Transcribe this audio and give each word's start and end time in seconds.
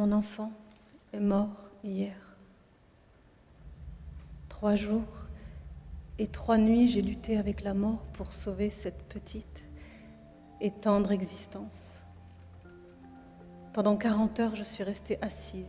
Mon 0.00 0.12
enfant 0.12 0.50
est 1.12 1.20
mort 1.20 1.68
hier. 1.84 2.16
Trois 4.48 4.74
jours 4.74 5.26
et 6.18 6.26
trois 6.26 6.56
nuits, 6.56 6.88
j'ai 6.88 7.02
lutté 7.02 7.36
avec 7.36 7.62
la 7.62 7.74
mort 7.74 8.00
pour 8.14 8.32
sauver 8.32 8.70
cette 8.70 9.02
petite 9.10 9.62
et 10.62 10.70
tendre 10.70 11.12
existence. 11.12 12.00
Pendant 13.74 13.98
quarante 13.98 14.40
heures, 14.40 14.56
je 14.56 14.64
suis 14.64 14.82
restée 14.82 15.18
assise 15.20 15.66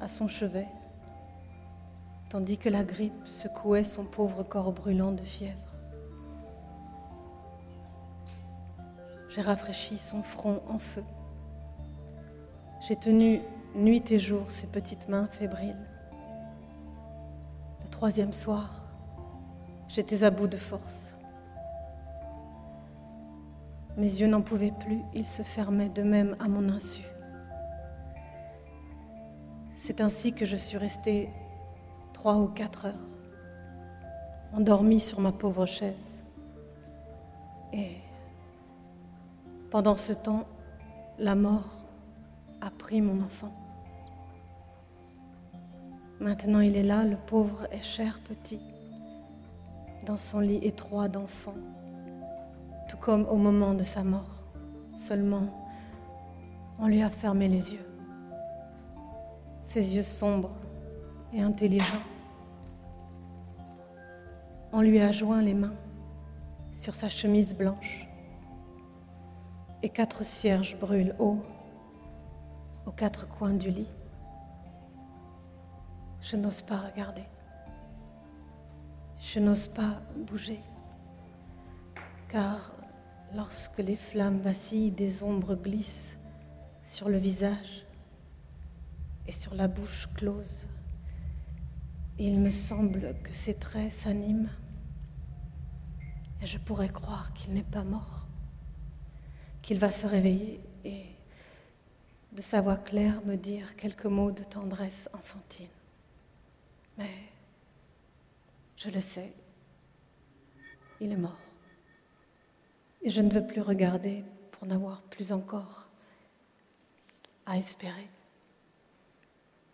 à 0.00 0.08
son 0.08 0.26
chevet, 0.26 0.66
tandis 2.30 2.58
que 2.58 2.68
la 2.68 2.82
grippe 2.82 3.24
secouait 3.24 3.84
son 3.84 4.04
pauvre 4.04 4.42
corps 4.42 4.72
brûlant 4.72 5.12
de 5.12 5.22
fièvre. 5.22 5.54
J'ai 9.28 9.42
rafraîchi 9.42 9.96
son 9.96 10.24
front 10.24 10.60
en 10.68 10.80
feu. 10.80 11.04
J'ai 12.86 12.96
tenu 12.96 13.40
nuit 13.74 14.12
et 14.12 14.18
jour 14.18 14.50
ses 14.50 14.66
petites 14.66 15.08
mains 15.08 15.26
fébriles. 15.28 15.86
Le 17.82 17.88
troisième 17.88 18.34
soir, 18.34 18.82
j'étais 19.88 20.22
à 20.22 20.30
bout 20.30 20.48
de 20.48 20.58
force. 20.58 21.14
Mes 23.96 24.20
yeux 24.20 24.26
n'en 24.26 24.42
pouvaient 24.42 24.74
plus, 24.80 25.00
ils 25.14 25.26
se 25.26 25.40
fermaient 25.40 25.88
d'eux-mêmes 25.88 26.36
à 26.40 26.46
mon 26.46 26.68
insu. 26.68 27.04
C'est 29.78 30.02
ainsi 30.02 30.34
que 30.34 30.44
je 30.44 30.56
suis 30.56 30.76
restée 30.76 31.30
trois 32.12 32.36
ou 32.36 32.48
quatre 32.48 32.84
heures, 32.84 33.08
endormie 34.52 35.00
sur 35.00 35.20
ma 35.20 35.32
pauvre 35.32 35.64
chaise. 35.64 35.94
Et 37.72 37.96
pendant 39.70 39.96
ce 39.96 40.12
temps, 40.12 40.44
la 41.18 41.34
mort 41.34 41.83
mon 43.00 43.22
enfant. 43.22 43.52
Maintenant 46.20 46.60
il 46.60 46.76
est 46.76 46.82
là, 46.82 47.04
le 47.04 47.16
pauvre 47.16 47.66
et 47.72 47.80
cher 47.80 48.20
petit, 48.24 48.60
dans 50.06 50.16
son 50.16 50.40
lit 50.40 50.60
étroit 50.62 51.08
d'enfant, 51.08 51.54
tout 52.88 52.96
comme 52.96 53.26
au 53.26 53.36
moment 53.36 53.74
de 53.74 53.82
sa 53.82 54.02
mort. 54.02 54.42
Seulement, 54.96 55.48
on 56.78 56.86
lui 56.86 57.02
a 57.02 57.10
fermé 57.10 57.48
les 57.48 57.72
yeux. 57.72 57.86
Ses 59.60 59.96
yeux 59.96 60.02
sombres 60.02 60.52
et 61.32 61.42
intelligents. 61.42 61.84
On 64.72 64.80
lui 64.80 65.00
a 65.00 65.12
joint 65.12 65.42
les 65.42 65.54
mains 65.54 65.74
sur 66.74 66.94
sa 66.94 67.08
chemise 67.08 67.54
blanche 67.54 68.06
et 69.82 69.88
quatre 69.88 70.24
cierges 70.24 70.76
brûlent 70.80 71.14
haut 71.18 71.38
aux 72.86 72.92
quatre 72.92 73.26
coins 73.28 73.54
du 73.54 73.70
lit. 73.70 73.90
Je 76.20 76.36
n'ose 76.36 76.62
pas 76.62 76.78
regarder. 76.78 77.24
Je 79.20 79.38
n'ose 79.40 79.68
pas 79.68 80.02
bouger. 80.16 80.60
Car 82.28 82.72
lorsque 83.34 83.78
les 83.78 83.96
flammes 83.96 84.38
vacillent, 84.38 84.90
des 84.90 85.22
ombres 85.22 85.54
glissent 85.54 86.16
sur 86.84 87.08
le 87.08 87.18
visage 87.18 87.86
et 89.26 89.32
sur 89.32 89.54
la 89.54 89.68
bouche 89.68 90.08
close. 90.14 90.66
Il 92.18 92.38
me 92.38 92.50
semble 92.50 93.14
que 93.22 93.32
ses 93.32 93.54
traits 93.54 93.92
s'animent 93.92 94.50
et 96.42 96.46
je 96.46 96.58
pourrais 96.58 96.90
croire 96.90 97.32
qu'il 97.32 97.54
n'est 97.54 97.62
pas 97.62 97.84
mort 97.84 98.24
qu'il 99.64 99.78
va 99.78 99.90
se 99.90 100.06
réveiller 100.06 100.60
de 102.34 102.42
sa 102.42 102.60
voix 102.60 102.76
claire 102.76 103.24
me 103.24 103.36
dire 103.36 103.76
quelques 103.76 104.06
mots 104.06 104.32
de 104.32 104.42
tendresse 104.42 105.08
enfantine. 105.12 105.68
Mais 106.98 107.10
je 108.76 108.90
le 108.90 109.00
sais, 109.00 109.32
il 111.00 111.12
est 111.12 111.16
mort. 111.16 111.38
Et 113.02 113.10
je 113.10 113.20
ne 113.20 113.30
veux 113.30 113.46
plus 113.46 113.60
regarder 113.60 114.24
pour 114.50 114.66
n'avoir 114.66 115.02
plus 115.02 115.30
encore 115.30 115.86
à 117.46 117.56
espérer. 117.56 118.08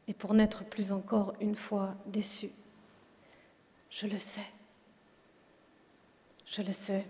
Et 0.07 0.15
pour 0.15 0.35
n'être 0.35 0.65
plus 0.65 0.93
encore 0.93 1.35
une 1.41 1.55
fois 1.55 1.95
déçu. 2.07 2.51
Je 3.91 4.07
le 4.07 4.19
sais. 4.19 4.47
Je 6.47 6.63
le 6.63 6.73
sais, 6.73 7.07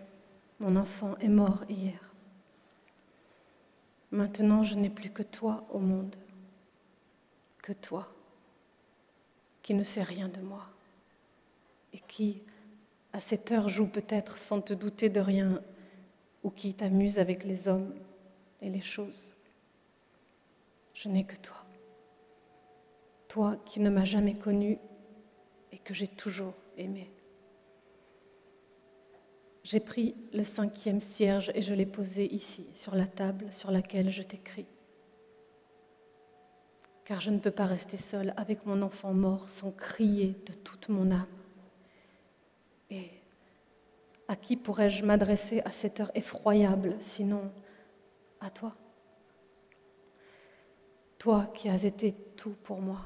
mon 0.60 0.76
enfant 0.76 1.16
est 1.18 1.28
mort 1.28 1.64
hier. 1.68 2.09
Maintenant, 4.10 4.64
je 4.64 4.74
n'ai 4.74 4.90
plus 4.90 5.10
que 5.10 5.22
toi 5.22 5.64
au 5.70 5.78
monde, 5.78 6.16
que 7.62 7.72
toi, 7.72 8.08
qui 9.62 9.74
ne 9.74 9.84
sais 9.84 10.02
rien 10.02 10.28
de 10.28 10.40
moi, 10.40 10.66
et 11.92 12.00
qui, 12.08 12.42
à 13.12 13.20
cette 13.20 13.52
heure, 13.52 13.68
joue 13.68 13.86
peut-être 13.86 14.36
sans 14.36 14.60
te 14.60 14.72
douter 14.72 15.08
de 15.08 15.20
rien, 15.20 15.60
ou 16.42 16.50
qui 16.50 16.74
t'amuse 16.74 17.18
avec 17.18 17.44
les 17.44 17.68
hommes 17.68 17.94
et 18.60 18.70
les 18.70 18.80
choses. 18.80 19.28
Je 20.94 21.08
n'ai 21.08 21.24
que 21.24 21.36
toi, 21.36 21.64
toi 23.28 23.56
qui 23.64 23.80
ne 23.80 23.90
m'as 23.90 24.04
jamais 24.04 24.34
connu 24.34 24.78
et 25.70 25.78
que 25.78 25.94
j'ai 25.94 26.08
toujours 26.08 26.54
aimé. 26.76 27.10
J'ai 29.70 29.78
pris 29.78 30.16
le 30.32 30.42
cinquième 30.42 31.00
cierge 31.00 31.52
et 31.54 31.62
je 31.62 31.72
l'ai 31.72 31.86
posé 31.86 32.26
ici, 32.34 32.66
sur 32.74 32.96
la 32.96 33.06
table 33.06 33.46
sur 33.52 33.70
laquelle 33.70 34.10
je 34.10 34.24
t'écris. 34.24 34.66
Car 37.04 37.20
je 37.20 37.30
ne 37.30 37.38
peux 37.38 37.52
pas 37.52 37.66
rester 37.66 37.96
seule 37.96 38.34
avec 38.36 38.66
mon 38.66 38.82
enfant 38.82 39.14
mort 39.14 39.48
sans 39.48 39.70
crier 39.70 40.34
de 40.46 40.54
toute 40.54 40.88
mon 40.88 41.12
âme. 41.12 41.24
Et 42.90 43.10
à 44.26 44.34
qui 44.34 44.56
pourrais-je 44.56 45.04
m'adresser 45.04 45.60
à 45.60 45.70
cette 45.70 46.00
heure 46.00 46.10
effroyable, 46.16 46.96
sinon 46.98 47.52
à 48.40 48.50
toi? 48.50 48.74
Toi 51.16 51.48
qui 51.54 51.68
as 51.68 51.84
été 51.84 52.12
tout 52.34 52.56
pour 52.64 52.80
moi 52.80 53.02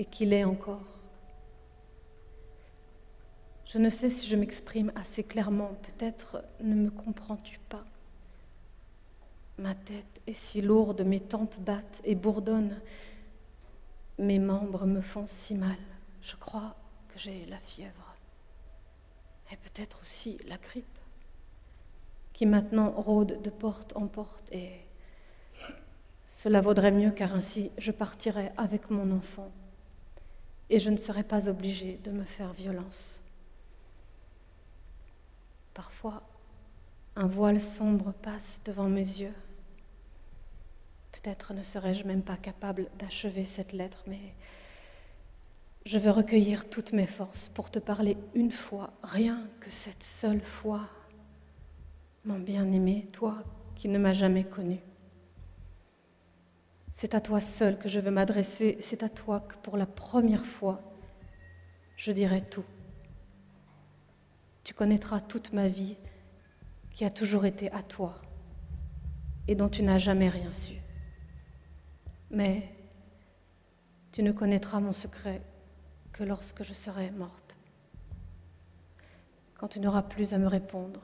et 0.00 0.04
qui 0.04 0.26
l'est 0.26 0.42
encore. 0.42 0.97
Je 3.68 3.76
ne 3.76 3.90
sais 3.90 4.08
si 4.08 4.26
je 4.26 4.34
m'exprime 4.34 4.90
assez 4.94 5.22
clairement, 5.22 5.76
peut-être 5.82 6.42
ne 6.60 6.74
me 6.74 6.90
comprends-tu 6.90 7.58
pas. 7.68 7.84
Ma 9.58 9.74
tête 9.74 10.22
est 10.26 10.32
si 10.32 10.62
lourde, 10.62 11.02
mes 11.02 11.20
tempes 11.20 11.58
battent 11.60 12.00
et 12.04 12.14
bourdonnent, 12.14 12.80
mes 14.18 14.38
membres 14.38 14.86
me 14.86 15.02
font 15.02 15.26
si 15.26 15.54
mal. 15.54 15.76
Je 16.22 16.34
crois 16.36 16.76
que 17.08 17.18
j'ai 17.18 17.44
la 17.46 17.58
fièvre 17.58 18.16
et 19.52 19.56
peut-être 19.56 20.00
aussi 20.02 20.38
la 20.46 20.56
grippe 20.56 20.86
qui 22.32 22.46
maintenant 22.46 22.90
rôde 22.90 23.42
de 23.42 23.50
porte 23.50 23.94
en 23.96 24.06
porte 24.06 24.44
et 24.50 24.70
cela 26.28 26.60
vaudrait 26.62 26.92
mieux 26.92 27.10
car 27.10 27.34
ainsi 27.34 27.70
je 27.78 27.90
partirais 27.90 28.52
avec 28.56 28.90
mon 28.90 29.10
enfant 29.10 29.50
et 30.70 30.78
je 30.78 30.88
ne 30.88 30.96
serais 30.96 31.24
pas 31.24 31.48
obligée 31.48 31.98
de 32.04 32.10
me 32.10 32.24
faire 32.24 32.52
violence. 32.52 33.17
Parfois, 35.78 36.24
un 37.14 37.28
voile 37.28 37.60
sombre 37.60 38.12
passe 38.12 38.60
devant 38.64 38.88
mes 38.88 38.98
yeux. 38.98 39.34
Peut-être 41.12 41.54
ne 41.54 41.62
serais-je 41.62 42.02
même 42.02 42.24
pas 42.24 42.36
capable 42.36 42.88
d'achever 42.98 43.44
cette 43.44 43.72
lettre, 43.72 44.02
mais 44.08 44.34
je 45.86 45.96
veux 45.98 46.10
recueillir 46.10 46.68
toutes 46.68 46.92
mes 46.92 47.06
forces 47.06 47.46
pour 47.54 47.70
te 47.70 47.78
parler 47.78 48.16
une 48.34 48.50
fois, 48.50 48.92
rien 49.04 49.46
que 49.60 49.70
cette 49.70 50.02
seule 50.02 50.40
fois, 50.40 50.80
mon 52.24 52.40
bien-aimé, 52.40 53.06
toi 53.12 53.44
qui 53.76 53.86
ne 53.86 54.00
m'as 54.00 54.14
jamais 54.14 54.42
connu. 54.42 54.80
C'est 56.90 57.14
à 57.14 57.20
toi 57.20 57.40
seul 57.40 57.78
que 57.78 57.88
je 57.88 58.00
veux 58.00 58.10
m'adresser, 58.10 58.78
c'est 58.80 59.04
à 59.04 59.08
toi 59.08 59.38
que 59.38 59.54
pour 59.58 59.76
la 59.76 59.86
première 59.86 60.44
fois, 60.44 60.82
je 61.96 62.10
dirai 62.10 62.42
tout 62.42 62.64
tu 64.68 64.74
connaîtras 64.74 65.20
toute 65.20 65.54
ma 65.54 65.66
vie 65.66 65.96
qui 66.90 67.06
a 67.06 67.10
toujours 67.10 67.46
été 67.46 67.72
à 67.72 67.82
toi 67.82 68.20
et 69.46 69.54
dont 69.54 69.70
tu 69.70 69.82
n'as 69.82 69.96
jamais 69.96 70.28
rien 70.28 70.52
su. 70.52 70.74
Mais 72.30 72.68
tu 74.12 74.22
ne 74.22 74.30
connaîtras 74.30 74.80
mon 74.80 74.92
secret 74.92 75.40
que 76.12 76.22
lorsque 76.22 76.64
je 76.64 76.74
serai 76.74 77.10
morte, 77.12 77.56
quand 79.54 79.68
tu 79.68 79.80
n'auras 79.80 80.02
plus 80.02 80.34
à 80.34 80.38
me 80.38 80.48
répondre, 80.48 81.00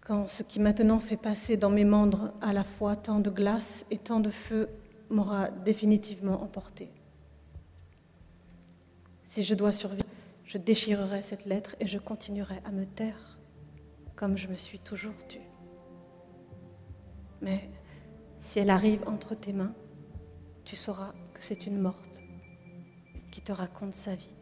quand 0.00 0.26
ce 0.26 0.42
qui 0.42 0.58
maintenant 0.58 0.98
fait 0.98 1.16
passer 1.16 1.56
dans 1.56 1.70
mes 1.70 1.84
membres 1.84 2.32
à 2.40 2.52
la 2.52 2.64
fois 2.64 2.96
tant 2.96 3.20
de 3.20 3.30
glace 3.30 3.86
et 3.92 3.98
tant 3.98 4.18
de 4.18 4.30
feu 4.30 4.68
m'aura 5.10 5.48
définitivement 5.48 6.42
emporté. 6.42 6.90
Si 9.26 9.44
je 9.44 9.54
dois 9.54 9.72
survivre, 9.72 10.08
je 10.48 10.56
déchirerai 10.56 11.22
cette 11.22 11.44
lettre 11.44 11.76
et 11.78 11.86
je 11.86 11.98
continuerai 11.98 12.60
à 12.64 12.72
me 12.72 12.86
taire 12.86 13.38
comme 14.16 14.38
je 14.38 14.48
me 14.48 14.56
suis 14.56 14.80
toujours 14.80 15.14
tue. 15.28 15.38
Mais 17.42 17.70
Si 18.40 18.58
elle 18.58 18.70
arrive 18.70 19.06
entre 19.06 19.34
tes 19.34 19.52
mains, 19.52 19.74
tu 20.64 20.74
sauras 20.74 21.12
que 21.34 21.42
c'est 21.42 21.66
une 21.66 21.78
morte 21.78 22.22
qui 23.30 23.42
te 23.42 23.52
raconte 23.52 23.94
sa 23.94 24.14
vie. 24.14 24.34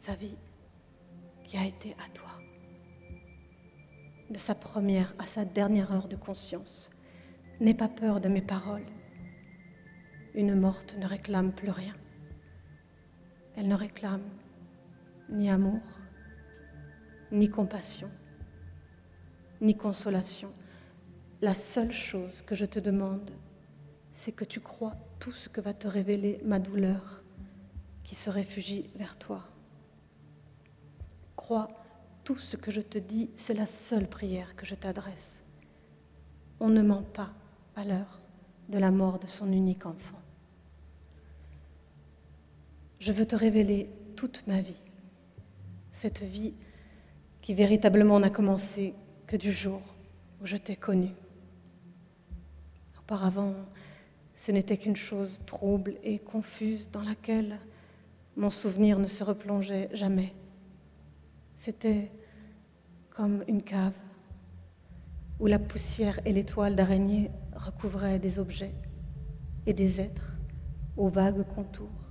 Sa 0.00 0.14
vie 0.14 0.36
qui 1.44 1.56
a 1.56 1.64
été 1.64 1.94
à 2.04 2.08
toi. 2.12 2.30
De 4.30 4.38
sa 4.38 4.54
première 4.54 5.14
à 5.18 5.26
sa 5.26 5.44
dernière 5.44 5.92
heure 5.92 6.08
de 6.08 6.16
conscience. 6.16 6.90
N'aie 7.60 7.74
pas 7.74 7.88
peur 7.88 8.20
de 8.20 8.28
mes 8.28 8.42
paroles. 8.42 8.86
Une 10.34 10.58
morte 10.58 10.96
ne 10.98 11.06
réclame 11.06 11.52
plus 11.52 11.70
rien. 11.70 11.94
Elle 13.56 13.68
ne 13.68 13.74
réclame 13.74 14.24
ni 15.28 15.50
amour, 15.50 15.80
ni 17.30 17.48
compassion, 17.48 18.10
ni 19.60 19.76
consolation. 19.76 20.52
La 21.40 21.54
seule 21.54 21.92
chose 21.92 22.42
que 22.42 22.54
je 22.54 22.64
te 22.64 22.78
demande, 22.78 23.30
c'est 24.12 24.32
que 24.32 24.44
tu 24.44 24.60
crois 24.60 24.96
tout 25.18 25.32
ce 25.32 25.48
que 25.48 25.60
va 25.60 25.74
te 25.74 25.88
révéler 25.88 26.40
ma 26.44 26.58
douleur 26.58 27.22
qui 28.04 28.14
se 28.14 28.30
réfugie 28.30 28.90
vers 28.96 29.18
toi. 29.18 29.44
Crois 31.36 31.68
tout 32.24 32.36
ce 32.36 32.56
que 32.56 32.70
je 32.70 32.80
te 32.80 32.98
dis, 32.98 33.30
c'est 33.36 33.54
la 33.54 33.66
seule 33.66 34.08
prière 34.08 34.54
que 34.56 34.66
je 34.66 34.74
t'adresse. 34.74 35.42
On 36.60 36.68
ne 36.68 36.82
ment 36.82 37.02
pas 37.02 37.30
à 37.74 37.84
l'heure 37.84 38.20
de 38.68 38.78
la 38.78 38.90
mort 38.90 39.18
de 39.18 39.26
son 39.26 39.50
unique 39.50 39.86
enfant. 39.86 40.21
Je 43.02 43.10
veux 43.10 43.26
te 43.26 43.34
révéler 43.34 43.90
toute 44.14 44.46
ma 44.46 44.60
vie, 44.60 44.80
cette 45.90 46.22
vie 46.22 46.54
qui 47.40 47.52
véritablement 47.52 48.20
n'a 48.20 48.30
commencé 48.30 48.94
que 49.26 49.36
du 49.36 49.50
jour 49.50 49.82
où 50.40 50.46
je 50.46 50.56
t'ai 50.56 50.76
connu. 50.76 51.08
Auparavant, 52.96 53.54
ce 54.36 54.52
n'était 54.52 54.76
qu'une 54.76 54.94
chose 54.94 55.40
trouble 55.46 55.96
et 56.04 56.20
confuse 56.20 56.88
dans 56.92 57.02
laquelle 57.02 57.58
mon 58.36 58.50
souvenir 58.50 59.00
ne 59.00 59.08
se 59.08 59.24
replongeait 59.24 59.88
jamais. 59.92 60.32
C'était 61.56 62.08
comme 63.10 63.42
une 63.48 63.64
cave 63.64 63.98
où 65.40 65.48
la 65.48 65.58
poussière 65.58 66.20
et 66.24 66.32
l'étoile 66.32 66.76
d'araignée 66.76 67.32
recouvraient 67.56 68.20
des 68.20 68.38
objets 68.38 68.76
et 69.66 69.72
des 69.72 70.00
êtres 70.00 70.36
aux 70.96 71.08
vagues 71.08 71.44
contours 71.52 72.01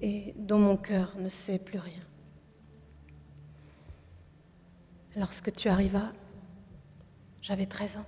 et 0.00 0.34
dont 0.36 0.58
mon 0.58 0.76
cœur 0.76 1.14
ne 1.18 1.28
sait 1.28 1.58
plus 1.58 1.78
rien. 1.78 2.02
Lorsque 5.16 5.52
tu 5.52 5.68
arrivas, 5.68 6.12
j'avais 7.42 7.66
13 7.66 7.98
ans 7.98 8.06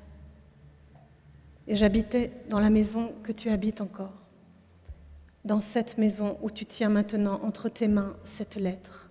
et 1.66 1.76
j'habitais 1.76 2.32
dans 2.48 2.60
la 2.60 2.70
maison 2.70 3.12
que 3.22 3.32
tu 3.32 3.48
habites 3.48 3.80
encore, 3.80 4.14
dans 5.44 5.60
cette 5.60 5.98
maison 5.98 6.38
où 6.42 6.50
tu 6.50 6.66
tiens 6.66 6.88
maintenant 6.88 7.40
entre 7.42 7.68
tes 7.68 7.88
mains 7.88 8.16
cette 8.24 8.56
lettre, 8.56 9.10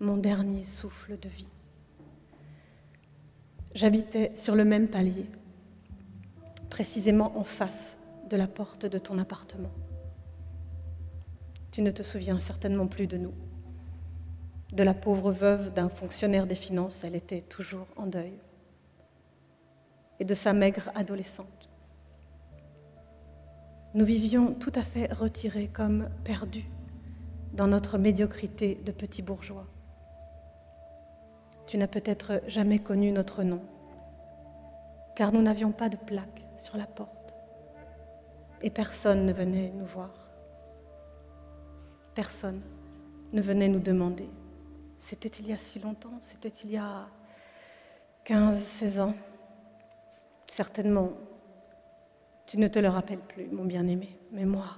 mon 0.00 0.16
dernier 0.16 0.64
souffle 0.64 1.18
de 1.18 1.28
vie. 1.28 1.48
J'habitais 3.74 4.32
sur 4.36 4.54
le 4.54 4.64
même 4.64 4.88
palier, 4.88 5.26
précisément 6.70 7.36
en 7.38 7.44
face 7.44 7.96
de 8.30 8.36
la 8.36 8.46
porte 8.46 8.86
de 8.86 8.98
ton 8.98 9.18
appartement. 9.18 9.72
Tu 11.74 11.82
ne 11.82 11.90
te 11.90 12.04
souviens 12.04 12.38
certainement 12.38 12.86
plus 12.86 13.08
de 13.08 13.16
nous. 13.16 13.34
De 14.70 14.84
la 14.84 14.94
pauvre 14.94 15.32
veuve 15.32 15.74
d'un 15.74 15.88
fonctionnaire 15.88 16.46
des 16.46 16.54
finances, 16.54 17.02
elle 17.02 17.16
était 17.16 17.40
toujours 17.40 17.88
en 17.96 18.06
deuil. 18.06 18.34
Et 20.20 20.24
de 20.24 20.34
sa 20.34 20.52
maigre 20.52 20.92
adolescente. 20.94 21.68
Nous 23.92 24.04
vivions 24.04 24.54
tout 24.54 24.70
à 24.76 24.82
fait 24.82 25.12
retirés, 25.12 25.66
comme 25.66 26.08
perdus, 26.22 26.70
dans 27.54 27.66
notre 27.66 27.98
médiocrité 27.98 28.76
de 28.76 28.92
petits 28.92 29.22
bourgeois. 29.22 29.66
Tu 31.66 31.76
n'as 31.76 31.88
peut-être 31.88 32.40
jamais 32.46 32.78
connu 32.78 33.10
notre 33.10 33.42
nom, 33.42 33.62
car 35.16 35.32
nous 35.32 35.42
n'avions 35.42 35.72
pas 35.72 35.88
de 35.88 35.96
plaque 35.96 36.46
sur 36.56 36.76
la 36.76 36.86
porte, 36.86 37.34
et 38.62 38.70
personne 38.70 39.26
ne 39.26 39.32
venait 39.32 39.72
nous 39.74 39.86
voir. 39.86 40.23
Personne 42.14 42.60
ne 43.32 43.42
venait 43.42 43.68
nous 43.68 43.80
demander. 43.80 44.28
C'était 44.98 45.28
il 45.28 45.48
y 45.48 45.52
a 45.52 45.58
si 45.58 45.80
longtemps, 45.80 46.18
c'était 46.20 46.52
il 46.64 46.70
y 46.70 46.76
a 46.76 47.08
15, 48.24 48.62
16 48.62 49.00
ans. 49.00 49.14
Certainement, 50.46 51.12
tu 52.46 52.58
ne 52.58 52.68
te 52.68 52.78
le 52.78 52.88
rappelles 52.88 53.20
plus, 53.20 53.48
mon 53.48 53.64
bien-aimé, 53.64 54.16
mais 54.30 54.44
moi, 54.44 54.76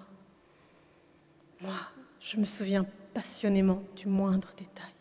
moi, 1.61 1.77
je 2.21 2.39
me 2.39 2.45
souviens 2.45 2.87
passionnément 3.13 3.83
du 3.95 4.09
moindre 4.09 4.53
détail. 4.57 4.93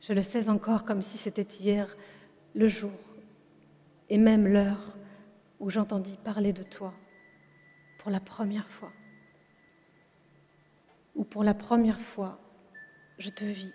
Je 0.00 0.12
le 0.12 0.22
sais 0.22 0.48
encore 0.48 0.84
comme 0.84 1.02
si 1.02 1.16
c'était 1.16 1.46
hier, 1.60 1.96
le 2.54 2.66
jour, 2.66 2.90
et 4.10 4.18
même 4.18 4.46
l'heure 4.46 4.96
où 5.60 5.70
j'entendis 5.70 6.16
parler 6.16 6.52
de 6.52 6.64
toi 6.64 6.92
pour 7.98 8.10
la 8.10 8.20
première 8.20 8.68
fois 8.68 8.92
où 11.14 11.24
pour 11.24 11.44
la 11.44 11.54
première 11.54 12.00
fois 12.00 12.38
je 13.18 13.30
te 13.30 13.44
vis. 13.44 13.72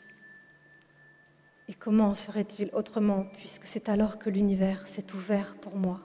Et 1.69 1.73
comment 1.73 2.15
serait-il 2.15 2.69
autrement 2.73 3.25
puisque 3.37 3.65
c'est 3.65 3.89
alors 3.89 4.19
que 4.19 4.29
l'univers 4.29 4.87
s'est 4.87 5.13
ouvert 5.13 5.57
pour 5.57 5.75
moi? 5.75 6.01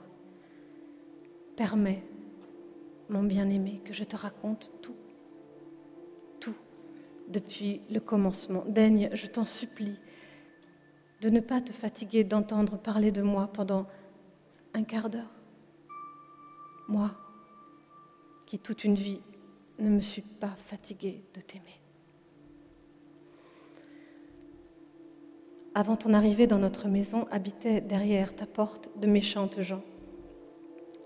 Permets, 1.55 2.03
mon 3.09 3.23
bien-aimé, 3.23 3.81
que 3.85 3.93
je 3.93 4.03
te 4.03 4.15
raconte 4.15 4.71
tout, 4.81 4.95
tout, 6.39 6.55
depuis 7.29 7.81
le 7.89 7.99
commencement. 7.99 8.65
Daigne, 8.67 9.09
je 9.13 9.27
t'en 9.27 9.45
supplie, 9.45 9.99
de 11.21 11.29
ne 11.29 11.39
pas 11.39 11.61
te 11.61 11.71
fatiguer 11.71 12.23
d'entendre 12.23 12.77
parler 12.77 13.11
de 13.11 13.21
moi 13.21 13.47
pendant 13.47 13.87
un 14.73 14.83
quart 14.83 15.09
d'heure. 15.09 15.31
Moi, 16.89 17.11
qui 18.45 18.59
toute 18.59 18.83
une 18.83 18.95
vie 18.95 19.21
ne 19.79 19.89
me 19.89 19.99
suis 19.99 20.21
pas 20.21 20.55
fatiguée 20.67 21.23
de 21.33 21.41
t'aimer. 21.41 21.81
Avant 25.75 25.95
ton 25.95 26.13
arrivée 26.13 26.45
dans 26.45 26.59
notre 26.59 26.87
maison, 26.87 27.25
habitaient 27.31 27.81
derrière 27.81 28.35
ta 28.35 28.45
porte 28.45 28.91
de 28.99 29.07
méchantes 29.07 29.61
gens, 29.61 29.81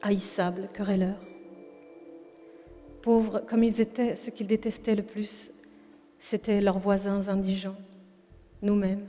haïssables, 0.02 0.68
querelleurs. 0.74 1.22
Pauvres 3.02 3.40
comme 3.40 3.64
ils 3.64 3.80
étaient, 3.80 4.16
ce 4.16 4.30
qu'ils 4.30 4.48
détestaient 4.48 4.96
le 4.96 5.04
plus, 5.04 5.52
c'étaient 6.20 6.60
leurs 6.60 6.80
voisins 6.80 7.30
indigents, 7.30 7.78
nous-mêmes, 8.62 9.08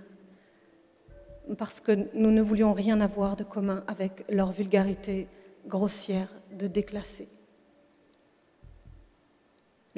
parce 1.56 1.80
que 1.80 2.06
nous 2.14 2.30
ne 2.30 2.42
voulions 2.42 2.72
rien 2.72 3.00
avoir 3.00 3.34
de 3.34 3.44
commun 3.44 3.82
avec 3.88 4.24
leur 4.28 4.52
vulgarité 4.52 5.26
grossière 5.66 6.28
de 6.52 6.68
déclassés. 6.68 7.28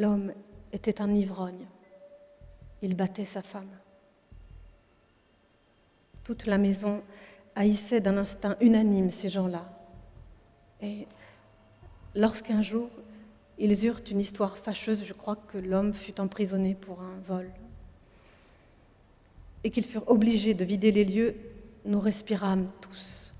L'homme 0.00 0.32
était 0.72 1.02
un 1.02 1.12
ivrogne. 1.12 1.66
Il 2.80 2.96
battait 2.96 3.26
sa 3.26 3.42
femme. 3.42 3.68
Toute 6.24 6.46
la 6.46 6.56
maison 6.56 7.02
haïssait 7.54 8.00
d'un 8.00 8.16
instinct 8.16 8.56
unanime 8.62 9.10
ces 9.10 9.28
gens-là. 9.28 9.70
Et 10.80 11.06
lorsqu'un 12.14 12.62
jour, 12.62 12.88
ils 13.58 13.84
eurent 13.84 14.00
une 14.10 14.20
histoire 14.20 14.56
fâcheuse, 14.56 15.04
je 15.04 15.12
crois 15.12 15.36
que 15.36 15.58
l'homme 15.58 15.92
fut 15.92 16.18
emprisonné 16.18 16.74
pour 16.74 17.02
un 17.02 17.18
vol, 17.28 17.50
et 19.64 19.70
qu'ils 19.70 19.84
furent 19.84 20.08
obligés 20.08 20.54
de 20.54 20.64
vider 20.64 20.92
les 20.92 21.04
lieux, 21.04 21.36
nous 21.84 22.00
respirâmes 22.00 22.70
tous. 22.80 23.34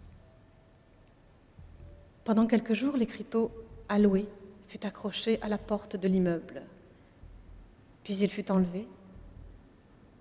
Pendant 2.24 2.46
quelques 2.46 2.74
jours, 2.74 2.98
l'écriteau 2.98 3.50
alloué 3.88 4.28
fut 4.70 4.86
accroché 4.86 5.42
à 5.42 5.48
la 5.48 5.58
porte 5.58 5.96
de 5.96 6.06
l'immeuble. 6.06 6.62
Puis 8.04 8.18
il 8.18 8.30
fut 8.30 8.52
enlevé, 8.52 8.86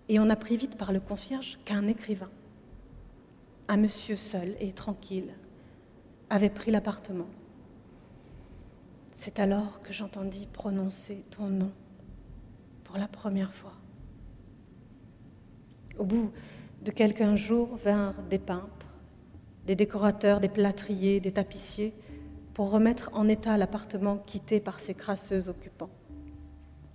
et 0.08 0.20
on 0.20 0.28
apprit 0.28 0.58
vite 0.58 0.76
par 0.76 0.92
le 0.92 1.00
concierge 1.00 1.60
qu'un 1.66 1.88
écrivain, 1.88 2.32
un 3.68 3.78
monsieur 3.78 4.16
seul 4.16 4.56
et 4.60 4.72
tranquille, 4.72 5.36
avait 6.32 6.50
pris 6.50 6.72
l'appartement. 6.72 7.28
C'est 9.20 9.38
alors 9.38 9.82
que 9.82 9.94
j'entendis 9.94 10.48
prononcer 10.48 11.22
ton 11.30 11.48
nom 11.48 11.72
pour 12.86 12.98
la 12.98 13.08
première 13.08 13.54
fois. 13.54 13.76
Au 16.00 16.06
bout 16.06 16.32
de 16.82 16.90
quelques 16.90 17.36
jours 17.36 17.76
vinrent 17.76 18.24
des 18.24 18.40
peintres, 18.40 18.96
des 19.68 19.76
décorateurs, 19.76 20.40
des 20.40 20.50
plâtriers, 20.50 21.20
des 21.20 21.34
tapissiers, 21.34 21.94
pour 22.60 22.72
remettre 22.72 23.10
en 23.14 23.30
état 23.30 23.56
l'appartement 23.56 24.18
quitté 24.18 24.60
par 24.60 24.82
ses 24.82 24.94
crasseux 24.94 25.48
occupants. 25.48 25.90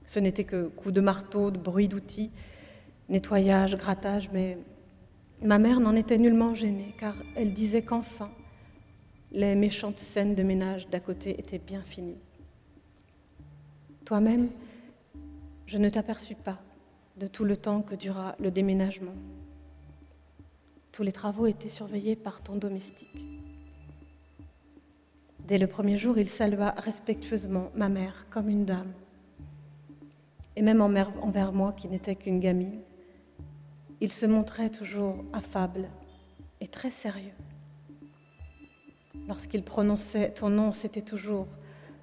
Ce 0.05 0.19
n'était 0.19 0.45
que 0.45 0.69
coups 0.69 0.93
de 0.93 1.01
marteau, 1.01 1.51
de 1.51 1.57
bruit 1.57 1.89
d'outils, 1.89 2.31
nettoyage, 3.09 3.75
grattage, 3.75 4.29
mais, 4.31 4.59
Ma 5.41 5.59
mère 5.59 5.81
n'en 5.81 5.97
était 5.97 6.19
nullement 6.19 6.55
gênée, 6.55 6.95
car 7.01 7.15
elle 7.35 7.55
disait 7.55 7.81
qu'enfin, 7.81 8.31
les 9.33 9.55
méchantes 9.55 10.01
scènes 10.01 10.35
de 10.35 10.43
ménage 10.43 10.87
d'à 10.91 11.01
côté 11.01 11.41
étaient 11.41 11.59
bien 11.59 11.81
finies. 11.81 12.21
Toi-même, 14.05 14.51
je 15.65 15.79
ne 15.79 15.89
t'aperçus 15.89 16.35
pas 16.35 16.59
de 17.17 17.27
tout 17.27 17.45
le 17.45 17.57
temps 17.57 17.81
que 17.81 17.95
dura 17.95 18.35
le 18.39 18.51
déménagement. 18.51 19.17
Tous 20.93 21.03
les 21.03 21.13
travaux 21.13 21.47
étaient 21.47 21.71
surveillés 21.71 22.17
par 22.17 22.43
ton 22.43 22.57
domestique. 22.57 23.35
Dès 25.45 25.59
le 25.59 25.67
premier 25.67 25.99
jour, 25.99 26.17
il 26.17 26.29
salua 26.29 26.71
respectueusement 26.71 27.71
ma 27.75 27.91
mère 27.91 28.27
comme 28.31 28.49
une 28.49 28.65
dame, 28.65 28.93
et 30.57 30.63
même 30.63 30.81
envers 30.81 31.53
moi 31.53 31.73
qui 31.73 31.89
n'étais 31.89 32.15
qu'une 32.15 32.41
gamine, 32.41 32.81
il 34.01 34.11
se 34.11 34.25
montrait 34.25 34.71
toujours 34.71 35.23
affable 35.35 35.89
et 36.61 36.69
très 36.69 36.91
sérieux. 36.91 37.35
Lorsqu'il 39.29 39.63
prononçait 39.63 40.31
ton 40.31 40.49
nom, 40.49 40.73
c'était 40.73 41.03
toujours 41.03 41.47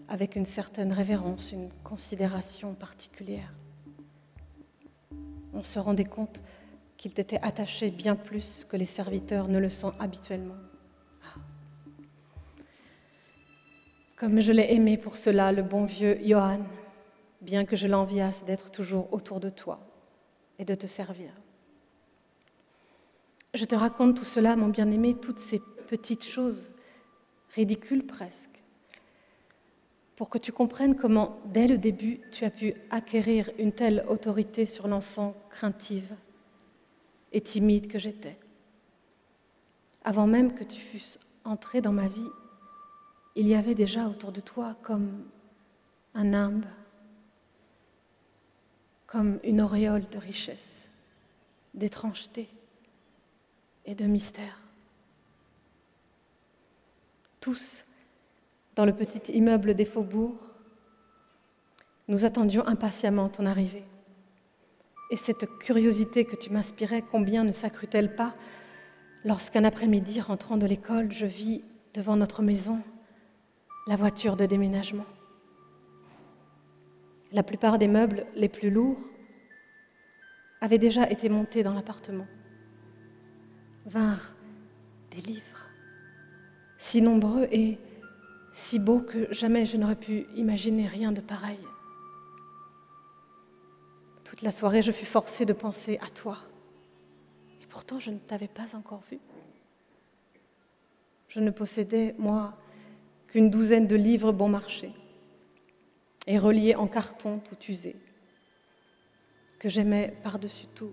avec 0.07 0.35
une 0.35 0.45
certaine 0.45 0.93
révérence, 0.93 1.51
une 1.51 1.69
considération 1.83 2.75
particulière. 2.75 3.53
On 5.53 5.63
se 5.63 5.79
rendait 5.79 6.05
compte 6.05 6.43
qu'il 6.97 7.13
t'était 7.13 7.39
attaché 7.41 7.89
bien 7.89 8.15
plus 8.15 8.65
que 8.69 8.77
les 8.77 8.85
serviteurs 8.85 9.47
ne 9.47 9.57
le 9.57 9.69
sont 9.69 9.93
habituellement. 9.99 10.55
Comme 14.21 14.39
je 14.39 14.51
l'ai 14.51 14.71
aimé 14.75 14.97
pour 14.97 15.17
cela, 15.17 15.51
le 15.51 15.63
bon 15.63 15.85
vieux 15.85 16.15
Johann, 16.23 16.63
bien 17.41 17.65
que 17.65 17.75
je 17.75 17.87
l'enviasse 17.87 18.45
d'être 18.45 18.69
toujours 18.69 19.11
autour 19.11 19.39
de 19.39 19.49
toi 19.49 19.79
et 20.59 20.63
de 20.63 20.75
te 20.75 20.85
servir. 20.85 21.31
Je 23.55 23.65
te 23.65 23.73
raconte 23.73 24.17
tout 24.17 24.23
cela, 24.23 24.55
mon 24.55 24.67
bien-aimé, 24.67 25.15
toutes 25.19 25.39
ces 25.39 25.59
petites 25.87 26.23
choses, 26.23 26.69
ridicules 27.55 28.05
presque, 28.05 28.61
pour 30.15 30.29
que 30.29 30.37
tu 30.37 30.51
comprennes 30.51 30.95
comment, 30.95 31.39
dès 31.45 31.65
le 31.65 31.79
début, 31.79 32.19
tu 32.31 32.45
as 32.45 32.51
pu 32.51 32.75
acquérir 32.91 33.49
une 33.57 33.71
telle 33.71 34.05
autorité 34.07 34.67
sur 34.67 34.87
l'enfant 34.87 35.33
craintive 35.49 36.13
et 37.31 37.41
timide 37.41 37.87
que 37.87 37.97
j'étais. 37.97 38.37
Avant 40.03 40.27
même 40.27 40.53
que 40.53 40.63
tu 40.63 40.79
fusses 40.79 41.17
entré 41.43 41.81
dans 41.81 41.91
ma 41.91 42.07
vie, 42.07 42.29
il 43.35 43.47
y 43.47 43.55
avait 43.55 43.75
déjà 43.75 44.07
autour 44.07 44.31
de 44.31 44.41
toi 44.41 44.75
comme 44.81 45.25
un 46.13 46.25
nimbe, 46.25 46.65
comme 49.07 49.39
une 49.43 49.61
auréole 49.61 50.07
de 50.09 50.17
richesse, 50.17 50.87
d'étrangeté 51.73 52.49
et 53.85 53.95
de 53.95 54.05
mystère. 54.05 54.59
Tous, 57.39 57.85
dans 58.75 58.85
le 58.85 58.93
petit 58.93 59.31
immeuble 59.31 59.73
des 59.73 59.85
faubourgs, 59.85 60.37
nous 62.07 62.25
attendions 62.25 62.67
impatiemment 62.67 63.29
ton 63.29 63.45
arrivée. 63.45 63.85
Et 65.09 65.15
cette 65.17 65.45
curiosité 65.59 66.25
que 66.25 66.35
tu 66.35 66.51
m'inspirais, 66.51 67.01
combien 67.01 67.43
ne 67.43 67.51
s'accrut-elle 67.51 68.15
pas 68.15 68.33
lorsqu'un 69.25 69.63
après-midi, 69.63 70.21
rentrant 70.21 70.57
de 70.57 70.65
l'école, 70.65 71.11
je 71.11 71.25
vis 71.25 71.63
devant 71.93 72.15
notre 72.15 72.41
maison 72.41 72.81
la 73.87 73.95
voiture 73.95 74.35
de 74.35 74.45
déménagement. 74.45 75.05
La 77.31 77.43
plupart 77.43 77.77
des 77.77 77.87
meubles 77.87 78.25
les 78.35 78.49
plus 78.49 78.69
lourds 78.69 79.01
avaient 80.59 80.77
déjà 80.77 81.09
été 81.09 81.29
montés 81.29 81.63
dans 81.63 81.73
l'appartement 81.73 82.27
vinrent 83.85 84.35
des 85.11 85.21
livres, 85.21 85.69
si 86.77 87.01
nombreux 87.01 87.47
et 87.51 87.79
si 88.53 88.79
beaux 88.79 89.01
que 89.01 89.31
jamais 89.33 89.65
je 89.65 89.77
n'aurais 89.77 89.95
pu 89.95 90.27
imaginer 90.35 90.87
rien 90.87 91.11
de 91.11 91.21
pareil. 91.21 91.59
Toute 94.23 94.41
la 94.41 94.51
soirée, 94.51 94.81
je 94.81 94.91
fus 94.91 95.05
forcée 95.05 95.45
de 95.45 95.53
penser 95.53 95.97
à 96.01 96.07
toi. 96.07 96.37
Et 97.61 97.65
pourtant, 97.65 97.99
je 97.99 98.11
ne 98.11 98.17
t'avais 98.17 98.47
pas 98.47 98.75
encore 98.75 99.03
vu. 99.09 99.19
Je 101.27 101.39
ne 101.39 101.49
possédais, 101.49 102.15
moi, 102.17 102.57
qu'une 103.31 103.49
douzaine 103.49 103.87
de 103.87 103.95
livres 103.95 104.31
bon 104.31 104.49
marché 104.49 104.91
et 106.27 106.37
reliés 106.37 106.75
en 106.75 106.87
carton 106.87 107.39
tout 107.39 107.57
usé, 107.69 107.95
que 109.57 109.69
j'aimais 109.69 110.13
par-dessus 110.23 110.67
tout 110.75 110.91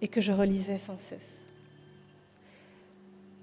et 0.00 0.08
que 0.08 0.20
je 0.20 0.32
relisais 0.32 0.78
sans 0.78 0.98
cesse. 0.98 1.42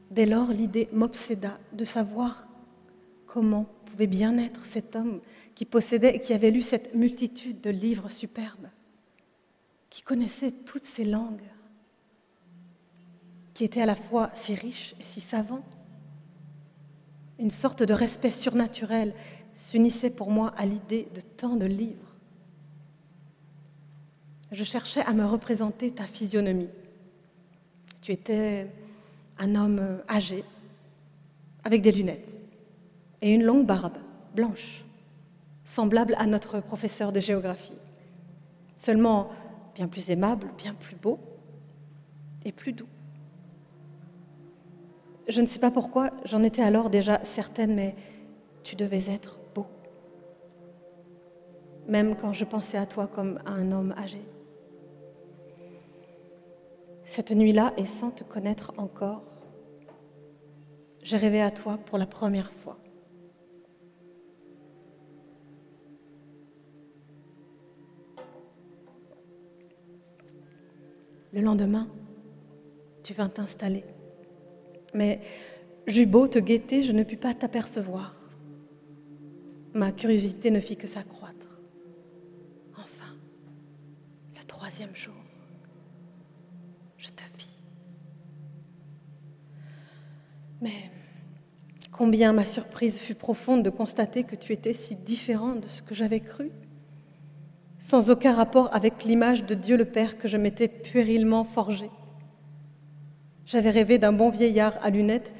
Dès 0.09 0.25
lors, 0.25 0.51
l'idée 0.51 0.87
m'obséda 0.91 1.59
de 1.73 1.85
savoir 1.85 2.47
comment 3.25 3.65
pouvait 3.85 4.07
bien 4.07 4.37
être 4.37 4.65
cet 4.65 4.95
homme 4.95 5.21
qui 5.55 5.65
possédait 5.65 6.15
et 6.15 6.19
qui 6.19 6.33
avait 6.33 6.51
lu 6.51 6.61
cette 6.61 6.95
multitude 6.95 7.61
de 7.61 7.69
livres 7.69 8.09
superbes, 8.09 8.69
qui 9.89 10.01
connaissait 10.01 10.51
toutes 10.51 10.83
ces 10.83 11.03
langues, 11.03 11.49
qui 13.53 13.63
était 13.63 13.81
à 13.81 13.85
la 13.85 13.95
fois 13.95 14.31
si 14.33 14.55
riche 14.55 14.95
et 14.99 15.03
si 15.03 15.19
savant. 15.19 15.63
Une 17.39 17.51
sorte 17.51 17.83
de 17.83 17.93
respect 17.93 18.31
surnaturel 18.31 19.13
s'unissait 19.55 20.09
pour 20.09 20.29
moi 20.29 20.53
à 20.57 20.65
l'idée 20.65 21.07
de 21.15 21.21
tant 21.21 21.55
de 21.55 21.65
livres 21.65 22.13
je 24.53 24.63
cherchais 24.63 25.01
à 25.01 25.13
me 25.13 25.25
représenter 25.25 25.91
ta 25.91 26.05
physionomie. 26.05 26.69
Tu 28.01 28.11
étais 28.11 28.67
un 29.39 29.55
homme 29.55 30.01
âgé, 30.09 30.43
avec 31.63 31.81
des 31.81 31.91
lunettes 31.91 32.29
et 33.21 33.31
une 33.31 33.43
longue 33.43 33.65
barbe 33.65 33.97
blanche, 34.35 34.83
semblable 35.65 36.15
à 36.19 36.27
notre 36.27 36.59
professeur 36.59 37.11
de 37.11 37.19
géographie, 37.19 37.77
seulement 38.77 39.31
bien 39.73 39.87
plus 39.87 40.11
aimable, 40.11 40.49
bien 40.57 40.73
plus 40.73 40.95
beau 40.95 41.19
et 42.45 42.51
plus 42.51 42.73
doux. 42.73 42.87
Je 45.27 45.39
ne 45.39 45.45
sais 45.45 45.59
pas 45.59 45.71
pourquoi, 45.71 46.11
j'en 46.25 46.43
étais 46.43 46.61
alors 46.61 46.89
déjà 46.89 47.23
certaine, 47.23 47.73
mais 47.73 47.95
tu 48.61 48.75
devais 48.75 49.09
être 49.09 49.39
beau, 49.55 49.67
même 51.87 52.15
quand 52.15 52.33
je 52.33 52.43
pensais 52.43 52.77
à 52.77 52.85
toi 52.85 53.07
comme 53.07 53.39
à 53.45 53.51
un 53.51 53.71
homme 53.71 53.93
âgé. 53.97 54.21
Cette 57.05 57.31
nuit-là, 57.31 57.73
et 57.77 57.85
sans 57.85 58.11
te 58.11 58.23
connaître 58.23 58.73
encore, 58.77 59.23
j'ai 61.01 61.17
rêvé 61.17 61.41
à 61.41 61.51
toi 61.51 61.77
pour 61.77 61.97
la 61.97 62.05
première 62.05 62.51
fois. 62.51 62.77
Le 71.31 71.41
lendemain, 71.41 71.87
tu 73.03 73.13
vins 73.13 73.29
t'installer. 73.29 73.83
Mais 74.93 75.21
j'eus 75.87 76.05
beau 76.05 76.27
te 76.27 76.39
guetter, 76.39 76.83
je 76.83 76.91
ne 76.91 77.03
pus 77.03 77.17
pas 77.17 77.33
t'apercevoir. 77.33 78.15
Ma 79.73 79.91
curiosité 79.91 80.51
ne 80.51 80.59
fit 80.59 80.77
que 80.77 80.87
s'accroître. 80.87 81.47
Enfin, 82.77 83.15
le 84.35 84.43
troisième 84.45 84.95
jour. 84.95 85.13
Mais 90.63 90.89
combien 91.91 92.31
ma 92.31 92.45
surprise 92.45 92.97
fut 92.97 93.15
profonde 93.15 93.63
de 93.63 93.69
constater 93.69 94.23
que 94.23 94.37
tu 94.37 94.53
étais 94.53 94.71
si 94.71 94.95
différent 94.95 95.55
de 95.55 95.67
ce 95.67 95.81
que 95.81 95.93
j'avais 95.93 96.21
cru, 96.21 96.51
sans 97.79 98.09
aucun 98.09 98.33
rapport 98.33 98.73
avec 98.73 99.03
l'image 99.03 99.43
de 99.43 99.55
Dieu 99.55 99.75
le 99.75 99.83
Père 99.83 100.17
que 100.17 100.29
je 100.29 100.37
m'étais 100.37 100.69
puérilement 100.69 101.43
forgée. 101.43 101.91
J'avais 103.53 103.69
rêvé 103.69 103.99
d'un 103.99 104.11
bon 104.11 104.29
vieillard 104.29 104.73
à 104.81 104.89
lunettes, 104.89 105.33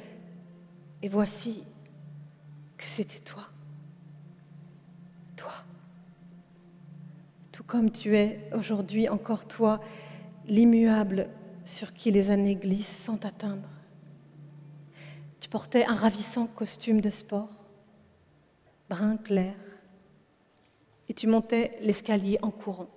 et 1.02 1.10
voici 1.10 1.64
que 2.78 2.86
c'était 2.86 3.20
toi. 3.20 3.44
Toi. 5.36 5.52
Tout 7.52 7.64
comme 7.64 7.92
tu 7.92 8.16
es 8.16 8.48
aujourd'hui 8.54 9.10
encore 9.10 9.48
toi, 9.48 9.82
l'immuable 10.48 11.28
sur 11.66 11.92
qui 11.92 12.12
les 12.12 12.30
années 12.30 12.56
glissent 12.56 12.88
sans 12.88 13.18
t'atteindre 13.18 13.68
portait 15.54 15.86
un 15.86 15.94
ravissant 15.94 16.48
costume 16.48 17.00
de 17.00 17.12
sport, 17.12 17.52
brun 18.90 19.18
clair, 19.18 19.54
et 21.08 21.14
tu 21.14 21.28
montais 21.28 21.78
l'escalier 21.82 22.40
en 22.42 22.50
courant, 22.50 22.90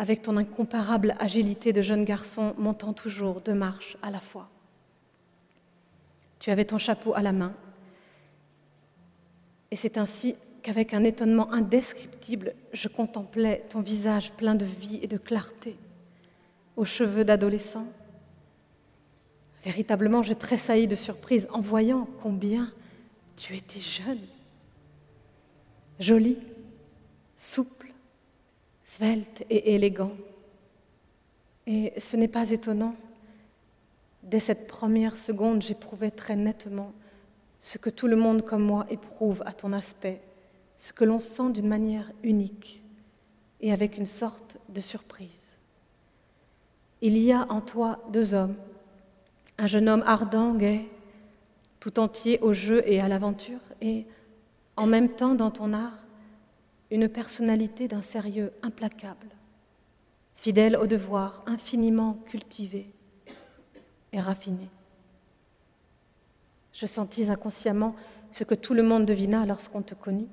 avec 0.00 0.22
ton 0.22 0.38
incomparable 0.38 1.14
agilité 1.18 1.74
de 1.74 1.82
jeune 1.82 2.06
garçon 2.06 2.54
montant 2.56 2.94
toujours 2.94 3.42
deux 3.42 3.52
marches 3.52 3.98
à 4.00 4.10
la 4.10 4.18
fois. 4.18 4.48
Tu 6.38 6.50
avais 6.50 6.64
ton 6.64 6.78
chapeau 6.78 7.14
à 7.14 7.20
la 7.20 7.32
main, 7.32 7.52
et 9.70 9.76
c'est 9.76 9.98
ainsi 9.98 10.36
qu'avec 10.62 10.94
un 10.94 11.04
étonnement 11.04 11.52
indescriptible, 11.52 12.54
je 12.72 12.88
contemplais 12.88 13.66
ton 13.68 13.82
visage 13.82 14.32
plein 14.32 14.54
de 14.54 14.64
vie 14.64 15.00
et 15.02 15.06
de 15.06 15.18
clarté, 15.18 15.76
aux 16.76 16.86
cheveux 16.86 17.26
d'adolescent. 17.26 17.86
Véritablement, 19.66 20.22
je 20.22 20.32
tressaillis 20.32 20.88
de 20.88 20.96
surprise 20.96 21.46
en 21.50 21.60
voyant 21.60 22.08
combien 22.22 22.72
tu 23.36 23.54
étais 23.54 23.80
jeune, 23.80 24.26
joli, 25.98 26.38
souple, 27.36 27.79
svelte 28.94 29.44
et 29.50 29.74
élégant. 29.74 30.12
Et 31.66 31.92
ce 31.98 32.16
n'est 32.16 32.28
pas 32.28 32.50
étonnant. 32.50 32.96
Dès 34.22 34.40
cette 34.40 34.66
première 34.66 35.16
seconde, 35.16 35.62
j'éprouvais 35.62 36.10
très 36.10 36.36
nettement 36.36 36.92
ce 37.60 37.78
que 37.78 37.90
tout 37.90 38.08
le 38.08 38.16
monde 38.16 38.44
comme 38.44 38.64
moi 38.64 38.86
éprouve 38.90 39.42
à 39.46 39.52
ton 39.52 39.72
aspect, 39.72 40.20
ce 40.78 40.92
que 40.92 41.04
l'on 41.04 41.20
sent 41.20 41.50
d'une 41.50 41.68
manière 41.68 42.10
unique 42.22 42.82
et 43.60 43.72
avec 43.72 43.96
une 43.96 44.06
sorte 44.06 44.56
de 44.68 44.80
surprise. 44.80 45.28
Il 47.00 47.16
y 47.16 47.32
a 47.32 47.46
en 47.50 47.60
toi 47.60 48.02
deux 48.12 48.34
hommes, 48.34 48.56
un 49.58 49.66
jeune 49.66 49.88
homme 49.88 50.02
ardent, 50.06 50.54
gai, 50.54 50.88
tout 51.78 51.98
entier 51.98 52.40
au 52.40 52.52
jeu 52.52 52.82
et 52.86 53.00
à 53.00 53.08
l'aventure, 53.08 53.60
et 53.80 54.06
en 54.76 54.86
même 54.86 55.10
temps 55.10 55.34
dans 55.34 55.50
ton 55.50 55.72
art, 55.72 55.98
une 56.90 57.08
personnalité 57.08 57.88
d'un 57.88 58.02
sérieux 58.02 58.52
implacable, 58.62 59.28
fidèle 60.34 60.76
au 60.76 60.86
devoir, 60.86 61.42
infiniment 61.46 62.14
cultivé 62.26 62.86
et 64.12 64.20
raffiné. 64.20 64.68
Je 66.74 66.86
sentis 66.86 67.30
inconsciemment 67.30 67.94
ce 68.32 68.44
que 68.44 68.54
tout 68.54 68.74
le 68.74 68.82
monde 68.82 69.06
devina 69.06 69.46
lorsqu'on 69.46 69.82
te 69.82 69.94
connut, 69.94 70.28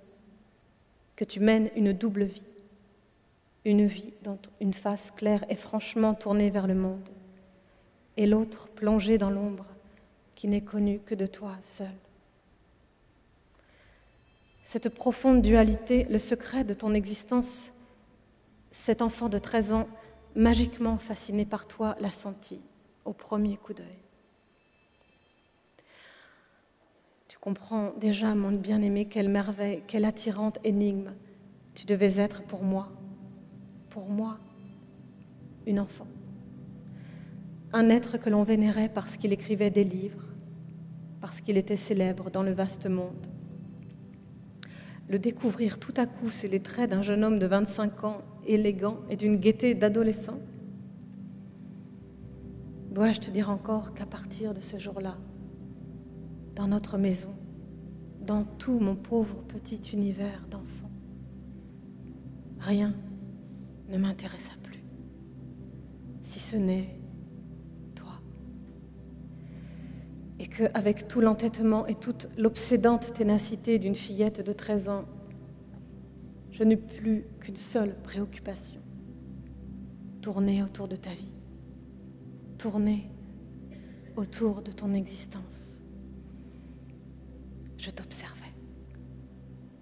que 1.16 1.26
tu 1.26 1.40
mènes 1.40 1.70
une 1.76 1.94
double 1.94 2.24
vie, 2.24 2.44
une 3.66 3.86
vie 3.86 4.14
dont 4.24 4.40
une 4.62 4.74
face 4.74 5.12
claire 5.12 5.44
et 5.50 5.56
franchement 5.56 6.14
tournée 6.14 6.50
vers 6.50 6.68
le 6.68 6.76
monde, 6.76 7.10
et 8.16 8.26
l'autre 8.26 8.68
plongée 8.70 9.18
dans 9.18 9.30
l'ombre 9.30 9.66
qui 10.36 10.48
n'est 10.48 10.62
connue 10.62 11.00
que 11.00 11.16
de 11.16 11.26
toi 11.26 11.56
seul. 11.64 11.88
Cette 14.70 14.90
profonde 14.90 15.42
dualité, 15.42 16.06
le 16.10 16.20
secret 16.20 16.66
de 16.66 16.74
ton 16.74 16.94
existence, 16.94 17.72
cet 18.74 19.02
enfant 19.02 19.30
de 19.30 19.38
13 19.38 19.72
ans, 19.72 19.88
magiquement 20.36 20.98
fasciné 20.98 21.46
par 21.46 21.70
toi, 21.70 21.96
l'a 22.02 22.12
senti 22.12 22.60
au 23.06 23.14
premier 23.14 23.56
coup 23.56 23.74
d'œil. 23.74 24.04
Tu 27.30 27.38
comprends 27.38 27.94
déjà, 28.02 28.36
mon 28.36 28.52
bien-aimé, 28.52 29.06
quelle 29.06 29.30
merveille, 29.30 29.84
quelle 29.88 30.04
attirante 30.04 30.60
énigme 30.66 31.14
tu 31.74 31.86
devais 31.86 32.20
être 32.20 32.44
pour 32.44 32.62
moi, 32.62 32.90
pour 33.90 34.10
moi, 34.10 34.38
une 35.66 35.80
enfant. 35.80 36.08
Un 37.72 37.90
être 37.90 38.18
que 38.18 38.30
l'on 38.30 38.44
vénérait 38.44 38.90
parce 38.90 39.16
qu'il 39.16 39.32
écrivait 39.32 39.70
des 39.70 39.86
livres, 39.86 40.26
parce 41.22 41.40
qu'il 41.40 41.56
était 41.56 41.78
célèbre 41.78 42.30
dans 42.30 42.44
le 42.44 42.52
vaste 42.52 42.88
monde. 42.88 43.37
Le 45.10 45.20
découvrir 45.20 45.80
tout 45.80 45.94
à 45.96 46.06
coup, 46.06 46.30
c'est 46.30 46.48
les 46.48 46.60
traits 46.60 46.90
d'un 46.90 47.02
jeune 47.02 47.24
homme 47.24 47.40
de 47.40 47.46
25 47.46 48.04
ans, 48.04 48.22
élégant 48.46 48.98
et 49.10 49.16
d'une 49.16 49.38
gaieté 49.38 49.74
d'adolescent. 49.74 50.40
Dois-je 52.92 53.22
te 53.22 53.32
dire 53.32 53.50
encore 53.50 53.94
qu'à 53.94 54.06
partir 54.06 54.54
de 54.54 54.60
ce 54.62 54.80
jour-là, 54.80 55.18
dans 56.56 56.68
notre 56.68 56.98
maison, 56.98 57.34
dans 58.22 58.44
tout 58.44 58.80
mon 58.80 58.96
pauvre 58.96 59.44
petit 59.48 59.80
univers 59.94 60.46
d'enfant. 60.50 60.92
Rien 62.60 62.94
ne 63.90 63.98
m'intéressa 63.98 64.52
plus, 64.64 64.84
si 66.24 66.40
ce 66.40 66.58
n'est 66.58 67.00
Et 70.40 70.48
que, 70.48 70.64
avec 70.74 71.08
tout 71.08 71.22
l'entêtement 71.22 71.88
et 71.88 71.96
toute 71.96 72.30
l'obsédante 72.38 73.14
ténacité 73.14 73.80
d'une 73.80 73.96
fillette 73.96 74.46
de 74.46 74.54
13 74.54 74.90
ans, 74.90 75.06
je 76.52 76.64
n'eus 76.64 76.78
plus 76.78 77.26
qu'une 77.40 77.56
seule 77.56 77.96
préoccupation, 78.04 78.82
tourner 80.22 80.64
autour 80.64 80.88
de 80.88 80.96
ta 80.96 81.12
vie, 81.12 81.34
tourner 82.58 83.10
autour 84.16 84.62
de 84.62 84.72
ton 84.72 84.94
existence 84.94 85.68
je 87.78 87.92
t'observais. 87.92 88.54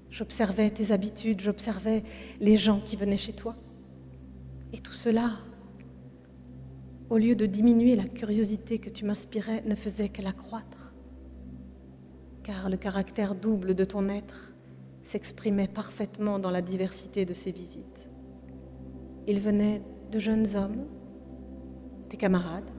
J'observais 0.10 0.70
tes 0.70 0.92
habitudes, 0.92 1.42
j'observais 1.42 2.04
les 2.40 2.58
gens 2.58 2.80
qui 2.80 2.96
venaient 2.96 3.18
chez 3.18 3.34
toi. 3.34 3.56
Et 4.74 4.80
tout 4.80 4.94
cela, 4.94 5.32
au 7.10 7.18
lieu 7.18 7.36
de 7.36 7.46
diminuer 7.46 7.96
la 7.96 8.06
curiosité 8.06 8.80
que 8.80 8.90
tu 8.90 9.06
m'inspirais, 9.06 9.64
ne 9.66 9.76
faisait 9.76 10.10
qu'elle 10.10 10.28
accroître. 10.28 10.94
Car 12.44 12.70
le 12.70 12.78
caractère 12.78 13.36
double 13.36 13.76
de 13.76 13.86
ton 13.86 14.10
être 14.10 14.54
s'exprimait 15.04 15.68
parfaitement 15.68 16.40
dans 16.40 16.52
la 16.52 16.62
diversité 16.62 17.26
de 17.26 17.34
ses 17.34 17.52
visites. 17.52 18.10
Il 19.28 19.40
venait 19.40 19.82
de 20.12 20.20
jeunes 20.20 20.56
hommes, 20.56 20.86
tes 22.10 22.18
camarades, 22.18 22.70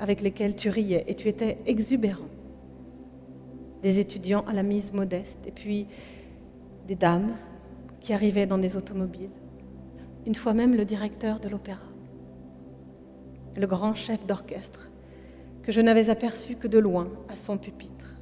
avec 0.00 0.20
lesquels 0.20 0.54
tu 0.54 0.68
riais 0.68 1.04
et 1.06 1.14
tu 1.14 1.28
étais 1.28 1.58
exubérant 1.66 2.28
des 3.82 3.98
étudiants 3.98 4.44
à 4.46 4.52
la 4.52 4.62
mise 4.62 4.92
modeste, 4.92 5.38
et 5.46 5.52
puis 5.52 5.86
des 6.86 6.96
dames 6.96 7.32
qui 8.00 8.12
arrivaient 8.12 8.46
dans 8.46 8.58
des 8.58 8.76
automobiles, 8.76 9.30
une 10.26 10.34
fois 10.34 10.54
même 10.54 10.74
le 10.74 10.84
directeur 10.84 11.40
de 11.40 11.48
l'opéra, 11.48 11.87
le 13.58 13.66
grand 13.66 13.94
chef 13.94 14.26
d'orchestre, 14.26 14.90
que 15.62 15.72
je 15.72 15.80
n'avais 15.80 16.10
aperçu 16.10 16.56
que 16.56 16.68
de 16.68 16.78
loin 16.78 17.08
à 17.28 17.36
son 17.36 17.58
pupitre, 17.58 18.14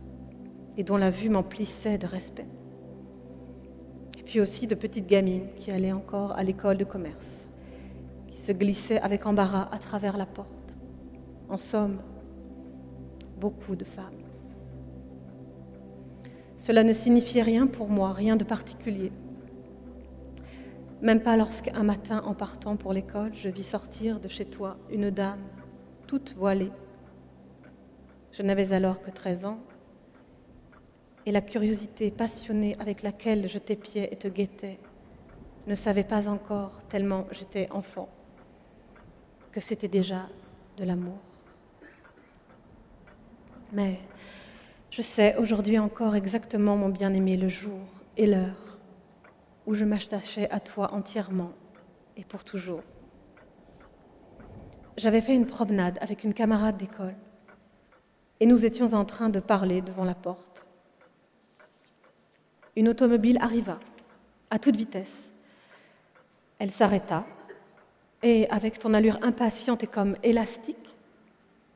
et 0.77 0.83
dont 0.83 0.97
la 0.97 1.11
vue 1.11 1.29
m'emplissait 1.29 1.99
de 1.99 2.07
respect. 2.07 2.47
Et 4.19 4.23
puis 4.23 4.41
aussi 4.41 4.67
de 4.67 4.75
petites 4.75 5.07
gamines 5.07 5.49
qui 5.57 5.71
allaient 5.71 5.93
encore 5.93 6.33
à 6.33 6.43
l'école 6.43 6.77
de 6.77 6.85
commerce, 6.85 7.47
qui 8.29 8.41
se 8.41 8.53
glissaient 8.53 9.01
avec 9.01 9.27
embarras 9.27 9.69
à 9.73 9.79
travers 9.79 10.17
la 10.17 10.27
porte. 10.27 10.49
En 11.49 11.59
somme, 11.59 11.99
beaucoup 13.39 13.77
de 13.77 13.85
femmes. 13.85 14.13
Cela 16.59 16.83
ne 16.83 16.93
signifiait 16.93 17.43
rien 17.43 17.67
pour 17.67 17.89
moi, 17.89 18.13
rien 18.13 18.37
de 18.37 18.45
particulier. 18.45 19.13
Même 21.07 21.23
pas 21.23 21.37
lorsqu'un 21.37 21.85
matin, 21.85 22.21
en 22.27 22.35
partant 22.35 22.75
pour 22.75 22.93
l'école, 22.93 23.31
je 23.33 23.49
vis 23.49 23.63
sortir 23.63 24.19
de 24.19 24.27
chez 24.27 24.45
toi 24.45 24.77
une 24.91 25.11
dame, 25.11 25.39
toute 26.09 26.35
voilée. 26.35 26.73
Je 28.33 28.43
n'avais 28.43 28.73
alors 28.73 29.01
que 29.01 29.13
13 29.13 29.45
ans, 29.45 29.61
et 31.25 31.31
la 31.31 31.43
curiosité 31.43 32.11
passionnée 32.11 32.75
avec 32.81 33.03
laquelle 33.03 33.49
je 33.49 33.59
t'épiais 33.59 34.09
et 34.11 34.17
te 34.17 34.27
guettais 34.27 34.81
ne 35.69 35.77
savait 35.77 36.03
pas 36.03 36.29
encore, 36.29 36.83
tellement 36.89 37.29
j'étais 37.31 37.69
enfant, 37.71 38.09
que 39.53 39.61
c'était 39.61 39.87
déjà 39.87 40.29
de 40.77 40.83
l'amour. 40.83 41.21
Mais 43.73 44.01
je 44.91 45.03
sais 45.03 45.37
aujourd'hui 45.37 45.79
encore 45.79 46.17
exactement, 46.17 46.77
mon 46.77 46.89
bien-aimé, 46.89 47.37
le 47.37 47.49
jour 47.49 47.79
et 48.17 48.27
l'heure 48.27 48.76
où 49.67 49.75
je 49.75 49.85
m'attachais 49.85 50.49
à 50.51 50.61
toi 50.61 50.95
entièrement 50.95 51.53
et 52.17 52.25
pour 52.25 52.45
toujours. 52.45 52.83
J'avais 54.97 55.21
fait 55.21 55.35
une 55.35 55.47
promenade 55.47 55.99
avec 56.01 56.25
une 56.25 56.33
camarade 56.33 56.79
d'école 56.79 57.15
et 58.41 58.47
nous 58.47 58.65
étions 58.65 58.95
en 58.95 59.05
train 59.05 59.29
de 59.29 59.41
parler 59.41 59.83
devant 59.83 60.05
la 60.05 60.15
porte. 60.15 60.65
Une 62.77 62.89
automobile 62.89 63.39
arriva 63.41 63.79
à 64.51 64.59
toute 64.59 64.77
vitesse. 64.77 65.31
Elle 66.59 66.71
s'arrêta 66.71 67.27
et 68.23 68.49
avec 68.51 68.79
ton 68.79 68.95
allure 68.95 69.19
impatiente 69.23 69.83
et 69.83 69.87
comme 69.87 70.17
élastique, 70.23 70.97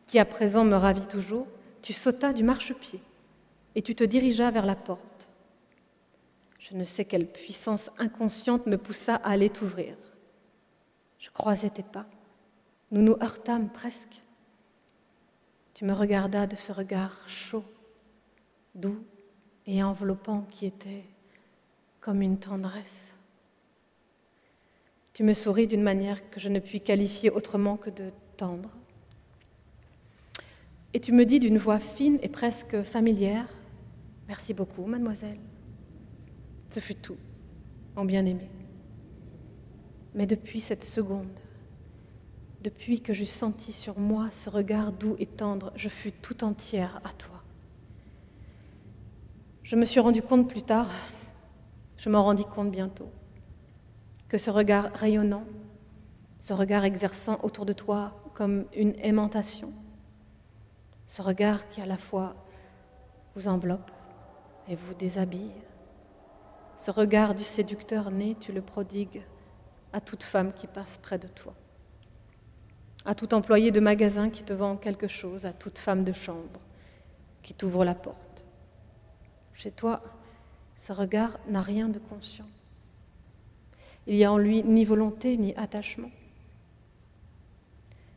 qui 0.06 0.18
à 0.18 0.24
présent 0.24 0.64
me 0.64 0.76
ravit 0.76 1.06
toujours, 1.06 1.46
tu 1.82 1.92
sautas 1.92 2.32
du 2.32 2.44
marchepied 2.44 3.00
et 3.74 3.82
tu 3.82 3.94
te 3.94 4.04
dirigeas 4.04 4.50
vers 4.50 4.66
la 4.66 4.76
porte. 4.76 5.09
Je 6.60 6.76
ne 6.76 6.84
sais 6.84 7.04
quelle 7.04 7.26
puissance 7.26 7.90
inconsciente 7.98 8.66
me 8.66 8.76
poussa 8.76 9.16
à 9.16 9.30
aller 9.30 9.50
t'ouvrir. 9.50 9.96
Je 11.18 11.30
croisais 11.30 11.70
tes 11.70 11.82
pas. 11.82 12.06
Nous 12.92 13.02
nous 13.02 13.16
heurtâmes 13.22 13.70
presque. 13.70 14.22
Tu 15.74 15.84
me 15.84 15.92
regardas 15.92 16.46
de 16.46 16.56
ce 16.56 16.70
regard 16.70 17.26
chaud, 17.26 17.64
doux 18.74 19.02
et 19.66 19.82
enveloppant 19.82 20.42
qui 20.50 20.66
était 20.66 21.04
comme 22.00 22.22
une 22.22 22.38
tendresse. 22.38 23.14
Tu 25.14 25.24
me 25.24 25.34
souris 25.34 25.66
d'une 25.66 25.82
manière 25.82 26.30
que 26.30 26.40
je 26.40 26.48
ne 26.48 26.60
puis 26.60 26.80
qualifier 26.80 27.30
autrement 27.30 27.76
que 27.76 27.90
de 27.90 28.12
tendre. 28.36 28.70
Et 30.92 31.00
tu 31.00 31.12
me 31.12 31.24
dis 31.24 31.40
d'une 31.40 31.58
voix 31.58 31.78
fine 31.78 32.18
et 32.22 32.28
presque 32.28 32.82
familière, 32.82 33.48
Merci 34.30 34.54
beaucoup, 34.54 34.86
mademoiselle. 34.86 35.40
Ce 36.70 36.78
fut 36.78 36.94
tout, 36.94 37.16
mon 37.96 38.04
bien-aimé. 38.04 38.48
Mais 40.14 40.26
depuis 40.26 40.60
cette 40.60 40.84
seconde, 40.84 41.28
depuis 42.62 43.00
que 43.00 43.12
j'eus 43.12 43.24
senti 43.24 43.72
sur 43.72 43.98
moi 43.98 44.28
ce 44.32 44.50
regard 44.50 44.92
doux 44.92 45.16
et 45.18 45.26
tendre, 45.26 45.72
je 45.74 45.88
fus 45.88 46.12
tout 46.12 46.44
entière 46.44 47.00
à 47.04 47.10
toi. 47.10 47.42
Je 49.64 49.76
me 49.76 49.84
suis 49.84 50.00
rendu 50.00 50.22
compte 50.22 50.48
plus 50.48 50.62
tard, 50.62 50.88
je 51.96 52.08
m'en 52.08 52.22
rendis 52.22 52.44
compte 52.44 52.70
bientôt, 52.70 53.10
que 54.28 54.38
ce 54.38 54.50
regard 54.50 54.92
rayonnant, 54.94 55.44
ce 56.38 56.52
regard 56.52 56.84
exerçant 56.84 57.38
autour 57.42 57.66
de 57.66 57.72
toi 57.72 58.22
comme 58.34 58.66
une 58.76 58.94
aimantation, 59.00 59.72
ce 61.06 61.22
regard 61.22 61.68
qui 61.68 61.80
à 61.80 61.86
la 61.86 61.98
fois 61.98 62.34
vous 63.34 63.48
enveloppe 63.48 63.90
et 64.68 64.76
vous 64.76 64.94
déshabille, 64.94 65.52
ce 66.80 66.90
regard 66.90 67.34
du 67.34 67.44
séducteur 67.44 68.10
né, 68.10 68.34
tu 68.40 68.52
le 68.52 68.62
prodigues 68.62 69.22
à 69.92 70.00
toute 70.00 70.24
femme 70.24 70.54
qui 70.54 70.66
passe 70.66 70.98
près 71.02 71.18
de 71.18 71.28
toi, 71.28 71.52
à 73.04 73.14
tout 73.14 73.34
employé 73.34 73.70
de 73.70 73.80
magasin 73.80 74.30
qui 74.30 74.44
te 74.44 74.54
vend 74.54 74.76
quelque 74.76 75.06
chose, 75.06 75.44
à 75.44 75.52
toute 75.52 75.76
femme 75.76 76.04
de 76.04 76.12
chambre 76.14 76.58
qui 77.42 77.52
t'ouvre 77.52 77.84
la 77.84 77.94
porte. 77.94 78.44
Chez 79.52 79.70
toi, 79.70 80.00
ce 80.78 80.94
regard 80.94 81.38
n'a 81.48 81.60
rien 81.60 81.90
de 81.90 81.98
conscient. 81.98 82.48
Il 84.06 84.16
n'y 84.16 84.24
a 84.24 84.32
en 84.32 84.38
lui 84.38 84.62
ni 84.62 84.86
volonté 84.86 85.36
ni 85.36 85.54
attachement. 85.56 86.10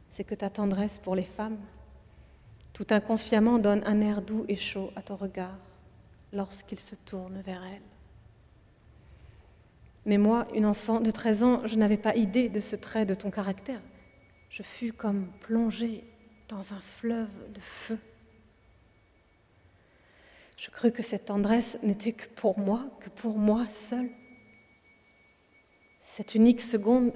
C'est 0.10 0.23
que 0.23 0.36
ta 0.36 0.49
tendresse 0.49 0.99
pour 0.99 1.15
les 1.15 1.23
femmes, 1.23 1.60
tout 2.71 2.88
inconsciemment, 2.91 3.60
donne 3.60 3.84
un 3.86 3.99
air 3.99 4.21
doux 4.21 4.45
et 4.47 4.56
chaud 4.56 4.89
à 4.95 5.02
ton 5.02 5.17
regard 5.17 5.58
lorsqu'il 6.32 6.80
se 6.80 6.95
tourne 6.95 7.41
vers 7.41 7.62
elles. 7.65 7.92
Mais 10.06 10.18
moi, 10.18 10.48
une 10.54 10.66
enfant 10.66 11.00
de 11.00 11.12
13 11.12 11.44
ans, 11.44 11.62
je 11.66 11.76
n'avais 11.76 11.98
pas 11.98 12.16
idée 12.16 12.50
de 12.50 12.60
ce 12.60 12.76
trait 12.76 13.06
de 13.06 13.13
ton 13.13 13.32
caractère. 13.32 13.80
Je 14.50 14.63
fus 14.63 14.94
comme 14.94 15.28
plongée 15.42 16.04
dans 16.50 16.74
un 16.74 16.82
fleuve 16.82 17.30
de 17.54 17.60
feu. 17.62 17.98
Je 20.58 20.70
crus 20.70 20.92
que 20.92 21.04
cette 21.04 21.26
tendresse 21.26 21.78
n'était 21.84 22.13
que 22.13 22.28
pour 22.36 22.60
moi, 22.60 22.86
que 23.00 23.10
pour 23.10 23.38
moi 23.38 23.68
seule. 23.68 24.10
Cette 26.04 26.36
unique 26.36 26.62
seconde 26.62 27.12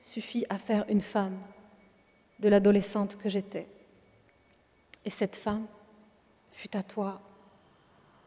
suffit 0.00 0.44
à 0.48 0.58
faire 0.58 0.84
une 0.88 1.00
femme 1.00 1.38
de 2.40 2.48
l'adolescente 2.48 3.16
que 3.16 3.30
j'étais. 3.30 3.66
Et 5.04 5.10
cette 5.10 5.36
femme 5.36 5.66
fut 6.52 6.76
à 6.76 6.82
toi 6.82 7.22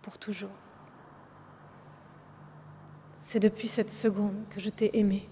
pour 0.02 0.18
toujours. 0.18 0.67
C'est 3.28 3.42
depuis 3.42 3.68
cette 3.68 3.92
seconde 3.92 4.38
que 4.52 4.62
je 4.62 4.70
t'ai 4.70 4.98
aimé. 4.98 5.28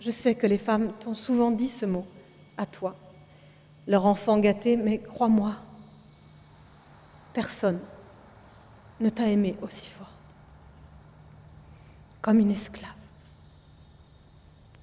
Je 0.00 0.10
sais 0.10 0.34
que 0.34 0.48
les 0.48 0.58
femmes 0.58 0.92
t'ont 0.98 1.14
souvent 1.14 1.52
dit 1.52 1.68
ce 1.68 1.86
mot, 1.86 2.04
à 2.56 2.66
toi, 2.66 2.96
leur 3.86 4.04
enfant 4.04 4.36
gâté, 4.38 4.76
mais 4.76 4.98
crois-moi, 4.98 5.54
personne 7.32 7.78
ne 8.98 9.08
t'a 9.10 9.28
aimé 9.28 9.54
aussi 9.62 9.86
fort. 9.86 10.10
Comme 12.20 12.40
une 12.40 12.50
esclave, 12.50 12.90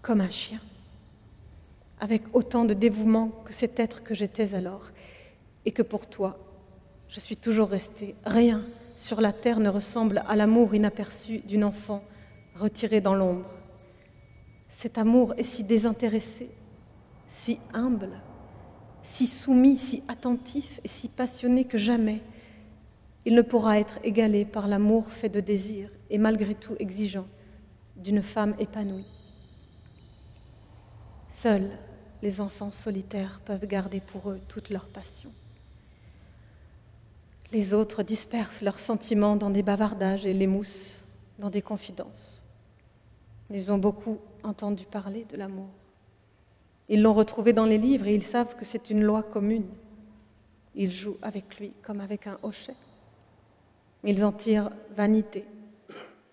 comme 0.02 0.21
un 0.21 0.30
chien, 0.30 0.62
avec 2.00 2.24
autant 2.32 2.63
de 2.63 2.74
dévouement 2.74 3.28
que 3.43 3.52
cet 3.52 3.78
être 3.82 4.04
que 4.04 4.15
j'étais 4.15 4.56
alors, 4.56 4.89
et 5.65 5.74
que 5.74 5.82
pour 5.82 6.08
toi, 6.08 6.39
je 7.10 7.19
suis 7.19 7.36
toujours 7.36 7.67
restée 7.67 8.15
rien 8.26 8.63
sur 8.95 9.21
la 9.21 9.34
terre 9.34 9.60
ne 9.60 9.69
ressemble 9.69 10.23
à 10.27 10.36
l'amour 10.36 10.73
inaperçu 10.73 11.39
d'une 11.39 11.63
enfant 11.63 12.01
retirée 12.55 13.01
dans 13.01 13.15
l'ombre. 13.15 13.49
Cet 14.69 14.97
amour 14.97 15.34
est 15.38 15.43
si 15.43 15.63
désintéressé, 15.63 16.49
si 17.27 17.60
humble, 17.73 18.21
si 19.03 19.27
soumis, 19.27 19.77
si 19.77 20.03
attentif 20.08 20.79
et 20.84 20.88
si 20.88 21.10
passionné 21.10 21.65
que 21.65 21.77
jamais 21.77 22.21
il 23.25 23.34
ne 23.34 23.41
pourra 23.41 23.79
être 23.79 23.99
égalé 24.03 24.45
par 24.45 24.67
l'amour 24.67 25.12
fait 25.12 25.29
de 25.29 25.39
désir 25.39 25.89
et 26.10 26.19
malgré 26.19 26.53
tout 26.53 26.75
exigeant 26.79 27.27
d'une 27.95 28.21
femme 28.21 28.55
épanouie. 28.60 29.08
Seuls 31.29 31.71
les 32.21 32.39
enfants 32.39 32.71
solitaires 32.71 33.41
peuvent 33.43 33.65
garder 33.65 33.99
pour 33.99 34.29
eux 34.29 34.39
toute 34.47 34.69
leur 34.69 34.88
passion. 34.88 35.31
Les 37.55 37.73
autres 37.73 38.03
dispersent 38.03 38.59
leurs 38.59 38.79
sentiments 38.79 39.37
dans 39.37 39.49
des 39.49 39.63
bavardages 39.63 40.25
et 40.25 40.33
les 40.33 40.45
moussent 40.45 41.01
dans 41.39 41.49
des 41.49 41.61
confidences. 41.61 42.41
Ils 43.49 43.71
ont 43.71 43.77
beaucoup 43.77 44.17
entendu 44.43 44.85
parler 44.85 45.25
de 45.31 45.37
l'amour. 45.37 45.69
Ils 46.89 47.01
l'ont 47.01 47.13
retrouvé 47.13 47.53
dans 47.53 47.63
les 47.63 47.77
livres 47.77 48.07
et 48.07 48.13
ils 48.13 48.25
savent 48.25 48.57
que 48.57 48.65
c'est 48.65 48.89
une 48.89 49.03
loi 49.03 49.23
commune. 49.23 49.69
Ils 50.75 50.91
jouent 50.91 51.15
avec 51.21 51.57
lui 51.57 51.71
comme 51.81 52.01
avec 52.01 52.27
un 52.27 52.37
hochet. 52.43 52.75
Ils 54.03 54.25
en 54.25 54.33
tirent 54.33 54.71
vanité, 54.93 55.45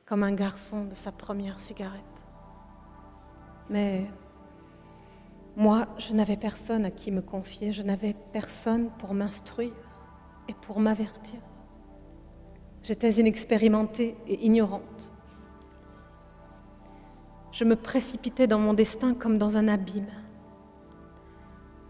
comme 0.04 0.24
un 0.24 0.34
garçon 0.34 0.86
de 0.86 0.96
sa 0.96 1.12
première 1.12 1.60
cigarette. 1.60 2.00
Mais 3.70 4.10
moi, 5.54 5.86
je 5.98 6.14
n'avais 6.14 6.36
personne 6.36 6.84
à 6.84 6.90
qui 6.90 7.12
me 7.12 7.22
confier, 7.22 7.72
je 7.72 7.82
n'avais 7.82 8.16
personne 8.32 8.90
pour 8.98 9.14
m'instruire 9.14 9.91
et 10.48 10.54
pour 10.54 10.80
m'avertir. 10.80 11.40
J'étais 12.82 13.12
inexpérimentée 13.12 14.16
et 14.26 14.44
ignorante. 14.44 15.10
Je 17.52 17.64
me 17.64 17.76
précipitais 17.76 18.46
dans 18.46 18.58
mon 18.58 18.74
destin 18.74 19.14
comme 19.14 19.38
dans 19.38 19.56
un 19.56 19.68
abîme. 19.68 20.06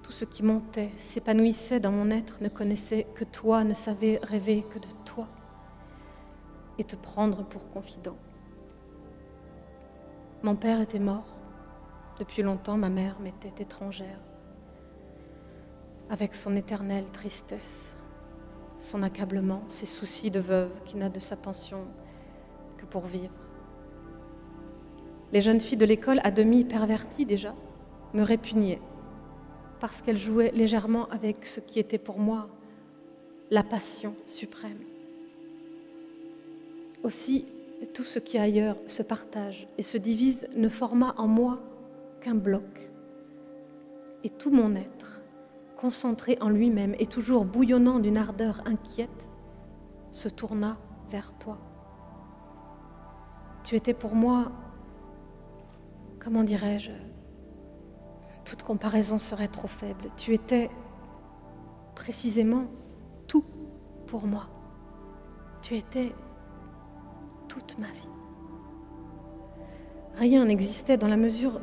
Tout 0.02 0.12
ce 0.12 0.24
qui 0.24 0.42
montait, 0.42 0.90
s'épanouissait 0.98 1.80
dans 1.80 1.92
mon 1.92 2.10
être 2.10 2.42
ne 2.42 2.48
connaissait 2.48 3.06
que 3.14 3.24
toi, 3.24 3.64
ne 3.64 3.72
savait 3.72 4.18
rêver 4.22 4.64
que 4.68 4.78
de 4.78 4.92
toi 5.04 5.28
et 6.78 6.84
te 6.84 6.96
prendre 6.96 7.44
pour 7.44 7.70
confident. 7.70 8.16
Mon 10.42 10.56
père 10.56 10.80
était 10.80 10.98
mort. 10.98 11.36
Depuis 12.18 12.42
longtemps, 12.42 12.76
ma 12.76 12.90
mère 12.90 13.18
m'était 13.20 13.62
étrangère, 13.62 14.20
avec 16.10 16.34
son 16.34 16.54
éternelle 16.56 17.10
tristesse 17.10 17.91
son 18.82 19.02
accablement, 19.02 19.62
ses 19.70 19.86
soucis 19.86 20.30
de 20.30 20.40
veuve 20.40 20.70
qui 20.84 20.96
n'a 20.96 21.08
de 21.08 21.20
sa 21.20 21.36
pension 21.36 21.84
que 22.76 22.84
pour 22.84 23.06
vivre. 23.06 23.32
Les 25.32 25.40
jeunes 25.40 25.60
filles 25.60 25.78
de 25.78 25.86
l'école, 25.86 26.20
à 26.24 26.30
demi 26.30 26.64
perverties 26.64 27.24
déjà, 27.24 27.54
me 28.12 28.22
répugnaient 28.22 28.80
parce 29.80 30.02
qu'elles 30.02 30.18
jouaient 30.18 30.50
légèrement 30.52 31.08
avec 31.08 31.46
ce 31.46 31.60
qui 31.60 31.78
était 31.78 31.98
pour 31.98 32.18
moi 32.18 32.48
la 33.50 33.62
passion 33.62 34.14
suprême. 34.26 34.80
Aussi, 37.02 37.46
tout 37.94 38.04
ce 38.04 38.18
qui 38.18 38.38
ailleurs 38.38 38.76
se 38.86 39.02
partage 39.02 39.66
et 39.78 39.82
se 39.82 39.96
divise 39.96 40.46
ne 40.54 40.68
forma 40.68 41.14
en 41.16 41.26
moi 41.26 41.60
qu'un 42.20 42.34
bloc. 42.34 42.90
Et 44.24 44.30
tout 44.30 44.50
mon 44.50 44.74
être 44.76 45.21
concentré 45.82 46.38
en 46.40 46.48
lui-même 46.48 46.94
et 47.00 47.06
toujours 47.06 47.44
bouillonnant 47.44 47.98
d'une 47.98 48.16
ardeur 48.16 48.62
inquiète, 48.66 49.28
se 50.12 50.28
tourna 50.28 50.76
vers 51.10 51.36
toi. 51.38 51.58
Tu 53.64 53.74
étais 53.74 53.92
pour 53.92 54.14
moi, 54.14 54.52
comment 56.20 56.44
dirais-je, 56.44 56.92
toute 58.44 58.62
comparaison 58.62 59.18
serait 59.18 59.48
trop 59.48 59.66
faible. 59.66 60.04
Tu 60.16 60.32
étais 60.34 60.70
précisément 61.96 62.66
tout 63.26 63.44
pour 64.06 64.24
moi. 64.24 64.44
Tu 65.62 65.74
étais 65.74 66.14
toute 67.48 67.76
ma 67.80 67.88
vie. 67.88 68.08
Rien 70.14 70.44
n'existait 70.44 70.96
dans 70.96 71.08
la 71.08 71.16
mesure 71.16 71.60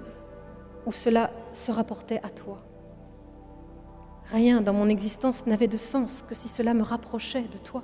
où 0.86 0.91
cela 0.91 1.32
se 1.53 1.71
rapportait 1.71 2.19
à 2.21 2.29
toi. 2.29 2.68
Rien 4.32 4.62
dans 4.62 4.74
mon 4.74 4.89
existence 4.89 5.46
n'avait 5.48 5.68
de 5.68 5.78
sens 5.78 6.24
que 6.28 6.36
si 6.36 6.48
cela 6.48 6.76
me 6.76 6.84
rapprochait 6.84 7.48
de 7.52 7.58
toi. 7.58 7.84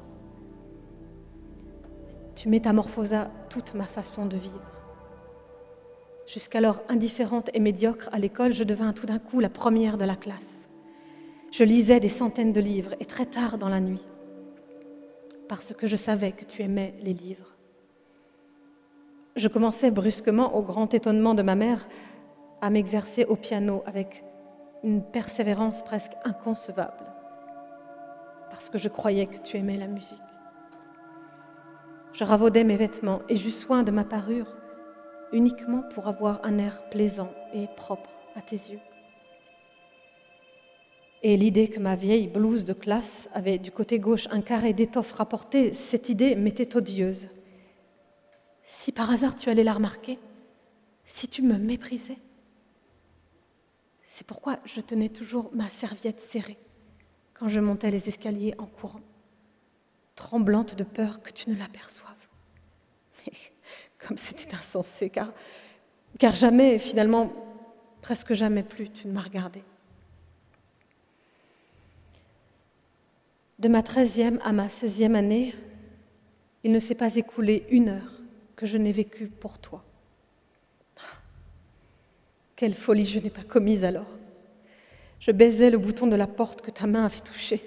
Tu 2.36 2.50
métamorphosas 2.50 3.32
toute 3.50 3.74
ma 3.74 3.86
façon 3.86 4.28
de 4.28 4.38
vivre. 4.38 4.72
Jusqu'alors 6.28 6.84
indifférente 6.88 7.50
et 7.54 7.60
médiocre 7.60 8.10
à 8.12 8.20
l'école, 8.20 8.54
je 8.54 8.64
devins 8.64 8.94
tout 8.94 9.08
d'un 9.08 9.20
coup 9.20 9.40
la 9.40 9.50
première 9.50 9.98
de 9.98 10.06
la 10.06 10.16
classe. 10.16 10.68
Je 11.52 11.64
lisais 11.64 12.00
des 12.00 12.10
centaines 12.10 12.54
de 12.54 12.62
livres 12.62 12.96
et 13.00 13.06
très 13.06 13.26
tard 13.26 13.58
dans 13.58 13.70
la 13.70 13.80
nuit, 13.80 14.06
parce 15.48 15.74
que 15.74 15.88
je 15.88 15.96
savais 15.96 16.32
que 16.32 16.46
tu 16.46 16.62
aimais 16.62 16.94
les 17.02 17.14
livres. 17.14 17.56
Je 19.36 19.48
commençais 19.48 19.92
brusquement, 19.92 20.56
au 20.56 20.62
grand 20.62 20.94
étonnement 20.94 21.34
de 21.34 21.42
ma 21.42 21.56
mère, 21.56 21.88
à 22.62 22.70
m'exercer 22.70 23.26
au 23.26 23.36
piano 23.36 23.84
avec 23.86 24.24
une 24.84 25.04
persévérance 25.04 25.84
presque 25.84 26.14
inconcevable, 26.24 27.06
parce 28.50 28.70
que 28.70 28.78
je 28.78 28.90
croyais 28.90 29.26
que 29.26 29.38
tu 29.38 29.58
aimais 29.58 29.78
la 29.78 29.88
musique. 29.88 30.20
Je 32.14 32.24
ravaudais 32.24 32.64
mes 32.64 32.78
vêtements 32.78 33.22
et 33.28 33.36
j'eus 33.36 33.52
soin 33.52 33.84
de 33.84 33.92
ma 33.92 34.06
parure 34.06 34.56
uniquement 35.34 35.84
pour 35.94 36.08
avoir 36.08 36.40
un 36.44 36.58
air 36.58 36.88
plaisant 36.90 37.32
et 37.54 37.68
propre 37.76 38.10
à 38.36 38.42
tes 38.42 38.56
yeux. 38.56 38.80
Et 41.24 41.38
l'idée 41.38 41.68
que 41.68 41.80
ma 41.80 41.96
vieille 41.96 42.28
blouse 42.28 42.66
de 42.66 42.74
classe 42.74 43.28
avait 43.34 43.58
du 43.58 43.72
côté 43.72 44.00
gauche 44.00 44.28
un 44.32 44.42
carré 44.42 44.74
d'étoffe 44.74 45.12
rapporté, 45.14 45.74
cette 45.74 46.10
idée 46.10 46.36
m'était 46.36 46.78
odieuse. 46.78 47.30
Si 48.62 48.92
par 48.92 49.12
hasard 49.12 49.36
tu 49.36 49.50
allais 49.50 49.64
la 49.64 49.74
remarquer, 49.74 50.20
si 51.04 51.28
tu 51.28 51.42
me 51.42 51.58
méprisais, 51.58 52.18
c'est 54.16 54.26
pourquoi 54.26 54.60
je 54.64 54.80
tenais 54.80 55.10
toujours 55.10 55.50
ma 55.54 55.68
serviette 55.68 56.22
serrée 56.22 56.58
quand 57.34 57.50
je 57.50 57.60
montais 57.60 57.92
les 57.92 58.08
escaliers 58.08 58.56
en 58.58 58.66
courant, 58.66 59.02
tremblante 60.16 60.74
de 60.76 60.86
peur 60.86 61.22
que 61.22 61.32
tu 61.32 61.50
ne 61.50 61.56
l'aperçoives. 61.56 62.16
Mais 63.20 63.34
comme 64.00 64.18
c'était 64.18 64.56
insensé, 64.56 65.10
car, 65.10 65.34
car 66.18 66.34
jamais, 66.34 66.80
finalement, 66.80 67.30
presque 68.02 68.34
jamais 68.34 68.64
plus, 68.64 68.90
tu 68.90 69.10
ne 69.10 69.12
m'as 69.12 69.22
regardé. 69.22 69.62
De 73.60 73.68
ma 73.68 73.84
treizième 73.84 74.40
à 74.46 74.54
ma 74.54 74.70
seizième 74.70 75.16
année, 75.16 75.54
il 76.64 76.72
ne 76.72 76.80
s'est 76.80 76.96
pas 76.96 77.14
écoulé 77.18 77.66
une 77.70 77.90
heure 77.90 78.22
que 78.56 78.66
je 78.66 78.78
n'ai 78.78 78.94
vécue 78.94 79.28
pour 79.28 79.60
toi. 79.60 79.84
Quelle 82.56 82.74
folie 82.74 83.06
je 83.06 83.20
n'ai 83.20 83.30
pas 83.30 83.44
commise 83.44 83.84
alors. 83.84 84.08
Je 85.20 85.32
baisais 85.32 85.70
le 85.70 85.78
bouton 85.78 86.08
de 86.08 86.16
la 86.16 86.28
porte 86.28 86.62
que 86.62 86.72
ta 86.72 86.88
main 86.88 87.06
avait 87.06 87.20
touché. 87.20 87.62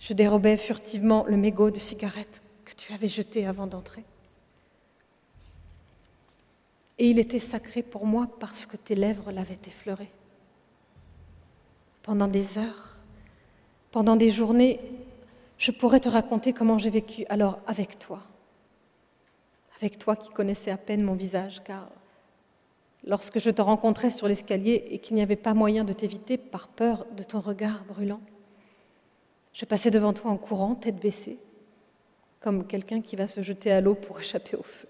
Je 0.00 0.12
dérobais 0.12 0.56
furtivement 0.56 1.24
le 1.28 1.36
mégot 1.36 1.70
de 1.70 1.78
cigarette 1.78 2.42
que 2.64 2.74
tu 2.74 2.92
avais 2.92 3.08
jeté 3.08 3.46
avant 3.46 3.66
d'entrer. 3.66 4.04
Et 6.98 7.08
il 7.08 7.18
était 7.18 7.38
sacré 7.38 7.82
pour 7.82 8.06
moi 8.06 8.28
parce 8.38 8.66
que 8.66 8.76
tes 8.76 8.94
lèvres 8.94 9.32
l'avaient 9.32 9.58
effleuré. 9.66 10.08
Pendant 12.02 12.28
des 12.28 12.58
heures, 12.58 12.96
pendant 13.90 14.16
des 14.16 14.30
journées, 14.30 14.80
je 15.58 15.70
pourrais 15.70 16.00
te 16.00 16.08
raconter 16.08 16.52
comment 16.52 16.78
j'ai 16.78 16.90
vécu 16.90 17.24
alors 17.28 17.60
avec 17.66 17.98
toi. 17.98 18.22
Avec 19.78 19.98
toi 19.98 20.16
qui 20.16 20.30
connaissais 20.30 20.70
à 20.70 20.76
peine 20.76 21.02
mon 21.02 21.14
visage, 21.14 21.62
car 21.64 21.88
lorsque 23.06 23.38
je 23.38 23.50
te 23.50 23.62
rencontrais 23.62 24.10
sur 24.10 24.28
l'escalier 24.28 24.84
et 24.90 24.98
qu'il 24.98 25.16
n'y 25.16 25.22
avait 25.22 25.36
pas 25.36 25.54
moyen 25.54 25.84
de 25.84 25.92
t'éviter 25.92 26.36
par 26.38 26.68
peur 26.68 27.06
de 27.16 27.22
ton 27.22 27.40
regard 27.40 27.84
brûlant, 27.84 28.20
je 29.52 29.64
passais 29.64 29.90
devant 29.90 30.12
toi 30.12 30.30
en 30.30 30.36
courant, 30.36 30.74
tête 30.74 30.96
baissée, 30.96 31.38
comme 32.40 32.66
quelqu'un 32.66 33.00
qui 33.00 33.16
va 33.16 33.28
se 33.28 33.42
jeter 33.42 33.70
à 33.70 33.80
l'eau 33.80 33.94
pour 33.94 34.18
échapper 34.18 34.56
au 34.56 34.62
feu. 34.62 34.88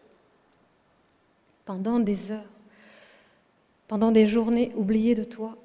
Pendant 1.65 2.01
des 2.01 2.31
heures, 2.31 2.49
pendant 3.87 4.11
des 4.11 4.27
journées 4.27 4.73
oubliées 4.75 5.15
de 5.15 5.25
toi, 5.25 5.57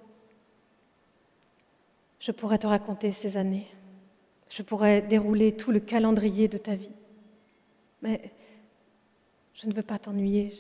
je 2.20 2.32
pourrais 2.32 2.58
te 2.58 2.68
raconter 2.68 3.12
ces 3.12 3.38
années. 3.38 3.68
Je 4.50 4.62
pourrais 4.62 5.02
dérouler 5.02 5.56
tout 5.56 5.72
le 5.72 5.80
calendrier 5.80 6.48
de 6.48 6.58
ta 6.58 6.76
vie. 6.76 6.92
Mais 8.02 8.32
je 9.54 9.68
ne 9.68 9.74
veux 9.74 9.84
pas 9.84 10.00
t'ennuyer, 10.00 10.54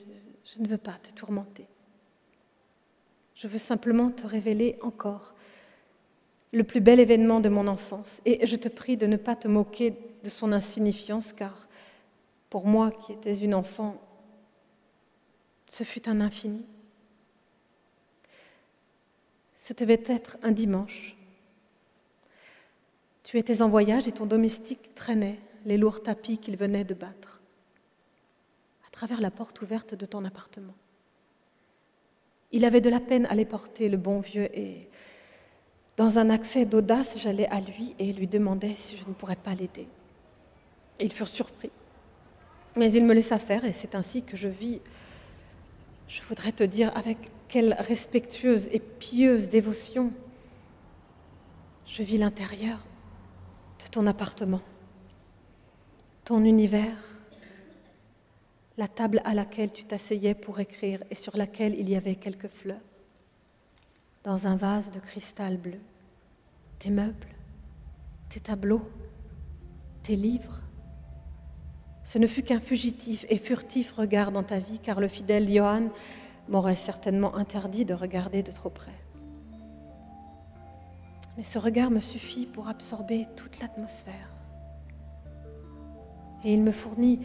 je, 0.45 0.62
ne 0.62 0.67
veux 0.67 0.78
pas 0.78 0.97
te 1.04 1.12
tourmenter. 1.12 1.67
Je 3.39 3.47
veux 3.47 3.58
simplement 3.58 4.12
te 4.12 4.28
révéler 4.28 4.78
encore 4.82 5.34
le 6.52 6.65
plus 6.65 6.82
bel 6.82 6.99
événement 6.99 7.39
de 7.39 7.47
mon 7.47 7.67
enfance. 7.67 8.21
Et 8.25 8.45
je 8.45 8.58
te 8.58 8.67
prie 8.67 8.97
de 8.97 9.08
ne 9.08 9.15
pas 9.15 9.38
te 9.38 9.47
moquer 9.47 9.93
de 10.25 10.30
son 10.30 10.52
insignifiance, 10.52 11.32
car 11.32 11.69
pour 12.49 12.67
moi 12.67 12.91
qui 12.91 13.13
étais 13.13 13.38
une 13.38 13.56
enfant, 13.56 13.95
ce 15.69 15.86
fut 15.86 16.10
un 16.10 16.19
infini. 16.19 16.65
Ce 19.56 19.71
devait 19.71 20.04
être 20.08 20.38
un 20.43 20.52
dimanche. 20.52 21.15
Tu 23.23 23.38
étais 23.38 23.62
en 23.62 23.69
voyage 23.69 24.06
et 24.10 24.12
ton 24.12 24.25
domestique 24.25 24.93
traînait 24.95 25.39
les 25.63 25.78
lourds 25.78 26.04
tapis 26.04 26.39
qu'il 26.39 26.58
venait 26.58 26.84
de 26.84 26.93
battre 26.93 27.39
à 28.86 28.91
travers 28.91 29.21
la 29.21 29.32
porte 29.32 29.62
ouverte 29.62 29.95
de 29.95 30.06
ton 30.06 30.25
appartement. 30.25 30.73
Il 32.52 32.66
avait 32.66 32.82
de 32.82 32.90
la 32.90 33.00
peine 33.00 33.26
à 33.28 33.36
les 33.36 33.46
porter, 33.46 33.90
le 33.90 33.98
bon 33.98 34.20
vieux, 34.20 34.50
et 34.58 34.90
dans 35.98 36.18
un 36.18 36.30
accès 36.30 36.66
d'audace, 36.66 37.18
j'allais 37.18 37.48
à 37.48 37.60
lui 37.60 37.96
et 38.00 38.14
lui 38.14 38.28
demandais 38.28 38.76
si 38.76 38.98
je 38.98 39.08
ne 39.08 39.14
pourrais 39.14 39.36
pas 39.36 39.54
l'aider. 39.54 39.88
Ils 41.00 41.12
furent 41.12 41.28
surpris. 41.28 41.72
Mais 42.76 42.92
il 42.92 43.06
me 43.06 43.14
laissa 43.14 43.40
faire 43.40 43.66
et 43.66 43.74
c'est 43.74 43.96
ainsi 43.96 44.24
que 44.24 44.38
je 44.38 44.48
vis, 44.48 44.80
je 46.08 46.22
voudrais 46.24 46.52
te 46.52 46.64
dire 46.64 46.96
avec 46.96 47.18
quelle 47.48 47.74
respectueuse 47.74 48.70
et 48.72 48.80
pieuse 48.80 49.50
dévotion 49.50 50.12
je 51.90 52.04
vis 52.04 52.20
l'intérieur 52.20 52.78
de 53.84 53.90
ton 53.90 54.06
appartement, 54.06 54.62
ton 56.24 56.44
univers, 56.44 56.98
la 58.80 58.88
table 58.88 59.22
à 59.26 59.34
laquelle 59.34 59.74
tu 59.74 59.84
t'asseyais 59.84 60.34
pour 60.34 60.62
écrire 60.62 61.04
et 61.12 61.15
sur 61.15 61.36
laquelle 61.36 61.78
il 61.78 61.89
y 61.89 61.98
avait 61.98 62.15
quelques 62.15 62.48
fleurs, 62.48 62.78
dans 64.24 64.48
un 64.48 64.56
vase 64.56 64.89
de 64.92 65.02
cristal 65.02 65.58
bleu, 65.58 65.82
tes 66.80 66.89
meubles, 66.89 67.28
tes 68.30 68.39
tableaux, 68.39 68.89
tes 70.02 70.15
livres. 70.15 70.62
Ce 72.06 72.18
ne 72.20 72.26
fut 72.26 72.42
qu'un 72.42 72.62
fugitif 72.62 73.26
et 73.28 73.38
furtif 73.38 73.92
regard 73.92 74.32
dans 74.32 74.44
ta 74.44 74.60
vie, 74.60 74.80
car 74.80 75.02
le 75.02 75.10
fidèle 75.10 75.52
Johann 75.52 75.89
m'aurait 76.48 76.78
certainement 76.78 77.36
interdit 77.36 77.84
de 77.84 77.94
regarder 77.94 78.44
de 78.44 78.52
trop 78.52 78.70
près. 78.70 78.98
Mais 81.36 81.44
ce 81.44 81.60
regard 81.60 81.92
me 81.92 82.00
suffit 82.00 82.46
pour 82.46 82.70
absorber 82.70 83.28
toute 83.36 83.60
l'atmosphère. 83.60 84.30
Et 86.46 86.54
il 86.54 86.63
me 86.63 86.72
fournit 86.72 87.20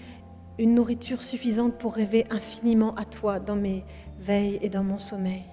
une 0.59 0.75
nourriture 0.75 1.23
suffisante 1.23 1.79
pour 1.79 1.95
rêver 1.95 2.27
infiniment 2.31 2.95
à 2.95 3.05
toi 3.05 3.41
dans 3.41 3.57
mes 3.57 3.85
veilles 4.19 4.59
et 4.63 4.69
dans 4.69 4.85
mon 4.85 4.99
sommeil. 4.99 5.45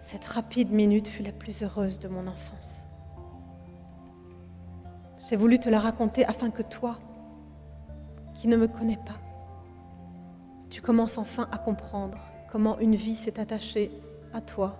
Cette 0.00 0.24
rapide 0.24 0.70
minute 0.70 1.08
fut 1.08 1.22
la 1.22 1.32
plus 1.32 1.62
heureuse 1.62 1.98
de 1.98 2.08
mon 2.08 2.26
enfance. 2.26 2.84
J'ai 5.28 5.36
voulu 5.36 5.58
te 5.58 5.68
la 5.68 5.80
raconter 5.80 6.24
afin 6.24 6.50
que 6.50 6.62
toi, 6.62 6.98
qui 8.34 8.48
ne 8.48 8.56
me 8.56 8.68
connais 8.68 8.98
pas, 8.98 9.18
tu 10.70 10.80
commences 10.80 11.18
enfin 11.18 11.48
à 11.50 11.58
comprendre 11.58 12.18
comment 12.50 12.78
une 12.78 12.94
vie 12.94 13.16
s'est 13.16 13.40
attachée 13.40 13.90
à 14.32 14.40
toi 14.40 14.76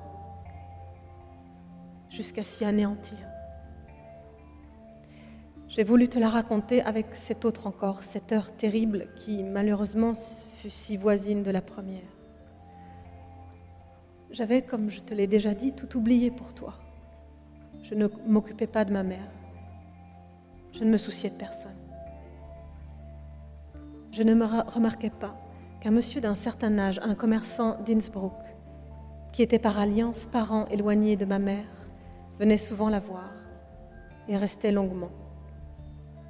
jusqu'à 2.11 2.45
s'y 2.45 2.65
anéantir. 2.65 3.19
J'ai 5.77 5.85
voulu 5.85 6.09
te 6.09 6.19
la 6.19 6.31
raconter 6.31 6.81
avec 6.81 7.15
cette 7.15 7.45
autre 7.45 7.67
encore, 7.67 8.03
cette 8.03 8.33
heure 8.33 8.51
terrible 8.57 9.09
qui 9.15 9.43
malheureusement 9.43 10.15
fut 10.15 10.71
si 10.71 10.97
voisine 10.97 11.43
de 11.43 11.51
la 11.51 11.61
première. 11.61 12.01
J'avais, 14.31 14.63
comme 14.63 14.89
je 14.89 15.03
te 15.03 15.13
l'ai 15.13 15.27
déjà 15.27 15.53
dit, 15.53 15.75
tout 15.75 15.99
oublié 15.99 16.31
pour 16.31 16.55
toi. 16.55 16.79
Je 17.83 17.95
ne 17.95 18.09
m'occupais 18.27 18.67
pas 18.67 18.87
de 18.87 18.93
ma 18.95 19.03
mère. 19.03 19.31
Je 20.73 20.83
ne 20.83 20.89
me 20.89 20.97
souciais 20.97 21.29
de 21.29 21.35
personne. 21.35 21.77
Je 24.13 24.23
ne 24.23 24.33
me 24.33 24.47
remarquais 24.47 25.11
pas 25.11 25.37
qu'un 25.83 25.91
monsieur 25.91 26.23
d'un 26.23 26.37
certain 26.37 26.79
âge, 26.79 27.01
un 27.03 27.15
commerçant 27.15 27.77
d'Innsbruck, 27.83 28.33
qui 29.31 29.43
était 29.43 29.59
par 29.59 29.79
alliance 29.79 30.25
parent 30.25 30.65
éloigné 30.69 31.17
de 31.17 31.27
ma 31.27 31.39
mère, 31.39 31.69
venait 32.39 32.57
souvent 32.57 32.89
la 32.89 33.01
voir 33.01 33.31
et 34.27 34.39
restait 34.39 34.73
longuement. 34.73 35.11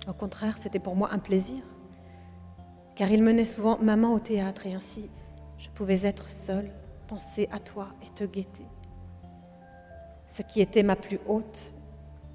Au 0.09 0.13
contraire, 0.13 0.57
c'était 0.59 0.79
pour 0.79 0.95
moi 0.95 1.11
un 1.13 1.19
plaisir, 1.19 1.63
car 2.95 3.11
il 3.11 3.23
menait 3.23 3.45
souvent 3.45 3.79
maman 3.79 4.13
au 4.13 4.21
théâtre 4.21 4.67
et 4.67 4.75
ainsi 4.75 5.11
je 5.59 5.69
pouvais 5.71 6.07
être 6.07 6.31
seule, 6.31 6.71
penser 7.09 7.49
à 7.51 7.59
toi 7.59 7.89
et 8.03 8.11
te 8.11 8.25
guetter. 8.25 8.67
Ce 10.27 10.43
qui 10.43 10.61
était 10.61 10.83
ma 10.83 10.97
plus 10.97 11.19
haute, 11.27 11.73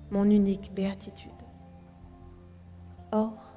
mon 0.09 0.29
unique 0.29 0.73
béatitude. 0.73 1.31
Or, 3.11 3.55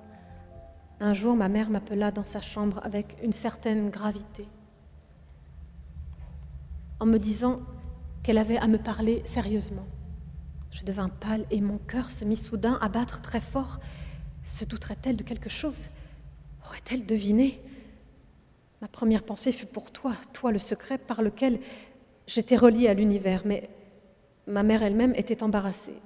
un 1.00 1.14
jour, 1.14 1.34
ma 1.34 1.48
mère 1.48 1.70
m'appela 1.70 2.10
dans 2.10 2.24
sa 2.24 2.40
chambre 2.40 2.80
avec 2.82 3.16
une 3.22 3.32
certaine 3.32 3.90
gravité, 3.90 4.46
en 7.00 7.06
me 7.06 7.18
disant 7.18 7.60
qu'elle 8.22 8.38
avait 8.38 8.58
à 8.58 8.68
me 8.68 8.78
parler 8.78 9.22
sérieusement. 9.24 9.86
Je 10.70 10.84
devins 10.84 11.08
pâle 11.08 11.46
et 11.50 11.60
mon 11.60 11.78
cœur 11.78 12.10
se 12.10 12.24
mit 12.24 12.36
soudain 12.36 12.78
à 12.80 12.88
battre 12.88 13.20
très 13.22 13.40
fort. 13.40 13.78
Se 14.44 14.64
douterait-elle 14.64 15.16
de 15.16 15.22
quelque 15.22 15.48
chose? 15.48 15.88
Aurait-elle 16.66 17.06
deviné? 17.06 17.60
Ma 18.80 18.88
première 18.88 19.22
pensée 19.22 19.52
fut 19.52 19.66
pour 19.66 19.90
toi, 19.90 20.14
toi 20.32 20.52
le 20.52 20.58
secret 20.58 20.98
par 20.98 21.22
lequel 21.22 21.58
j'étais 22.26 22.56
reliée 22.56 22.88
à 22.88 22.94
l'univers, 22.94 23.42
mais 23.44 23.70
ma 24.46 24.62
mère 24.62 24.82
elle-même 24.82 25.14
était 25.14 25.42
embarrassée. 25.42 25.96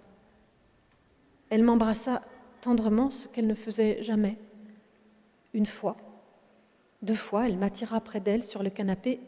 Elle 1.51 1.65
m'embrassa 1.65 2.23
tendrement, 2.61 3.11
ce 3.11 3.27
qu'elle 3.29 3.47
ne 3.47 3.55
faisait 3.55 4.03
jamais. 4.03 4.37
Une 5.55 5.67
fois, 5.67 5.97
deux 7.03 7.15
fois, 7.15 7.49
elle 7.49 7.59
m'attira 7.59 8.01
près 8.01 8.21
d'elle 8.21 8.45
sur 8.45 8.63
le 8.63 8.71
canapé 8.71 9.21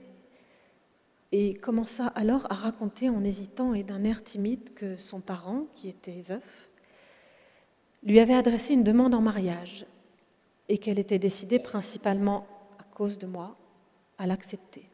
et 1.32 1.54
commença 1.54 2.08
alors 2.08 2.46
à 2.50 2.54
raconter 2.54 3.08
en 3.08 3.24
hésitant 3.24 3.74
et 3.74 3.82
d'un 3.82 4.04
air 4.04 4.22
timide 4.22 4.74
que 4.74 4.96
son 4.96 5.20
parent, 5.20 5.66
qui 5.74 5.88
était 5.88 6.22
veuf, 6.22 6.69
lui 8.02 8.20
avait 8.20 8.34
adressé 8.34 8.74
une 8.74 8.84
demande 8.84 9.14
en 9.14 9.20
mariage 9.20 9.86
et 10.68 10.78
qu'elle 10.78 10.98
était 10.98 11.18
décidée 11.18 11.58
principalement 11.58 12.46
à 12.78 12.84
cause 12.84 13.18
de 13.18 13.26
moi 13.26 13.56
à 14.18 14.26
l'accepter. 14.26 14.88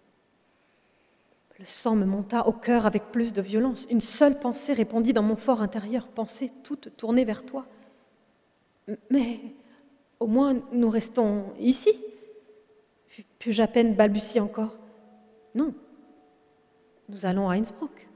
Le 1.59 1.64
sang 1.64 1.97
me 1.97 2.05
monta 2.05 2.47
au 2.47 2.53
cœur 2.53 2.85
avec 2.85 3.11
plus 3.12 3.33
de 3.33 3.40
violence. 3.40 3.87
Une 3.90 4.01
seule 4.01 4.38
pensée 4.38 4.75
répondit 4.75 5.12
dans 5.12 5.23
mon 5.23 5.37
fort 5.37 5.62
intérieur, 5.62 6.09
pensée 6.09 6.53
toute 6.62 6.97
tournée 6.97 7.25
vers 7.25 7.45
toi. 7.45 7.66
Mais 9.11 9.40
au 10.21 10.27
moins 10.27 10.61
nous 10.73 10.90
restons 10.90 11.55
ici. 11.59 11.99
Puis-je 13.38 13.62
à 13.62 13.69
peine 13.69 13.95
balbutier 13.95 14.40
encore? 14.40 14.79
Non, 15.55 15.73
nous 17.09 17.25
allons 17.25 17.49
à 17.49 17.55
Innsbruck. 17.55 18.07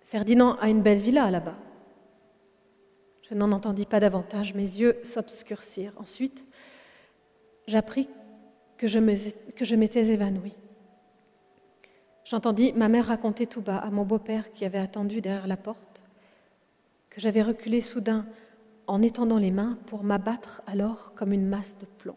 Ferdinand 0.00 0.54
a 0.54 0.70
une 0.70 0.82
belle 0.82 0.98
villa 0.98 1.30
là-bas. 1.30 1.56
Je 3.28 3.34
n'en 3.34 3.52
entendis 3.52 3.86
pas 3.86 4.00
davantage, 4.00 4.54
mes 4.54 4.62
yeux 4.62 4.98
s'obscurcirent. 5.02 5.92
Ensuite, 5.96 6.44
j'appris 7.66 8.08
que 8.76 8.86
je 8.86 9.74
m'étais 9.74 10.06
évanouie. 10.06 10.54
J'entendis 12.24 12.72
ma 12.72 12.88
mère 12.88 13.06
raconter 13.06 13.46
tout 13.46 13.60
bas 13.60 13.78
à 13.78 13.90
mon 13.90 14.04
beau-père 14.04 14.52
qui 14.52 14.64
avait 14.64 14.78
attendu 14.78 15.20
derrière 15.20 15.46
la 15.46 15.56
porte 15.56 16.02
que 17.08 17.20
j'avais 17.20 17.42
reculé 17.42 17.80
soudain 17.80 18.26
en 18.86 19.00
étendant 19.00 19.38
les 19.38 19.50
mains 19.50 19.78
pour 19.86 20.04
m'abattre 20.04 20.60
alors 20.66 21.12
comme 21.14 21.32
une 21.32 21.46
masse 21.46 21.76
de 21.78 21.86
plomb. 21.86 22.16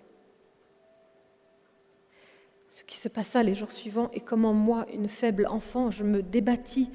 Ce 2.69 2.83
qui 2.83 2.97
se 2.97 3.07
passa 3.07 3.41
les 3.43 3.55
jours 3.55 3.71
suivants 3.71 4.09
et 4.13 4.19
comment 4.19 4.53
moi, 4.53 4.85
une 4.93 5.09
faible 5.09 5.47
enfant, 5.47 5.89
je 5.89 6.03
me 6.03 6.21
débattis 6.21 6.91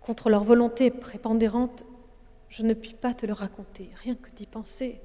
contre 0.00 0.30
leur 0.30 0.44
volonté 0.44 0.90
prépondérante, 0.90 1.84
je 2.48 2.62
ne 2.62 2.74
puis 2.74 2.94
pas 2.94 3.14
te 3.14 3.26
le 3.26 3.32
raconter, 3.32 3.90
rien 4.02 4.14
que 4.14 4.30
d'y 4.30 4.46
penser. 4.46 5.00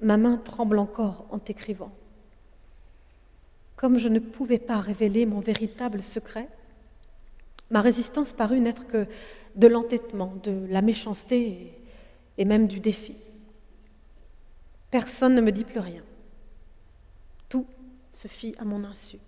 Ma 0.00 0.16
main 0.16 0.36
tremble 0.36 0.78
encore 0.78 1.26
en 1.30 1.38
t'écrivant. 1.38 1.92
Comme 3.76 3.98
je 3.98 4.08
ne 4.08 4.18
pouvais 4.18 4.58
pas 4.58 4.80
révéler 4.80 5.26
mon 5.26 5.40
véritable 5.40 6.02
secret, 6.02 6.48
Ma 7.70 7.80
résistance 7.82 8.32
parut 8.32 8.60
n'être 8.60 8.86
que 8.86 9.06
de 9.56 9.66
l'entêtement, 9.66 10.34
de 10.42 10.66
la 10.68 10.80
méchanceté 10.80 11.74
et 12.38 12.44
même 12.44 12.66
du 12.66 12.80
défi. 12.80 13.14
Personne 14.90 15.34
ne 15.34 15.40
me 15.40 15.52
dit 15.52 15.64
plus 15.64 15.80
rien. 15.80 16.02
Tout 17.48 17.66
se 18.12 18.26
fit 18.26 18.54
à 18.58 18.64
mon 18.64 18.84
insu. 18.84 19.18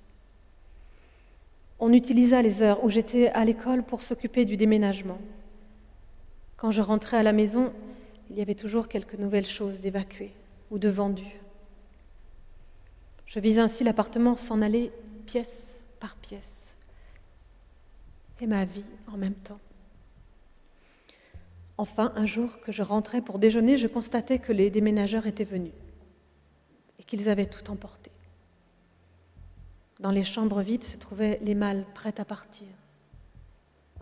On 1.78 1.92
utilisa 1.92 2.40
les 2.40 2.62
heures 2.62 2.82
où 2.84 2.90
j'étais 2.90 3.28
à 3.28 3.44
l'école 3.44 3.82
pour 3.82 4.02
s'occuper 4.02 4.44
du 4.44 4.56
déménagement. 4.56 5.18
Quand 6.60 6.72
je 6.72 6.82
rentrais 6.82 7.16
à 7.16 7.22
la 7.22 7.32
maison, 7.32 7.72
il 8.28 8.36
y 8.36 8.42
avait 8.42 8.54
toujours 8.54 8.86
quelques 8.86 9.14
nouvelles 9.14 9.46
choses 9.46 9.80
d'évacuer 9.80 10.30
ou 10.70 10.78
de 10.78 10.90
vendues. 10.90 11.40
Je 13.24 13.40
vis 13.40 13.58
ainsi 13.58 13.82
l'appartement 13.82 14.36
s'en 14.36 14.60
aller 14.60 14.92
pièce 15.24 15.74
par 16.00 16.16
pièce 16.16 16.74
et 18.42 18.46
ma 18.46 18.66
vie 18.66 18.84
en 19.10 19.16
même 19.16 19.36
temps. 19.36 19.58
Enfin, 21.78 22.12
un 22.14 22.26
jour 22.26 22.60
que 22.60 22.72
je 22.72 22.82
rentrais 22.82 23.22
pour 23.22 23.38
déjeuner, 23.38 23.78
je 23.78 23.86
constatais 23.86 24.38
que 24.38 24.52
les 24.52 24.68
déménageurs 24.68 25.26
étaient 25.26 25.44
venus 25.44 25.72
et 26.98 27.04
qu'ils 27.04 27.30
avaient 27.30 27.46
tout 27.46 27.70
emporté. 27.70 28.10
Dans 29.98 30.10
les 30.10 30.24
chambres 30.24 30.60
vides 30.60 30.84
se 30.84 30.98
trouvaient 30.98 31.38
les 31.40 31.54
malles 31.54 31.86
prêtes 31.94 32.20
à 32.20 32.26
partir, 32.26 32.68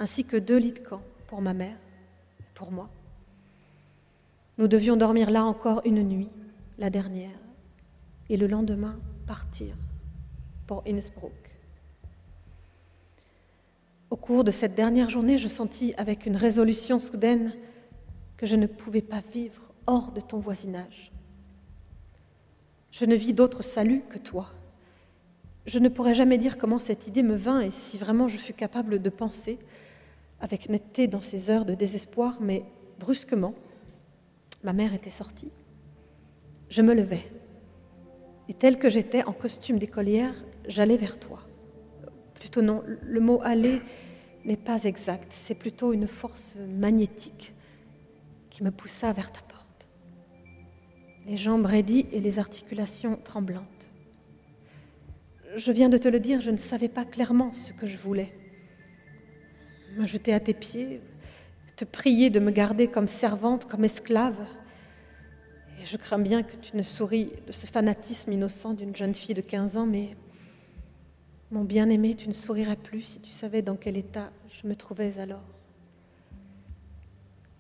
ainsi 0.01 0.25
que 0.25 0.37
deux 0.37 0.59
lits 0.59 0.73
de 0.73 0.81
camp 0.81 1.03
pour 1.29 1.40
ma 1.40 1.55
mère 1.55 1.77
pour 2.59 2.73
moi. 2.73 2.90
Nous 4.59 4.66
devions 4.66 4.97
dormir 4.97 5.31
là 5.31 5.44
encore 5.44 5.81
une 5.85 6.03
nuit, 6.03 6.29
la 6.77 6.90
dernière, 6.90 7.38
et 8.29 8.37
le 8.37 8.49
lendemain 8.49 8.99
partir 9.27 9.77
pour 10.66 10.83
Innsbruck. 10.87 11.55
Au 14.11 14.16
cours 14.16 14.42
de 14.42 14.51
cette 14.51 14.75
dernière 14.75 15.09
journée, 15.09 15.38
je 15.38 15.47
sentis 15.47 15.94
avec 15.97 16.27
une 16.27 16.37
résolution 16.37 16.99
soudaine 16.99 17.53
que 18.37 18.47
je 18.47 18.57
ne 18.57 18.66
pouvais 18.66 19.03
pas 19.03 19.21
vivre 19.33 19.73
hors 19.87 20.11
de 20.11 20.21
ton 20.21 20.40
voisinage. 20.40 21.12
Je 22.90 23.05
ne 23.05 23.14
vis 23.14 23.35
d'autre 23.35 23.62
salut 23.62 24.03
que 24.09 24.18
toi. 24.18 24.49
Je 25.66 25.79
ne 25.79 25.88
pourrais 25.88 26.14
jamais 26.14 26.38
dire 26.38 26.59
comment 26.59 26.81
cette 26.81 27.07
idée 27.07 27.23
me 27.23 27.37
vint 27.37 27.61
et 27.61 27.71
si 27.71 27.99
vraiment 27.99 28.27
je 28.27 28.38
fus 28.38 28.55
capable 28.55 29.01
de 29.01 29.11
penser 29.11 29.61
avec 30.40 30.68
netteté 30.68 31.09
dans 31.09 31.20
ces 31.20 31.51
heures 31.51 31.64
de 31.64 31.74
désespoir, 31.74 32.38
mais 32.40 32.64
brusquement, 32.98 33.55
ma 34.62 34.72
mère 34.72 34.94
était 34.94 35.11
sortie. 35.11 35.51
Je 36.68 36.83
me 36.83 36.94
levai, 36.94 37.31
et 38.48 38.55
telle 38.55 38.79
que 38.79 38.90
j'étais 38.90 39.24
en 39.24 39.33
costume 39.33 39.79
d'écolière, 39.79 40.35
j'allais 40.66 40.96
vers 40.96 41.18
toi 41.18 41.40
plutôt 42.38 42.62
non, 42.62 42.83
le 42.87 43.20
mot 43.20 43.40
aller 43.42 43.83
n'est 44.44 44.57
pas 44.57 44.85
exact, 44.85 45.27
c'est 45.31 45.55
plutôt 45.55 45.92
une 45.92 46.09
force 46.09 46.57
magnétique 46.57 47.53
qui 48.48 48.62
me 48.62 48.70
poussa 48.70 49.12
vers 49.12 49.31
ta 49.31 49.42
porte. 49.42 49.88
Les 51.27 51.37
jambes 51.37 51.66
raidies 51.66 52.07
et 52.12 52.20
les 52.20 52.38
articulations 52.38 53.18
tremblantes. 53.22 53.64
Je 55.57 55.72
viens 55.72 55.88
de 55.88 55.98
te 55.98 56.09
le 56.09 56.20
dire, 56.20 56.40
je 56.40 56.51
ne 56.51 56.57
savais 56.57 56.88
pas 56.88 57.05
clairement 57.05 57.53
ce 57.53 57.72
que 57.72 57.87
je 57.87 57.98
voulais. 57.98 58.33
Me 59.96 60.07
jeter 60.07 60.33
à 60.33 60.40
tes 60.40 60.55
pieds, 60.55 61.01
te 61.77 61.85
prier 61.85 62.31
de 62.31 62.40
me 62.40 62.51
garder 62.51 62.88
comme 62.88 63.09
servante, 63.09 63.66
comme 63.66 63.85
esclave. 63.85 64.46
Et 65.81 65.85
je 65.85 65.96
crains 65.96 66.18
bien 66.18 66.42
que 66.42 66.57
tu 66.57 66.77
ne 66.77 66.83
souris 66.83 67.33
de 67.46 67.53
ce 67.53 67.66
fanatisme 67.66 68.33
innocent 68.33 68.74
d'une 68.74 68.94
jeune 68.94 69.14
fille 69.14 69.35
de 69.35 69.40
15 69.40 69.77
ans, 69.77 69.87
mais 69.87 70.16
mon 71.51 71.64
bien-aimé, 71.64 72.14
tu 72.14 72.29
ne 72.29 72.35
sourirais 72.35 72.77
plus 72.77 73.03
si 73.03 73.20
tu 73.20 73.31
savais 73.31 73.62
dans 73.62 73.77
quel 73.77 73.96
état 73.96 74.31
je 74.51 74.66
me 74.66 74.74
trouvais 74.74 75.18
alors. 75.18 75.44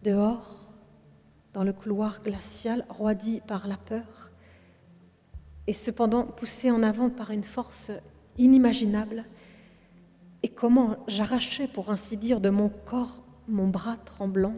Dehors, 0.02 0.74
dans 1.54 1.64
le 1.64 1.72
couloir 1.72 2.20
glacial, 2.20 2.84
roidi 2.88 3.40
par 3.46 3.66
la 3.66 3.76
peur, 3.76 4.30
et 5.66 5.72
cependant 5.72 6.24
poussé 6.24 6.70
en 6.70 6.82
avant 6.82 7.08
par 7.08 7.30
une 7.30 7.44
force 7.44 7.90
inimaginable, 8.36 9.24
et 10.42 10.48
comment 10.48 10.96
j'arrachais, 11.08 11.68
pour 11.68 11.90
ainsi 11.90 12.16
dire, 12.16 12.40
de 12.40 12.50
mon 12.50 12.68
corps 12.68 13.24
mon 13.48 13.66
bras 13.66 13.96
tremblant, 13.96 14.54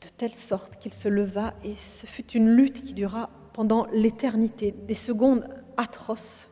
de 0.00 0.08
telle 0.16 0.34
sorte 0.34 0.78
qu'il 0.78 0.92
se 0.92 1.08
leva, 1.08 1.54
et 1.64 1.74
ce 1.74 2.06
fut 2.06 2.30
une 2.32 2.50
lutte 2.50 2.82
qui 2.82 2.94
dura 2.94 3.30
pendant 3.52 3.86
l'éternité, 3.86 4.72
des 4.86 4.94
secondes 4.94 5.48
atroces 5.76 6.46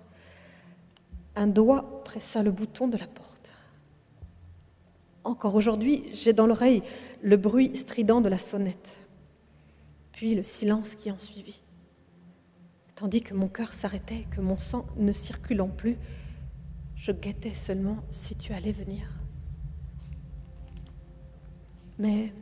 un 1.36 1.46
doigt 1.46 2.02
pressa 2.02 2.42
le 2.42 2.50
bouton 2.50 2.88
de 2.88 2.96
la 2.96 3.06
porte. 3.06 3.50
Encore 5.22 5.54
aujourd'hui, 5.54 6.04
j'ai 6.12 6.32
dans 6.32 6.46
l'oreille 6.46 6.82
le 7.22 7.36
bruit 7.36 7.76
strident 7.76 8.20
de 8.20 8.28
la 8.28 8.38
sonnette, 8.38 8.96
puis 10.12 10.34
le 10.34 10.42
silence 10.42 10.94
qui 10.94 11.10
en 11.10 11.18
suivit. 11.18 11.62
Tandis 12.94 13.20
que 13.20 13.34
mon 13.34 13.48
cœur 13.48 13.74
s'arrêtait, 13.74 14.26
que 14.30 14.40
mon 14.40 14.56
sang 14.56 14.86
ne 14.96 15.12
circulant 15.12 15.68
plus, 15.68 15.98
je 16.96 17.12
guettais 17.12 17.54
seulement 17.54 17.98
si 18.10 18.34
tu 18.36 18.52
allais 18.52 18.72
venir. 18.72 19.08
Mais 21.98 22.32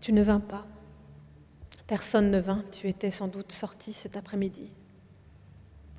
tu 0.00 0.12
ne 0.12 0.22
vins 0.22 0.40
pas. 0.40 0.66
Personne 1.86 2.30
ne 2.30 2.40
vint, 2.40 2.64
tu 2.72 2.88
étais 2.88 3.10
sans 3.10 3.28
doute 3.28 3.52
sorti 3.52 3.92
cet 3.92 4.16
après-midi. 4.16 4.70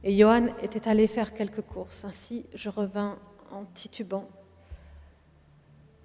Et 0.04 0.18
Johan 0.18 0.48
était 0.62 0.88
allé 0.88 1.08
faire 1.08 1.34
quelques 1.34 1.62
courses. 1.62 2.06
Ainsi, 2.06 2.46
je 2.54 2.70
revins 2.70 3.18
en 3.52 3.66
titubant 3.66 4.28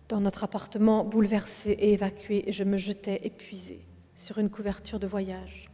dans 0.09 0.21
notre 0.21 0.45
appartement 0.45 1.05
bouleversé 1.05 1.71
et 1.71 1.93
évacué, 1.93 2.49
et 2.49 2.53
je 2.53 2.65
me 2.65 2.79
jetais 2.79 3.21
épuisé 3.25 3.87
sur 4.17 4.39
une 4.39 4.51
couverture 4.51 4.99
de 4.99 5.07
voyage, 5.07 5.71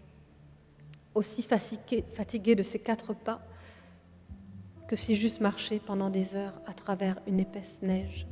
aussi 1.14 1.42
fatigué, 1.42 2.04
fatigué 2.12 2.54
de 2.54 2.62
ces 2.62 2.78
quatre 2.78 3.14
pas 3.14 3.40
que 4.86 4.96
si 4.96 5.16
j'eusse 5.16 5.40
marché 5.40 5.80
pendant 5.80 6.10
des 6.10 6.36
heures 6.36 6.60
à 6.66 6.72
travers 6.72 7.16
une 7.26 7.40
épaisse 7.40 7.80
neige. 7.82 8.26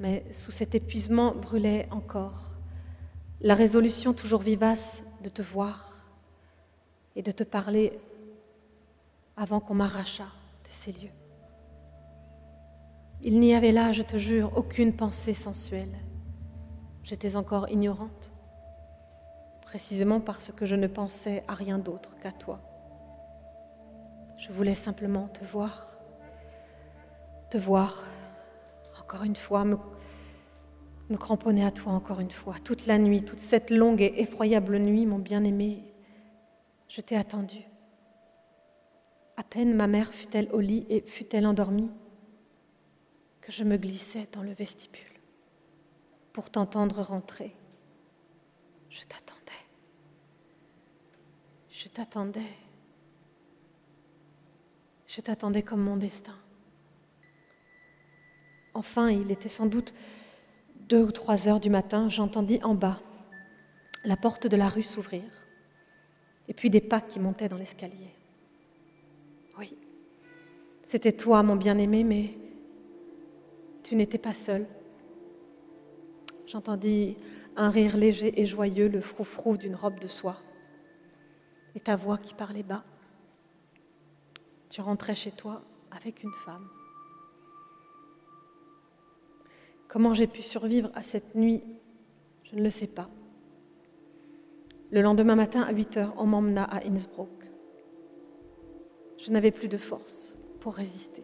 Mais 0.00 0.24
sous 0.32 0.52
cet 0.52 0.74
épuisement 0.74 1.34
brûlait 1.34 1.88
encore 1.90 2.52
la 3.40 3.54
résolution 3.54 4.12
toujours 4.12 4.42
vivace 4.42 5.02
de 5.22 5.28
te 5.28 5.42
voir 5.42 6.04
et 7.16 7.22
de 7.22 7.30
te 7.30 7.42
parler 7.42 7.98
avant 9.36 9.60
qu'on 9.60 9.74
m'arrachât 9.74 10.24
de 10.24 10.70
ces 10.70 10.92
lieux. 10.92 11.10
Il 13.22 13.38
n'y 13.38 13.54
avait 13.54 13.72
là, 13.72 13.92
je 13.92 14.02
te 14.02 14.16
jure, 14.16 14.56
aucune 14.56 14.94
pensée 14.94 15.34
sensuelle. 15.34 15.96
J'étais 17.04 17.36
encore 17.36 17.68
ignorante, 17.68 18.32
précisément 19.62 20.20
parce 20.20 20.52
que 20.52 20.66
je 20.66 20.76
ne 20.76 20.86
pensais 20.86 21.44
à 21.48 21.54
rien 21.54 21.78
d'autre 21.78 22.16
qu'à 22.20 22.32
toi. 22.32 22.60
Je 24.42 24.52
voulais 24.52 24.74
simplement 24.74 25.28
te 25.28 25.44
voir 25.44 25.92
te 27.52 27.58
voir 27.58 28.02
encore 28.98 29.22
une 29.24 29.36
fois, 29.36 29.64
me, 29.64 29.76
cramponner 31.16 31.64
à 31.64 31.70
toi 31.70 31.92
encore 31.92 32.18
une 32.18 32.30
fois, 32.30 32.54
toute 32.64 32.86
la 32.86 32.98
nuit, 32.98 33.22
toute 33.22 33.38
cette 33.38 33.70
longue 33.70 34.00
et 34.00 34.20
effroyable 34.22 34.78
nuit, 34.78 35.04
mon 35.04 35.18
bien-aimé, 35.18 35.84
je 36.88 37.02
t'ai 37.02 37.14
attendu. 37.14 37.58
À 39.36 39.44
peine 39.44 39.74
ma 39.74 39.86
mère 39.86 40.12
fut-elle 40.12 40.48
au 40.52 40.60
lit 40.60 40.86
et 40.88 41.02
fut-elle 41.02 41.46
endormie 41.46 41.90
que 43.42 43.52
je 43.52 43.64
me 43.64 43.76
glissais 43.76 44.26
dans 44.32 44.42
le 44.42 44.52
vestibule 44.52 45.02
pour 46.32 46.50
t'entendre 46.50 47.02
rentrer. 47.02 47.54
Je 48.88 49.02
t'attendais. 49.02 49.62
Je 51.70 51.88
t'attendais. 51.88 52.71
Je 55.14 55.20
t'attendais 55.20 55.62
comme 55.62 55.82
mon 55.82 55.98
destin. 55.98 56.34
Enfin, 58.72 59.10
il 59.10 59.30
était 59.30 59.50
sans 59.50 59.66
doute 59.66 59.92
deux 60.88 61.02
ou 61.02 61.12
trois 61.12 61.48
heures 61.48 61.60
du 61.60 61.68
matin, 61.68 62.08
j'entendis 62.08 62.60
en 62.62 62.74
bas 62.74 62.98
la 64.04 64.16
porte 64.16 64.46
de 64.46 64.56
la 64.56 64.70
rue 64.70 64.82
s'ouvrir, 64.82 65.22
et 66.48 66.54
puis 66.54 66.70
des 66.70 66.80
pas 66.80 67.02
qui 67.02 67.20
montaient 67.20 67.50
dans 67.50 67.58
l'escalier. 67.58 68.14
Oui, 69.58 69.76
c'était 70.82 71.12
toi, 71.12 71.42
mon 71.42 71.56
bien-aimé, 71.56 72.04
mais 72.04 72.30
tu 73.82 73.96
n'étais 73.96 74.16
pas 74.16 74.32
seul. 74.32 74.66
J'entendis 76.46 77.18
un 77.56 77.68
rire 77.68 77.98
léger 77.98 78.40
et 78.40 78.46
joyeux, 78.46 78.88
le 78.88 79.02
froufrou 79.02 79.58
d'une 79.58 79.76
robe 79.76 80.00
de 80.00 80.08
soie, 80.08 80.40
et 81.74 81.80
ta 81.80 81.96
voix 81.96 82.16
qui 82.16 82.32
parlait 82.32 82.62
bas. 82.62 82.82
Tu 84.72 84.80
rentrais 84.80 85.14
chez 85.14 85.32
toi 85.32 85.60
avec 85.90 86.22
une 86.22 86.32
femme. 86.32 86.66
Comment 89.86 90.14
j'ai 90.14 90.26
pu 90.26 90.40
survivre 90.40 90.90
à 90.94 91.02
cette 91.02 91.34
nuit, 91.34 91.62
je 92.44 92.56
ne 92.56 92.62
le 92.62 92.70
sais 92.70 92.86
pas. 92.86 93.10
Le 94.90 95.02
lendemain 95.02 95.34
matin, 95.36 95.60
à 95.60 95.72
8 95.72 95.96
heures, 95.98 96.14
on 96.16 96.24
m'emmena 96.24 96.64
à 96.64 96.86
Innsbruck. 96.86 97.28
Je 99.18 99.30
n'avais 99.30 99.50
plus 99.50 99.68
de 99.68 99.76
force 99.76 100.38
pour 100.60 100.72
résister. 100.72 101.22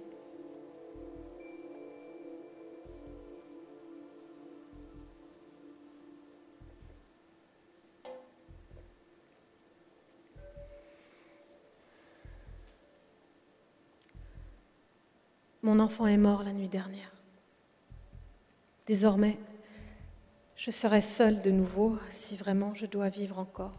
Mon 15.68 15.80
enfant 15.80 16.06
est 16.06 16.16
mort 16.16 16.44
la 16.44 16.54
nuit 16.54 16.68
dernière. 16.68 17.12
Désormais, 18.86 19.38
je 20.56 20.70
serai 20.70 21.02
seule 21.02 21.40
de 21.40 21.50
nouveau 21.50 21.98
si 22.10 22.36
vraiment 22.36 22.72
je 22.74 22.86
dois 22.86 23.10
vivre 23.10 23.38
encore. 23.38 23.74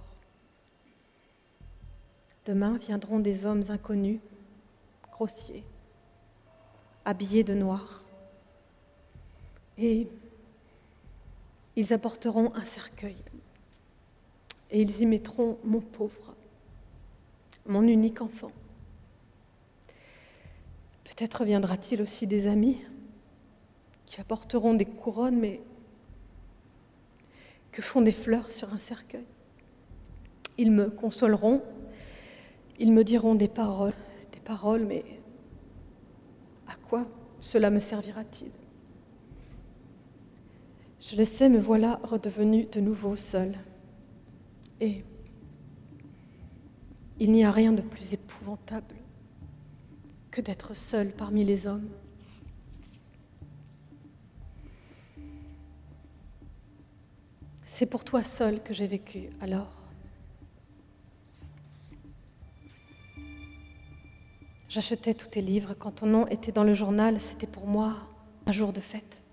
Demain 2.46 2.78
viendront 2.78 3.18
des 3.18 3.48
hommes 3.48 3.64
inconnus, 3.70 4.20
grossiers, 5.12 5.64
habillés 7.06 7.44
de 7.44 7.56
noir, 7.56 8.04
et 9.80 10.08
ils 11.76 11.92
apporteront 11.92 12.54
un 12.54 12.66
cercueil, 12.66 13.18
et 14.70 14.80
ils 14.80 15.02
y 15.02 15.08
mettront 15.08 15.58
mon 15.64 15.82
pauvre, 15.82 16.36
mon 17.66 17.82
unique 17.82 18.22
enfant. 18.22 18.52
Peut-être 21.20 21.44
viendra-t-il 21.44 22.02
aussi 22.02 22.28
des 22.28 22.48
amis 22.48 22.78
qui 24.06 24.22
apporteront 24.22 24.74
des 24.74 24.86
couronnes, 24.86 25.38
mais 25.38 25.60
que 27.74 27.82
font 27.82 28.00
des 28.00 28.14
fleurs 28.14 28.50
sur 28.54 28.74
un 28.74 28.78
cercueil? 28.80 29.26
Ils 30.58 30.72
me 30.72 30.90
consoleront, 30.90 31.62
ils 32.80 32.94
me 32.94 33.04
diront 33.04 33.36
des 33.36 33.50
paroles, 33.50 33.92
des 34.32 34.40
paroles, 34.40 34.86
mais 34.86 35.04
à 36.70 36.76
quoi 36.88 37.06
cela 37.42 37.70
me 37.70 37.82
servira-t-il? 37.82 38.52
Je 41.02 41.18
le 41.18 41.26
sais, 41.26 41.50
me 41.50 41.60
voilà 41.60 42.00
redevenu 42.02 42.64
de 42.64 42.80
nouveau 42.80 43.18
seul. 43.18 43.58
Et 44.80 45.04
il 47.20 47.34
n'y 47.34 47.44
a 47.44 47.52
rien 47.52 47.74
de 47.74 47.82
plus 47.82 48.14
épouvantable 48.14 48.96
que 50.32 50.42
d'être 50.42 50.74
seul 50.74 51.12
parmi 51.12 51.44
les 51.44 51.68
hommes. 51.68 51.90
C'est 57.66 57.86
pour 57.86 58.04
toi 58.04 58.24
seul 58.24 58.62
que 58.62 58.74
j'ai 58.74 58.88
vécu 58.88 59.30
alors. 59.40 59.74
J'achetais 64.68 65.14
tous 65.14 65.28
tes 65.28 65.42
livres. 65.42 65.74
Quand 65.74 65.92
ton 65.92 66.06
nom 66.06 66.28
était 66.28 66.52
dans 66.52 66.64
le 66.64 66.74
journal, 66.74 67.20
c'était 67.20 67.48
pour 67.48 67.66
moi 67.66 67.98
un 68.46 68.52
jour 68.52 68.74
de 68.74 68.82
fête. 68.82 69.24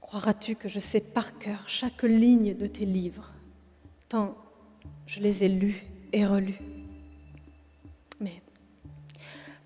Croiras-tu 0.00 0.56
que 0.56 0.68
je 0.68 0.78
sais 0.78 1.00
par 1.00 1.38
cœur 1.38 1.68
chaque 1.68 2.02
ligne 2.02 2.54
de 2.54 2.66
tes 2.66 2.84
livres, 2.84 3.32
tant 4.10 4.36
je 5.06 5.20
les 5.20 5.44
ai 5.44 5.48
lus 5.48 5.84
et 6.12 6.26
relus 6.26 6.71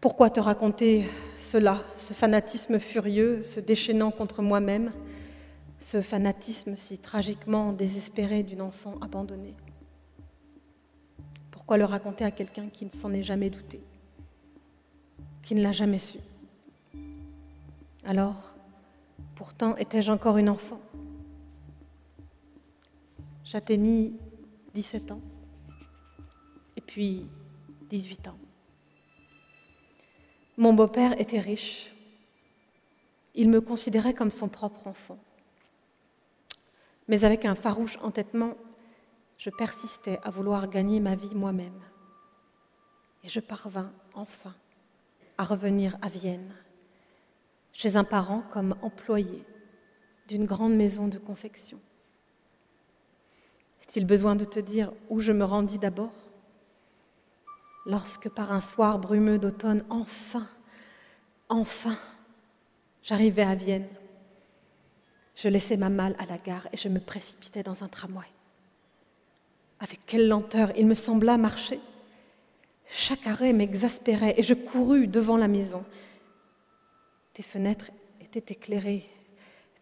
pourquoi 0.01 0.31
te 0.31 0.41
raconter 0.41 1.05
cela, 1.39 1.83
ce 1.97 2.13
fanatisme 2.13 2.79
furieux, 2.79 3.43
se 3.43 3.61
déchaînant 3.61 4.11
contre 4.11 4.43
moi-même 4.43 4.93
ce 5.81 6.01
fanatisme 6.01 6.77
si 6.77 6.99
tragiquement 6.99 7.73
désespéré 7.73 8.43
d'une 8.43 8.63
enfant 8.63 8.95
abandonnée? 9.01 9.55
Pourquoi 11.51 11.79
le 11.79 11.85
raconter 11.85 12.25
à 12.25 12.31
quelqu'un 12.31 12.69
qui 12.69 12.85
ne 12.85 12.91
s'en 12.91 13.13
est 13.13 13.23
jamais 13.23 13.51
douté, 13.51 13.81
qui 15.43 15.55
ne 15.55 15.63
l'a 15.63 15.73
jamais 15.73 15.99
su? 15.99 16.19
Alors, 18.05 18.55
pourtant, 19.35 19.77
étais-je 19.77 20.13
encore 20.13 20.39
une 20.39 20.49
enfant? 20.49 20.81
J'atteignis 23.45 24.17
17 24.75 25.13
ans, 25.13 25.21
et 26.77 26.81
puis 26.81 27.27
18 27.89 28.29
ans. 28.29 28.39
Mon 30.57 30.73
beau-père 30.73 31.21
était 31.21 31.41
riche. 31.41 31.93
Il 33.35 33.51
me 33.51 33.61
considérait 33.61 34.15
comme 34.15 34.31
son 34.31 34.49
propre 34.49 34.87
enfant. 34.87 35.19
Mais 37.09 37.25
avec 37.25 37.45
un 37.45 37.55
farouche 37.55 37.99
entêtement, 38.03 38.55
je 39.39 39.51
persistais 39.51 40.19
à 40.23 40.31
vouloir 40.31 40.69
gagner 40.69 40.99
ma 41.01 41.15
vie 41.15 41.35
moi-même. 41.35 41.81
Et 43.23 43.29
je 43.29 43.41
parvins 43.41 43.93
enfin 44.15 44.55
à 45.39 45.45
revenir 45.45 45.99
à 46.01 46.09
Vienne, 46.09 46.55
chez 47.73 47.97
un 47.97 48.05
parent 48.05 48.43
comme 48.53 48.75
employé 48.81 49.45
d'une 50.29 50.47
grande 50.47 50.75
maison 50.75 51.09
de 51.09 51.19
confection. 51.19 51.79
Est-il 53.83 54.07
besoin 54.07 54.35
de 54.35 54.47
te 54.47 54.59
dire 54.59 54.93
où 55.11 55.21
je 55.21 55.33
me 55.33 55.45
rendis 55.45 55.79
d'abord? 55.79 56.26
Lorsque 57.87 58.28
par 58.28 58.53
un 58.53 58.61
soir 58.61 58.99
brumeux 58.99 59.39
d'automne, 59.39 59.84
enfin, 59.89 60.47
enfin, 61.49 61.97
j'arrivai 63.03 63.43
à 63.43 63.55
Vienne 63.55 63.87
je 65.37 65.49
laissais 65.49 65.76
ma 65.76 65.91
malle 65.91 66.16
à 66.18 66.24
la 66.24 66.39
gare 66.39 66.66
et 66.72 66.76
je 66.76 66.89
me 66.89 66.99
précipitais 66.99 67.62
dans 67.62 67.84
un 67.84 67.89
tramway. 67.89 68.26
Avec 69.78 70.01
quelle 70.07 70.28
lenteur 70.28 70.72
il 70.76 70.87
me 70.87 70.95
sembla 70.95 71.37
marcher. 71.37 71.78
Chaque 72.89 73.26
arrêt 73.26 73.53
m'exaspérait 73.53 74.34
et 74.39 74.43
je 74.43 74.55
courus 74.55 75.07
devant 75.07 75.37
la 75.37 75.49
maison. 75.49 75.84
Tes 77.34 77.43
fenêtres 77.43 77.91
étaient 78.20 78.55
éclairées, 78.55 79.05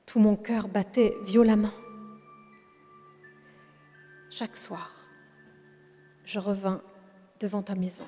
tout 0.06 0.18
mon 0.18 0.34
cœur 0.34 0.66
battait 0.66 1.14
violemment. 1.24 1.72
Chaque 4.30 4.56
soir, 4.56 4.90
je 6.24 6.40
revins 6.40 6.82
devant 7.40 7.62
ta 7.62 7.74
maison. 7.74 8.06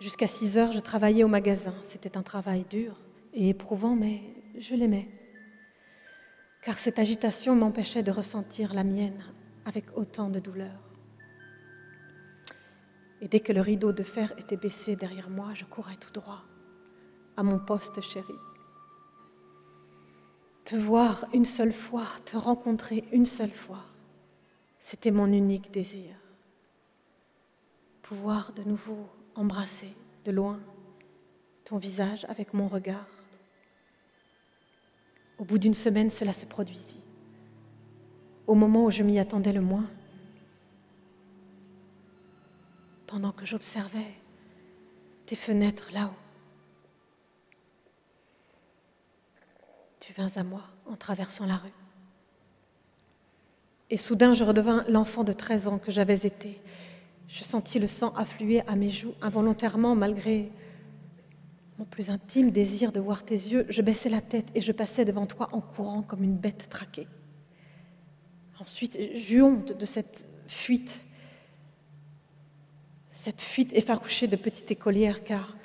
Jusqu'à 0.00 0.26
6 0.26 0.58
heures, 0.58 0.72
je 0.72 0.78
travaillais 0.78 1.24
au 1.24 1.28
magasin. 1.28 1.74
C'était 1.82 2.16
un 2.16 2.22
travail 2.22 2.64
dur 2.70 2.94
et 3.34 3.48
éprouvant, 3.48 3.96
mais 3.96 4.22
je 4.58 4.74
l'aimais 4.74 5.08
car 6.68 6.78
cette 6.78 6.98
agitation 6.98 7.54
m'empêchait 7.54 8.02
de 8.02 8.10
ressentir 8.10 8.74
la 8.74 8.84
mienne 8.84 9.24
avec 9.64 9.86
autant 9.96 10.28
de 10.28 10.38
douleur. 10.38 10.78
Et 13.22 13.28
dès 13.28 13.40
que 13.40 13.54
le 13.54 13.62
rideau 13.62 13.92
de 13.92 14.02
fer 14.02 14.32
était 14.36 14.58
baissé 14.58 14.94
derrière 14.94 15.30
moi, 15.30 15.54
je 15.54 15.64
courais 15.64 15.96
tout 15.96 16.12
droit 16.12 16.42
à 17.38 17.42
mon 17.42 17.58
poste 17.58 18.00
chéri. 18.00 18.34
Te 20.66 20.76
voir 20.76 21.24
une 21.32 21.46
seule 21.46 21.72
fois, 21.72 22.04
te 22.26 22.36
rencontrer 22.36 23.04
une 23.12 23.24
seule 23.24 23.54
fois, 23.54 23.84
c'était 24.78 25.10
mon 25.10 25.32
unique 25.32 25.70
désir. 25.72 26.17
Pouvoir 28.08 28.54
de 28.54 28.62
nouveau 28.62 29.06
embrasser 29.34 29.94
de 30.24 30.30
loin, 30.30 30.58
ton 31.66 31.76
visage 31.76 32.24
avec 32.30 32.54
mon 32.54 32.66
regard. 32.66 33.06
Au 35.36 35.44
bout 35.44 35.58
d'une 35.58 35.74
semaine, 35.74 36.08
cela 36.08 36.32
se 36.32 36.46
produisit. 36.46 37.02
Au 38.46 38.54
moment 38.54 38.86
où 38.86 38.90
je 38.90 39.02
m'y 39.02 39.18
attendais 39.18 39.52
le 39.52 39.60
moins, 39.60 39.84
pendant 43.06 43.30
que 43.30 43.44
j'observais 43.44 44.14
tes 45.26 45.36
fenêtres 45.36 45.90
là-haut. 45.92 46.16
Tu 50.00 50.14
vins 50.14 50.30
à 50.34 50.44
moi 50.44 50.62
en 50.86 50.96
traversant 50.96 51.44
la 51.44 51.56
rue. 51.56 51.68
Et 53.90 53.98
soudain, 53.98 54.32
je 54.32 54.44
redevins 54.44 54.82
l'enfant 54.88 55.24
de 55.24 55.34
13 55.34 55.68
ans 55.68 55.78
que 55.78 55.92
j'avais 55.92 56.26
été. 56.26 56.58
Je 57.28 57.44
sentis 57.44 57.78
le 57.78 57.86
sang 57.86 58.12
affluer 58.14 58.62
à 58.66 58.74
mes 58.74 58.90
joues 58.90 59.14
involontairement, 59.20 59.94
malgré 59.94 60.50
mon 61.78 61.84
plus 61.84 62.08
intime 62.10 62.50
désir 62.50 62.90
de 62.90 63.00
voir 63.00 63.22
tes 63.22 63.34
yeux. 63.34 63.66
Je 63.68 63.82
baissais 63.82 64.08
la 64.08 64.22
tête 64.22 64.48
et 64.54 64.62
je 64.62 64.72
passais 64.72 65.04
devant 65.04 65.26
toi 65.26 65.50
en 65.52 65.60
courant 65.60 66.02
comme 66.02 66.24
une 66.24 66.36
bête 66.36 66.68
traquée. 66.70 67.06
Ensuite, 68.58 68.98
j'eus 69.14 69.42
honte 69.42 69.76
de 69.76 69.86
cette 69.86 70.26
fuite, 70.48 71.00
cette 73.10 73.42
fuite 73.42 73.72
effarouchée 73.74 74.26
de 74.26 74.36
petite 74.36 74.70
écolière, 74.70 75.22
car 75.22 75.56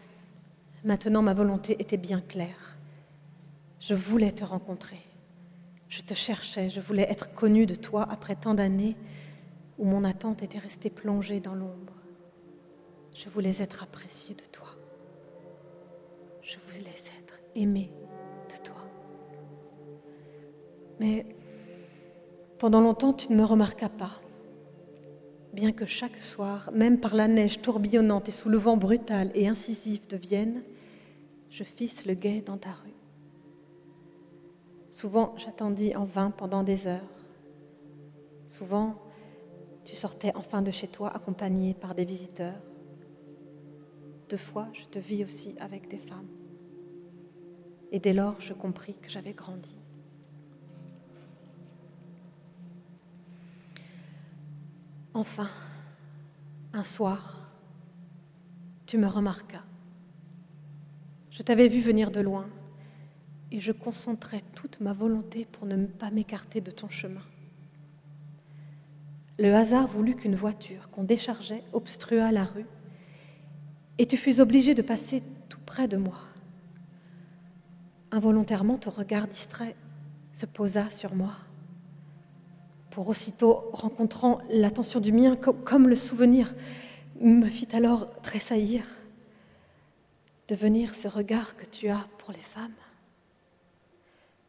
maintenant 0.83 1.21
ma 1.21 1.33
volonté 1.33 1.77
était 1.79 1.97
bien 1.97 2.19
claire. 2.19 2.77
Je 3.79 3.95
voulais 3.95 4.33
te 4.33 4.43
rencontrer. 4.43 4.99
Je 5.87 6.01
te 6.01 6.13
cherchais, 6.13 6.69
je 6.69 6.81
voulais 6.81 7.09
être 7.09 7.31
connue 7.31 7.65
de 7.65 7.75
toi 7.75 8.05
après 8.11 8.35
tant 8.35 8.53
d'années 8.53 8.97
où 9.77 9.85
mon 9.85 10.03
attente 10.03 10.43
était 10.43 10.59
restée 10.59 10.89
plongée 10.89 11.39
dans 11.39 11.55
l'ombre. 11.55 11.93
Je 13.15 13.29
voulais 13.29 13.61
être 13.61 13.83
appréciée 13.83 14.35
de 14.35 14.45
toi. 14.51 14.69
Je 16.41 16.57
voulais 16.67 16.89
être 16.89 17.39
aimée 17.55 17.91
de 18.49 18.63
toi. 18.63 18.83
Mais 20.99 21.25
pendant 22.59 22.81
longtemps, 22.81 23.13
tu 23.13 23.31
ne 23.31 23.37
me 23.37 23.43
remarquas 23.43 23.89
pas. 23.89 24.21
Bien 25.53 25.71
que 25.71 25.85
chaque 25.85 26.17
soir, 26.17 26.71
même 26.73 26.99
par 26.99 27.13
la 27.13 27.27
neige 27.27 27.61
tourbillonnante 27.61 28.27
et 28.29 28.31
sous 28.31 28.49
le 28.49 28.57
vent 28.57 28.77
brutal 28.77 29.31
et 29.35 29.47
incisif 29.47 30.07
de 30.07 30.17
Vienne, 30.17 30.63
je 31.49 31.63
fisse 31.63 32.05
le 32.05 32.15
guet 32.15 32.41
dans 32.41 32.57
ta 32.57 32.71
rue. 32.71 32.93
Souvent, 34.89 35.35
j'attendis 35.37 35.95
en 35.95 36.05
vain 36.05 36.31
pendant 36.31 36.63
des 36.63 36.87
heures. 36.87 37.01
Souvent, 38.47 38.95
tu 39.85 39.95
sortais 39.95 40.31
enfin 40.35 40.61
de 40.61 40.71
chez 40.71 40.87
toi 40.87 41.15
accompagné 41.15 41.73
par 41.73 41.95
des 41.95 42.05
visiteurs. 42.05 42.61
Deux 44.29 44.37
fois, 44.37 44.67
je 44.73 44.85
te 44.85 44.99
vis 44.99 45.23
aussi 45.23 45.55
avec 45.59 45.89
des 45.89 45.97
femmes. 45.97 46.27
Et 47.91 47.99
dès 47.99 48.13
lors, 48.13 48.39
je 48.39 48.53
compris 48.53 48.95
que 48.95 49.09
j'avais 49.09 49.33
grandi. 49.33 49.77
Enfin, 55.13 55.49
un 56.73 56.83
soir, 56.83 57.51
tu 58.87 58.97
me 58.97 59.07
remarquas. 59.07 59.63
Je 61.29 61.43
t'avais 61.43 61.67
vu 61.67 61.81
venir 61.81 62.09
de 62.09 62.19
loin 62.19 62.47
et 63.51 63.59
je 63.59 63.71
concentrais 63.71 64.43
toute 64.55 64.79
ma 64.81 64.93
volonté 64.93 65.45
pour 65.45 65.67
ne 65.67 65.85
pas 65.85 66.09
m'écarter 66.09 66.61
de 66.61 66.71
ton 66.71 66.89
chemin. 66.89 67.21
Le 69.43 69.53
hasard 69.53 69.87
voulut 69.87 70.15
qu'une 70.15 70.37
voiture 70.37 70.89
qu'on 70.89 71.03
déchargeait 71.03 71.65
obstrua 71.73 72.31
la 72.31 72.45
rue, 72.45 72.65
et 73.97 74.05
tu 74.05 74.15
fus 74.15 74.39
obligé 74.39 74.73
de 74.73 74.81
passer 74.81 75.21
tout 75.49 75.59
près 75.65 75.89
de 75.89 75.97
moi. 75.97 76.15
Involontairement, 78.11 78.77
ton 78.77 78.91
regard 78.91 79.27
distrait 79.27 79.75
se 80.31 80.45
posa 80.45 80.89
sur 80.91 81.13
moi, 81.13 81.33
pour 82.89 83.09
aussitôt 83.09 83.69
rencontrant 83.73 84.39
l'attention 84.49 85.01
du 85.01 85.11
mien, 85.11 85.35
comme 85.35 85.89
le 85.89 85.97
souvenir 85.97 86.55
me 87.19 87.49
fit 87.49 87.67
alors 87.73 88.21
tressaillir, 88.21 88.85
devenir 90.47 90.95
ce 90.95 91.09
regard 91.09 91.57
que 91.57 91.65
tu 91.65 91.89
as 91.89 92.07
pour 92.17 92.31
les 92.31 92.39
femmes 92.39 92.71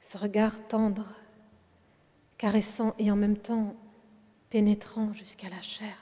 ce 0.03 0.19
regard 0.19 0.53
tendre, 0.69 1.07
caressant 2.39 2.95
et 3.01 3.11
en 3.11 3.17
même 3.17 3.39
temps 3.39 3.75
pénétrant 4.55 5.13
jusqu'à 5.15 5.49
la 5.49 5.61
chair, 5.63 5.97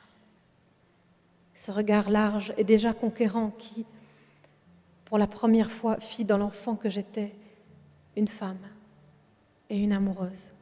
ce 1.54 1.70
regard 1.70 2.10
large 2.10 2.52
et 2.58 2.64
déjà 2.64 2.92
conquérant 2.92 3.48
qui, 3.48 3.86
pour 5.06 5.16
la 5.16 5.26
première 5.26 5.70
fois, 5.70 5.98
fit 6.00 6.26
dans 6.26 6.36
l'enfant 6.36 6.76
que 6.76 6.90
j'étais 6.90 7.34
une 8.14 8.28
femme 8.28 8.60
et 9.70 9.78
une 9.78 9.94
amoureuse. 9.94 10.52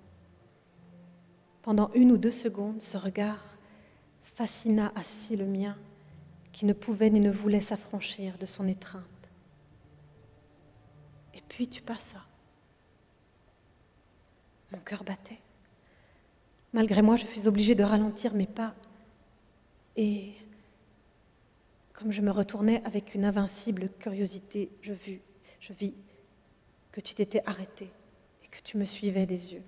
Pendant 1.63 1.91
une 1.95 2.13
ou 2.13 2.17
deux 2.17 2.31
secondes, 2.31 2.81
ce 2.81 2.97
regard 2.97 3.45
fascina 4.23 4.93
assis 4.95 5.35
le 5.35 5.47
mien, 5.47 5.77
qui 6.53 6.67
ne 6.67 6.75
pouvait 6.75 7.11
ni 7.11 7.19
ne 7.19 7.33
voulait 7.33 7.61
s'affranchir 7.61 8.39
de 8.39 8.47
son 8.47 8.69
étreinte. 8.69 9.03
Et 11.35 11.43
puis 11.49 11.67
tu 11.67 11.83
passas. 11.83 12.23
Mon 14.71 14.79
cœur 14.79 15.03
battait. 15.03 15.41
Malgré 16.73 17.03
moi, 17.03 17.17
je 17.17 17.27
fus 17.27 17.47
obligée 17.47 17.75
de 17.75 17.83
ralentir 17.83 18.35
mes 18.35 18.47
pas. 18.47 18.75
Et 19.97 20.33
comme 21.93 22.13
je 22.13 22.21
me 22.21 22.31
retournais 22.31 22.83
avec 22.85 23.15
une 23.15 23.25
invincible 23.25 23.91
curiosité, 23.99 24.71
je 24.83 24.93
vis, 24.93 25.21
je 25.61 25.73
vis 25.73 25.95
que 26.93 27.01
tu 27.01 27.15
t'étais 27.15 27.43
arrêté 27.47 27.91
et 28.45 28.49
que 28.49 28.63
tu 28.63 28.77
me 28.77 28.85
suivais 28.85 29.27
des 29.27 29.55
yeux. 29.55 29.63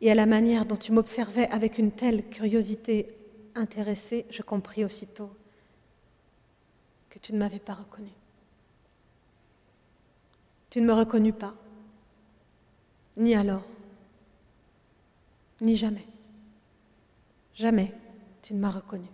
Et 0.00 0.10
à 0.10 0.14
la 0.14 0.26
manière 0.26 0.66
dont 0.66 0.76
tu 0.76 0.92
m'observais 0.92 1.48
avec 1.48 1.78
une 1.78 1.90
telle 1.90 2.28
curiosité 2.28 3.08
intéressée, 3.54 4.26
je 4.30 4.42
compris 4.42 4.84
aussitôt 4.84 5.30
que 7.10 7.18
tu 7.18 7.32
ne 7.32 7.38
m'avais 7.38 7.58
pas 7.58 7.74
reconnu. 7.74 8.10
Tu 10.70 10.80
ne 10.80 10.86
me 10.86 10.92
reconnus 10.92 11.34
pas 11.38 11.54
ni 13.16 13.34
alors, 13.34 13.62
ni 15.60 15.76
jamais. 15.76 16.06
Jamais 17.54 17.94
tu 18.42 18.54
ne 18.54 18.60
m'as 18.60 18.70
reconnu. 18.70 19.06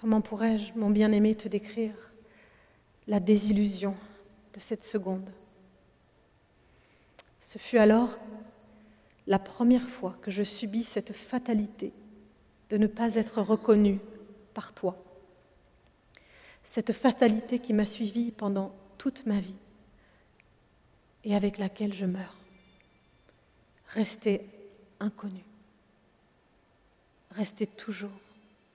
Comment 0.00 0.20
pourrais-je, 0.20 0.78
mon 0.78 0.90
bien-aimé, 0.90 1.34
te 1.34 1.48
décrire 1.48 1.94
la 3.06 3.20
désillusion 3.20 3.94
de 4.54 4.60
cette 4.60 4.82
seconde? 4.82 5.28
Ce 7.40 7.58
fut 7.58 7.78
alors 7.78 8.18
la 9.26 9.38
première 9.38 9.88
fois 9.88 10.16
que 10.22 10.30
je 10.30 10.42
subis 10.42 10.84
cette 10.84 11.12
fatalité 11.12 11.92
de 12.70 12.76
ne 12.76 12.86
pas 12.86 13.14
être 13.14 13.40
reconnue 13.40 14.00
par 14.52 14.72
toi. 14.72 14.96
Cette 16.64 16.92
fatalité 16.92 17.58
qui 17.58 17.72
m'a 17.72 17.84
suivie 17.84 18.30
pendant 18.30 18.74
toute 18.98 19.26
ma 19.26 19.38
vie 19.38 19.56
et 21.24 21.34
avec 21.34 21.58
laquelle 21.58 21.94
je 21.94 22.06
meurs. 22.06 22.36
Rester 23.88 24.46
inconnu. 25.04 25.44
Rester 27.30 27.66
toujours 27.66 28.18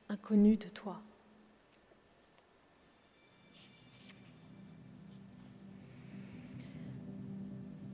inconnu 0.09 0.57
de 0.57 0.67
toi. 0.67 1.01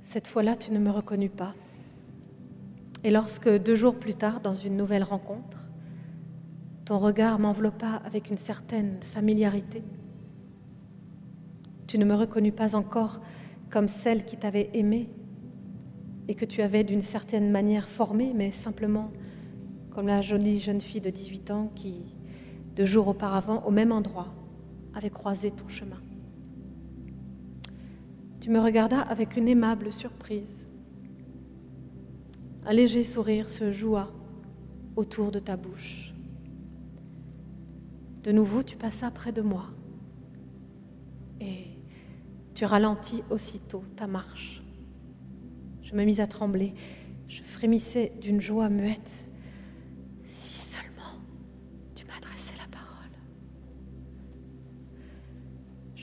Cette 0.04 0.28
fois-là, 0.28 0.56
tu 0.56 0.72
ne 0.72 0.80
me 0.80 0.92
reconnus 0.92 1.32
pas. 1.32 1.54
Et 3.04 3.12
lorsque, 3.12 3.50
deux 3.50 3.76
jours 3.76 3.96
plus 4.00 4.16
tard, 4.16 4.40
dans 4.40 4.56
une 4.56 4.78
nouvelle 4.78 5.04
rencontre, 5.04 5.58
ton 6.86 7.00
regard 7.00 7.40
m'enveloppa 7.40 8.02
avec 8.06 8.30
une 8.30 8.38
certaine 8.38 9.02
familiarité, 9.02 9.82
tu 11.88 11.98
ne 11.98 12.06
me 12.06 12.16
reconnus 12.16 12.54
pas 12.56 12.76
encore 12.76 13.22
comme 13.70 13.88
celle 13.88 14.26
qui 14.26 14.38
t'avait 14.38 14.70
aimé 14.74 15.10
et 16.28 16.36
que 16.36 16.46
tu 16.46 16.62
avais 16.62 16.84
d'une 16.84 17.02
certaine 17.02 17.52
manière 17.52 17.88
formée, 17.88 18.34
mais 18.34 18.52
simplement 18.52 19.12
comme 19.92 20.08
la 20.08 20.22
jolie 20.22 20.60
jeune 20.60 20.82
fille 20.82 21.02
de 21.02 21.10
18 21.10 21.52
ans 21.52 21.72
qui, 21.74 22.02
deux 22.76 22.86
jours 22.86 23.08
auparavant, 23.08 23.64
au 23.66 23.72
même 23.72 23.94
endroit, 23.94 24.34
avait 24.94 25.10
croisé 25.10 25.52
ton 25.52 25.68
chemin. 25.70 26.02
Tu 28.42 28.50
me 28.50 28.60
regardas 28.60 29.02
avec 29.02 29.38
une 29.38 29.48
aimable 29.48 29.94
surprise. 29.94 30.68
Un 32.66 32.74
léger 32.74 33.04
sourire 33.04 33.50
se 33.50 33.72
joua 33.72 34.12
autour 34.96 35.32
de 35.32 35.40
ta 35.40 35.56
bouche. 35.56 36.14
De 38.24 38.32
nouveau, 38.32 38.64
tu 38.64 38.76
passas 38.76 39.12
près 39.12 39.32
de 39.32 39.42
moi. 39.42 39.68
Et 41.40 41.80
tu 42.54 42.66
ralentis 42.66 43.24
aussitôt 43.30 43.84
ta 43.96 44.08
marche. 44.08 44.55
Je 45.96 46.00
me 46.02 46.06
mis 46.06 46.20
à 46.20 46.28
trembler. 46.28 46.74
Je 47.30 47.42
frémissais 47.42 48.12
d'une 48.20 48.42
joie 48.42 48.68
muette. 48.68 49.10
Si 50.28 50.54
seulement 50.54 51.22
tu 51.96 52.04
m'adressais 52.06 52.54
la 52.58 52.68
parole. 52.68 53.12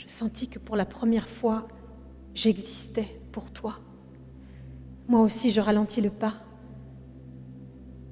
senti 0.07 0.49
que 0.49 0.59
pour 0.59 0.76
la 0.76 0.86
première 0.86 1.28
fois, 1.28 1.68
j'existais 2.32 3.20
pour 3.32 3.51
toi. 3.51 3.80
Moi 5.09 5.20
aussi, 5.20 5.53
je 5.53 5.61
ralentis 5.61 6.01
le 6.01 6.09
pas 6.09 6.43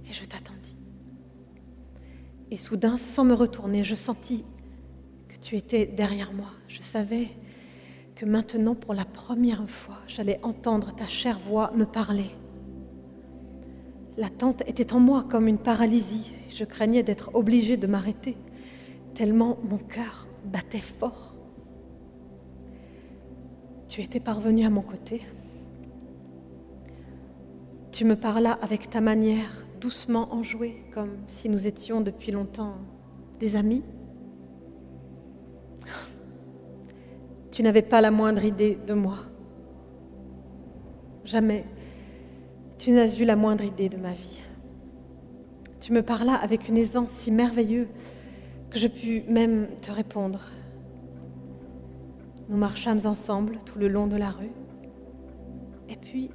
et 0.05 0.13
je 0.13 0.27
t'attendis. 0.27 0.77
Et 2.51 2.59
soudain, 2.59 2.99
sans 2.99 3.25
me 3.25 3.33
retourner, 3.33 3.85
je 3.85 3.95
sentis 3.95 4.45
que 5.29 5.37
tu 5.39 5.57
étais 5.57 5.87
derrière 5.87 6.35
moi. 6.35 6.51
Je 6.69 6.83
savais 6.83 7.29
que 8.21 8.27
maintenant, 8.27 8.75
pour 8.75 8.93
la 8.93 9.07
première 9.07 9.67
fois, 9.71 9.97
j'allais 10.07 10.39
entendre 10.43 10.95
ta 10.95 11.09
chère 11.09 11.39
voix 11.39 11.71
me 11.75 11.87
parler. 11.87 12.31
L'attente 14.19 14.63
était 14.67 14.93
en 14.93 15.01
moi 15.01 15.25
comme 15.27 15.49
une 15.49 15.57
paralysie. 15.57 16.31
Je 16.51 16.65
craignais 16.65 17.03
d'être 17.03 17.31
obligée 17.33 17.79
de 17.79 17.87
m'arrêter, 17.87 18.37
tellement 19.15 19.57
mon 19.63 19.79
cœur 19.79 20.29
battait 20.45 20.77
fort. 20.77 21.35
Tu 23.89 24.03
étais 24.03 24.21
parvenu 24.21 24.67
à 24.67 24.71
mon 24.71 24.83
côté. 24.83 25.23
Tu 27.91 28.05
me 28.05 28.17
parlas 28.17 28.59
avec 28.61 28.91
ta 28.91 29.01
manière 29.01 29.65
doucement 29.81 30.35
enjouée, 30.35 30.83
comme 30.93 31.17
si 31.27 31.49
nous 31.49 31.67
étions 31.67 32.03
depuis 32.03 32.33
longtemps 32.33 32.75
des 33.39 33.57
amis. 33.57 33.83
Tu 37.51 37.63
n'avais 37.63 37.83
pas 37.83 38.01
la 38.01 38.11
moindre 38.11 38.45
idée 38.45 38.79
de 38.87 38.95
moi. 38.95 39.19
Jamais 41.25 41.65
tu 42.81 42.93
n'as 42.93 43.15
eu 43.19 43.25
la 43.25 43.37
moindre 43.37 43.65
idée 43.65 43.91
de 43.91 43.99
ma 43.99 44.13
vie. 44.13 44.41
Tu 45.81 45.93
me 45.93 46.03
parlas 46.03 46.37
avec 46.37 46.67
une 46.67 46.79
aisance 46.79 47.11
si 47.11 47.31
merveilleuse 47.31 47.89
que 48.71 48.79
je 48.79 48.89
pus 48.89 49.23
même 49.29 49.69
te 49.83 49.91
répondre. 49.91 50.41
Nous 52.49 52.57
marchâmes 52.57 53.01
ensemble 53.05 53.59
tout 53.67 53.79
le 53.79 53.89
long 53.89 54.07
de 54.07 54.17
la 54.17 54.31
rue. 54.31 54.53
Et 55.91 55.97
puis, 55.97 56.31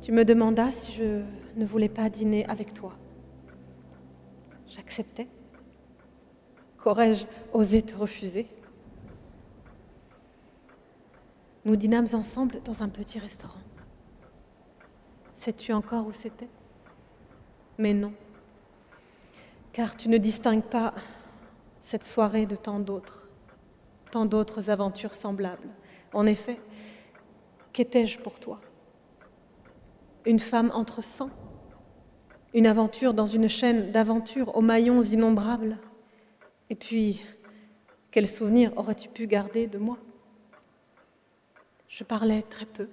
tu 0.00 0.10
me 0.10 0.24
demandas 0.24 0.72
si 0.72 0.92
je 0.92 1.22
ne 1.56 1.64
voulais 1.64 1.88
pas 1.88 2.10
dîner 2.10 2.44
avec 2.46 2.74
toi. 2.74 2.92
J'acceptais. 4.66 5.28
Qu'aurais-je 6.82 7.26
osé 7.52 7.82
te 7.82 7.94
refuser? 7.94 8.48
Nous 11.66 11.74
dînâmes 11.74 12.06
ensemble 12.12 12.62
dans 12.64 12.84
un 12.84 12.88
petit 12.88 13.18
restaurant. 13.18 13.58
Sais-tu 15.34 15.72
encore 15.72 16.06
où 16.06 16.12
c'était? 16.12 16.48
Mais 17.76 17.92
non, 17.92 18.12
car 19.72 19.96
tu 19.96 20.08
ne 20.08 20.16
distingues 20.16 20.62
pas 20.62 20.94
cette 21.80 22.04
soirée 22.04 22.46
de 22.46 22.54
tant 22.54 22.78
d'autres, 22.78 23.28
tant 24.12 24.26
d'autres 24.26 24.70
aventures 24.70 25.16
semblables. 25.16 25.68
En 26.12 26.24
effet, 26.24 26.60
qu'étais-je 27.72 28.20
pour 28.20 28.38
toi? 28.38 28.60
Une 30.24 30.38
femme 30.38 30.70
entre 30.72 31.02
cent 31.02 31.30
Une 32.54 32.68
aventure 32.68 33.12
dans 33.12 33.26
une 33.26 33.48
chaîne 33.48 33.90
d'aventures 33.90 34.56
aux 34.56 34.62
maillons 34.62 35.02
innombrables? 35.02 35.78
Et 36.70 36.76
puis, 36.76 37.26
quel 38.12 38.28
souvenir 38.28 38.70
aurais-tu 38.76 39.08
pu 39.08 39.26
garder 39.26 39.66
de 39.66 39.78
moi? 39.78 39.98
Je 41.88 42.04
parlais 42.04 42.42
très 42.42 42.66
peu 42.66 42.88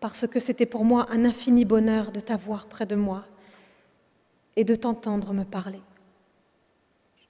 parce 0.00 0.26
que 0.26 0.40
c'était 0.40 0.66
pour 0.66 0.84
moi 0.84 1.06
un 1.10 1.24
infini 1.24 1.64
bonheur 1.64 2.12
de 2.12 2.20
t'avoir 2.20 2.66
près 2.66 2.86
de 2.86 2.94
moi 2.94 3.24
et 4.56 4.64
de 4.64 4.74
t'entendre 4.74 5.32
me 5.32 5.44
parler. 5.44 5.80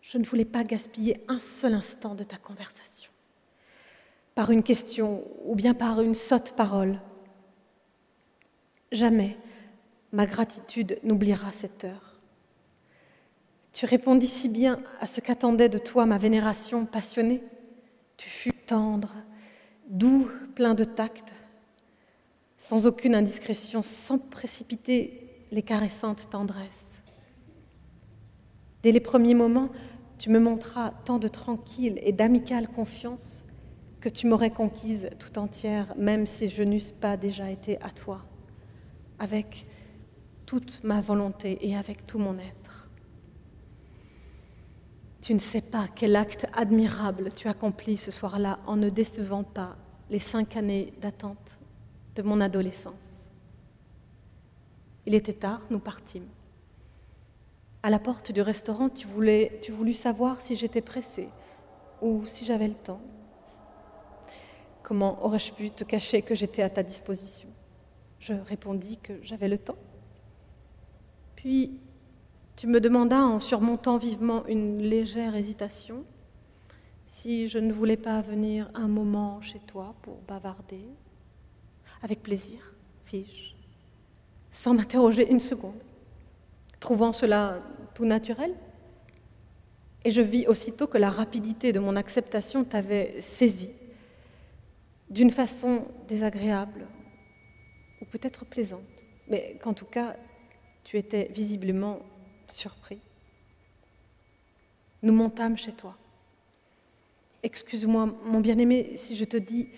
Je 0.00 0.18
ne 0.18 0.24
voulais 0.24 0.44
pas 0.44 0.62
gaspiller 0.62 1.24
un 1.28 1.40
seul 1.40 1.74
instant 1.74 2.14
de 2.14 2.22
ta 2.22 2.36
conversation, 2.36 3.10
par 4.34 4.50
une 4.50 4.62
question 4.62 5.24
ou 5.44 5.54
bien 5.54 5.74
par 5.74 6.00
une 6.00 6.14
sotte 6.14 6.52
parole. 6.52 7.00
Jamais 8.92 9.36
ma 10.12 10.26
gratitude 10.26 10.98
n'oubliera 11.02 11.50
cette 11.52 11.84
heure. 11.84 12.20
Tu 13.72 13.84
répondis 13.84 14.28
si 14.28 14.48
bien 14.48 14.80
à 15.00 15.06
ce 15.06 15.20
qu'attendait 15.20 15.68
de 15.68 15.78
toi 15.78 16.06
ma 16.06 16.18
vénération 16.18 16.86
passionnée. 16.86 17.42
Tu 18.16 18.30
fus 18.30 18.52
tendre, 18.52 19.12
doux, 19.88 20.28
plein 20.54 20.74
de 20.74 20.84
tact, 20.84 21.32
sans 22.56 22.86
aucune 22.86 23.14
indiscrétion, 23.14 23.82
sans 23.82 24.18
précipiter 24.18 25.44
les 25.50 25.62
caressantes 25.62 26.28
tendresses. 26.30 27.02
Dès 28.82 28.92
les 28.92 29.00
premiers 29.00 29.34
moments, 29.34 29.70
tu 30.18 30.30
me 30.30 30.38
montras 30.38 30.90
tant 31.04 31.18
de 31.18 31.28
tranquille 31.28 31.98
et 32.02 32.12
d'amicale 32.12 32.68
confiance 32.68 33.44
que 34.00 34.08
tu 34.08 34.26
m'aurais 34.26 34.50
conquise 34.50 35.10
tout 35.18 35.38
entière, 35.38 35.94
même 35.96 36.26
si 36.26 36.48
je 36.48 36.62
n'eusse 36.62 36.92
pas 36.92 37.16
déjà 37.16 37.50
été 37.50 37.80
à 37.82 37.90
toi, 37.90 38.24
avec 39.18 39.66
toute 40.46 40.80
ma 40.84 41.00
volonté 41.00 41.58
et 41.60 41.76
avec 41.76 42.06
tout 42.06 42.18
mon 42.18 42.38
être. 42.38 42.65
Tu 45.26 45.34
ne 45.34 45.40
sais 45.40 45.60
pas 45.60 45.88
quel 45.92 46.14
acte 46.14 46.46
admirable 46.52 47.32
tu 47.34 47.48
accomplis 47.48 47.96
ce 47.96 48.12
soir-là 48.12 48.60
en 48.64 48.76
ne 48.76 48.88
décevant 48.88 49.42
pas 49.42 49.74
les 50.08 50.20
cinq 50.20 50.56
années 50.56 50.92
d'attente 51.00 51.58
de 52.14 52.22
mon 52.22 52.40
adolescence. 52.40 53.28
Il 55.04 55.16
était 55.16 55.32
tard, 55.32 55.66
nous 55.68 55.80
partîmes. 55.80 56.28
À 57.82 57.90
la 57.90 57.98
porte 57.98 58.30
du 58.30 58.40
restaurant, 58.40 58.88
tu, 58.88 59.08
voulais, 59.08 59.60
voulus 59.68 59.94
savoir 59.94 60.40
si 60.40 60.54
j'étais 60.54 60.80
pressée 60.80 61.28
ou 62.00 62.24
si 62.26 62.44
j'avais 62.44 62.68
le 62.68 62.76
temps. 62.76 63.00
Comment 64.84 65.24
aurais-je 65.24 65.52
pu 65.52 65.72
te 65.72 65.82
cacher 65.82 66.22
que 66.22 66.36
j'étais 66.36 66.62
à 66.62 66.70
ta 66.70 66.84
disposition? 66.84 67.48
Je 68.20 68.32
répondis 68.32 68.98
que 68.98 69.14
j'avais 69.24 69.48
le 69.48 69.58
temps. 69.58 69.78
Puis 71.34 71.80
tu 72.56 72.66
me 72.66 72.80
demandas, 72.80 73.20
en 73.20 73.38
surmontant 73.38 73.98
vivement 73.98 74.46
une 74.46 74.78
légère 74.78 75.36
hésitation, 75.36 76.04
si 77.06 77.48
je 77.48 77.58
ne 77.58 77.72
voulais 77.72 77.98
pas 77.98 78.22
venir 78.22 78.70
un 78.74 78.88
moment 78.88 79.42
chez 79.42 79.58
toi 79.58 79.94
pour 80.02 80.16
bavarder 80.26 80.84
avec 82.02 82.22
plaisir, 82.22 82.58
fis-je, 83.04 83.54
sans 84.50 84.72
m'interroger 84.74 85.30
une 85.30 85.40
seconde, 85.40 85.78
trouvant 86.80 87.12
cela 87.12 87.60
tout 87.94 88.06
naturel. 88.06 88.54
Et 90.04 90.10
je 90.10 90.22
vis 90.22 90.46
aussitôt 90.46 90.86
que 90.86 90.98
la 90.98 91.10
rapidité 91.10 91.72
de 91.72 91.80
mon 91.80 91.96
acceptation 91.96 92.64
t'avait 92.64 93.20
saisi 93.20 93.70
d'une 95.10 95.30
façon 95.30 95.84
désagréable 96.08 96.86
ou 98.00 98.04
peut-être 98.12 98.48
plaisante, 98.48 98.82
mais 99.28 99.58
qu'en 99.62 99.74
tout 99.74 99.84
cas, 99.86 100.14
tu 100.84 100.96
étais 100.96 101.28
visiblement 101.34 101.98
surpris. 102.50 103.00
Nous 105.02 105.12
montâmes 105.12 105.56
chez 105.56 105.72
toi. 105.72 105.96
Excuse-moi, 107.42 108.06
mon 108.24 108.40
bien-aimé, 108.40 108.96
si 108.96 109.16
je 109.16 109.24
te 109.24 109.36
dis 109.36 109.68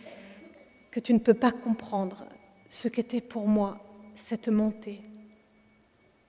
que 0.90 1.00
tu 1.00 1.12
ne 1.12 1.18
peux 1.18 1.34
pas 1.34 1.52
comprendre 1.52 2.24
ce 2.70 2.88
qu'était 2.88 3.20
pour 3.20 3.46
moi 3.46 3.78
cette 4.14 4.48
montée, 4.48 5.00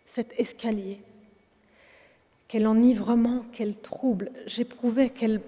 cet 0.06 0.34
escalier. 0.40 1.02
Quel 2.48 2.66
enivrement, 2.66 3.46
quel 3.52 3.80
trouble 3.80 4.32
j'éprouvais, 4.48 5.10
quel 5.10 5.42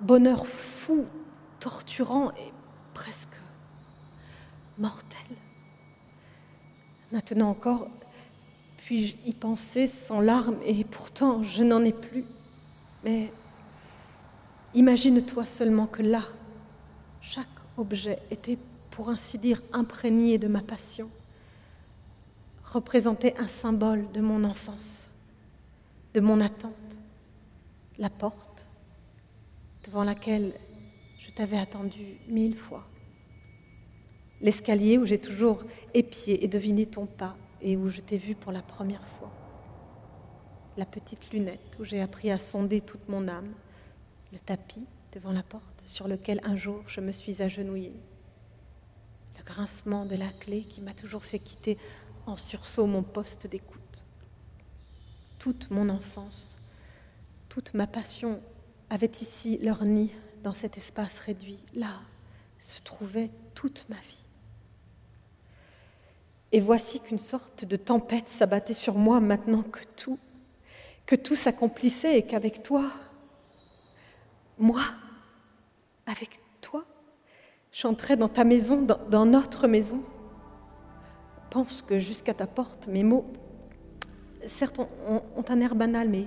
bonheur 0.00 0.46
fou, 0.46 1.06
torturant 1.60 2.30
et 2.32 2.52
presque 2.92 3.36
mortel. 4.78 5.36
Maintenant 7.10 7.50
encore, 7.50 7.88
puis-je 8.92 9.16
y 9.24 9.32
penser 9.32 9.88
sans 9.88 10.20
larmes 10.20 10.58
et 10.66 10.84
pourtant 10.84 11.42
je 11.42 11.62
n'en 11.62 11.82
ai 11.82 11.94
plus. 11.94 12.26
Mais 13.04 13.32
imagine-toi 14.74 15.46
seulement 15.46 15.86
que 15.86 16.02
là, 16.02 16.22
chaque 17.22 17.46
objet 17.78 18.18
était, 18.30 18.58
pour 18.90 19.08
ainsi 19.08 19.38
dire, 19.38 19.62
imprégné 19.72 20.36
de 20.36 20.46
ma 20.46 20.60
passion, 20.60 21.08
représentait 22.66 23.34
un 23.38 23.46
symbole 23.46 24.12
de 24.12 24.20
mon 24.20 24.44
enfance, 24.44 25.06
de 26.12 26.20
mon 26.20 26.42
attente, 26.42 26.74
la 27.96 28.10
porte 28.10 28.66
devant 29.86 30.04
laquelle 30.04 30.52
je 31.18 31.30
t'avais 31.30 31.56
attendu 31.56 32.18
mille 32.28 32.58
fois, 32.58 32.84
l'escalier 34.42 34.98
où 34.98 35.06
j'ai 35.06 35.18
toujours 35.18 35.64
épié 35.94 36.44
et 36.44 36.48
deviné 36.48 36.84
ton 36.84 37.06
pas 37.06 37.34
et 37.62 37.76
où 37.76 37.88
je 37.88 38.00
t'ai 38.00 38.18
vu 38.18 38.34
pour 38.34 38.52
la 38.52 38.60
première 38.60 39.06
fois, 39.18 39.32
la 40.76 40.84
petite 40.84 41.32
lunette 41.32 41.76
où 41.80 41.84
j'ai 41.84 42.00
appris 42.00 42.30
à 42.30 42.38
sonder 42.38 42.80
toute 42.80 43.08
mon 43.08 43.28
âme, 43.28 43.52
le 44.32 44.38
tapis 44.38 44.84
devant 45.12 45.32
la 45.32 45.42
porte 45.42 45.82
sur 45.86 46.08
lequel 46.08 46.40
un 46.44 46.56
jour 46.56 46.82
je 46.86 47.00
me 47.00 47.12
suis 47.12 47.40
agenouillée. 47.42 47.96
Le 49.38 49.44
grincement 49.44 50.04
de 50.04 50.16
la 50.16 50.28
clé 50.28 50.62
qui 50.62 50.80
m'a 50.80 50.94
toujours 50.94 51.24
fait 51.24 51.38
quitter 51.38 51.78
en 52.26 52.36
sursaut 52.36 52.86
mon 52.86 53.02
poste 53.02 53.46
d'écoute. 53.46 54.04
Toute 55.38 55.70
mon 55.70 55.88
enfance, 55.88 56.56
toute 57.48 57.74
ma 57.74 57.86
passion 57.86 58.40
avait 58.90 59.10
ici 59.20 59.58
leur 59.58 59.84
nid 59.84 60.10
dans 60.42 60.54
cet 60.54 60.78
espace 60.78 61.18
réduit. 61.18 61.58
Là 61.74 62.00
se 62.62 62.80
trouvait 62.80 63.30
toute 63.54 63.84
ma 63.88 63.96
vie. 63.96 64.21
Et 66.52 66.60
voici 66.60 67.00
qu'une 67.00 67.18
sorte 67.18 67.64
de 67.64 67.76
tempête 67.76 68.28
s'abattait 68.28 68.74
sur 68.74 68.94
moi 68.94 69.20
maintenant 69.20 69.62
que 69.62 71.14
tout, 71.16 71.34
s'accomplissait 71.34 72.18
et 72.18 72.22
qu'avec 72.22 72.62
toi, 72.62 72.90
moi, 74.58 74.82
avec 76.06 76.40
toi, 76.60 76.84
j'entrais 77.72 78.16
dans 78.16 78.28
ta 78.28 78.44
maison, 78.44 78.82
dans, 78.82 79.24
notre 79.24 79.66
maison. 79.66 80.02
Pense 81.48 81.80
que 81.80 81.98
jusqu'à 81.98 82.34
ta 82.34 82.46
porte, 82.46 82.86
mes 82.86 83.02
mots, 83.02 83.24
certes, 84.46 84.78
ont 84.78 85.44
un 85.48 85.60
air 85.60 85.74
banal, 85.74 86.10
mais 86.10 86.26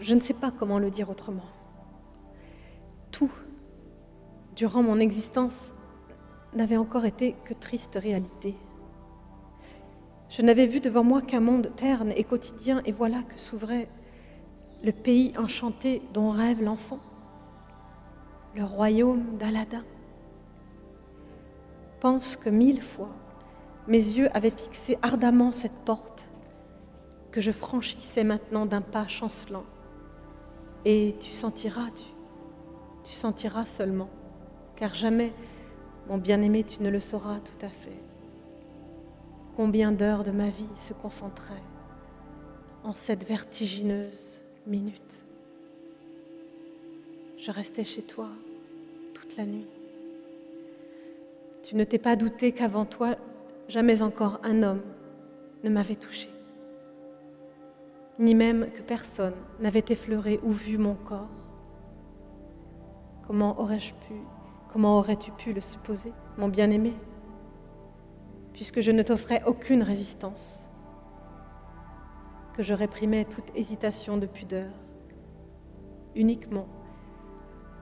je 0.00 0.14
ne 0.14 0.20
sais 0.20 0.34
pas 0.34 0.50
comment 0.50 0.78
le 0.78 0.90
dire 0.90 1.08
autrement. 1.08 1.46
Tout, 3.10 3.32
durant 4.54 4.82
mon 4.82 4.98
existence, 5.00 5.72
n'avait 6.52 6.76
encore 6.76 7.06
été 7.06 7.34
que 7.46 7.54
triste 7.54 7.98
réalité. 8.00 8.54
Je 10.30 10.42
n'avais 10.42 10.68
vu 10.68 10.78
devant 10.78 11.02
moi 11.02 11.22
qu'un 11.22 11.40
monde 11.40 11.72
terne 11.74 12.12
et 12.12 12.22
quotidien, 12.22 12.82
et 12.84 12.92
voilà 12.92 13.20
que 13.22 13.36
s'ouvrait 13.36 13.88
le 14.84 14.92
pays 14.92 15.32
enchanté 15.36 16.02
dont 16.14 16.30
rêve 16.30 16.62
l'enfant, 16.62 17.00
le 18.54 18.64
royaume 18.64 19.36
d'Aladin. 19.38 19.82
Pense 21.98 22.36
que 22.36 22.48
mille 22.48 22.80
fois, 22.80 23.10
mes 23.88 23.98
yeux 23.98 24.28
avaient 24.32 24.52
fixé 24.52 24.96
ardemment 25.02 25.50
cette 25.50 25.84
porte 25.84 26.28
que 27.32 27.40
je 27.40 27.50
franchissais 27.50 28.22
maintenant 28.22 28.66
d'un 28.66 28.82
pas 28.82 29.08
chancelant. 29.08 29.64
Et 30.84 31.16
tu 31.18 31.32
sentiras, 31.32 31.90
tu, 31.94 32.04
tu 33.02 33.12
sentiras 33.12 33.64
seulement, 33.66 34.08
car 34.76 34.94
jamais, 34.94 35.32
mon 36.08 36.18
bien-aimé, 36.18 36.62
tu 36.62 36.84
ne 36.84 36.88
le 36.88 37.00
sauras 37.00 37.40
tout 37.40 37.66
à 37.66 37.68
fait 37.68 37.99
combien 39.56 39.92
d'heures 39.92 40.24
de 40.24 40.30
ma 40.30 40.48
vie 40.48 40.68
se 40.74 40.92
concentraient 40.92 41.62
en 42.84 42.92
cette 42.92 43.26
vertigineuse 43.26 44.40
minute. 44.66 45.22
Je 47.36 47.50
restais 47.50 47.84
chez 47.84 48.02
toi 48.02 48.28
toute 49.14 49.36
la 49.36 49.46
nuit. 49.46 49.66
Tu 51.62 51.76
ne 51.76 51.84
t'es 51.84 51.98
pas 51.98 52.16
douté 52.16 52.52
qu'avant 52.52 52.84
toi, 52.84 53.16
jamais 53.68 54.02
encore 54.02 54.40
un 54.42 54.62
homme 54.62 54.82
ne 55.62 55.70
m'avait 55.70 55.96
touché, 55.96 56.28
ni 58.18 58.34
même 58.34 58.70
que 58.70 58.82
personne 58.82 59.34
n'avait 59.60 59.84
effleuré 59.88 60.40
ou 60.42 60.52
vu 60.52 60.78
mon 60.78 60.94
corps. 60.94 61.28
Comment 63.26 63.60
aurais-je 63.60 63.92
pu, 63.94 64.14
comment 64.72 64.98
aurais-tu 64.98 65.30
pu 65.32 65.52
le 65.52 65.60
supposer, 65.60 66.12
mon 66.36 66.48
bien-aimé? 66.48 66.94
Puisque 68.52 68.80
je 68.80 68.90
ne 68.90 69.02
t'offrais 69.02 69.42
aucune 69.46 69.82
résistance, 69.82 70.68
que 72.54 72.62
je 72.62 72.74
réprimais 72.74 73.24
toute 73.24 73.50
hésitation 73.54 74.16
de 74.16 74.26
pudeur, 74.26 74.70
uniquement 76.14 76.68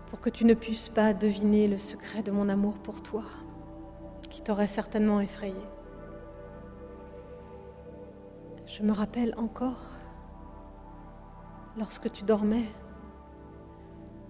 pour 0.08 0.20
que 0.20 0.30
tu 0.30 0.44
ne 0.44 0.54
puisses 0.54 0.88
pas 0.88 1.12
deviner 1.12 1.68
le 1.68 1.76
secret 1.76 2.22
de 2.22 2.30
mon 2.30 2.48
amour 2.48 2.78
pour 2.78 3.02
toi, 3.02 3.24
qui 4.30 4.42
t'aurait 4.42 4.66
certainement 4.66 5.20
effrayé. 5.20 5.60
Je 8.66 8.82
me 8.82 8.92
rappelle 8.92 9.34
encore, 9.36 9.82
lorsque 11.76 12.10
tu 12.10 12.24
dormais, 12.24 12.66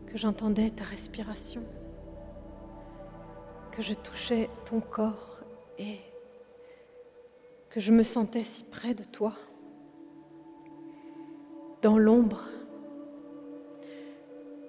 que 0.06 0.16
j'entendais 0.16 0.70
ta 0.70 0.84
respiration, 0.84 1.62
que 3.72 3.82
je 3.82 3.94
touchais 3.94 4.48
ton 4.64 4.80
corps 4.80 5.40
et 5.78 5.98
que 7.70 7.80
je 7.80 7.92
me 7.92 8.02
sentais 8.02 8.44
si 8.44 8.64
près 8.64 8.94
de 8.94 9.04
toi, 9.04 9.34
dans 11.82 11.98
l'ombre. 11.98 12.44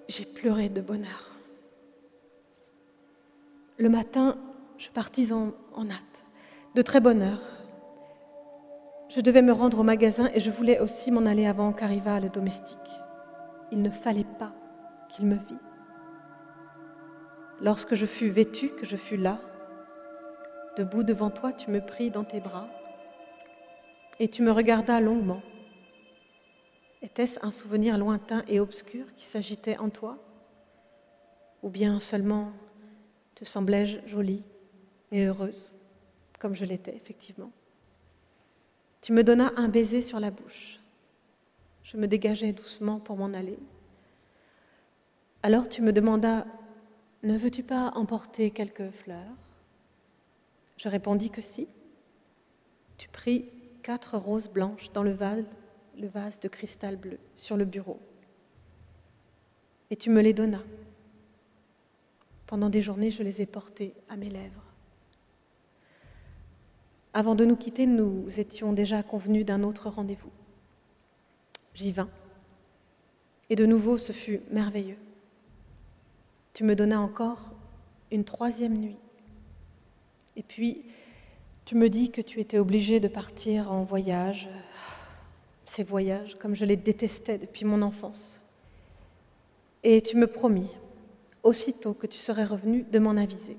J'ai 0.08 0.26
pleuré 0.26 0.70
de 0.70 0.82
bonheur. 0.82 1.36
Le 3.78 3.90
matin, 3.90 4.38
je 4.78 4.90
partis 4.90 5.32
en, 5.32 5.54
hâte, 5.78 6.26
de 6.76 6.82
très 6.82 7.00
bonne 7.00 7.22
heure. 7.22 7.42
Je 9.08 9.22
devais 9.22 9.42
me 9.42 9.54
rendre 9.54 9.80
au 9.80 9.84
magasin 9.84 10.30
et 10.34 10.40
je 10.40 10.52
voulais 10.52 10.80
aussi 10.80 11.12
m'en 11.12 11.26
aller 11.26 11.48
avant 11.48 11.74
qu'arrivât 11.74 12.20
le 12.20 12.30
domestique. 12.30 12.78
Il 13.72 13.82
ne 13.82 13.90
fallait 13.90 14.26
pas 14.38 14.54
qu'il 15.10 15.26
me 15.26 15.36
vît. 15.36 15.58
Lorsque 17.62 17.96
je 17.96 18.06
fus 18.06 18.30
vêtue, 18.30 18.70
que 18.70 18.86
je 18.86 18.98
fus 18.98 19.18
là, 19.18 19.40
debout 20.78 21.04
devant 21.04 21.30
toi, 21.30 21.52
tu 21.52 21.72
me 21.72 21.82
pris 21.82 22.12
dans 22.12 22.24
tes 22.24 22.40
bras 22.40 22.68
et 24.20 24.28
tu 24.28 24.42
me 24.42 24.52
regardas 24.52 25.00
longuement. 25.00 25.42
Était-ce 27.02 27.40
un 27.42 27.52
souvenir 27.52 27.98
lointain 27.98 28.44
et 28.48 28.60
obscur 28.60 29.14
qui 29.16 29.26
s'agitait 29.26 29.78
en 29.78 29.90
toi? 29.90 30.18
Ou 31.64 31.70
bien 31.70 32.00
seulement 32.00 32.52
te 33.36 33.46
semblais-je 33.46 34.06
jolie 34.06 34.44
et 35.12 35.26
heureuse, 35.26 35.74
comme 36.40 36.56
je 36.56 36.66
l'étais 36.66 36.96
effectivement? 36.96 37.52
Tu 39.02 39.14
me 39.14 39.24
donnas 39.24 39.52
un 39.56 39.70
baiser 39.70 40.02
sur 40.02 40.20
la 40.20 40.30
bouche. 40.30 40.80
Je 41.84 41.96
me 41.96 42.08
dégageais 42.08 42.52
doucement 42.52 43.00
pour 43.00 43.16
m'en 43.16 43.34
aller. 43.34 43.58
Alors 45.42 45.70
tu 45.70 45.82
me 45.82 45.94
demandas 45.94 46.46
Ne 47.24 47.38
veux-tu 47.38 47.64
pas 47.64 47.94
emporter 47.96 48.52
quelques 48.52 48.92
fleurs? 48.92 49.36
Je 50.76 50.90
répondis 50.90 51.30
que 51.30 51.42
si. 51.42 51.68
Tu 52.98 53.08
pris 53.08 53.46
quatre 53.90 54.20
roses 54.20 54.50
blanches 54.50 54.92
dans 54.94 55.02
le 55.02 55.14
vase, 55.14 55.48
de 56.40 56.48
cristal 56.48 56.96
bleu 56.96 57.18
sur 57.38 57.58
le 57.58 57.66
bureau. 57.66 58.00
Et 59.90 59.96
tu 59.96 60.12
me 60.12 60.22
les 60.22 60.32
donnas. 60.32 60.62
Pendant 62.46 62.70
des 62.70 62.84
journées, 62.84 63.10
je 63.10 63.24
les 63.24 63.42
ai 63.42 63.48
portées 63.48 63.96
à 64.08 64.16
mes 64.16 64.30
lèvres. 64.30 64.64
Avant 67.14 67.34
de 67.34 67.46
nous 67.46 67.56
quitter, 67.56 67.88
nous 67.88 68.40
étions 68.40 68.74
déjà 68.74 69.02
convenus 69.02 69.44
d'un 69.44 69.64
autre 69.64 69.90
rendez-vous. 69.90 70.30
J'y 71.74 71.92
vins. 71.92 72.12
Et 73.50 73.56
de 73.56 73.66
nouveau, 73.66 73.98
ce 73.98 74.12
fut 74.12 74.42
merveilleux. 74.52 75.00
Tu 76.54 76.64
me 76.64 76.76
donnas 76.76 77.00
encore 77.00 77.50
une 78.12 78.24
troisième 78.24 78.78
nuit. 78.78 79.00
Et 80.36 80.44
puis, 80.44 80.86
tu 81.70 81.76
me 81.76 81.88
dis 81.88 82.10
que 82.10 82.22
tu 82.22 82.40
étais 82.40 82.58
obligé 82.58 83.00
de 83.00 83.08
partir 83.08 83.72
en 83.72 83.84
voyage, 83.84 84.50
ces 85.68 85.84
voyages, 85.84 86.34
comme 86.40 86.56
je 86.56 86.66
les 86.66 86.76
détestais 86.76 87.38
depuis 87.38 87.64
mon 87.64 87.84
enfance. 87.84 88.40
Et 89.84 90.02
tu 90.02 90.18
me 90.18 90.26
promis, 90.26 90.76
aussitôt 91.44 91.94
que 91.94 92.08
tu 92.08 92.18
serais 92.18 92.44
revenu, 92.44 92.82
de 92.82 92.98
m'en 92.98 93.16
aviser. 93.16 93.56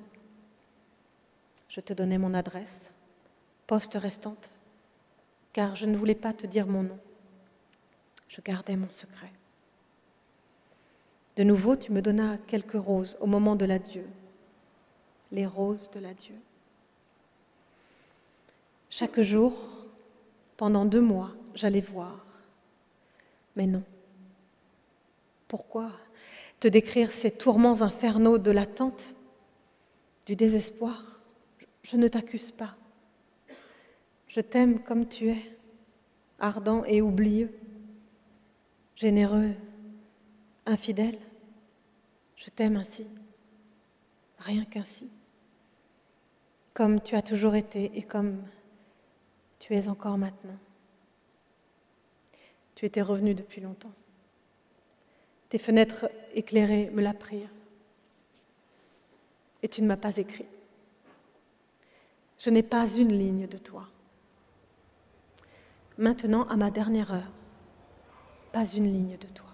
Je 1.69 1.81
te 1.81 1.93
donnais 1.93 2.19
mon 2.19 2.35
adresse, 2.35 2.93
poste 3.69 3.95
restante, 3.95 4.51
car 5.53 5.77
je 5.77 5.87
ne 5.87 5.97
voulais 5.97 6.17
pas 6.17 6.33
te 6.33 6.49
dire 6.49 6.67
mon 6.67 6.83
nom. 6.83 6.99
Je 8.27 8.41
gardais 8.41 8.75
mon 8.75 8.91
secret. 8.91 9.31
De 11.37 11.45
nouveau, 11.45 11.77
tu 11.77 11.93
me 11.93 12.03
donnas 12.03 12.39
quelques 12.39 12.73
roses 12.73 13.17
au 13.21 13.29
moment 13.29 13.55
de 13.55 13.67
l'adieu, 13.67 14.09
les 15.31 15.47
roses 15.47 15.89
de 15.93 16.01
l'adieu. 16.01 16.35
Chaque 18.91 19.21
jour, 19.21 19.53
pendant 20.57 20.85
deux 20.85 21.01
mois, 21.01 21.31
j'allais 21.55 21.81
voir. 21.81 22.27
Mais 23.55 23.69
non. 23.69 23.85
Pourquoi 25.47 25.93
te 26.59 26.67
décrire 26.67 27.13
ces 27.13 27.31
tourments 27.31 27.83
infernaux 27.83 28.39
de 28.39 28.51
l'attente, 28.51 29.15
du 30.27 30.35
désespoir? 30.35 31.21
Je 31.83 31.97
ne 31.97 32.09
t'accuse 32.09 32.51
pas. 32.51 32.77
Je 34.27 34.41
t'aime 34.41 34.81
comme 34.81 35.09
tu 35.09 35.29
es, 35.29 35.59
ardent 36.39 36.85
et 36.85 37.01
oublieux, 37.01 37.57
généreux, 38.97 39.55
infidèle. 40.67 41.19
Je 42.37 42.51
t'aime 42.51 42.77
ainsi, 42.77 43.07
rien 44.39 44.65
qu'ainsi, 44.65 45.09
comme 46.75 47.01
tu 47.01 47.15
as 47.15 47.23
toujours 47.23 47.55
été 47.55 47.91
et 47.97 48.03
comme 48.03 48.43
tu 49.71 49.77
es 49.77 49.87
encore 49.87 50.19
maintenant. 50.19 50.59
Tu 52.75 52.87
étais 52.87 53.03
revenu 53.03 53.37
depuis 53.37 53.61
longtemps. 53.61 53.93
Tes 55.49 55.59
fenêtres 55.59 56.11
éclairées 56.35 56.91
me 56.91 57.01
l'apprirent. 57.01 57.53
Et 59.63 59.69
tu 59.69 59.81
ne 59.83 59.87
m'as 59.87 59.97
pas 59.97 60.17
écrit. 60.17 60.47
Je 62.37 62.51
n'ai 62.51 62.65
pas 62.65 62.89
une 62.89 63.13
ligne 63.13 63.47
de 63.47 63.59
toi. 63.59 63.87
Maintenant, 65.99 66.49
à 66.49 66.57
ma 66.57 66.73
dernière 66.73 67.13
heure, 67.13 67.31
pas 68.51 68.67
une 68.67 68.93
ligne 68.93 69.19
de 69.19 69.29
toi. 69.29 69.53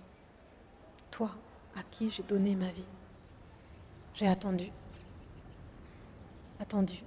Toi 1.10 1.30
à 1.76 1.82
qui 1.82 2.10
j'ai 2.10 2.22
donné 2.22 2.56
ma 2.56 2.70
vie. 2.70 2.88
J'ai 4.14 4.28
attendu, 4.28 4.70
attendu, 6.58 7.02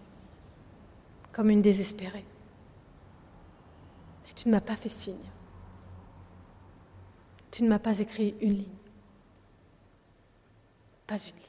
comme 1.32 1.50
une 1.50 1.64
désespérée. 1.64 2.26
Tu 4.42 4.48
ne 4.48 4.54
m'as 4.54 4.62
pas 4.62 4.78
fait 4.78 4.88
signe. 4.88 5.18
Tu 7.52 7.62
ne 7.62 7.68
m'as 7.68 7.78
pas 7.78 8.00
écrit 8.00 8.36
une 8.40 8.54
ligne. 8.54 8.78
Pas 11.06 11.18
une 11.18 11.36
ligne. 11.36 11.44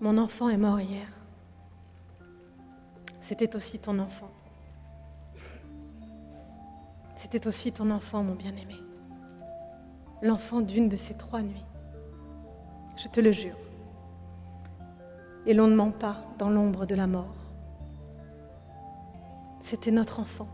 Mon 0.00 0.16
enfant 0.16 0.48
est 0.48 0.56
mort 0.56 0.80
hier. 0.80 1.08
C'était 3.20 3.56
aussi 3.56 3.80
ton 3.80 3.98
enfant. 3.98 4.30
C'était 7.18 7.48
aussi 7.48 7.72
ton 7.72 7.90
enfant, 7.90 8.22
mon 8.22 8.36
bien-aimé. 8.36 8.76
L'enfant 10.22 10.60
d'une 10.60 10.88
de 10.88 10.96
ces 10.96 11.14
trois 11.14 11.42
nuits. 11.42 11.66
Je 12.96 13.08
te 13.08 13.18
le 13.18 13.32
jure. 13.32 13.58
Et 15.44 15.52
l'on 15.52 15.66
ne 15.66 15.74
ment 15.74 15.90
pas 15.90 16.24
dans 16.38 16.48
l'ombre 16.48 16.86
de 16.86 16.94
la 16.94 17.08
mort. 17.08 17.34
C'était 19.58 19.90
notre 19.90 20.20
enfant, 20.20 20.46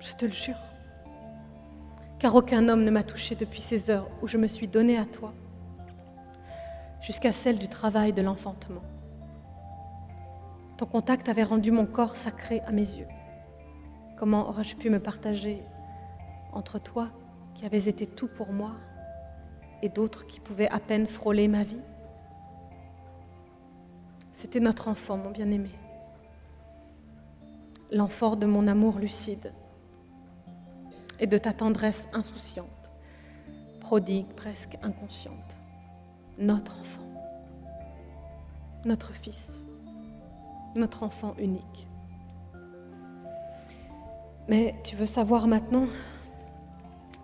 je 0.00 0.12
te 0.14 0.24
le 0.24 0.32
jure. 0.32 0.58
Car 2.18 2.34
aucun 2.34 2.68
homme 2.68 2.82
ne 2.82 2.90
m'a 2.90 3.04
touché 3.04 3.36
depuis 3.36 3.60
ces 3.60 3.88
heures 3.88 4.10
où 4.20 4.26
je 4.26 4.36
me 4.36 4.48
suis 4.48 4.66
donnée 4.66 4.98
à 4.98 5.04
toi 5.04 5.32
jusqu'à 7.00 7.30
celle 7.30 7.60
du 7.60 7.68
travail 7.68 8.12
de 8.12 8.20
l'enfantement. 8.20 8.82
Ton 10.76 10.86
contact 10.86 11.28
avait 11.28 11.44
rendu 11.44 11.70
mon 11.70 11.86
corps 11.86 12.16
sacré 12.16 12.62
à 12.66 12.72
mes 12.72 12.96
yeux. 12.96 13.08
Comment 14.18 14.48
aurais-je 14.48 14.74
pu 14.74 14.90
me 14.90 14.98
partager 14.98 15.62
entre 16.52 16.78
toi 16.78 17.08
qui 17.54 17.64
avais 17.64 17.88
été 17.88 18.06
tout 18.06 18.28
pour 18.28 18.52
moi 18.52 18.72
et 19.82 19.88
d'autres 19.88 20.26
qui 20.26 20.40
pouvaient 20.40 20.70
à 20.70 20.80
peine 20.80 21.06
frôler 21.06 21.48
ma 21.48 21.64
vie. 21.64 21.80
C'était 24.32 24.60
notre 24.60 24.88
enfant, 24.88 25.16
mon 25.16 25.30
bien-aimé, 25.30 25.70
l'enfant 27.90 28.36
de 28.36 28.46
mon 28.46 28.68
amour 28.68 28.98
lucide 28.98 29.52
et 31.18 31.26
de 31.26 31.36
ta 31.36 31.52
tendresse 31.52 32.08
insouciante, 32.12 32.90
prodigue 33.80 34.28
presque 34.28 34.78
inconsciente. 34.82 35.56
Notre 36.38 36.80
enfant, 36.80 37.02
notre 38.86 39.12
fils, 39.12 39.60
notre 40.74 41.02
enfant 41.02 41.34
unique. 41.38 41.86
Mais 44.48 44.74
tu 44.84 44.96
veux 44.96 45.06
savoir 45.06 45.46
maintenant, 45.46 45.86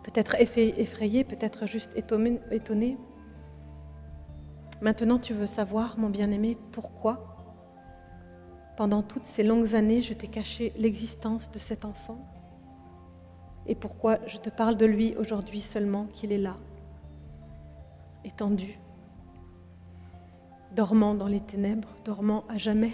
peut-être 0.06 0.36
effrayé, 0.38 1.24
peut-être 1.24 1.66
juste 1.66 1.90
étonné, 1.96 2.96
Maintenant 4.82 5.18
tu 5.18 5.32
veux 5.32 5.46
savoir, 5.46 5.98
mon 5.98 6.10
bien-aimé, 6.10 6.56
pourquoi, 6.70 7.34
pendant 8.76 9.02
toutes 9.02 9.24
ces 9.24 9.42
longues 9.42 9.74
années, 9.74 10.02
je 10.02 10.12
t'ai 10.12 10.28
caché 10.28 10.72
l'existence 10.76 11.50
de 11.50 11.58
cet 11.58 11.84
enfant 11.84 12.18
et 13.66 13.74
pourquoi 13.74 14.18
je 14.26 14.36
te 14.36 14.50
parle 14.50 14.76
de 14.76 14.86
lui 14.86 15.16
aujourd'hui 15.16 15.60
seulement 15.60 16.06
qu'il 16.12 16.30
est 16.30 16.38
là, 16.38 16.56
étendu, 18.24 18.78
dormant 20.72 21.14
dans 21.14 21.26
les 21.26 21.40
ténèbres, 21.40 21.88
dormant 22.04 22.44
à 22.48 22.58
jamais, 22.58 22.92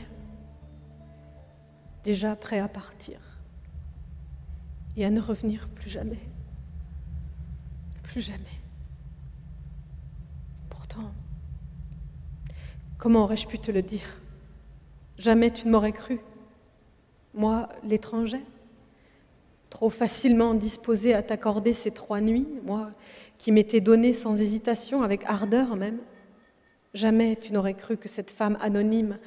déjà 2.04 2.36
prêt 2.36 2.60
à 2.60 2.68
partir 2.68 3.18
et 4.96 5.04
à 5.04 5.10
ne 5.10 5.20
revenir 5.20 5.68
plus 5.68 5.90
jamais, 5.90 6.20
plus 8.12 8.20
jamais. 8.20 8.44
Pourtant, 10.68 11.14
comment 12.98 13.22
aurais-je 13.22 13.46
pu 13.46 13.58
te 13.58 13.70
le 13.70 13.80
dire? 13.80 14.20
Jamais 15.16 15.50
tu 15.50 15.66
ne 15.66 15.72
m'aurais 15.72 15.92
cru, 15.92 16.20
moi 17.32 17.70
l'étranger, 17.82 18.42
trop 19.70 19.88
facilement 19.88 20.52
disposé 20.52 21.14
à 21.14 21.22
t'accorder 21.22 21.72
ces 21.72 21.90
trois 21.90 22.20
nuits, 22.20 22.46
moi 22.64 22.90
qui 23.38 23.50
m'étais 23.50 23.80
donné 23.80 24.12
sans 24.12 24.38
hésitation, 24.38 25.02
avec 25.02 25.24
ardeur 25.24 25.74
même. 25.74 25.98
Jamais 26.92 27.36
tu 27.36 27.54
n'aurais 27.54 27.72
cru 27.72 27.96
que 27.96 28.10
cette 28.10 28.30
femme 28.30 28.58
anonyme 28.60 29.18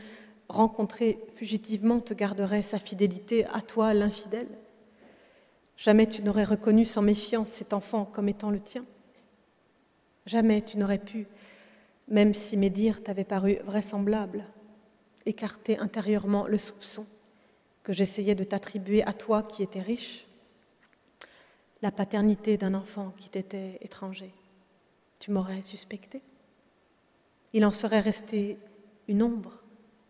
rencontrée 0.48 1.18
fugitivement 1.38 2.02
te 2.02 2.14
garderait 2.14 2.62
sa 2.62 2.78
fidélité 2.78 3.48
à 3.48 3.62
toi, 3.62 3.96
l'infidèle. 3.96 4.48
Jamais 5.78 6.08
tu 6.08 6.24
n'aurais 6.24 6.44
reconnu 6.44 6.86
sans 6.86 7.02
méfiance 7.02 7.50
cet 7.50 7.74
enfant 7.74 8.06
comme 8.06 8.30
étant 8.30 8.50
le 8.50 8.60
tien. 8.60 8.86
Jamais 10.26 10.62
tu 10.62 10.78
n'aurais 10.78 11.00
pu, 11.00 11.28
même 12.08 12.34
si 12.34 12.58
mes 12.58 12.70
dires 12.70 13.04
t'avaient 13.04 13.24
paru 13.24 13.60
vraisemblables, 13.66 14.46
écarter 15.26 15.78
intérieurement 15.78 16.48
le 16.48 16.58
soupçon 16.58 17.06
que 17.84 17.94
j'essayais 17.94 18.36
de 18.36 18.44
t'attribuer 18.44 19.04
à 19.04 19.14
toi 19.14 19.44
qui 19.44 19.62
étais 19.62 19.82
riche, 19.82 20.26
la 21.82 21.92
paternité 21.92 22.58
d'un 22.58 22.74
enfant 22.74 23.14
qui 23.18 23.30
t'était 23.30 23.78
étranger. 23.82 24.34
Tu 25.20 25.30
m'aurais 25.32 25.62
suspecté 25.62 26.24
il 27.56 27.64
en 27.64 27.72
serait 27.72 28.02
resté 28.02 28.58
une 29.08 29.24
ombre 29.24 29.64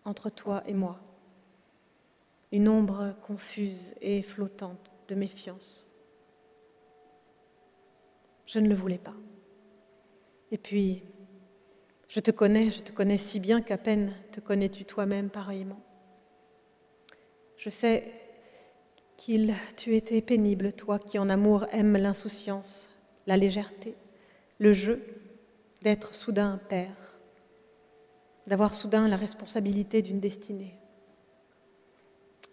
entre 0.04 0.32
toi 0.32 0.64
et 0.66 0.74
moi, 0.74 1.00
une 2.52 2.68
ombre 2.68 3.14
confuse 3.22 3.94
et 4.02 4.24
flottante 4.24 4.90
de 5.08 5.16
méfiance. 5.16 5.88
Je 8.46 8.60
ne 8.60 8.70
le 8.70 8.76
voulais 8.76 8.98
pas. 8.98 9.16
Et 10.52 10.58
puis, 10.58 11.04
je 12.08 12.20
te 12.20 12.32
connais, 12.32 12.72
je 12.72 12.84
te 12.84 12.92
connais 12.92 13.18
si 13.18 13.40
bien 13.40 13.62
qu'à 13.62 13.78
peine 13.78 14.14
te 14.32 14.40
connais-tu 14.40 14.86
toi-même 14.86 15.30
pareillement. 15.30 15.82
Je 17.58 17.70
sais 17.70 18.12
qu'il 19.18 19.54
tu 19.78 19.96
étais 19.96 20.22
pénible, 20.22 20.74
toi 20.74 21.00
qui 21.00 21.18
en 21.18 21.30
amour 21.30 21.66
aimes 21.72 21.98
l'insouciance, 21.98 22.90
la 23.28 23.38
légèreté, 23.38 23.96
le 24.60 24.74
jeu, 24.74 25.02
d'être 25.82 26.16
soudain 26.16 26.60
père 26.70 27.16
d'avoir 28.48 28.74
soudain 28.74 29.08
la 29.08 29.18
responsabilité 29.18 30.02
d'une 30.02 30.20
destinée. 30.20 30.80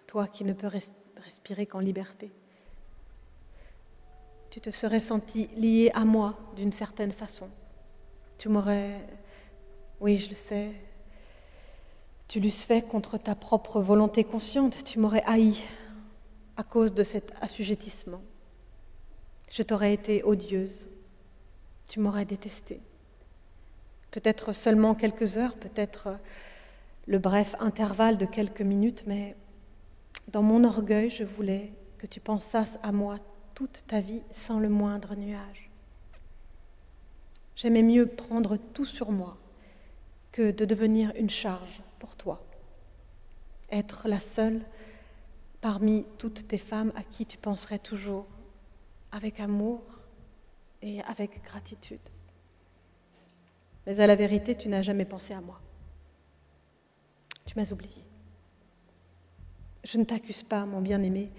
Toi 0.07 0.27
qui 0.27 0.45
ne 0.45 0.53
peux 0.53 0.69
respirer 1.17 1.67
qu'en 1.67 1.81
liberté. 1.81 2.33
Tu 4.53 4.61
te 4.61 4.69
serais 4.71 5.01
senti 5.01 5.47
lié 5.57 5.91
à 5.95 6.05
moi 6.05 6.39
d'une 6.57 6.73
certaine 6.73 7.11
façon. 7.11 7.49
Tu 8.37 8.51
m'aurais, 8.51 9.01
oui, 9.99 10.19
je 10.19 10.29
le 10.29 10.35
sais, 10.35 10.73
tu 12.29 12.39
l'eusses 12.39 12.63
fait 12.63 12.83
contre 12.83 13.17
ta 13.17 13.35
propre 13.35 13.81
volonté 13.81 14.25
consciente, 14.25 14.85
tu 14.85 14.99
m'aurais 14.99 15.23
haï 15.25 15.57
à 16.59 16.65
cause 16.65 16.93
de 16.93 17.03
cet 17.03 17.33
assujettissement. 17.41 18.21
Je 19.51 19.63
t'aurais 19.63 19.95
été 19.95 20.23
odieuse, 20.23 20.87
tu 21.89 21.99
m'aurais 21.99 22.27
détestée 22.27 22.83
peut-être 24.11 24.53
seulement 24.53 24.95
quelques 24.95 25.39
heures, 25.39 25.55
peut-être 25.55 26.19
le 27.07 27.19
bref 27.19 27.57
intervalle 27.61 28.19
de 28.19 28.27
quelques 28.27 28.61
minutes, 28.61 29.05
mais 29.07 29.35
dans 30.29 30.43
mon 30.43 30.65
orgueil, 30.65 31.09
je 31.09 31.25
voulais 31.25 31.73
que 31.97 32.07
tu 32.07 32.21
pensasses 32.21 32.79
à 32.83 32.93
moi 32.93 33.19
toute 33.55 33.85
ta 33.87 34.01
vie 34.01 34.23
sans 34.31 34.59
le 34.59 34.69
moindre 34.69 35.15
nuage. 35.15 35.71
J'aimais 37.57 37.83
mieux 37.83 38.07
prendre 38.07 38.57
tout 38.57 38.87
sur 38.87 39.13
moi 39.13 39.37
que 40.33 40.51
de 40.51 40.65
devenir 40.65 41.13
une 41.17 41.31
charge 41.31 41.83
pour 41.99 42.17
toi, 42.17 42.45
être 43.71 44.09
la 44.09 44.21
seule 44.21 44.63
parmi 45.61 46.05
toutes 46.19 46.49
tes 46.49 46.59
femmes 46.59 46.93
à 46.97 47.03
qui 47.03 47.27
tu 47.27 47.39
penserais 47.39 47.79
toujours 47.79 48.27
avec 49.13 49.39
amour 49.39 49.83
et 50.81 51.03
avec 51.03 51.43
gratitude. 51.45 52.01
Mais 53.87 54.01
à 54.01 54.07
la 54.07 54.17
vérité, 54.17 54.57
tu 54.57 54.69
n'as 54.69 54.83
jamais 54.83 55.05
pensé 55.05 55.35
à 55.35 55.41
moi. 55.41 55.61
Tu 57.45 57.55
m'as 57.57 57.71
oublié. 57.73 58.03
Je 59.85 59.99
ne 59.99 60.05
t'accuse 60.05 60.43
pas, 60.43 60.65
mon 60.65 60.81
bien-aimé. 60.81 61.31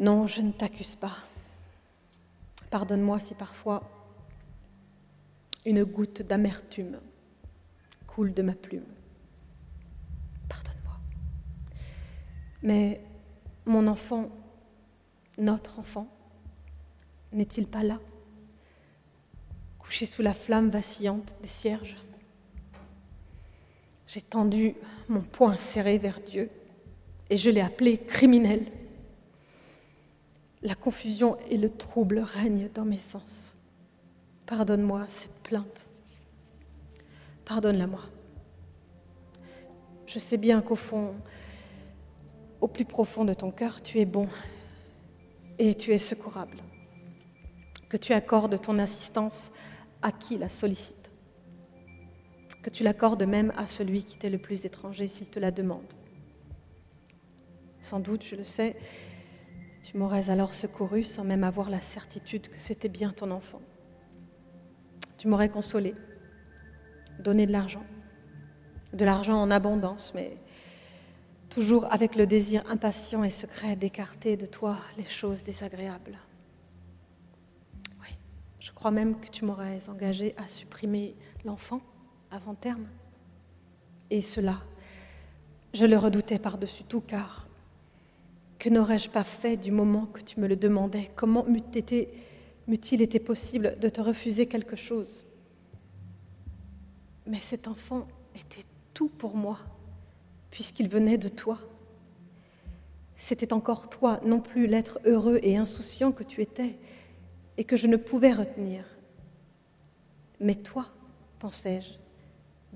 Non, 0.00 0.26
je 0.26 0.40
ne 0.40 0.50
t'accuse 0.50 0.96
pas. 0.96 1.14
Pardonne-moi 2.70 3.20
si 3.20 3.34
parfois 3.34 3.82
une 5.66 5.84
goutte 5.84 6.22
d'amertume 6.22 6.98
coule 8.06 8.32
de 8.32 8.40
ma 8.40 8.54
plume. 8.54 8.86
Pardonne-moi. 10.48 10.96
Mais 12.62 13.02
mon 13.66 13.86
enfant, 13.86 14.30
notre 15.36 15.78
enfant, 15.78 16.08
n'est-il 17.32 17.66
pas 17.66 17.82
là 17.82 18.00
couché 19.78 20.06
sous 20.06 20.22
la 20.22 20.32
flamme 20.32 20.70
vacillante 20.70 21.34
des 21.42 21.48
cierges? 21.48 21.98
J'ai 24.06 24.22
tendu 24.22 24.76
mon 25.10 25.20
poing 25.20 25.56
serré 25.56 25.98
vers 25.98 26.20
Dieu 26.20 26.48
et 27.28 27.36
je 27.36 27.50
l'ai 27.50 27.60
appelé 27.60 27.98
criminel. 27.98 28.64
La 30.62 30.74
confusion 30.74 31.38
et 31.48 31.56
le 31.56 31.70
trouble 31.70 32.18
règnent 32.18 32.68
dans 32.74 32.84
mes 32.84 32.98
sens. 32.98 33.52
Pardonne-moi 34.46 35.06
cette 35.08 35.32
plainte. 35.42 35.86
Pardonne-la-moi. 37.46 38.02
Je 40.06 40.18
sais 40.18 40.36
bien 40.36 40.60
qu'au 40.60 40.76
fond, 40.76 41.14
au 42.60 42.68
plus 42.68 42.84
profond 42.84 43.24
de 43.24 43.32
ton 43.32 43.50
cœur, 43.50 43.82
tu 43.82 44.00
es 44.00 44.04
bon 44.04 44.28
et 45.58 45.74
tu 45.74 45.92
es 45.92 45.98
secourable. 45.98 46.58
Que 47.88 47.96
tu 47.96 48.12
accordes 48.12 48.60
ton 48.60 48.76
assistance 48.78 49.50
à 50.02 50.12
qui 50.12 50.36
la 50.36 50.48
sollicite. 50.48 51.10
Que 52.62 52.70
tu 52.70 52.82
l'accordes 52.82 53.22
même 53.22 53.52
à 53.56 53.66
celui 53.66 54.02
qui 54.02 54.18
t'est 54.18 54.30
le 54.30 54.38
plus 54.38 54.66
étranger 54.66 55.08
s'il 55.08 55.28
te 55.28 55.38
la 55.38 55.50
demande. 55.50 55.94
Sans 57.80 57.98
doute, 57.98 58.22
je 58.24 58.36
le 58.36 58.44
sais, 58.44 58.76
tu 59.90 59.96
m'aurais 59.96 60.30
alors 60.30 60.54
secouru 60.54 61.02
sans 61.02 61.24
même 61.24 61.42
avoir 61.42 61.68
la 61.68 61.80
certitude 61.80 62.46
que 62.46 62.60
c'était 62.60 62.88
bien 62.88 63.10
ton 63.10 63.32
enfant. 63.32 63.60
Tu 65.18 65.26
m'aurais 65.26 65.48
consolé 65.48 65.96
donner 67.18 67.44
de 67.44 67.50
l'argent, 67.50 67.82
de 68.92 69.04
l'argent 69.04 69.42
en 69.42 69.50
abondance, 69.50 70.12
mais 70.14 70.36
toujours 71.48 71.92
avec 71.92 72.14
le 72.14 72.28
désir 72.28 72.62
impatient 72.70 73.24
et 73.24 73.32
secret 73.32 73.74
d'écarter 73.74 74.36
de 74.36 74.46
toi 74.46 74.78
les 74.96 75.06
choses 75.06 75.42
désagréables. 75.42 76.18
Oui, 78.00 78.16
je 78.60 78.70
crois 78.70 78.92
même 78.92 79.18
que 79.18 79.28
tu 79.28 79.44
m'aurais 79.44 79.88
engagé 79.88 80.36
à 80.36 80.46
supprimer 80.46 81.16
l'enfant 81.44 81.80
avant 82.30 82.54
terme. 82.54 82.86
Et 84.10 84.22
cela, 84.22 84.58
je 85.74 85.84
le 85.84 85.96
redoutais 85.96 86.38
par-dessus 86.38 86.84
tout, 86.84 87.00
car 87.00 87.49
que 88.60 88.68
n'aurais-je 88.68 89.08
pas 89.08 89.24
fait 89.24 89.56
du 89.56 89.72
moment 89.72 90.04
que 90.04 90.20
tu 90.20 90.38
me 90.38 90.46
le 90.46 90.54
demandais? 90.54 91.10
Comment 91.16 91.44
m'eût-il 91.44 93.02
été 93.02 93.18
possible 93.18 93.78
de 93.80 93.88
te 93.88 94.02
refuser 94.02 94.46
quelque 94.46 94.76
chose? 94.76 95.24
Mais 97.26 97.40
cet 97.40 97.66
enfant 97.68 98.06
était 98.36 98.66
tout 98.92 99.08
pour 99.08 99.34
moi, 99.34 99.58
puisqu'il 100.50 100.90
venait 100.90 101.16
de 101.16 101.28
toi. 101.28 101.58
C'était 103.16 103.54
encore 103.54 103.88
toi, 103.88 104.20
non 104.26 104.40
plus 104.40 104.66
l'être 104.66 105.00
heureux 105.06 105.40
et 105.42 105.56
insouciant 105.56 106.12
que 106.12 106.22
tu 106.22 106.42
étais, 106.42 106.78
et 107.56 107.64
que 107.64 107.78
je 107.78 107.86
ne 107.86 107.96
pouvais 107.96 108.34
retenir. 108.34 108.84
Mais 110.38 110.54
toi, 110.54 110.86
pensais-je, 111.38 111.92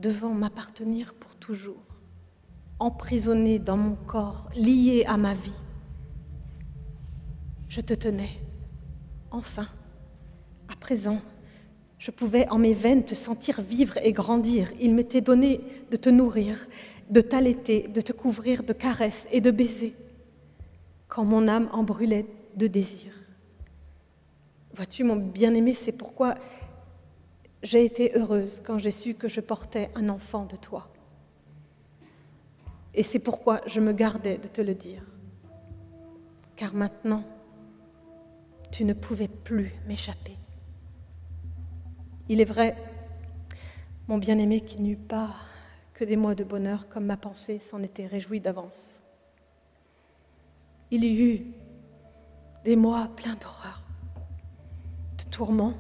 devant 0.01 0.33
m'appartenir 0.33 1.13
pour 1.13 1.37
toujours, 1.37 1.85
emprisonné 2.79 3.59
dans 3.59 3.77
mon 3.77 3.97
corps, 3.97 4.49
lié 4.55 5.05
à 5.07 5.19
ma 5.19 5.35
vie. 5.35 5.53
Je 7.75 7.81
te 7.81 7.93
tenais, 7.93 8.41
enfin, 9.33 9.67
à 10.69 10.77
présent, 10.77 11.21
je 11.99 12.13
pouvais 12.13 12.49
en 12.49 12.57
mes 12.57 12.73
veines 12.73 13.05
te 13.05 13.17
sentir 13.17 13.61
vivre 13.61 13.97
et 13.97 14.13
grandir. 14.13 14.71
Il 14.79 14.95
m'était 14.95 15.21
donné 15.21 15.61
de 15.91 15.97
te 15.97 16.09
nourrir, 16.09 16.69
de 17.11 17.21
t'allaiter, 17.21 17.89
de 17.89 18.01
te 18.01 18.13
couvrir 18.13 18.63
de 18.63 18.73
caresses 18.73 19.27
et 19.33 19.41
de 19.41 19.51
baisers, 19.51 19.93
quand 21.09 21.25
mon 21.25 21.49
âme 21.49 21.69
en 21.73 21.83
brûlait 21.83 22.27
de 22.55 22.69
désir. 22.69 23.13
Vois-tu, 24.77 25.03
mon 25.03 25.17
bien-aimé, 25.17 25.75
c'est 25.75 25.91
pourquoi 25.91 26.37
j'ai 27.61 27.85
été 27.85 28.17
heureuse 28.17 28.63
quand 28.65 28.79
j'ai 28.79 28.93
su 28.93 29.15
que 29.15 29.27
je 29.27 29.41
portais 29.41 29.91
un 29.97 30.11
enfant 30.11 30.45
de 30.45 30.55
toi. 30.55 30.89
Et 32.95 33.03
c'est 33.03 33.19
pourquoi 33.19 33.63
je 33.67 33.81
me 33.81 33.93
gardais 33.93 34.39
de 34.39 34.47
te 34.47 34.61
le 34.61 34.77
dire. 34.77 35.03
Car 36.55 36.73
maintenant, 36.73 37.25
tu 38.75 38.85
ne 38.85 38.93
pouvais 38.93 39.29
plus 39.29 39.73
m'échapper. 39.87 40.37
Il 42.29 42.41
est 42.41 42.45
vrai, 42.45 42.77
mon 44.09 44.19
bien-aimé, 44.19 44.63
qu'il 44.63 44.83
n'y 44.83 44.91
eut 44.91 44.97
pas 44.97 45.31
que 45.93 46.03
des 46.03 46.17
mois 46.17 46.35
de 46.35 46.43
bonheur 46.43 46.89
comme 46.89 47.05
ma 47.05 47.17
pensée 47.17 47.61
s'en 47.61 47.85
était 47.85 48.09
réjouie 48.09 48.41
d'avance. 48.41 49.01
Il 50.91 51.05
y 51.05 51.23
eut 51.23 51.47
des 52.65 52.75
mois 52.75 53.07
pleins 53.15 53.37
d'horreur, 53.37 53.81
de 55.19 55.31
tourments, 55.31 55.75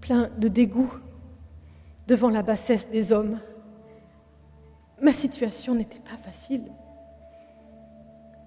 pleins 0.00 0.30
de 0.38 0.46
dégoût 0.46 0.94
devant 2.06 2.30
la 2.30 2.44
bassesse 2.44 2.88
des 2.88 3.10
hommes. 3.10 3.40
Ma 5.02 5.12
situation 5.12 5.74
n'était 5.74 5.98
pas 5.98 6.18
facile. 6.18 6.70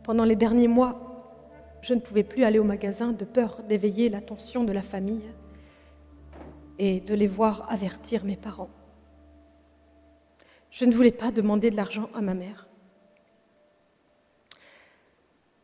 Pendant 0.03 0.23
les 0.23 0.37
derniers 0.37 0.69
mois, 0.69 1.12
je 1.83 1.93
ne 1.93 1.99
pouvais 1.99 2.23
plus 2.23 2.45
aller 2.45 2.59
au 2.59 2.63
magasin 2.63 3.11
de 3.11 3.25
peur 3.25 3.61
d'éveiller 3.63 4.07
l'attention 4.07 4.63
de 4.63 4.71
la 4.71 4.81
famille 4.81 5.29
et 6.79 7.01
de 7.01 7.13
les 7.13 7.27
voir 7.27 7.69
avertir 7.69 8.23
mes 8.23 8.37
parents. 8.37 8.69
Je 10.71 10.85
ne 10.85 10.93
voulais 10.93 11.11
pas 11.11 11.29
demander 11.29 11.69
de 11.69 11.75
l'argent 11.75 12.09
à 12.15 12.21
ma 12.21 12.33
mère. 12.33 12.69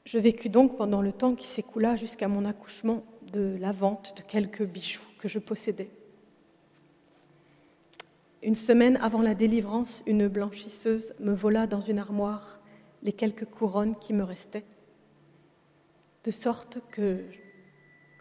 Je 0.04 0.20
vécus 0.20 0.52
donc 0.52 0.76
pendant 0.76 1.02
le 1.02 1.14
temps 1.14 1.36
qui 1.36 1.48
s'écoula 1.48 1.96
jusqu'à 1.96 2.28
mon 2.28 2.44
accouchement 2.44 3.04
de 3.32 3.56
la 3.58 3.72
vente 3.72 4.14
de 4.18 4.22
quelques 4.22 4.64
bijoux 4.64 5.08
que 5.20 5.30
je 5.30 5.40
possédais. 5.40 5.90
Une 8.44 8.56
semaine 8.56 8.98
avant 8.98 9.22
la 9.22 9.36
délivrance, 9.36 10.04
une 10.06 10.28
blanchisseuse 10.28 11.14
me 11.20 11.34
vola 11.34 11.66
dans 11.66 11.82
une 11.82 12.00
armoire 12.00 12.60
les 13.04 13.14
quelques 13.14 13.46
couronnes 13.46 13.96
qui 13.96 14.14
me 14.14 14.24
restaient, 14.24 14.66
de 16.30 16.32
sorte 16.32 16.78
que 16.92 17.26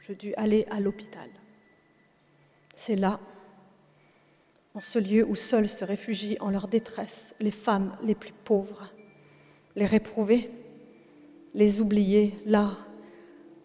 je 0.00 0.14
dus 0.14 0.32
aller 0.36 0.66
à 0.70 0.80
l'hôpital. 0.80 1.28
C'est 2.74 2.96
là, 2.96 3.20
en 4.74 4.80
ce 4.80 4.98
lieu 4.98 5.26
où 5.28 5.34
seuls 5.34 5.68
se 5.68 5.84
réfugient 5.84 6.38
en 6.40 6.48
leur 6.48 6.68
détresse 6.68 7.34
les 7.38 7.50
femmes 7.50 7.94
les 8.02 8.14
plus 8.14 8.32
pauvres, 8.32 8.88
les 9.76 9.84
réprouvées, 9.84 10.50
les 11.52 11.82
oubliées, 11.82 12.34
là, 12.46 12.78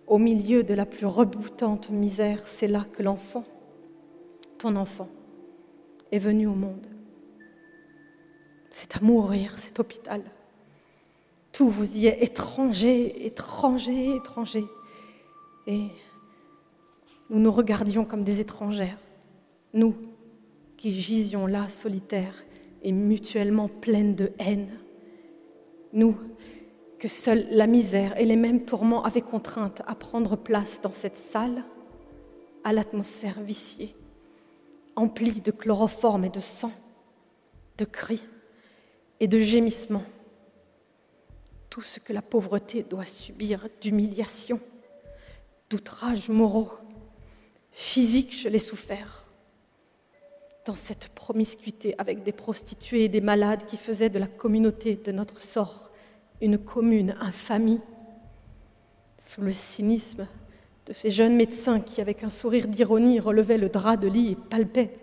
au 0.07 0.17
milieu 0.17 0.63
de 0.63 0.73
la 0.73 0.85
plus 0.85 1.05
reboutante 1.05 1.89
misère, 1.89 2.45
c'est 2.45 2.67
là 2.67 2.85
que 2.91 3.01
l'enfant, 3.01 3.45
ton 4.57 4.75
enfant, 4.75 5.07
est 6.11 6.19
venu 6.19 6.47
au 6.47 6.55
monde. 6.55 6.87
C'est 8.69 8.97
à 8.97 8.99
mourir, 8.99 9.57
cet 9.57 9.79
hôpital. 9.79 10.21
Tout 11.53 11.69
vous 11.69 11.97
y 11.97 12.07
est 12.07 12.23
étranger, 12.23 13.27
étranger, 13.27 14.15
étranger. 14.15 14.65
Et 15.67 15.87
nous 17.29 17.39
nous 17.39 17.51
regardions 17.51 18.05
comme 18.05 18.23
des 18.23 18.41
étrangères, 18.41 18.97
nous 19.73 19.95
qui 20.75 20.99
gisions 20.99 21.47
là 21.47 21.69
solitaires 21.69 22.43
et 22.81 22.91
mutuellement 22.91 23.69
pleines 23.69 24.15
de 24.15 24.33
haine, 24.39 24.67
nous 25.93 26.17
que 26.99 27.07
seule 27.07 27.45
la 27.51 27.67
misère 27.67 28.19
et 28.19 28.25
les 28.25 28.35
mêmes 28.35 28.65
tourments 28.65 29.03
avaient 29.03 29.21
contrainte 29.21 29.81
à 29.87 29.95
prendre 29.95 30.35
place 30.35 30.81
dans 30.81 30.93
cette 30.93 31.17
salle, 31.17 31.63
à 32.63 32.73
l'atmosphère 32.73 33.41
viciée, 33.41 33.95
emplie 34.95 35.41
de 35.41 35.51
chloroforme 35.51 36.25
et 36.25 36.29
de 36.29 36.39
sang, 36.39 36.71
de 37.77 37.85
cris 37.85 38.23
et 39.19 39.27
de 39.27 39.39
gémissements, 39.39 40.05
tout 41.73 41.81
ce 41.81 41.99
que 41.99 42.13
la 42.13 42.21
pauvreté 42.21 42.83
doit 42.83 43.07
subir 43.07 43.67
d'humiliation, 43.81 44.59
d'outrages 45.71 46.29
moraux, 46.29 46.69
physique, 47.71 48.39
je 48.39 48.47
l'ai 48.47 48.59
souffert. 48.59 49.25
Dans 50.65 50.75
cette 50.75 51.07
promiscuité 51.07 51.95
avec 51.97 52.21
des 52.21 52.31
prostituées 52.31 53.05
et 53.05 53.09
des 53.09 53.21
malades 53.21 53.65
qui 53.65 53.77
faisaient 53.77 54.11
de 54.11 54.19
la 54.19 54.27
communauté 54.27 54.97
de 54.97 55.11
notre 55.11 55.41
sort 55.41 55.89
une 56.41 56.59
commune 56.59 57.15
infamie, 57.19 57.81
sous 59.17 59.41
le 59.41 59.51
cynisme 59.51 60.27
de 60.85 60.93
ces 60.93 61.09
jeunes 61.09 61.35
médecins 61.35 61.81
qui, 61.81 62.01
avec 62.01 62.23
un 62.23 62.29
sourire 62.29 62.67
d'ironie, 62.67 63.19
relevaient 63.19 63.57
le 63.57 63.69
drap 63.69 63.97
de 63.97 64.07
lit 64.07 64.33
et 64.33 64.35
palpaient 64.35 64.93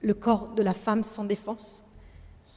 le 0.00 0.14
corps 0.14 0.54
de 0.54 0.62
la 0.62 0.72
femme 0.72 1.04
sans 1.04 1.24
défense, 1.24 1.84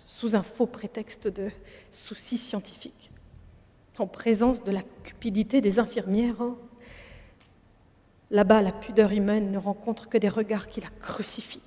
sous 0.05 0.33
un 0.33 0.43
faux 0.43 0.65
prétexte 0.65 1.27
de 1.27 1.49
soucis 1.91 2.37
scientifiques, 2.37 3.09
en 3.99 4.07
présence 4.07 4.63
de 4.63 4.71
la 4.71 4.81
cupidité 5.03 5.61
des 5.61 5.79
infirmières, 5.79 6.41
hein, 6.41 6.57
Là-bas, 8.33 8.63
la 8.63 8.71
pudeur 8.71 9.11
humaine 9.11 9.51
ne 9.51 9.59
rencontre 9.59 10.09
que 10.09 10.17
des 10.17 10.27
regards 10.27 10.67
qui 10.67 10.81
la 10.81 10.89
crucifient 10.89 11.61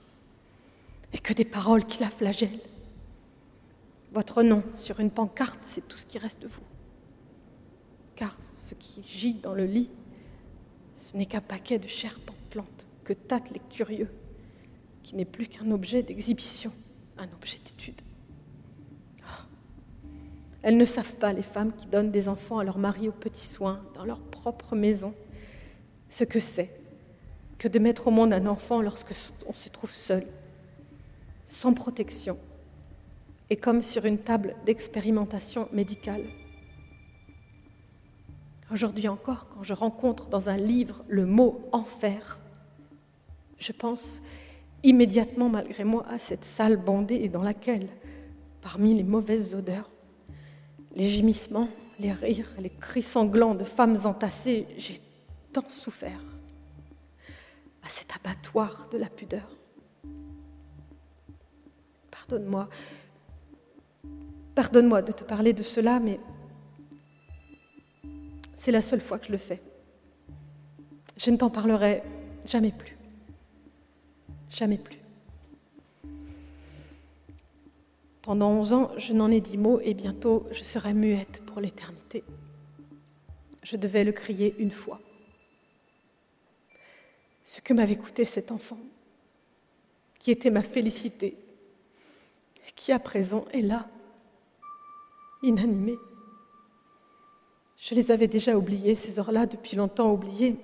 et 1.12 1.18
que 1.18 1.32
des 1.32 1.44
paroles 1.44 1.84
qui 1.84 2.00
la 2.00 2.10
flagellent. 2.10 2.60
Votre 4.12 4.42
nom 4.42 4.64
sur 4.74 4.98
une 4.98 5.12
pancarte, 5.12 5.60
c'est 5.62 5.86
tout 5.86 5.96
ce 5.96 6.04
qui 6.04 6.18
reste 6.18 6.42
de 6.42 6.48
vous. 6.48 6.64
Car 8.16 8.36
ce 8.60 8.74
qui 8.74 9.04
gît 9.04 9.34
dans 9.34 9.54
le 9.54 9.64
lit, 9.64 9.90
ce 10.96 11.16
n'est 11.16 11.26
qu'un 11.26 11.40
paquet 11.40 11.78
de 11.78 11.86
chair 11.86 12.18
pantelante 12.18 12.88
que 13.04 13.12
tâtent 13.12 13.52
les 13.52 13.62
curieux, 13.70 14.10
qui 15.04 15.14
n'est 15.14 15.24
plus 15.24 15.46
qu'un 15.46 15.70
objet 15.70 16.02
d'exhibition, 16.02 16.72
un 17.16 17.28
objet 17.40 17.60
d'étude. 17.64 18.00
Elles 20.62 20.76
ne 20.76 20.84
savent 20.84 21.16
pas, 21.16 21.32
les 21.32 21.42
femmes 21.42 21.72
qui 21.72 21.86
donnent 21.86 22.10
des 22.10 22.28
enfants 22.28 22.58
à 22.58 22.64
leur 22.64 22.78
mari 22.78 23.08
aux 23.08 23.12
petits 23.12 23.46
soins, 23.46 23.80
dans 23.94 24.04
leur 24.04 24.20
propre 24.20 24.74
maison, 24.74 25.14
ce 26.08 26.24
que 26.24 26.40
c'est 26.40 26.70
que 27.58 27.68
de 27.68 27.78
mettre 27.78 28.08
au 28.08 28.10
monde 28.10 28.32
un 28.32 28.46
enfant 28.46 28.82
lorsque 28.82 29.14
on 29.46 29.52
se 29.52 29.68
trouve 29.68 29.92
seul, 29.92 30.26
sans 31.46 31.72
protection, 31.72 32.38
et 33.48 33.56
comme 33.56 33.82
sur 33.82 34.04
une 34.04 34.18
table 34.18 34.54
d'expérimentation 34.66 35.68
médicale. 35.72 36.22
Aujourd'hui 38.72 39.08
encore, 39.08 39.46
quand 39.48 39.62
je 39.62 39.72
rencontre 39.72 40.26
dans 40.26 40.48
un 40.48 40.56
livre 40.56 41.04
le 41.08 41.24
mot 41.24 41.62
enfer, 41.72 42.40
je 43.58 43.72
pense 43.72 44.20
immédiatement, 44.82 45.48
malgré 45.48 45.84
moi, 45.84 46.04
à 46.08 46.18
cette 46.18 46.44
salle 46.44 46.76
bondée 46.76 47.28
dans 47.28 47.42
laquelle, 47.42 47.88
parmi 48.60 48.94
les 48.94 49.04
mauvaises 49.04 49.54
odeurs, 49.54 49.88
les 50.96 51.08
gémissements, 51.10 51.68
les 52.00 52.12
rires, 52.12 52.48
les 52.58 52.70
cris 52.70 53.02
sanglants 53.02 53.54
de 53.54 53.64
femmes 53.64 53.98
entassées, 54.04 54.66
j'ai 54.78 54.98
tant 55.52 55.68
souffert 55.68 56.20
à 57.82 57.88
cet 57.88 58.16
abattoir 58.16 58.88
de 58.90 58.96
la 58.96 59.10
pudeur. 59.10 59.46
Pardonne-moi, 62.10 62.68
pardonne-moi 64.54 65.02
de 65.02 65.12
te 65.12 65.22
parler 65.22 65.52
de 65.52 65.62
cela, 65.62 66.00
mais 66.00 66.18
c'est 68.54 68.72
la 68.72 68.82
seule 68.82 69.02
fois 69.02 69.18
que 69.18 69.26
je 69.26 69.32
le 69.32 69.38
fais. 69.38 69.62
Je 71.18 71.30
ne 71.30 71.36
t'en 71.36 71.50
parlerai 71.50 72.02
jamais 72.46 72.72
plus. 72.72 72.96
Jamais 74.48 74.78
plus. 74.78 74.95
Pendant 78.26 78.50
onze 78.50 78.72
ans, 78.72 78.90
je 78.96 79.12
n'en 79.12 79.30
ai 79.30 79.40
dit 79.40 79.56
mot 79.56 79.78
et 79.84 79.94
bientôt 79.94 80.48
je 80.50 80.64
serai 80.64 80.94
muette 80.94 81.42
pour 81.46 81.60
l'éternité. 81.60 82.24
Je 83.62 83.76
devais 83.76 84.02
le 84.02 84.10
crier 84.10 84.56
une 84.58 84.72
fois. 84.72 85.00
Ce 87.44 87.60
que 87.60 87.72
m'avait 87.72 87.94
coûté 87.94 88.24
cet 88.24 88.50
enfant, 88.50 88.80
qui 90.18 90.32
était 90.32 90.50
ma 90.50 90.64
félicité, 90.64 91.36
qui 92.74 92.90
à 92.90 92.98
présent 92.98 93.44
est 93.52 93.62
là, 93.62 93.86
inanimé. 95.44 95.94
Je 97.76 97.94
les 97.94 98.10
avais 98.10 98.26
déjà 98.26 98.58
oubliés, 98.58 98.96
ces 98.96 99.20
heures-là, 99.20 99.46
depuis 99.46 99.76
longtemps 99.76 100.12
oubliées, 100.12 100.56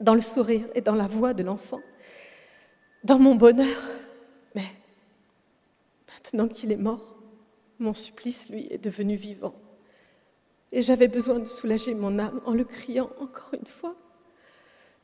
dans 0.00 0.14
le 0.14 0.22
sourire 0.22 0.66
et 0.74 0.80
dans 0.80 0.94
la 0.94 1.06
voix 1.06 1.34
de 1.34 1.42
l'enfant, 1.42 1.82
dans 3.04 3.18
mon 3.18 3.34
bonheur. 3.34 3.78
Maintenant 6.18 6.48
qu'il 6.48 6.72
est 6.72 6.76
mort, 6.76 7.16
mon 7.78 7.94
supplice, 7.94 8.48
lui, 8.48 8.66
est 8.70 8.82
devenu 8.82 9.16
vivant. 9.16 9.54
Et 10.72 10.82
j'avais 10.82 11.08
besoin 11.08 11.38
de 11.38 11.46
soulager 11.46 11.94
mon 11.94 12.18
âme 12.18 12.42
en 12.44 12.52
le 12.52 12.64
criant 12.64 13.10
encore 13.20 13.54
une 13.54 13.66
fois, 13.66 13.94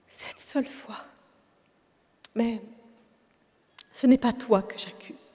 cette 0.09 0.41
seule 0.41 0.67
fois. 0.67 0.99
Mais 2.35 2.61
ce 3.93 4.07
n'est 4.07 4.19
pas 4.19 4.33
toi 4.33 4.63
que 4.63 4.79
j'accuse. 4.79 5.33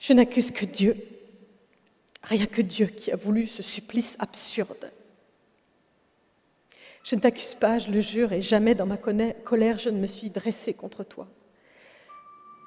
Je 0.00 0.12
n'accuse 0.12 0.50
que 0.50 0.64
Dieu 0.64 0.96
Rien 2.26 2.46
que 2.46 2.60
Dieu 2.60 2.86
qui 2.86 3.12
a 3.12 3.16
voulu 3.16 3.46
ce 3.46 3.62
supplice 3.62 4.16
absurde. 4.18 4.90
Je 7.04 7.14
ne 7.14 7.20
t'accuse 7.20 7.54
pas, 7.54 7.78
je 7.78 7.92
le 7.92 8.00
jure, 8.00 8.32
et 8.32 8.42
jamais 8.42 8.74
dans 8.74 8.84
ma 8.84 8.96
colère 8.96 9.78
je 9.78 9.90
ne 9.90 9.98
me 9.98 10.08
suis 10.08 10.28
dressée 10.28 10.74
contre 10.74 11.04
toi. 11.04 11.28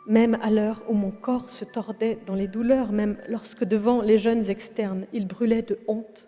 Même 0.07 0.37
à 0.41 0.49
l'heure 0.49 0.81
où 0.89 0.93
mon 0.93 1.11
corps 1.11 1.49
se 1.49 1.65
tordait 1.65 2.19
dans 2.25 2.35
les 2.35 2.47
douleurs, 2.47 2.91
même 2.91 3.17
lorsque 3.27 3.63
devant 3.63 4.01
les 4.01 4.17
jeunes 4.17 4.49
externes, 4.49 5.05
il 5.13 5.27
brûlait 5.27 5.61
de 5.61 5.79
honte 5.87 6.27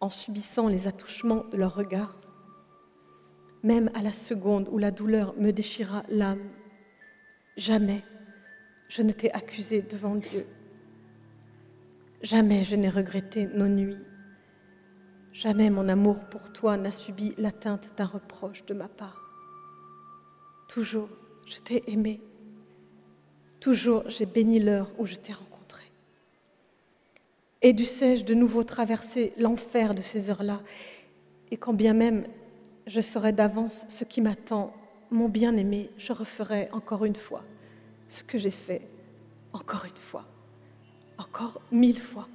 en 0.00 0.10
subissant 0.10 0.68
les 0.68 0.86
attouchements 0.86 1.44
de 1.52 1.56
leurs 1.56 1.74
regards, 1.74 2.16
même 3.62 3.90
à 3.94 4.02
la 4.02 4.12
seconde 4.12 4.68
où 4.70 4.78
la 4.78 4.90
douleur 4.90 5.34
me 5.38 5.50
déchira 5.50 6.02
l'âme, 6.08 6.50
jamais 7.56 8.02
je 8.88 9.02
ne 9.02 9.12
t'ai 9.12 9.32
accusé 9.32 9.82
devant 9.82 10.14
Dieu. 10.14 10.46
Jamais 12.22 12.64
je 12.64 12.76
n'ai 12.76 12.90
regretté 12.90 13.46
nos 13.46 13.68
nuits. 13.68 14.00
Jamais 15.32 15.70
mon 15.70 15.88
amour 15.88 16.24
pour 16.30 16.52
toi 16.52 16.76
n'a 16.76 16.92
subi 16.92 17.34
l'atteinte 17.38 17.90
d'un 17.96 18.06
reproche 18.06 18.64
de 18.66 18.74
ma 18.74 18.88
part. 18.88 19.30
Toujours 20.68 21.08
je 21.46 21.58
t'ai 21.58 21.90
aimé. 21.90 22.20
Toujours 23.64 24.10
j'ai 24.10 24.26
béni 24.26 24.60
l'heure 24.60 24.90
où 24.98 25.06
je 25.06 25.14
t'ai 25.14 25.32
rencontré. 25.32 25.84
Et 27.62 27.72
dussé-je 27.72 28.22
de 28.22 28.34
nouveau 28.34 28.62
traverser 28.62 29.32
l'enfer 29.38 29.94
de 29.94 30.02
ces 30.02 30.28
heures-là, 30.28 30.60
et 31.50 31.56
quand 31.56 31.72
bien 31.72 31.94
même 31.94 32.26
je 32.86 33.00
saurais 33.00 33.32
d'avance 33.32 33.86
ce 33.88 34.04
qui 34.04 34.20
m'attend, 34.20 34.74
mon 35.10 35.30
bien-aimé, 35.30 35.88
je 35.96 36.12
referai 36.12 36.68
encore 36.72 37.06
une 37.06 37.16
fois 37.16 37.42
ce 38.10 38.22
que 38.22 38.36
j'ai 38.36 38.50
fait 38.50 38.82
encore 39.54 39.86
une 39.86 39.96
fois 39.96 40.26
encore 41.16 41.62
mille 41.72 42.00
fois. 42.00 42.28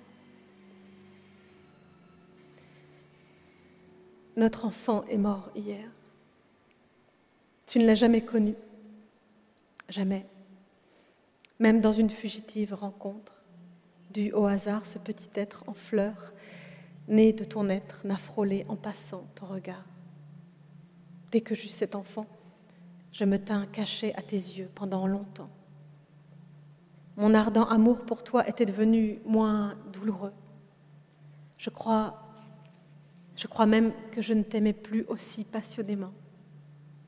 Notre 4.35 4.65
enfant 4.65 5.05
est 5.05 5.19
mort 5.19 5.51
hier. 5.55 5.91
Tu 7.67 7.77
ne 7.77 7.85
l'as 7.85 7.93
jamais 7.93 8.21
connu. 8.21 8.55
Jamais. 9.89 10.25
Même 11.59 11.81
dans 11.81 11.91
une 11.91 12.09
fugitive 12.09 12.73
rencontre, 12.73 13.33
dû 14.11 14.31
au 14.31 14.45
hasard, 14.45 14.85
ce 14.85 14.97
petit 14.97 15.29
être 15.35 15.63
en 15.67 15.73
fleurs, 15.73 16.33
né 17.09 17.33
de 17.33 17.43
ton 17.43 17.67
être, 17.67 18.05
n'a 18.05 18.15
frôlé 18.15 18.65
en 18.69 18.77
passant 18.77 19.27
ton 19.35 19.45
regard. 19.45 19.83
Dès 21.31 21.41
que 21.41 21.55
j'eus 21.55 21.67
cet 21.67 21.95
enfant, 21.95 22.25
je 23.11 23.25
me 23.25 23.37
tins 23.37 23.65
caché 23.67 24.15
à 24.15 24.21
tes 24.21 24.37
yeux 24.37 24.69
pendant 24.73 25.05
longtemps. 25.05 25.49
Mon 27.17 27.33
ardent 27.33 27.65
amour 27.65 28.05
pour 28.05 28.23
toi 28.23 28.47
était 28.47 28.65
devenu 28.65 29.19
moins 29.25 29.75
douloureux. 29.91 30.33
Je 31.57 31.69
crois, 31.69 32.23
je 33.35 33.47
crois 33.47 33.65
même 33.65 33.91
que 34.11 34.21
je 34.21 34.33
ne 34.33 34.43
t'aimais 34.43 34.73
plus 34.73 35.03
aussi 35.09 35.43
passionnément. 35.43 36.13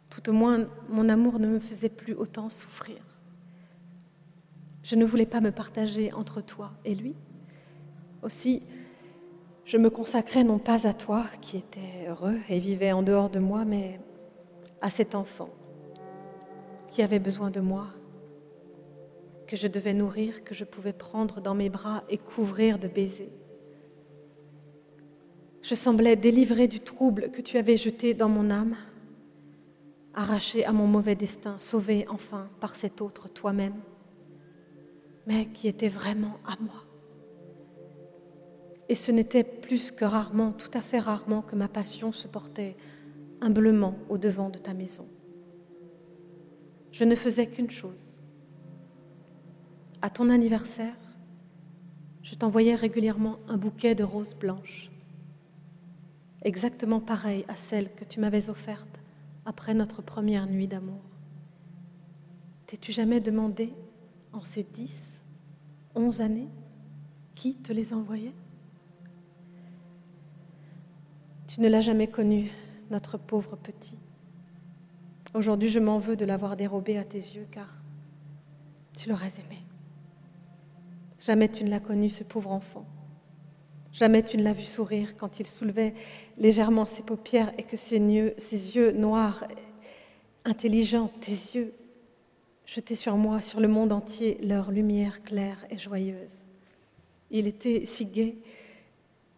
Tout 0.10 0.30
au 0.30 0.34
moins, 0.34 0.68
mon 0.90 1.08
amour 1.08 1.40
ne 1.40 1.48
me 1.48 1.60
faisait 1.60 1.88
plus 1.88 2.14
autant 2.14 2.50
souffrir. 2.50 2.98
Je 4.84 4.96
ne 4.96 5.06
voulais 5.06 5.26
pas 5.26 5.42
me 5.42 5.52
partager 5.52 6.12
entre 6.14 6.42
toi 6.42 6.72
et 6.86 6.96
lui. 6.96 7.16
Aussi, 8.24 8.64
je 9.66 9.78
me 9.78 9.90
consacrais 9.90 10.44
non 10.44 10.60
pas 10.60 10.88
à 10.88 10.94
toi, 10.94 11.26
qui 11.42 11.58
étais 11.58 12.08
heureux 12.08 12.38
et 12.50 12.60
vivait 12.60 12.92
en 12.92 13.04
dehors 13.04 13.30
de 13.30 13.40
moi, 13.40 13.64
mais 13.66 14.00
à 14.82 14.90
cet 14.90 15.16
enfant 15.16 15.50
qui 16.92 17.02
avait 17.02 17.20
besoin 17.20 17.50
de 17.50 17.62
moi 17.62 17.88
que 19.48 19.56
je 19.56 19.68
devais 19.68 19.94
nourrir, 19.94 20.44
que 20.44 20.54
je 20.54 20.64
pouvais 20.64 20.94
prendre 20.94 21.42
dans 21.42 21.56
mes 21.56 21.70
bras 21.70 22.04
et 22.10 22.18
couvrir 22.18 22.80
de 22.80 22.88
baisers. 22.88 23.32
Je 25.62 25.76
semblais 25.76 26.16
délivrée 26.16 26.68
du 26.68 26.80
trouble 26.80 27.32
que 27.32 27.42
tu 27.42 27.58
avais 27.58 27.78
jeté 27.78 28.14
dans 28.14 28.30
mon 28.30 28.50
âme, 28.50 28.76
arrachée 30.14 30.66
à 30.66 30.72
mon 30.72 30.88
mauvais 30.88 31.16
destin, 31.16 31.58
sauvée 31.60 32.06
enfin 32.10 32.50
par 32.60 32.76
cet 32.76 33.02
autre 33.02 33.30
toi-même, 33.30 33.76
mais 35.28 35.46
qui 35.48 35.68
était 35.68 35.90
vraiment 35.90 36.38
à 36.46 36.56
moi. 36.60 36.86
Et 38.90 38.96
ce 38.96 39.12
n'était 39.12 39.44
plus 39.44 39.92
que 39.92 40.04
rarement, 40.04 40.52
tout 40.52 40.72
à 40.74 40.82
fait 40.82 41.00
rarement, 41.00 41.42
que 41.42 41.56
ma 41.56 41.68
passion 41.68 42.12
se 42.12 42.28
portait 42.28 42.76
humblement 43.40 43.96
au 44.10 44.18
devant 44.18 44.50
de 44.50 44.58
ta 44.58 44.74
maison. 44.74 45.08
Je 46.92 47.06
ne 47.06 47.16
faisais 47.16 47.48
qu'une 47.48 47.72
chose, 47.72 48.18
à 50.02 50.10
ton 50.10 50.30
anniversaire, 50.30 50.98
je 52.22 52.36
t'envoyais 52.36 52.76
régulièrement 52.76 53.40
un 53.48 53.58
bouquet 53.58 53.96
de 53.96 54.04
roses 54.04 54.34
blanches, 54.34 54.92
exactement 56.44 57.00
pareil 57.00 57.46
à 57.48 57.56
celle 57.56 57.94
que 57.94 58.04
tu 58.04 58.20
m'avais 58.20 58.50
offerte 58.50 59.00
après 59.46 59.74
notre 59.74 60.02
première 60.02 60.48
nuit 60.48 60.68
d'amour. 60.68 61.02
T'es-tu 62.68 62.92
jamais 62.92 63.20
demandé, 63.20 63.74
en 64.34 64.44
ces 64.44 64.64
dix, 64.64 65.11
onze 65.96 66.22
années, 66.22 66.50
qui 67.36 67.56
te 67.56 67.74
les 67.74 67.94
envoyait? 67.94 68.36
Tu 71.48 71.62
ne 71.62 71.68
l'as 71.68 71.82
jamais 71.82 72.08
connu, 72.08 72.52
notre 72.90 73.18
pauvre 73.18 73.56
petit. 73.56 73.98
Aujourd'hui, 75.34 75.70
je 75.70 75.80
m'en 75.80 75.98
veux 75.98 76.16
de 76.16 76.26
l'avoir 76.26 76.56
dérobé 76.56 76.98
à 76.98 77.04
tes 77.04 77.18
yeux, 77.18 77.48
car 77.52 77.68
tu 78.96 79.10
l'aurais 79.10 79.32
aimé. 79.40 79.60
Jamais 81.20 81.50
tu 81.50 81.64
ne 81.64 81.70
l'as 81.70 81.80
connu, 81.80 82.10
ce 82.10 82.24
pauvre 82.24 82.52
enfant. 82.52 82.86
Jamais 83.94 84.24
tu 84.24 84.38
ne 84.38 84.44
l'as 84.44 84.54
vu 84.54 84.64
sourire 84.64 85.18
quand 85.18 85.40
il 85.40 85.48
soulevait 85.48 85.94
légèrement 86.38 86.86
ses 86.86 87.04
paupières 87.04 87.52
et 87.58 87.64
que 87.64 87.78
ses 87.78 88.00
yeux, 88.00 88.34
ses 88.38 88.76
yeux 88.76 88.92
noirs, 88.92 89.46
intelligents, 90.46 91.12
tes 91.20 91.32
yeux, 91.32 91.74
jetaient 92.74 92.96
sur 92.96 93.18
moi, 93.18 93.42
sur 93.42 93.60
le 93.60 93.68
monde 93.68 93.92
entier, 93.92 94.38
leur 94.42 94.72
lumière 94.72 95.22
claire 95.24 95.58
et 95.70 95.78
joyeuse. 95.78 96.42
Il 97.30 97.46
était 97.48 97.86
si 97.86 98.06
gai 98.06 98.38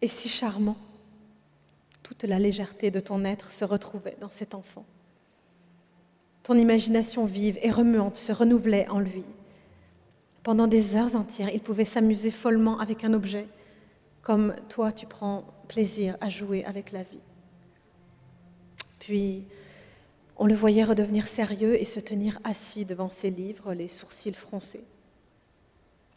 et 0.00 0.06
si 0.06 0.28
charmant. 0.28 0.76
Toute 2.04 2.22
la 2.22 2.38
légèreté 2.38 2.92
de 2.92 3.00
ton 3.00 3.24
être 3.24 3.50
se 3.50 3.64
retrouvait 3.64 4.16
dans 4.20 4.30
cet 4.30 4.54
enfant. 4.54 4.84
Ton 6.44 6.56
imagination 6.56 7.24
vive 7.24 7.58
et 7.60 7.72
remuante 7.72 8.16
se 8.16 8.30
renouvelait 8.30 8.88
en 8.88 9.00
lui. 9.00 9.24
Pendant 10.44 10.68
des 10.68 10.94
heures 10.94 11.16
entières, 11.16 11.52
il 11.52 11.60
pouvait 11.60 11.84
s'amuser 11.84 12.30
follement 12.30 12.78
avec 12.78 13.02
un 13.02 13.14
objet, 13.14 13.48
comme 14.22 14.54
toi 14.68 14.92
tu 14.92 15.06
prends 15.06 15.44
plaisir 15.66 16.16
à 16.20 16.28
jouer 16.28 16.64
avec 16.66 16.92
la 16.92 17.02
vie. 17.02 17.18
Puis, 19.00 19.44
on 20.36 20.46
le 20.46 20.54
voyait 20.54 20.84
redevenir 20.84 21.28
sérieux 21.28 21.80
et 21.80 21.84
se 21.84 22.00
tenir 22.00 22.40
assis 22.44 22.84
devant 22.84 23.10
ses 23.10 23.30
livres, 23.30 23.72
les 23.72 23.88
sourcils 23.88 24.32
froncés. 24.32 24.84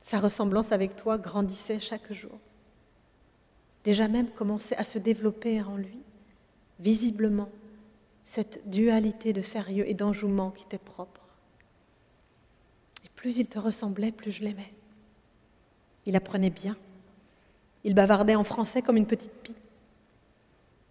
Sa 0.01 0.19
ressemblance 0.19 0.71
avec 0.71 0.95
toi 0.95 1.17
grandissait 1.17 1.79
chaque 1.79 2.11
jour. 2.11 2.39
Déjà 3.83 4.07
même 4.07 4.29
commençait 4.29 4.75
à 4.77 4.83
se 4.83 4.99
développer 4.99 5.61
en 5.61 5.77
lui, 5.77 5.99
visiblement, 6.79 7.49
cette 8.25 8.69
dualité 8.69 9.33
de 9.33 9.41
sérieux 9.41 9.87
et 9.87 9.93
d'enjouement 9.93 10.51
qui 10.51 10.65
t'est 10.65 10.77
propre. 10.77 11.21
Et 13.05 13.09
plus 13.15 13.37
il 13.37 13.47
te 13.47 13.59
ressemblait, 13.59 14.11
plus 14.11 14.31
je 14.31 14.43
l'aimais. 14.43 14.73
Il 16.05 16.15
apprenait 16.15 16.49
bien. 16.49 16.75
Il 17.83 17.93
bavardait 17.93 18.35
en 18.35 18.43
français 18.43 18.81
comme 18.81 18.97
une 18.97 19.05
petite 19.05 19.31
pie. 19.43 19.55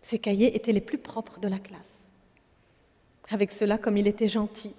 Ses 0.01 0.19
cahiers 0.19 0.55
étaient 0.55 0.73
les 0.73 0.81
plus 0.81 0.99
propres 0.99 1.41
de 1.41 1.49
la 1.49 1.59
classe. 1.59 2.06
Avec 3.31 3.53
cela, 3.53 3.79
comme 3.79 3.97
il 3.97 4.07
était 4.07 4.29
gentil, 4.29 4.75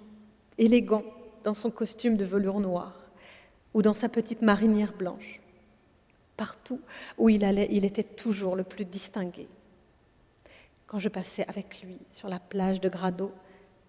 élégant 0.56 1.04
dans 1.44 1.54
son 1.54 1.70
costume 1.70 2.16
de 2.16 2.24
velours 2.24 2.60
noir 2.60 2.94
ou 3.74 3.82
dans 3.82 3.94
sa 3.94 4.08
petite 4.08 4.42
marinière 4.42 4.92
blanche. 4.92 5.40
Partout 6.36 6.80
où 7.18 7.28
il 7.28 7.44
allait, 7.44 7.68
il 7.70 7.84
était 7.84 8.02
toujours 8.02 8.56
le 8.56 8.64
plus 8.64 8.84
distingué. 8.84 9.48
Quand 10.86 10.98
je 10.98 11.08
passais 11.08 11.46
avec 11.48 11.82
lui 11.82 11.98
sur 12.12 12.28
la 12.28 12.38
plage 12.38 12.80
de 12.80 12.88
Grado, 12.88 13.32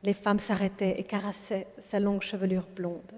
les 0.03 0.13
femmes 0.13 0.39
s'arrêtaient 0.39 0.99
et 0.99 1.03
carassaient 1.03 1.67
sa 1.83 1.99
longue 1.99 2.21
chevelure 2.21 2.65
blonde. 2.75 3.13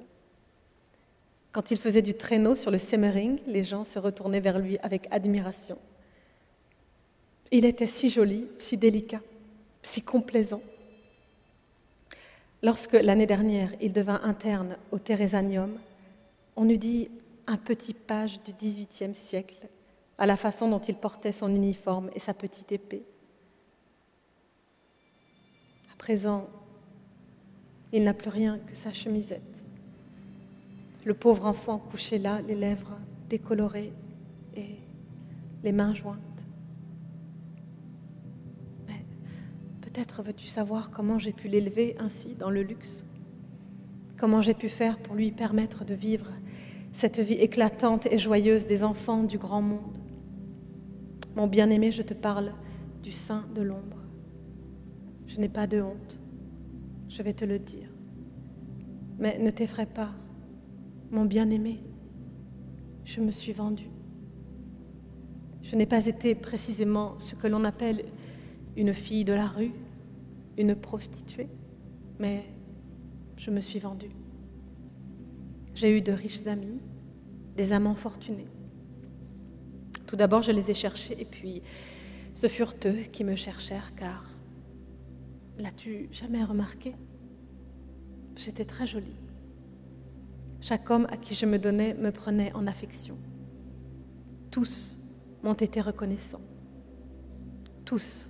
Quand 1.51 1.72
il 1.72 1.77
faisait 1.77 2.01
du 2.01 2.13
traîneau 2.13 2.55
sur 2.55 2.72
le 2.72 2.77
Semmering, 2.77 3.39
les 3.45 3.63
gens 3.63 3.84
se 3.84 3.99
retournaient 3.99 4.39
vers 4.39 4.59
lui 4.59 4.77
avec 4.80 5.07
admiration. 5.11 5.77
Il 7.51 7.65
était 7.65 7.88
si 7.88 8.09
joli, 8.09 8.47
si 8.59 8.77
délicat, 8.77 9.19
si 9.81 10.01
complaisant. 10.01 10.61
Lorsque 12.63 12.93
l'année 12.93 13.25
dernière 13.25 13.71
il 13.81 13.93
devint 13.93 14.21
interne 14.23 14.77
au 14.91 14.99
Thérésanium, 14.99 15.71
on 16.55 16.69
eût 16.69 16.77
dit 16.77 17.09
un 17.47 17.57
petit 17.57 17.93
page 17.93 18.39
du 18.43 18.53
XVIIIe 18.53 19.15
siècle, 19.15 19.67
à 20.17 20.25
la 20.25 20.38
façon 20.38 20.69
dont 20.69 20.79
il 20.79 20.95
portait 20.95 21.31
son 21.31 21.53
uniforme 21.53 22.09
et 22.13 22.19
sa 22.19 22.33
petite 22.33 22.71
épée 22.71 23.03
présent, 26.01 26.47
il 27.93 28.03
n'a 28.03 28.15
plus 28.15 28.31
rien 28.31 28.57
que 28.57 28.75
sa 28.75 28.91
chemisette. 28.91 29.63
Le 31.05 31.13
pauvre 31.13 31.45
enfant 31.45 31.77
couché 31.77 32.17
là, 32.17 32.41
les 32.41 32.55
lèvres 32.55 32.97
décolorées 33.29 33.93
et 34.57 34.77
les 35.63 35.71
mains 35.71 35.93
jointes. 35.93 36.30
Peut-être 39.91 40.23
veux-tu 40.23 40.47
savoir 40.47 40.89
comment 40.89 41.19
j'ai 41.19 41.34
pu 41.34 41.47
l'élever 41.47 41.95
ainsi 41.99 42.35
dans 42.35 42.49
le 42.49 42.63
luxe? 42.63 43.03
Comment 44.18 44.41
j'ai 44.41 44.53
pu 44.53 44.69
faire 44.69 44.97
pour 44.97 45.15
lui 45.15 45.31
permettre 45.31 45.84
de 45.84 45.93
vivre 45.93 46.27
cette 46.93 47.19
vie 47.19 47.35
éclatante 47.35 48.05
et 48.05 48.19
joyeuse 48.19 48.65
des 48.65 48.84
enfants 48.84 49.23
du 49.23 49.38
grand 49.38 49.61
monde? 49.61 49.97
Mon 51.35 51.47
bien-aimé, 51.47 51.91
je 51.91 52.03
te 52.03 52.13
parle 52.13 52.53
du 53.03 53.11
sein 53.11 53.45
de 53.53 53.61
l'ombre. 53.61 53.97
Je 55.27 55.39
n'ai 55.39 55.49
pas 55.49 55.68
de 55.68 55.81
honte. 55.81 56.19
Je 57.09 57.22
vais 57.23 57.34
te 57.34 57.45
le 57.45 57.59
dire. 57.59 57.89
Mais 59.19 59.39
ne 59.39 59.49
t'effraie 59.49 59.85
pas, 59.85 60.11
mon 61.09 61.26
bien-aimé. 61.26 61.84
Je 63.03 63.19
me 63.19 63.31
suis 63.31 63.51
vendue. 63.51 63.89
Je 65.63 65.76
n'ai 65.76 65.85
pas 65.85 66.05
été 66.05 66.34
précisément 66.35 67.15
ce 67.18 67.35
que 67.35 67.47
l'on 67.47 67.65
appelle 67.65 68.05
une 68.76 68.93
fille 68.93 69.26
de 69.26 69.34
la 69.34 69.48
rue, 69.48 69.73
une 70.57 70.76
prostituée, 70.76 71.49
mais 72.19 72.43
je 73.38 73.52
me 73.52 73.60
suis 73.60 73.80
vendue. 73.80 74.11
J'ai 75.73 75.95
eu 75.98 76.02
de 76.02 76.11
riches 76.11 76.48
amis, 76.48 76.80
des 77.56 77.73
amants 77.73 77.95
fortunés. 77.95 78.48
Tout 80.07 80.15
d'abord, 80.15 80.41
je 80.41 80.52
les 80.52 80.69
ai 80.69 80.73
cherchés 80.73 81.15
et 81.19 81.26
puis 81.26 81.61
ce 82.34 82.48
furent 82.48 82.76
eux 82.85 83.03
qui 83.11 83.23
me 83.23 83.35
cherchèrent 83.35 83.95
car 83.95 84.31
L'as-tu 85.61 86.10
jamais 86.11 86.43
remarqué? 86.43 86.95
J'étais 88.35 88.65
très 88.65 88.88
jolie. 88.88 89.15
Chaque 90.60 90.89
homme 90.89 91.06
à 91.11 91.18
qui 91.18 91.35
je 91.35 91.45
me 91.45 91.60
donnais 91.60 91.93
me 91.93 92.11
prenait 92.11 92.52
en 92.53 92.65
affection. 92.65 93.15
Tous 94.49 94.98
m'ont 95.43 95.53
été 95.53 95.80
reconnaissants. 95.80 96.41
Tous 97.85 98.27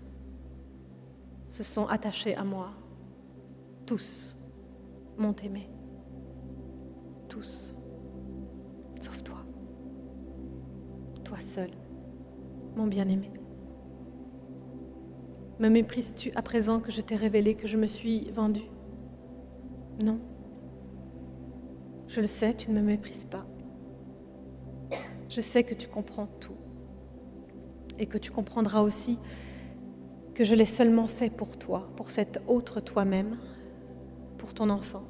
se 1.52 1.64
sont 1.64 1.86
attachés 1.88 2.34
à 2.36 2.44
moi. 2.44 2.72
Tous 3.86 4.36
m'ont 5.18 5.36
aimé. 5.44 5.70
Tous. 7.28 7.76
Sauf 9.00 9.22
toi. 9.22 9.44
Toi 11.26 11.40
seul, 11.40 11.72
mon 12.76 12.88
bien-aimé. 12.88 13.32
Me 15.60 15.70
méprises-tu 15.70 16.32
à 16.36 16.42
présent 16.42 16.80
que 16.80 16.92
je 16.92 17.02
t'ai 17.02 17.18
révélé 17.18 17.56
que 17.56 17.68
je 17.68 17.78
me 17.78 17.86
suis 17.86 18.32
vendue? 18.32 18.72
Non. 20.02 20.20
Je 22.08 22.22
le 22.22 22.28
sais, 22.28 22.54
tu 22.54 22.72
ne 22.72 22.80
me 22.80 22.86
méprises 22.86 23.26
pas. 23.26 23.46
Je 25.28 25.42
sais 25.42 25.64
que 25.64 25.76
tu 25.76 25.90
comprends 25.90 26.28
tout. 26.40 26.56
Et 28.00 28.06
que 28.06 28.18
tu 28.18 28.32
comprendras 28.32 28.82
aussi 28.82 29.20
que 30.34 30.44
je 30.44 30.56
l'ai 30.56 30.66
seulement 30.66 31.08
fait 31.08 31.30
pour 31.30 31.58
toi, 31.58 31.90
pour 31.96 32.10
cet 32.10 32.42
autre 32.48 32.80
toi-même, 32.80 33.38
pour 34.38 34.54
ton 34.54 34.70
enfant. 34.70 35.04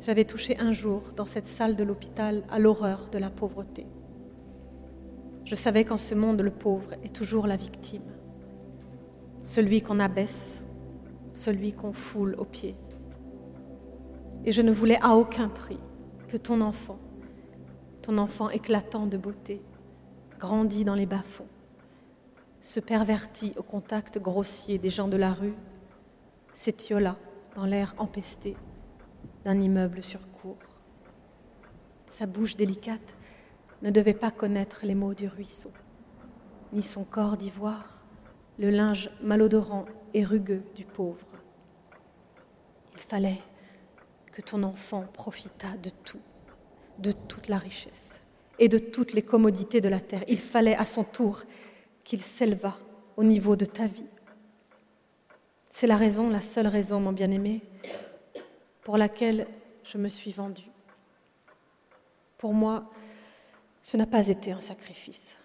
J'avais 0.00 0.24
touché 0.24 0.58
un 0.58 0.72
jour 0.72 1.12
dans 1.16 1.26
cette 1.26 1.46
salle 1.46 1.74
de 1.74 1.82
l'hôpital 1.82 2.44
à 2.50 2.58
l'horreur 2.58 3.08
de 3.10 3.18
la 3.18 3.30
pauvreté. 3.30 3.86
Je 5.44 5.54
savais 5.54 5.84
qu'en 5.84 5.96
ce 5.96 6.14
monde, 6.14 6.40
le 6.40 6.50
pauvre 6.50 6.92
est 7.02 7.14
toujours 7.14 7.46
la 7.46 7.56
victime 7.56 8.02
celui 9.46 9.80
qu'on 9.80 10.00
abaisse, 10.00 10.64
celui 11.32 11.72
qu'on 11.72 11.92
foule 11.92 12.34
aux 12.36 12.44
pieds. 12.44 12.74
Et 14.44 14.50
je 14.50 14.60
ne 14.60 14.72
voulais 14.72 14.98
à 15.00 15.14
aucun 15.14 15.48
prix 15.48 15.78
que 16.28 16.36
ton 16.36 16.60
enfant, 16.60 16.98
ton 18.02 18.18
enfant 18.18 18.50
éclatant 18.50 19.06
de 19.06 19.16
beauté, 19.16 19.62
grandi 20.40 20.84
dans 20.84 20.96
les 20.96 21.06
bas-fonds, 21.06 21.46
se 22.66 22.80
pervertit 22.80 23.52
au 23.56 23.62
contact 23.62 24.18
grossier 24.18 24.76
des 24.78 24.90
gens 24.90 25.06
de 25.06 25.16
la 25.16 25.32
rue, 25.32 25.54
s'étiola 26.52 27.16
dans 27.54 27.64
l'air 27.64 27.94
empesté 27.96 28.56
d'un 29.44 29.60
immeuble 29.60 30.02
sur 30.02 30.18
cour. 30.32 30.56
Sa 32.08 32.26
bouche 32.26 32.56
délicate 32.56 33.14
ne 33.82 33.90
devait 33.92 34.14
pas 34.14 34.32
connaître 34.32 34.80
les 34.82 34.96
mots 34.96 35.14
du 35.14 35.28
ruisseau, 35.28 35.70
ni 36.72 36.82
son 36.82 37.04
corps 37.04 37.36
d'ivoire 37.36 38.04
le 38.58 38.70
linge 38.70 39.10
malodorant 39.22 39.84
et 40.12 40.24
rugueux 40.24 40.64
du 40.74 40.84
pauvre. 40.84 41.28
Il 42.94 43.00
fallait 43.00 43.42
que 44.32 44.42
ton 44.42 44.64
enfant 44.64 45.04
profitât 45.12 45.76
de 45.80 45.90
tout, 46.02 46.20
de 46.98 47.12
toute 47.12 47.46
la 47.46 47.58
richesse 47.58 48.20
et 48.58 48.68
de 48.68 48.78
toutes 48.78 49.12
les 49.12 49.22
commodités 49.22 49.80
de 49.80 49.88
la 49.88 50.00
terre. 50.00 50.24
Il 50.26 50.38
fallait 50.38 50.74
à 50.74 50.84
son 50.84 51.04
tour 51.04 51.44
qu'il 52.06 52.22
s'élevât 52.22 52.78
au 53.16 53.24
niveau 53.24 53.56
de 53.56 53.64
ta 53.64 53.86
vie. 53.86 54.06
C'est 55.72 55.88
la 55.88 55.96
raison, 55.96 56.30
la 56.30 56.40
seule 56.40 56.68
raison, 56.68 57.00
mon 57.00 57.12
bien-aimé, 57.12 57.62
pour 58.82 58.96
laquelle 58.96 59.48
je 59.82 59.98
me 59.98 60.08
suis 60.08 60.30
vendue. 60.30 60.70
Pour 62.38 62.54
moi, 62.54 62.88
ce 63.82 63.96
n'a 63.96 64.06
pas 64.06 64.28
été 64.28 64.52
un 64.52 64.60
sacrifice, 64.60 65.36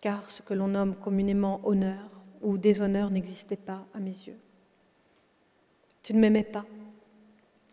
car 0.00 0.30
ce 0.30 0.40
que 0.40 0.54
l'on 0.54 0.68
nomme 0.68 0.96
communément 0.96 1.60
honneur 1.64 2.00
où 2.40 2.56
déshonneur 2.56 3.10
n'existait 3.10 3.56
pas 3.56 3.86
à 3.94 4.00
mes 4.00 4.10
yeux. 4.10 4.38
Tu 6.02 6.14
ne 6.14 6.18
m'aimais 6.18 6.44
pas, 6.44 6.64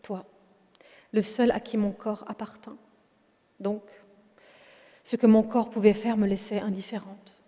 toi, 0.02 0.26
le 1.14 1.22
seul 1.22 1.52
à 1.52 1.62
qui 1.62 1.78
mon 1.78 1.92
corps 1.92 2.26
appartint. 2.28 2.78
Donc, 3.62 3.84
ce 5.06 5.16
que 5.16 5.28
mon 5.28 5.44
corps 5.44 5.70
pouvait 5.70 5.94
faire 5.94 6.18
me 6.18 6.28
laissait 6.28 6.60
indifférente. 6.60 7.41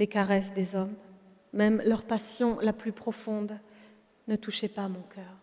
Les 0.00 0.06
caresses 0.06 0.54
des 0.54 0.76
hommes, 0.76 0.94
même 1.52 1.82
leur 1.84 2.04
passion 2.04 2.58
la 2.60 2.72
plus 2.72 2.90
profonde, 2.90 3.58
ne 4.28 4.36
touchaient 4.36 4.66
pas 4.66 4.88
mon 4.88 5.02
cœur. 5.02 5.36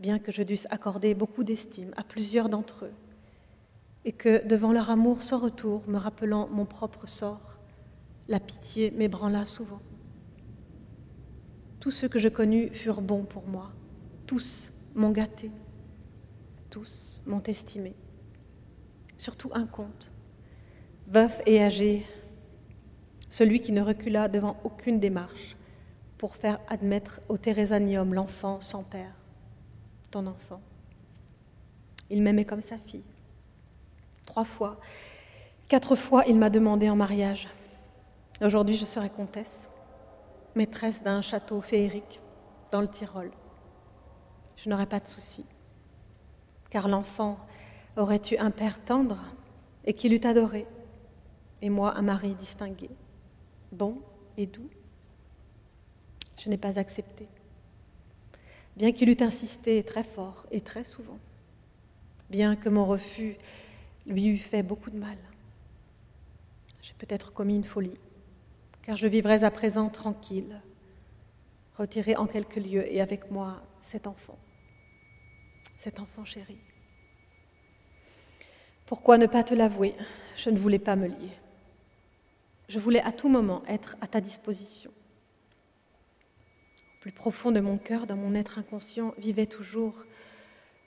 Bien 0.00 0.18
que 0.18 0.32
je 0.32 0.42
dusse 0.42 0.66
accorder 0.70 1.14
beaucoup 1.14 1.44
d'estime 1.44 1.92
à 1.98 2.04
plusieurs 2.04 2.48
d'entre 2.48 2.86
eux, 2.86 2.94
et 4.06 4.12
que 4.12 4.46
devant 4.46 4.72
leur 4.72 4.88
amour 4.88 5.22
sans 5.22 5.38
retour, 5.38 5.86
me 5.88 5.98
rappelant 5.98 6.48
mon 6.48 6.64
propre 6.64 7.06
sort, 7.06 7.58
la 8.28 8.40
pitié 8.40 8.90
m'ébranla 8.92 9.44
souvent. 9.44 9.82
Tous 11.80 11.90
ceux 11.90 12.08
que 12.08 12.18
je 12.18 12.30
connus 12.30 12.70
furent 12.70 13.02
bons 13.02 13.24
pour 13.24 13.46
moi, 13.46 13.72
tous 14.26 14.72
m'ont 14.94 15.10
gâté, 15.10 15.50
tous 16.70 17.20
m'ont 17.26 17.42
estimé. 17.42 17.94
Surtout 19.18 19.50
un 19.52 19.66
comte, 19.66 20.10
veuf 21.08 21.42
et 21.44 21.62
âgé, 21.62 22.06
celui 23.32 23.62
qui 23.62 23.72
ne 23.72 23.80
recula 23.80 24.28
devant 24.28 24.58
aucune 24.62 25.00
démarche 25.00 25.56
pour 26.18 26.36
faire 26.36 26.60
admettre 26.68 27.22
au 27.30 27.38
Thérésanium 27.38 28.12
l'enfant 28.12 28.60
sans 28.60 28.82
père, 28.82 29.14
ton 30.10 30.26
enfant. 30.26 30.60
Il 32.10 32.22
m'aimait 32.22 32.44
comme 32.44 32.60
sa 32.60 32.76
fille. 32.76 33.06
Trois 34.26 34.44
fois, 34.44 34.78
quatre 35.66 35.96
fois, 35.96 36.24
il 36.26 36.38
m'a 36.38 36.50
demandé 36.50 36.90
en 36.90 36.94
mariage. 36.94 37.48
Aujourd'hui, 38.42 38.76
je 38.76 38.84
serai 38.84 39.08
comtesse, 39.08 39.70
maîtresse 40.54 41.02
d'un 41.02 41.22
château 41.22 41.62
féerique 41.62 42.20
dans 42.70 42.82
le 42.82 42.88
Tyrol. 42.88 43.30
Je 44.58 44.68
n'aurai 44.68 44.84
pas 44.84 45.00
de 45.00 45.08
soucis, 45.08 45.46
car 46.68 46.86
l'enfant 46.86 47.38
aurait 47.96 48.20
eu 48.30 48.36
un 48.36 48.50
père 48.50 48.84
tendre 48.84 49.24
et 49.86 49.94
qui 49.94 50.10
l'eût 50.10 50.26
adoré, 50.26 50.66
et 51.62 51.70
moi 51.70 51.96
un 51.96 52.02
mari 52.02 52.34
distingué, 52.34 52.90
bon 53.72 54.00
et 54.36 54.46
doux. 54.46 54.68
Je 56.38 56.48
n'ai 56.48 56.56
pas 56.56 56.78
accepté, 56.78 57.26
bien 58.76 58.92
qu'il 58.92 59.08
eût 59.08 59.22
insisté 59.22 59.82
très 59.82 60.02
fort 60.02 60.46
et 60.50 60.60
très 60.60 60.84
souvent, 60.84 61.18
bien 62.30 62.56
que 62.56 62.68
mon 62.68 62.84
refus 62.84 63.36
lui 64.06 64.26
eût 64.26 64.38
fait 64.38 64.62
beaucoup 64.62 64.90
de 64.90 64.98
mal. 64.98 65.16
J'ai 66.82 66.94
peut-être 66.94 67.32
commis 67.32 67.56
une 67.56 67.64
folie, 67.64 67.98
car 68.82 68.96
je 68.96 69.06
vivrais 69.06 69.44
à 69.44 69.50
présent 69.50 69.88
tranquille, 69.88 70.60
retirée 71.78 72.16
en 72.16 72.26
quelques 72.26 72.56
lieux 72.56 72.92
et 72.92 73.00
avec 73.00 73.30
moi 73.30 73.62
cet 73.82 74.06
enfant, 74.06 74.38
cet 75.78 76.00
enfant 76.00 76.24
chéri. 76.24 76.58
Pourquoi 78.86 79.16
ne 79.16 79.26
pas 79.26 79.44
te 79.44 79.54
l'avouer? 79.54 79.94
Je 80.36 80.50
ne 80.50 80.58
voulais 80.58 80.78
pas 80.78 80.96
me 80.96 81.06
lier. 81.06 81.30
Je 82.72 82.78
voulais 82.78 83.02
à 83.02 83.12
tout 83.12 83.28
moment 83.28 83.62
être 83.68 83.96
à 84.00 84.06
ta 84.06 84.22
disposition. 84.22 84.90
Au 86.90 87.02
plus 87.02 87.12
profond 87.12 87.52
de 87.52 87.60
mon 87.60 87.76
cœur, 87.76 88.06
dans 88.06 88.16
mon 88.16 88.34
être 88.34 88.58
inconscient, 88.58 89.12
vivait 89.18 89.44
toujours 89.44 89.92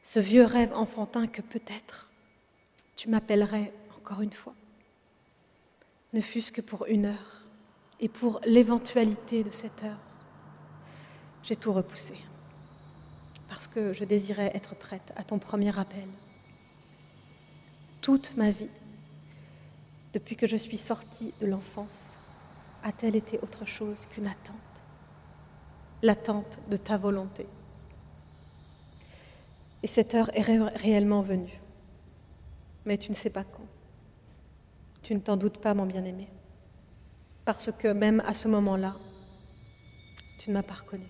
ce 0.01 0.19
vieux 0.19 0.45
rêve 0.45 0.73
enfantin 0.73 1.27
que 1.27 1.43
peut-être 1.43 2.09
tu 2.95 3.07
m'appellerais 3.07 3.71
encore 3.99 4.21
une 4.21 4.33
fois, 4.33 4.55
ne 6.13 6.21
fût-ce 6.21 6.51
que 6.51 6.61
pour 6.61 6.87
une 6.87 7.05
heure, 7.05 7.43
et 7.99 8.09
pour 8.09 8.41
l'éventualité 8.47 9.43
de 9.43 9.51
cette 9.51 9.83
heure. 9.83 9.99
J'ai 11.43 11.55
tout 11.55 11.71
repoussé, 11.71 12.15
parce 13.47 13.67
que 13.67 13.93
je 13.93 14.05
désirais 14.05 14.49
être 14.55 14.73
prête 14.73 15.13
à 15.15 15.23
ton 15.23 15.37
premier 15.37 15.77
appel. 15.77 16.07
Toute 18.01 18.35
ma 18.37 18.49
vie, 18.49 18.69
depuis 20.15 20.35
que 20.35 20.47
je 20.47 20.57
suis 20.57 20.77
sortie 20.77 21.31
de 21.39 21.45
l'enfance, 21.45 22.17
a-t-elle 22.81 23.15
été 23.15 23.37
autre 23.43 23.67
chose 23.67 24.07
qu'une 24.07 24.25
attente? 24.25 24.55
L'attente 26.01 26.57
de 26.69 26.77
ta 26.77 26.97
volonté. 26.97 27.45
Et 29.83 29.87
cette 29.87 30.15
heure 30.15 30.31
est 30.33 30.41
réellement 30.41 31.21
venue 31.21 31.61
mais 32.85 32.97
tu 32.97 33.09
ne 33.11 33.15
sais 33.15 33.29
pas 33.29 33.43
quand. 33.43 33.65
Tu 35.01 35.13
ne 35.15 35.19
t'en 35.19 35.37
doutes 35.37 35.57
pas, 35.57 35.73
mon 35.73 35.85
bien-aimé, 35.85 36.27
parce 37.43 37.71
que 37.71 37.89
même 37.89 38.21
à 38.25 38.33
ce 38.33 38.47
moment-là, 38.47 38.95
tu 40.39 40.49
ne 40.49 40.55
m'as 40.55 40.63
pas 40.63 40.75
reconnu. 40.75 41.07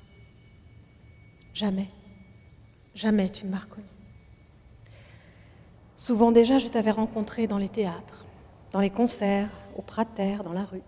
Jamais, 1.53 1.89
jamais 2.93 3.29
tu 3.29 3.45
ne 3.45 3.51
m'as 3.51 3.59
reconnu. 3.59 3.87
Souvent 5.97 6.31
déjà, 6.31 6.59
je 6.59 6.67
t'avais 6.67 6.91
rencontré 6.91 7.47
dans 7.47 7.57
les 7.57 7.69
théâtres, 7.69 8.24
dans 8.75 8.81
les 8.81 8.89
concerts, 8.89 9.49
au 9.77 9.81
prater, 9.81 10.35
dans 10.43 10.51
la 10.51 10.65
rue. 10.65 10.81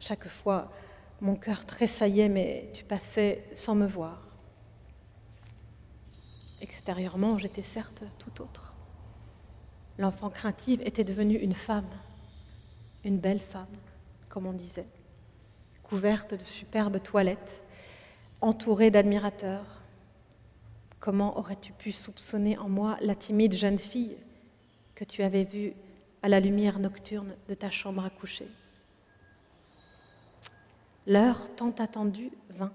Chaque 0.00 0.26
fois, 0.26 0.72
mon 1.20 1.36
cœur 1.36 1.64
tressaillait, 1.66 2.28
mais 2.28 2.68
tu 2.74 2.82
passais 2.82 3.48
sans 3.54 3.76
me 3.76 3.86
voir. 3.86 4.26
Extérieurement, 6.60 7.38
j'étais 7.38 7.62
certes 7.62 8.02
tout 8.18 8.42
autre. 8.42 8.74
L'enfant 9.98 10.30
craintive 10.30 10.82
était 10.84 11.04
devenue 11.04 11.36
une 11.36 11.54
femme, 11.54 11.86
une 13.04 13.18
belle 13.18 13.38
femme, 13.38 13.78
comme 14.28 14.46
on 14.46 14.52
disait, 14.52 14.88
couverte 15.84 16.34
de 16.34 16.42
superbes 16.42 17.00
toilettes, 17.00 17.62
entourée 18.40 18.90
d'admirateurs. 18.90 19.80
Comment 20.98 21.38
aurais-tu 21.38 21.72
pu 21.72 21.92
soupçonner 21.92 22.58
en 22.58 22.68
moi 22.68 22.96
la 23.00 23.14
timide 23.14 23.54
jeune 23.54 23.78
fille 23.78 24.16
que 24.96 25.04
tu 25.04 25.22
avais 25.22 25.44
vue 25.44 25.74
à 26.22 26.28
la 26.28 26.40
lumière 26.40 26.78
nocturne 26.78 27.34
de 27.48 27.54
ta 27.54 27.70
chambre 27.70 28.04
à 28.04 28.10
coucher 28.10 28.48
L'heure 31.06 31.52
tant 31.56 31.74
attendue 31.78 32.30
vint. 32.50 32.72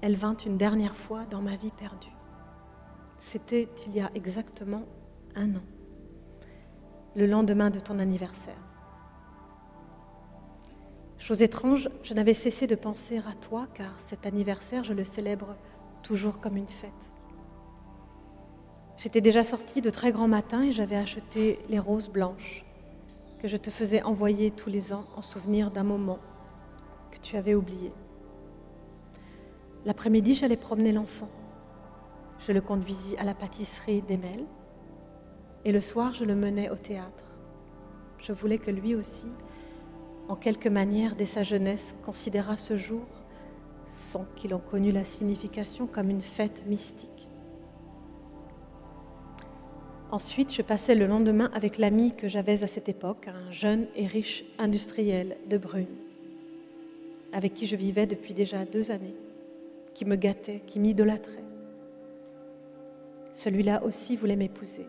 Elle 0.00 0.16
vint 0.16 0.36
une 0.36 0.56
dernière 0.56 0.96
fois 0.96 1.24
dans 1.24 1.40
ma 1.40 1.54
vie 1.54 1.70
perdue. 1.70 2.10
C'était 3.16 3.68
il 3.86 3.94
y 3.94 4.00
a 4.00 4.10
exactement 4.14 4.82
un 5.36 5.54
an, 5.54 5.62
le 7.14 7.26
lendemain 7.26 7.70
de 7.70 7.78
ton 7.78 8.00
anniversaire. 8.00 8.58
Chose 11.18 11.42
étrange, 11.42 11.88
je 12.02 12.12
n'avais 12.12 12.34
cessé 12.34 12.66
de 12.66 12.74
penser 12.74 13.18
à 13.18 13.32
toi 13.40 13.68
car 13.72 14.00
cet 14.00 14.26
anniversaire, 14.26 14.84
je 14.84 14.92
le 14.92 15.04
célèbre 15.04 15.56
toujours 16.02 16.40
comme 16.40 16.56
une 16.56 16.68
fête. 16.68 17.05
J'étais 18.98 19.20
déjà 19.20 19.44
sortie 19.44 19.82
de 19.82 19.90
très 19.90 20.10
grand 20.10 20.28
matin 20.28 20.62
et 20.62 20.72
j'avais 20.72 20.96
acheté 20.96 21.58
les 21.68 21.78
roses 21.78 22.08
blanches 22.08 22.64
que 23.42 23.48
je 23.48 23.58
te 23.58 23.68
faisais 23.68 24.02
envoyer 24.02 24.50
tous 24.50 24.70
les 24.70 24.92
ans 24.92 25.04
en 25.16 25.22
souvenir 25.22 25.70
d'un 25.70 25.84
moment 25.84 26.18
que 27.10 27.18
tu 27.18 27.36
avais 27.36 27.54
oublié. 27.54 27.92
L'après-midi, 29.84 30.34
j'allais 30.34 30.56
promener 30.56 30.92
l'enfant. 30.92 31.28
Je 32.38 32.52
le 32.52 32.60
conduisis 32.60 33.16
à 33.18 33.24
la 33.24 33.34
pâtisserie 33.34 34.02
d'Emel 34.02 34.44
et 35.66 35.72
le 35.72 35.80
soir, 35.80 36.14
je 36.14 36.24
le 36.24 36.34
menais 36.34 36.70
au 36.70 36.76
théâtre. 36.76 37.24
Je 38.18 38.32
voulais 38.32 38.58
que 38.58 38.70
lui 38.70 38.94
aussi, 38.94 39.26
en 40.28 40.36
quelque 40.36 40.68
manière, 40.68 41.16
dès 41.16 41.26
sa 41.26 41.42
jeunesse, 41.42 41.94
considérât 42.04 42.56
ce 42.56 42.78
jour, 42.78 43.04
sans 43.88 44.26
qu'il 44.36 44.54
en 44.54 44.58
connût 44.58 44.92
la 44.92 45.04
signification, 45.04 45.86
comme 45.86 46.08
une 46.08 46.22
fête 46.22 46.64
mystique. 46.66 47.15
Ensuite, 50.10 50.52
je 50.52 50.62
passais 50.62 50.94
le 50.94 51.06
lendemain 51.06 51.50
avec 51.52 51.78
l'ami 51.78 52.12
que 52.12 52.28
j'avais 52.28 52.62
à 52.62 52.68
cette 52.68 52.88
époque, 52.88 53.28
un 53.28 53.50
jeune 53.50 53.86
et 53.96 54.06
riche 54.06 54.44
industriel 54.58 55.36
de 55.48 55.58
Brune, 55.58 55.96
avec 57.32 57.54
qui 57.54 57.66
je 57.66 57.76
vivais 57.76 58.06
depuis 58.06 58.32
déjà 58.32 58.64
deux 58.64 58.90
années, 58.90 59.16
qui 59.94 60.04
me 60.04 60.16
gâtait, 60.16 60.62
qui 60.66 60.78
m'idolâtrait. 60.78 61.44
Celui-là 63.34 63.82
aussi 63.84 64.16
voulait 64.16 64.36
m'épouser 64.36 64.86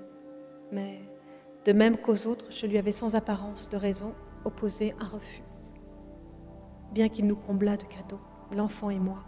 mais 0.72 0.99
de 1.65 1.73
même 1.73 1.98
qu'aux 1.98 2.27
autres, 2.27 2.45
je 2.49 2.65
lui 2.65 2.77
avais 2.77 2.94
sans 2.94 3.15
apparence 3.15 3.69
de 3.69 3.77
raison 3.77 4.14
opposé 4.45 4.94
un 4.99 5.07
refus. 5.07 5.44
Bien 6.94 7.10
qu'il 7.10 7.27
nous 7.27 7.35
comblât 7.35 7.77
de 7.77 7.84
cadeaux, 7.84 8.22
l'enfant 8.56 8.89
et 8.89 8.99
moi, 8.99 9.23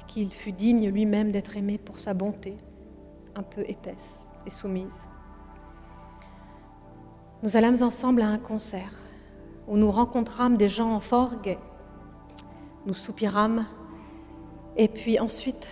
et 0.00 0.04
qu'il 0.06 0.32
fût 0.32 0.52
digne 0.52 0.90
lui-même 0.90 1.30
d'être 1.30 1.56
aimé 1.56 1.78
pour 1.78 2.00
sa 2.00 2.14
bonté, 2.14 2.56
un 3.36 3.42
peu 3.42 3.62
épaisse 3.68 4.20
et 4.46 4.50
soumise. 4.50 5.08
Nous 7.42 7.56
allâmes 7.56 7.82
ensemble 7.82 8.22
à 8.22 8.28
un 8.28 8.38
concert 8.38 8.92
où 9.68 9.76
nous 9.76 9.90
rencontrâmes 9.90 10.56
des 10.56 10.68
gens 10.68 10.98
fort 11.00 11.40
gais. 11.40 11.58
Nous 12.86 12.94
soupirâmes 12.94 13.66
et 14.76 14.88
puis 14.88 15.18
ensuite 15.20 15.68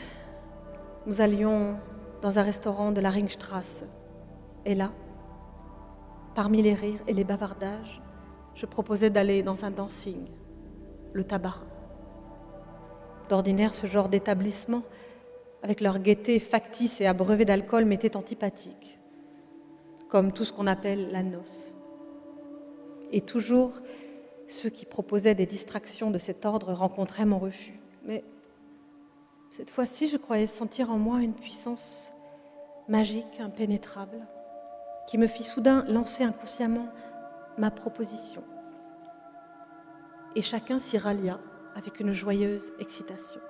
nous 1.07 1.21
allions 1.21 1.77
dans 2.21 2.39
un 2.39 2.43
restaurant 2.43 2.93
de 2.93 3.01
la 3.01 3.11
Ringstrasse 3.11 3.85
et 4.65 4.75
là, 4.75 4.93
parmi 6.35 6.63
les 6.63 6.75
rires 6.75 7.01
et 7.07 7.13
les 7.13 7.25
bavardages, 7.25 8.01
je 8.55 8.67
proposais 8.67 9.11
d'aller 9.11 9.43
dans 9.43 9.65
un 9.65 9.71
dancing, 9.71 10.27
le 11.13 11.25
tabac. 11.25 11.57
D'ordinaire, 13.29 13.75
ce 13.75 13.87
genre 13.87 14.09
d'établissement, 14.09 14.83
avec 15.63 15.81
leur 15.81 15.99
gaieté 15.99 16.39
factice 16.39 17.01
et 17.01 17.07
abreuvée 17.07 17.45
d'alcool, 17.45 17.85
m'était 17.85 18.17
antipathique, 18.17 18.99
comme 20.09 20.33
tout 20.33 20.45
ce 20.45 20.53
qu'on 20.53 20.67
appelle 20.67 21.11
la 21.13 21.23
noce. 21.23 21.73
Et 23.13 23.21
toujours, 23.21 23.81
ceux 24.49 24.71
qui 24.71 24.85
proposaient 24.85 25.35
des 25.35 25.47
distractions 25.47 26.11
de 26.11 26.19
cet 26.19 26.45
ordre 26.45 26.73
rencontraient 26.73 27.27
mon 27.27 27.39
refus. 27.39 27.79
Mais 28.05 28.25
cette 29.51 29.71
fois-ci, 29.71 30.09
je 30.09 30.17
croyais 30.17 30.47
sentir 30.47 30.91
en 30.91 30.99
moi 30.99 31.21
une 31.21 31.35
puissance 31.35 32.13
magique, 32.89 33.41
impénétrable 33.41 34.27
qui 35.07 35.19
me 35.19 35.27
fit 35.27 35.45
soudain 35.45 35.85
lancer 35.89 36.25
inconsciemment 36.25 36.89
ma 37.59 37.71
proposition. 37.71 38.43
Et 40.35 40.43
chacun 40.43 40.79
s'y 40.79 40.99
rallia 40.99 41.39
avec 41.75 42.01
une 42.01 42.13
joyeuse 42.13 42.73
excitation. 42.81 43.41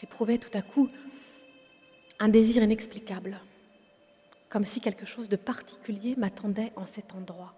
J'éprouvais 0.00 0.38
tout 0.38 0.56
à 0.56 0.62
coup 0.62 0.88
un 2.20 2.28
désir 2.28 2.62
inexplicable, 2.62 3.40
comme 4.48 4.64
si 4.64 4.80
quelque 4.80 5.06
chose 5.06 5.28
de 5.28 5.34
particulier 5.34 6.14
m'attendait 6.16 6.72
en 6.76 6.86
cet 6.86 7.14
endroit. 7.14 7.54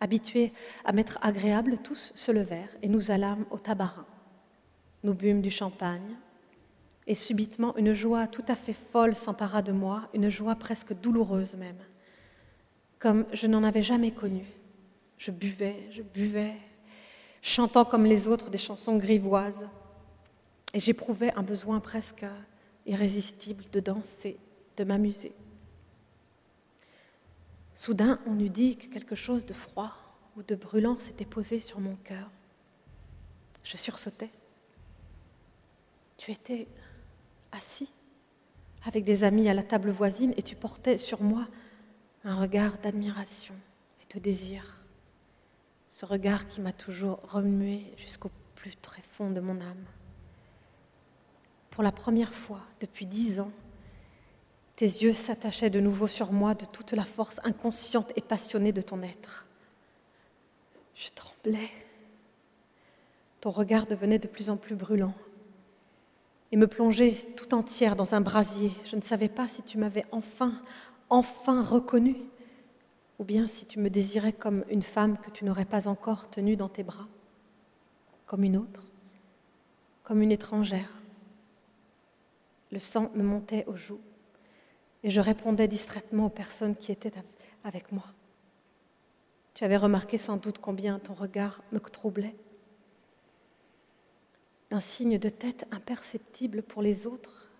Habitués 0.00 0.52
à 0.84 0.92
m'être 0.92 1.20
agréables, 1.22 1.78
tous 1.78 2.12
se 2.16 2.32
levèrent 2.32 2.76
et 2.82 2.88
nous 2.88 3.12
allâmes 3.12 3.46
au 3.50 3.58
tabarin. 3.60 4.06
Nous 5.04 5.14
bûmes 5.14 5.40
du 5.40 5.50
champagne, 5.50 6.16
et 7.06 7.14
subitement 7.14 7.76
une 7.76 7.92
joie 7.92 8.26
tout 8.26 8.44
à 8.48 8.56
fait 8.56 8.72
folle 8.72 9.14
s'empara 9.14 9.62
de 9.62 9.72
moi, 9.72 10.08
une 10.14 10.30
joie 10.30 10.56
presque 10.56 10.94
douloureuse 10.94 11.54
même, 11.54 11.78
comme 12.98 13.24
je 13.32 13.46
n'en 13.46 13.62
avais 13.62 13.84
jamais 13.84 14.10
connu. 14.10 14.44
Je 15.16 15.30
buvais, 15.30 15.88
je 15.92 16.02
buvais, 16.02 16.54
chantant 17.40 17.84
comme 17.84 18.04
les 18.04 18.26
autres 18.26 18.50
des 18.50 18.58
chansons 18.58 18.96
grivoises, 18.96 19.68
et 20.74 20.80
j'éprouvais 20.80 21.32
un 21.34 21.42
besoin 21.42 21.80
presque 21.80 22.24
irrésistible 22.86 23.64
de 23.70 23.80
danser, 23.80 24.38
de 24.76 24.84
m'amuser. 24.84 25.34
Soudain, 27.74 28.20
on 28.26 28.38
eût 28.38 28.50
dit 28.50 28.76
que 28.76 28.86
quelque 28.86 29.16
chose 29.16 29.46
de 29.46 29.52
froid 29.52 29.92
ou 30.36 30.42
de 30.42 30.54
brûlant 30.54 30.98
s'était 30.98 31.24
posé 31.24 31.60
sur 31.60 31.80
mon 31.80 31.96
cœur. 31.96 32.30
Je 33.64 33.76
sursautais. 33.76 34.30
Tu 36.16 36.30
étais 36.30 36.68
assis 37.50 37.88
avec 38.84 39.04
des 39.04 39.24
amis 39.24 39.48
à 39.48 39.54
la 39.54 39.62
table 39.62 39.90
voisine 39.90 40.34
et 40.36 40.42
tu 40.42 40.56
portais 40.56 40.98
sur 40.98 41.22
moi 41.22 41.46
un 42.24 42.36
regard 42.36 42.78
d'admiration 42.78 43.54
et 44.00 44.14
de 44.14 44.20
désir. 44.20 44.76
Ce 45.90 46.06
regard 46.06 46.46
qui 46.46 46.60
m'a 46.60 46.72
toujours 46.72 47.20
remué 47.24 47.92
jusqu'au 47.96 48.30
plus 48.54 48.76
très 48.76 49.02
fond 49.02 49.30
de 49.30 49.40
mon 49.40 49.60
âme. 49.60 49.84
Pour 51.72 51.82
la 51.82 51.90
première 51.90 52.34
fois 52.34 52.60
depuis 52.80 53.06
dix 53.06 53.40
ans, 53.40 53.50
tes 54.76 54.84
yeux 54.84 55.14
s'attachaient 55.14 55.70
de 55.70 55.80
nouveau 55.80 56.06
sur 56.06 56.30
moi 56.30 56.54
de 56.54 56.66
toute 56.66 56.92
la 56.92 57.04
force 57.04 57.40
inconsciente 57.44 58.12
et 58.14 58.20
passionnée 58.20 58.72
de 58.72 58.82
ton 58.82 59.02
être. 59.02 59.46
Je 60.94 61.08
tremblais. 61.14 61.70
Ton 63.40 63.50
regard 63.50 63.86
devenait 63.86 64.18
de 64.18 64.28
plus 64.28 64.50
en 64.50 64.58
plus 64.58 64.76
brûlant 64.76 65.14
et 66.52 66.58
me 66.58 66.66
plongeait 66.66 67.16
tout 67.36 67.54
entière 67.54 67.96
dans 67.96 68.14
un 68.14 68.20
brasier. 68.20 68.70
Je 68.84 68.96
ne 68.96 69.00
savais 69.00 69.30
pas 69.30 69.48
si 69.48 69.62
tu 69.62 69.78
m'avais 69.78 70.04
enfin, 70.12 70.62
enfin 71.08 71.62
reconnue, 71.62 72.18
ou 73.18 73.24
bien 73.24 73.48
si 73.48 73.64
tu 73.64 73.78
me 73.78 73.88
désirais 73.88 74.34
comme 74.34 74.64
une 74.68 74.82
femme 74.82 75.16
que 75.16 75.30
tu 75.30 75.46
n'aurais 75.46 75.64
pas 75.64 75.88
encore 75.88 76.28
tenue 76.28 76.56
dans 76.56 76.68
tes 76.68 76.82
bras, 76.82 77.08
comme 78.26 78.44
une 78.44 78.58
autre, 78.58 78.84
comme 80.04 80.20
une 80.20 80.32
étrangère. 80.32 81.01
Le 82.72 82.80
sang 82.80 83.10
me 83.14 83.22
montait 83.22 83.64
aux 83.66 83.76
joues 83.76 84.00
et 85.04 85.10
je 85.10 85.20
répondais 85.20 85.68
distraitement 85.68 86.26
aux 86.26 86.30
personnes 86.30 86.74
qui 86.74 86.90
étaient 86.90 87.12
avec 87.62 87.92
moi. 87.92 88.06
Tu 89.54 89.64
avais 89.64 89.76
remarqué 89.76 90.18
sans 90.18 90.38
doute 90.38 90.58
combien 90.58 90.98
ton 90.98 91.14
regard 91.14 91.62
me 91.70 91.78
troublait 91.78 92.34
d'un 94.72 94.80
signe 94.80 95.18
de 95.18 95.28
tête 95.28 95.66
imperceptible 95.70 96.62
pour 96.62 96.80
les 96.80 97.06
autres, 97.06 97.50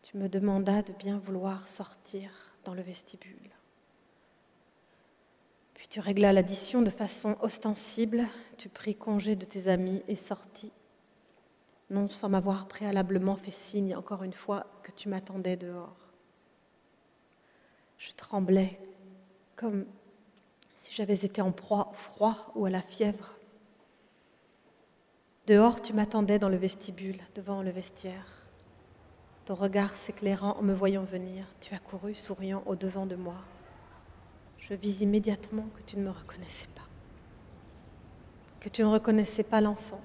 tu 0.00 0.16
me 0.16 0.30
demandas 0.30 0.80
de 0.80 0.94
bien 0.94 1.18
vouloir 1.18 1.68
sortir 1.68 2.30
dans 2.64 2.72
le 2.72 2.80
vestibule. 2.80 3.50
Puis 5.74 5.86
tu 5.86 6.00
réglas 6.00 6.32
l'addition 6.32 6.80
de 6.80 6.88
façon 6.88 7.36
ostensible, 7.42 8.24
tu 8.56 8.70
pris 8.70 8.94
congé 8.94 9.36
de 9.36 9.44
tes 9.44 9.68
amis 9.68 10.02
et 10.08 10.16
sortis, 10.16 10.72
non 11.90 12.08
sans 12.08 12.28
m'avoir 12.28 12.68
préalablement 12.68 13.36
fait 13.36 13.50
signe 13.50 13.96
encore 13.96 14.22
une 14.22 14.32
fois 14.32 14.66
que 14.82 14.92
tu 14.92 15.08
m'attendais 15.08 15.56
dehors. 15.56 15.96
Je 17.98 18.12
tremblais 18.12 18.80
comme 19.56 19.86
si 20.76 20.94
j'avais 20.94 21.24
été 21.24 21.42
en 21.42 21.50
proie 21.50 21.88
au 21.90 21.94
froid 21.94 22.52
ou 22.54 22.66
à 22.66 22.70
la 22.70 22.82
fièvre. 22.82 23.34
Dehors, 25.46 25.82
tu 25.82 25.92
m'attendais 25.92 26.38
dans 26.38 26.50
le 26.50 26.56
vestibule, 26.56 27.18
devant 27.34 27.62
le 27.62 27.70
vestiaire. 27.70 28.26
Ton 29.46 29.54
regard 29.54 29.96
s'éclairant 29.96 30.58
en 30.58 30.62
me 30.62 30.74
voyant 30.74 31.04
venir, 31.04 31.46
tu 31.60 31.74
as 31.74 31.78
couru 31.78 32.14
souriant 32.14 32.62
au 32.66 32.76
devant 32.76 33.06
de 33.06 33.16
moi. 33.16 33.38
Je 34.58 34.74
vis 34.74 35.00
immédiatement 35.00 35.66
que 35.74 35.82
tu 35.82 35.96
ne 35.96 36.04
me 36.04 36.10
reconnaissais 36.10 36.68
pas, 36.74 36.86
que 38.60 38.68
tu 38.68 38.82
ne 38.82 38.88
reconnaissais 38.88 39.42
pas 39.42 39.62
l'enfant, 39.62 40.02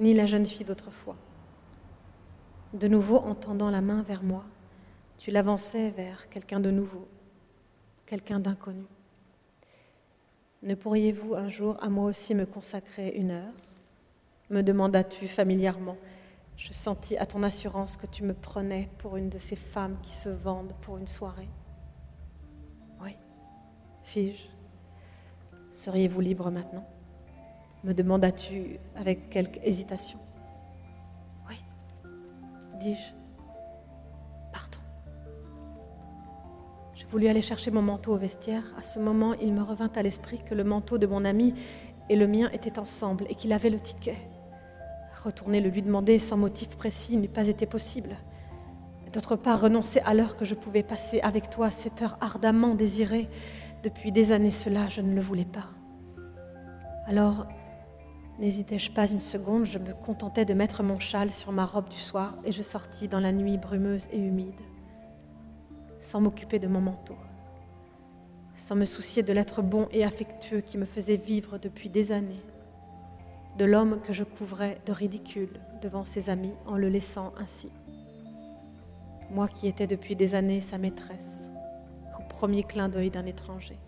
ni 0.00 0.14
la 0.14 0.26
jeune 0.26 0.46
fille 0.46 0.66
d'autrefois. 0.66 1.16
De 2.74 2.88
nouveau, 2.88 3.18
en 3.18 3.34
tendant 3.34 3.70
la 3.70 3.80
main 3.80 4.02
vers 4.02 4.24
moi, 4.24 4.44
tu 5.18 5.30
l'avançais 5.30 5.90
vers 5.90 6.28
quelqu'un 6.28 6.58
de 6.58 6.70
nouveau, 6.70 7.06
quelqu'un 8.06 8.40
d'inconnu. 8.40 8.86
Ne 10.62 10.74
pourriez-vous 10.74 11.34
un 11.34 11.48
jour 11.48 11.76
à 11.80 11.88
moi 11.88 12.06
aussi 12.06 12.34
me 12.34 12.46
consacrer 12.46 13.10
une 13.10 13.30
heure? 13.30 13.54
me 14.50 14.62
demandas-tu 14.62 15.28
familièrement. 15.28 15.96
Je 16.56 16.72
sentis 16.72 17.16
à 17.16 17.24
ton 17.24 17.42
assurance 17.42 17.96
que 17.96 18.06
tu 18.06 18.24
me 18.24 18.34
prenais 18.34 18.90
pour 18.98 19.16
une 19.16 19.30
de 19.30 19.38
ces 19.38 19.56
femmes 19.56 19.96
qui 20.02 20.14
se 20.14 20.28
vendent 20.28 20.74
pour 20.82 20.98
une 20.98 21.06
soirée. 21.06 21.48
Oui, 23.00 23.16
fis-je. 24.02 24.48
Seriez-vous 25.72 26.20
libre 26.20 26.50
maintenant? 26.50 26.86
Me 27.84 27.94
demandas-tu 27.94 28.78
avec 28.96 29.30
quelque 29.30 29.58
hésitation? 29.62 30.18
Oui, 31.48 31.56
dis-je. 32.78 33.14
Pardon. 34.52 34.78
Je 36.94 37.06
voulus 37.06 37.28
aller 37.28 37.42
chercher 37.42 37.70
mon 37.70 37.82
manteau 37.82 38.12
au 38.12 38.18
vestiaire. 38.18 38.64
À 38.78 38.82
ce 38.82 38.98
moment, 38.98 39.34
il 39.34 39.52
me 39.52 39.62
revint 39.62 39.90
à 39.94 40.02
l'esprit 40.02 40.38
que 40.44 40.54
le 40.54 40.64
manteau 40.64 40.98
de 40.98 41.06
mon 41.06 41.24
ami 41.24 41.54
et 42.08 42.16
le 42.16 42.26
mien 42.26 42.50
étaient 42.52 42.78
ensemble 42.78 43.24
et 43.28 43.34
qu'il 43.34 43.52
avait 43.52 43.70
le 43.70 43.80
ticket. 43.80 44.16
Retourner 45.24 45.60
le 45.60 45.70
lui 45.70 45.82
demander 45.82 46.18
sans 46.18 46.36
motif 46.36 46.70
précis 46.70 47.16
n'eût 47.16 47.28
pas 47.28 47.48
été 47.48 47.66
possible. 47.66 48.16
D'autre 49.12 49.34
part, 49.34 49.60
renoncer 49.60 50.00
à 50.00 50.14
l'heure 50.14 50.36
que 50.36 50.44
je 50.44 50.54
pouvais 50.54 50.84
passer 50.84 51.20
avec 51.20 51.50
toi, 51.50 51.70
cette 51.70 52.00
heure 52.00 52.16
ardemment 52.20 52.74
désirée, 52.74 53.28
depuis 53.82 54.12
des 54.12 54.30
années 54.30 54.50
cela, 54.50 54.88
je 54.88 55.00
ne 55.00 55.14
le 55.14 55.20
voulais 55.20 55.44
pas. 55.44 55.66
Alors, 57.06 57.48
n'hésitai-je 58.40 58.90
pas 58.90 59.10
une 59.10 59.20
seconde, 59.20 59.66
je 59.66 59.78
me 59.78 59.92
contentais 59.92 60.44
de 60.44 60.54
mettre 60.54 60.82
mon 60.82 60.98
châle 60.98 61.32
sur 61.32 61.52
ma 61.52 61.66
robe 61.66 61.88
du 61.88 61.98
soir 61.98 62.34
et 62.44 62.52
je 62.52 62.62
sortis 62.62 63.06
dans 63.06 63.20
la 63.20 63.32
nuit 63.32 63.58
brumeuse 63.58 64.08
et 64.10 64.18
humide, 64.18 64.60
sans 66.00 66.20
m'occuper 66.20 66.58
de 66.58 66.66
mon 66.66 66.80
manteau, 66.80 67.16
sans 68.56 68.74
me 68.74 68.84
soucier 68.84 69.22
de 69.22 69.32
l'être 69.32 69.62
bon 69.62 69.86
et 69.92 70.04
affectueux 70.04 70.60
qui 70.60 70.78
me 70.78 70.86
faisait 70.86 71.16
vivre 71.16 71.58
depuis 71.58 71.90
des 71.90 72.12
années 72.12 72.42
de 73.58 73.64
l'homme 73.64 74.00
que 74.00 74.12
je 74.12 74.24
couvrais 74.24 74.80
de 74.86 74.92
ridicule 74.92 75.60
devant 75.82 76.04
ses 76.04 76.30
amis 76.30 76.54
en 76.66 76.76
le 76.76 76.88
laissant 76.88 77.32
ainsi. 77.38 77.68
Moi 79.30 79.48
qui 79.48 79.68
étais 79.68 79.86
depuis 79.86 80.16
des 80.16 80.34
années 80.34 80.60
sa 80.60 80.78
maîtresse, 80.78 81.50
au 82.18 82.22
premier 82.28 82.62
clin 82.62 82.88
d'œil 82.88 83.10
d'un 83.10 83.26
étranger. 83.26 83.78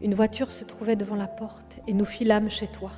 Une 0.00 0.14
voiture 0.14 0.50
se 0.50 0.64
trouvait 0.64 0.96
devant 0.96 1.16
la 1.16 1.28
porte 1.28 1.80
et 1.86 1.94
nous 1.94 2.04
filâmes 2.04 2.50
chez 2.50 2.66
toi. 2.66 2.90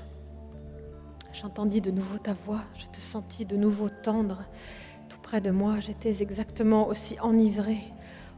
J'entendis 1.33 1.81
de 1.83 1.91
nouveau 1.91 2.19
ta 2.19 2.33
voix, 2.33 2.63
je 2.77 2.87
te 2.87 2.99
sentis 2.99 3.45
de 3.45 3.57
nouveau 3.57 3.91
tendre. 3.91 4.45
Tout 5.09 5.19
près 5.19 5.41
de 5.43 5.51
moi, 5.51 5.81
j'étais 5.81 6.23
exactement 6.23 6.89
aussi 6.89 7.21
enivrée, 7.21 7.83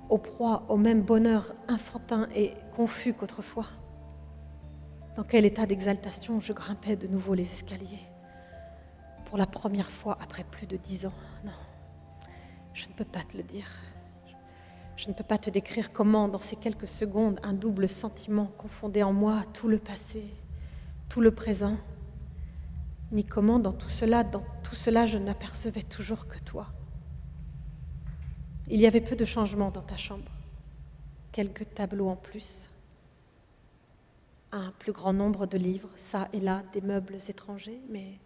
au 0.09 0.19
proie 0.19 0.65
au 0.69 0.77
même 0.77 1.03
bonheur 1.03 1.55
enfantin 1.69 2.29
et 2.35 2.55
confus 2.75 3.15
qu'autrefois. 3.15 3.67
Dans 5.17 5.23
quel 5.23 5.47
état 5.47 5.67
d'exaltation 5.67 6.41
je 6.41 6.53
grimpais 6.53 6.97
de 6.97 7.07
nouveau 7.07 7.35
les 7.35 7.53
escaliers. 7.53 8.07
Pour 9.27 9.39
la 9.39 9.47
première 9.47 9.91
fois 9.91 10.19
après 10.21 10.45
plus 10.45 10.67
de 10.67 10.77
dix 10.77 11.07
ans. 11.07 11.15
Non, 11.45 11.53
je 12.73 12.87
ne 12.89 12.93
peux 12.95 13.05
pas 13.05 13.23
te 13.23 13.37
le 13.37 13.45
dire. 13.45 13.69
Je 14.99 15.07
ne 15.07 15.13
peux 15.13 15.23
pas 15.23 15.39
te 15.39 15.49
décrire 15.49 15.93
comment, 15.93 16.27
dans 16.27 16.41
ces 16.41 16.57
quelques 16.57 16.89
secondes, 16.89 17.39
un 17.45 17.53
double 17.53 17.89
sentiment 17.89 18.51
confondait 18.59 19.05
en 19.05 19.13
moi 19.13 19.45
tout 19.55 19.69
le 19.69 19.79
passé, 19.79 20.25
tout 21.09 21.21
le 21.21 21.31
présent, 21.31 21.77
ni 23.13 23.25
comment, 23.25 23.61
dans 23.61 23.73
tout 23.73 23.89
cela, 23.89 24.25
dans 24.25 24.43
tout 24.65 24.75
cela, 24.75 25.07
je 25.07 25.17
n'apercevais 25.17 25.85
toujours 25.85 26.27
que 26.27 26.41
toi. 26.41 26.67
Il 28.67 28.81
y 28.81 28.89
avait 28.89 29.01
peu 29.01 29.15
de 29.15 29.25
changements 29.25 29.71
dans 29.71 29.83
ta 29.83 29.97
chambre, 29.97 30.33
quelques 31.31 31.73
tableaux 31.75 32.09
en 32.09 32.17
plus, 32.17 32.69
un 34.51 34.73
plus 34.81 34.93
grand 34.93 35.13
nombre 35.13 35.47
de 35.47 35.59
livres, 35.59 35.91
ça 35.97 36.27
et 36.33 36.41
là, 36.41 36.65
des 36.73 36.81
meubles 36.81 37.19
étrangers, 37.29 37.81
mais 37.89 38.19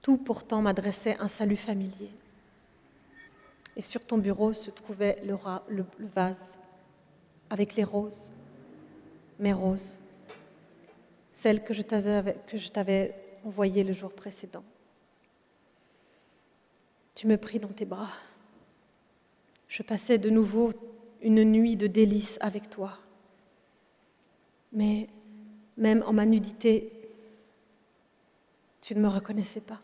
Tout 0.00 0.16
pourtant 0.16 0.62
m'adressait 0.62 1.18
un 1.18 1.28
salut 1.28 1.56
familier. 1.56 2.10
Et 3.76 3.82
sur 3.82 4.04
ton 4.04 4.18
bureau 4.18 4.52
se 4.52 4.70
trouvait 4.70 5.20
le, 5.22 5.36
vase 6.00 6.58
avec 7.48 7.74
les 7.76 7.84
roses, 7.84 8.30
mes 9.38 9.52
roses, 9.52 9.98
celles 11.32 11.64
que 11.64 11.72
je 11.72 11.82
t'avais 12.68 13.14
envoyées 13.44 13.84
le 13.84 13.92
jour 13.92 14.12
précédent. 14.12 14.64
Tu 17.14 17.26
me 17.26 17.36
pris 17.36 17.58
dans 17.58 17.68
tes 17.68 17.84
bras. 17.84 18.10
Je 19.68 19.82
passais 19.82 20.18
de 20.18 20.30
nouveau 20.30 20.72
une 21.22 21.44
nuit 21.44 21.76
de 21.76 21.86
délices 21.86 22.38
avec 22.40 22.70
toi. 22.70 22.98
Mais 24.72 25.08
même 25.76 26.02
en 26.06 26.12
ma 26.12 26.26
nudité, 26.26 26.92
tu 28.80 28.94
ne 28.94 29.00
me 29.00 29.08
reconnaissais 29.08 29.60
pas. 29.60 29.80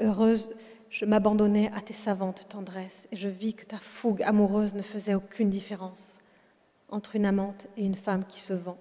Heureuse, 0.00 0.50
je 0.90 1.04
m'abandonnais 1.04 1.70
à 1.72 1.80
tes 1.80 1.94
savantes 1.94 2.48
tendresses 2.48 3.06
et 3.12 3.16
je 3.16 3.28
vis 3.28 3.54
que 3.54 3.64
ta 3.64 3.78
fougue 3.78 4.22
amoureuse 4.22 4.74
ne 4.74 4.82
faisait 4.82 5.14
aucune 5.14 5.48
différence 5.48 6.18
entre 6.88 7.14
une 7.14 7.26
amante 7.26 7.68
et 7.76 7.84
une 7.86 7.94
femme 7.94 8.24
qui 8.26 8.40
se 8.40 8.52
vend. 8.52 8.78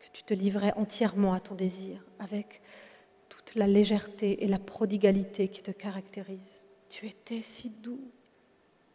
Que 0.00 0.06
tu 0.12 0.24
te 0.24 0.34
livrais 0.34 0.74
entièrement 0.76 1.32
à 1.32 1.40
ton 1.40 1.54
désir 1.54 2.04
avec 2.18 2.62
toute 3.28 3.54
la 3.54 3.68
légèreté 3.68 4.44
et 4.44 4.48
la 4.48 4.58
prodigalité 4.58 5.46
qui 5.46 5.62
te 5.62 5.70
caractérisent. 5.70 6.66
Tu 6.88 7.06
étais 7.06 7.42
si 7.42 7.70
doux, 7.70 8.10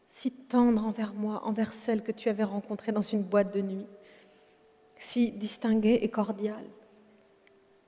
si 0.10 0.32
tendre 0.32 0.86
envers 0.86 1.14
moi, 1.14 1.46
envers 1.46 1.74
celle 1.74 2.04
que 2.04 2.12
tu 2.12 2.28
avais 2.28 2.44
rencontrée 2.44 2.92
dans 2.92 3.02
une 3.02 3.24
boîte 3.24 3.54
de 3.54 3.62
nuit, 3.62 3.88
si 5.00 5.32
distingué 5.32 6.00
et 6.02 6.10
cordial, 6.10 6.66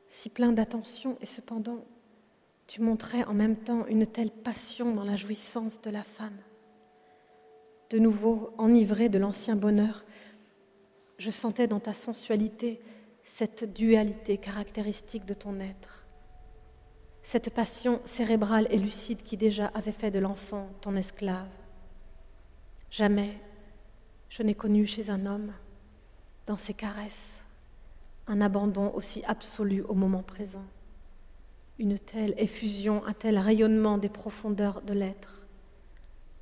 si 0.08 0.30
plein 0.30 0.54
d'attention 0.54 1.18
et 1.20 1.26
cependant 1.26 1.84
tu 2.68 2.82
montrais 2.82 3.24
en 3.24 3.34
même 3.34 3.56
temps 3.56 3.86
une 3.88 4.06
telle 4.06 4.30
passion 4.30 4.94
dans 4.94 5.06
la 5.06 5.16
jouissance 5.16 5.82
de 5.82 5.90
la 5.90 6.04
femme. 6.04 6.38
De 7.90 7.98
nouveau, 7.98 8.54
enivré 8.58 9.08
de 9.08 9.18
l'ancien 9.18 9.56
bonheur, 9.56 10.04
je 11.18 11.32
sentais 11.32 11.68
dans 11.68 11.80
ta 11.80 11.94
sensualité 11.94 12.82
cette 13.24 13.74
dualité 13.74 14.38
caractéristique 14.38 15.26
de 15.26 15.34
ton 15.34 15.60
être, 15.62 16.06
cette 17.24 17.50
passion 17.50 18.02
cérébrale 18.06 18.68
et 18.70 18.78
lucide 18.78 19.24
qui 19.24 19.38
déjà 19.38 19.68
avait 19.68 19.92
fait 19.92 20.12
de 20.12 20.20
l'enfant 20.20 20.70
ton 20.82 20.96
esclave. 20.96 21.48
Jamais 22.92 23.38
je 24.30 24.44
n'ai 24.44 24.56
connu 24.56 24.86
chez 24.86 25.10
un 25.10 25.26
homme, 25.26 25.54
dans 26.46 26.58
ses 26.58 26.74
caresses, 26.74 27.44
un 28.28 28.42
abandon 28.42 28.92
aussi 28.94 29.24
absolu 29.26 29.84
au 29.84 29.94
moment 29.94 30.24
présent 30.24 30.66
une 31.80 32.00
telle 32.00 32.34
effusion, 32.38 33.06
un 33.06 33.14
tel 33.14 33.38
rayonnement 33.38 33.98
des 33.98 34.10
profondeurs 34.10 34.82
de 34.82 34.94
l'être, 34.94 35.46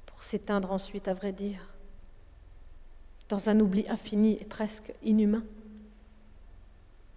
pour 0.05 0.23
s'éteindre 0.23 0.71
ensuite, 0.71 1.07
à 1.07 1.13
vrai 1.13 1.33
dire, 1.33 1.73
dans 3.27 3.49
un 3.49 3.59
oubli 3.59 3.85
infini 3.89 4.37
et 4.39 4.45
presque 4.45 4.93
inhumain. 5.03 5.43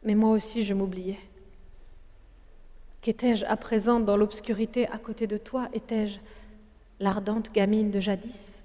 Mais 0.03 0.15
moi 0.15 0.31
aussi, 0.31 0.65
je 0.65 0.75
m'oubliais. 0.75 1.19
Qu'étais-je 3.01 3.45
à 3.45 3.57
présent 3.57 4.01
dans 4.01 4.17
l'obscurité 4.17 4.89
à 4.89 4.99
côté 4.99 5.27
de 5.27 5.37
toi? 5.37 5.69
Étais-je 5.73 6.19
l'ardente 6.99 7.53
gamine 7.53 7.91
de 7.91 8.01
jadis? 8.01 8.63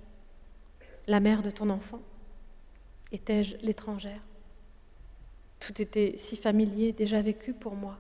La 1.08 1.20
mère 1.20 1.44
de 1.44 1.52
ton 1.52 1.70
enfant? 1.70 2.02
Étais-je 3.12 3.58
l'étrangère? 3.58 4.22
Tout 5.60 5.82
était 5.82 6.16
si 6.18 6.36
familier, 6.36 6.92
déjà 6.92 7.22
vécu 7.22 7.54
pour 7.54 7.76
moi. 7.76 7.98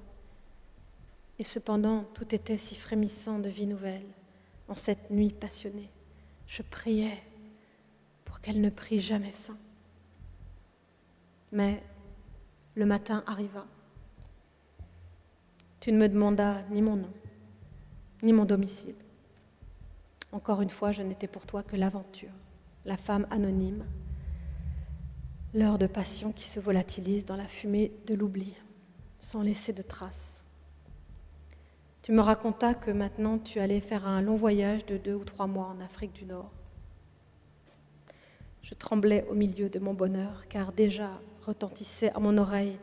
Et 1.43 1.45
cependant, 1.45 2.05
tout 2.13 2.33
était 2.33 2.57
si 2.57 2.73
frémissant 2.73 3.37
de 3.37 3.49
vie 3.49 3.65
nouvelle 3.65 4.07
en 4.69 4.77
cette 4.77 5.11
nuit 5.11 5.33
passionnée. 5.33 5.89
Je 6.47 6.61
priais 6.61 7.21
pour 8.23 8.39
qu'elle 8.39 8.61
ne 8.61 8.69
prie 8.69 9.01
jamais 9.01 9.33
fin. 9.33 9.57
Mais 11.51 11.83
le 12.75 12.85
matin 12.85 13.25
arriva. 13.27 13.65
Tu 15.81 15.91
ne 15.91 15.97
me 15.97 16.07
demandas 16.07 16.61
ni 16.69 16.81
mon 16.81 16.95
nom, 16.95 17.11
ni 18.21 18.31
mon 18.31 18.45
domicile. 18.45 18.95
Encore 20.31 20.61
une 20.61 20.69
fois, 20.69 20.93
je 20.93 21.01
n'étais 21.01 21.27
pour 21.27 21.45
toi 21.45 21.61
que 21.61 21.75
l'aventure, 21.75 22.31
la 22.85 22.95
femme 22.95 23.27
anonyme, 23.31 23.83
l'heure 25.53 25.77
de 25.77 25.87
passion 25.87 26.31
qui 26.31 26.47
se 26.47 26.61
volatilise 26.61 27.25
dans 27.25 27.35
la 27.35 27.49
fumée 27.49 27.91
de 28.07 28.13
l'oubli, 28.13 28.55
sans 29.19 29.41
laisser 29.41 29.73
de 29.73 29.81
traces. 29.81 30.32
Tu 32.03 32.11
me 32.11 32.19
racontas 32.19 32.73
que 32.73 32.91
maintenant 32.91 33.37
tu 33.37 33.61
allais 33.61 33.79
faire 33.79 34.05
un 34.05 34.21
long 34.21 34.35
voyage 34.35 34.85
de 34.85 34.97
deux 34.97 35.13
ou 35.13 35.23
trois 35.23 35.47
mois 35.47 35.73
en 35.73 35.81
Afrique 35.81 36.11
du 36.11 36.25
Nord. 36.25 36.51
Je 38.61 38.73
tremblais 38.73 39.25
au 39.31 39.33
milieu 39.33 39.69
de 39.69 39.79
mon 39.79 39.93
bonheur, 39.93 40.43
car 40.49 40.73
déjà 40.73 41.21
retentissait 41.45 42.11
à 42.13 42.19
mon 42.19 42.37
oreille 42.37 42.77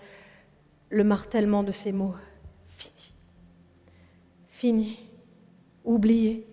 le 0.89 1.05
martèlement 1.05 1.63
de 1.63 1.71
ces 1.71 1.93
mots. 1.93 2.15
Fini. 2.69 3.13
Fini. 4.49 4.99
Oublié. 5.85 6.47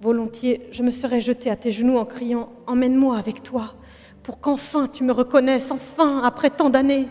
Volontiers, 0.00 0.66
je 0.72 0.82
me 0.82 0.90
serais 0.90 1.20
jetée 1.20 1.50
à 1.50 1.56
tes 1.56 1.70
genoux 1.70 1.96
en 1.96 2.06
criant 2.06 2.52
Emmène-moi 2.66 3.16
avec 3.16 3.44
toi, 3.44 3.76
pour 4.24 4.40
qu'enfin 4.40 4.88
tu 4.88 5.04
me 5.04 5.12
reconnaisses, 5.12 5.70
enfin, 5.70 6.22
après 6.24 6.50
tant 6.50 6.70
d'années 6.70 7.06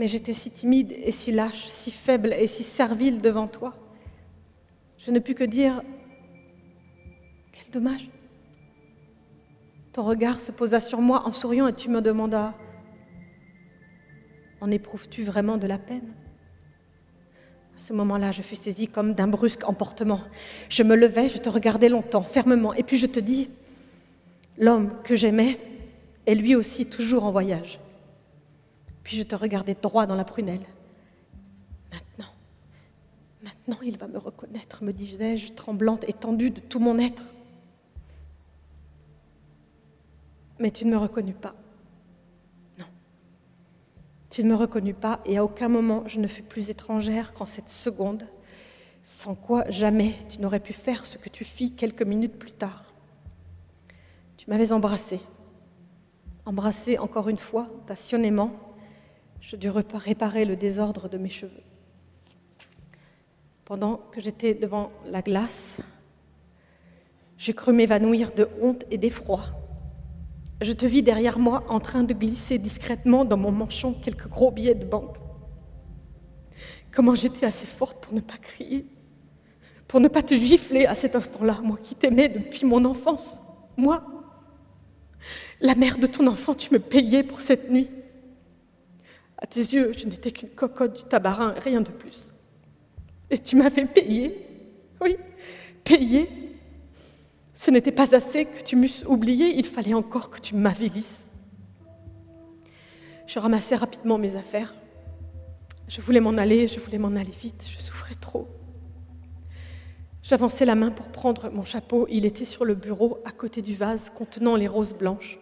mais 0.00 0.08
j'étais 0.08 0.32
si 0.32 0.50
timide 0.50 0.92
et 0.92 1.10
si 1.10 1.30
lâche, 1.30 1.66
si 1.66 1.90
faible 1.90 2.32
et 2.32 2.46
si 2.46 2.62
servile 2.62 3.20
devant 3.20 3.46
toi. 3.46 3.74
Je 4.96 5.10
ne 5.10 5.18
pus 5.18 5.34
que 5.34 5.44
dire 5.44 5.82
Quel 7.52 7.70
dommage. 7.70 8.08
Ton 9.92 10.04
regard 10.04 10.40
se 10.40 10.52
posa 10.52 10.80
sur 10.80 11.02
moi 11.02 11.26
en 11.26 11.32
souriant 11.32 11.68
et 11.68 11.74
tu 11.74 11.90
me 11.90 12.00
demandas 12.00 12.54
En 14.62 14.70
éprouves-tu 14.70 15.22
vraiment 15.22 15.58
de 15.58 15.66
la 15.66 15.76
peine? 15.76 16.14
À 17.76 17.80
ce 17.80 17.92
moment-là, 17.92 18.32
je 18.32 18.40
fus 18.40 18.56
saisie 18.56 18.88
comme 18.88 19.12
d'un 19.12 19.28
brusque 19.28 19.68
emportement. 19.68 20.22
Je 20.70 20.82
me 20.82 20.96
levai, 20.96 21.28
je 21.28 21.36
te 21.36 21.50
regardai 21.50 21.90
longtemps, 21.90 22.22
fermement, 22.22 22.72
et 22.72 22.84
puis 22.84 22.96
je 22.96 23.06
te 23.06 23.20
dis 23.20 23.50
L'homme 24.56 24.94
que 25.04 25.14
j'aimais 25.14 25.60
est 26.24 26.34
lui 26.34 26.56
aussi 26.56 26.86
toujours 26.86 27.24
en 27.24 27.32
voyage. 27.32 27.78
Puis 29.02 29.16
je 29.16 29.22
te 29.22 29.34
regardais 29.34 29.74
droit 29.74 30.06
dans 30.06 30.14
la 30.14 30.24
prunelle. 30.24 30.64
Maintenant, 31.90 32.32
maintenant 33.42 33.78
il 33.82 33.96
va 33.98 34.08
me 34.08 34.18
reconnaître, 34.18 34.84
me 34.84 34.92
disais-je, 34.92 35.52
tremblante, 35.52 36.08
étendue 36.08 36.50
de 36.50 36.60
tout 36.60 36.78
mon 36.78 36.98
être. 36.98 37.24
Mais 40.58 40.70
tu 40.70 40.84
ne 40.84 40.90
me 40.90 40.96
reconnus 40.96 41.36
pas. 41.40 41.54
Non. 42.78 42.86
Tu 44.28 44.44
ne 44.44 44.50
me 44.50 44.54
reconnus 44.54 44.96
pas 45.00 45.20
et 45.24 45.38
à 45.38 45.44
aucun 45.44 45.68
moment 45.68 46.04
je 46.06 46.20
ne 46.20 46.28
fus 46.28 46.42
plus 46.42 46.70
étrangère 46.70 47.32
qu'en 47.32 47.46
cette 47.46 47.70
seconde, 47.70 48.26
sans 49.02 49.34
quoi 49.34 49.68
jamais 49.70 50.14
tu 50.28 50.40
n'aurais 50.40 50.60
pu 50.60 50.72
faire 50.72 51.06
ce 51.06 51.16
que 51.16 51.28
tu 51.28 51.44
fis 51.44 51.72
quelques 51.72 52.02
minutes 52.02 52.38
plus 52.38 52.52
tard. 52.52 52.84
Tu 54.36 54.48
m'avais 54.50 54.72
embrassé, 54.72 55.20
embrassé 56.44 56.98
encore 56.98 57.28
une 57.28 57.38
fois, 57.38 57.68
passionnément, 57.86 58.52
je 59.40 59.56
dus 59.56 59.70
réparer 59.70 60.44
le 60.44 60.56
désordre 60.56 61.08
de 61.08 61.18
mes 61.18 61.30
cheveux. 61.30 61.62
Pendant 63.64 63.96
que 64.12 64.20
j'étais 64.20 64.54
devant 64.54 64.90
la 65.06 65.22
glace, 65.22 65.76
j'ai 67.38 67.54
cru 67.54 67.72
m'évanouir 67.72 68.32
de 68.32 68.48
honte 68.60 68.84
et 68.90 68.98
d'effroi. 68.98 69.44
Je 70.60 70.72
te 70.72 70.84
vis 70.84 71.02
derrière 71.02 71.38
moi 71.38 71.64
en 71.68 71.80
train 71.80 72.02
de 72.02 72.12
glisser 72.12 72.58
discrètement 72.58 73.24
dans 73.24 73.38
mon 73.38 73.50
manchon 73.50 73.94
quelques 73.94 74.28
gros 74.28 74.50
billets 74.50 74.74
de 74.74 74.84
banque. 74.84 75.16
Comment 76.92 77.14
j'étais 77.14 77.46
assez 77.46 77.66
forte 77.66 78.04
pour 78.04 78.12
ne 78.12 78.20
pas 78.20 78.36
crier, 78.36 78.86
pour 79.88 80.00
ne 80.00 80.08
pas 80.08 80.22
te 80.22 80.34
gifler 80.34 80.86
à 80.86 80.94
cet 80.94 81.16
instant-là, 81.16 81.60
moi 81.62 81.78
qui 81.82 81.94
t'aimais 81.94 82.28
depuis 82.28 82.66
mon 82.66 82.84
enfance, 82.84 83.40
moi. 83.76 84.04
La 85.60 85.74
mère 85.74 85.98
de 85.98 86.06
ton 86.06 86.26
enfant, 86.26 86.54
tu 86.54 86.72
me 86.72 86.78
payais 86.78 87.22
pour 87.22 87.40
cette 87.40 87.70
nuit. 87.70 87.90
À 89.40 89.46
tes 89.46 89.60
yeux, 89.60 89.92
je 89.96 90.06
n'étais 90.06 90.30
qu'une 90.32 90.50
cocotte 90.50 90.96
du 90.96 91.04
tabarin, 91.04 91.54
rien 91.58 91.80
de 91.80 91.90
plus. 91.90 92.34
Et 93.30 93.38
tu 93.38 93.56
m'avais 93.56 93.86
payé, 93.86 94.46
oui, 95.00 95.16
payé. 95.82 96.28
Ce 97.54 97.70
n'était 97.70 97.92
pas 97.92 98.14
assez 98.14 98.44
que 98.44 98.62
tu 98.62 98.76
m'eusses 98.76 99.04
oublié, 99.06 99.54
il 99.56 99.66
fallait 99.66 99.94
encore 99.94 100.30
que 100.30 100.40
tu 100.40 100.54
m'avilisses. 100.54 101.30
Je 103.26 103.38
ramassais 103.38 103.76
rapidement 103.76 104.18
mes 104.18 104.36
affaires. 104.36 104.74
Je 105.88 106.00
voulais 106.00 106.20
m'en 106.20 106.36
aller, 106.36 106.68
je 106.68 106.80
voulais 106.80 106.98
m'en 106.98 107.16
aller 107.16 107.32
vite, 107.32 107.64
je 107.66 107.80
souffrais 107.80 108.14
trop. 108.14 108.48
J'avançais 110.22 110.64
la 110.64 110.74
main 110.74 110.90
pour 110.90 111.08
prendre 111.08 111.50
mon 111.50 111.64
chapeau, 111.64 112.06
il 112.10 112.26
était 112.26 112.44
sur 112.44 112.64
le 112.64 112.74
bureau 112.74 113.18
à 113.24 113.30
côté 113.30 113.62
du 113.62 113.74
vase 113.74 114.10
contenant 114.10 114.54
les 114.54 114.68
roses 114.68 114.94
blanches. 114.94 115.38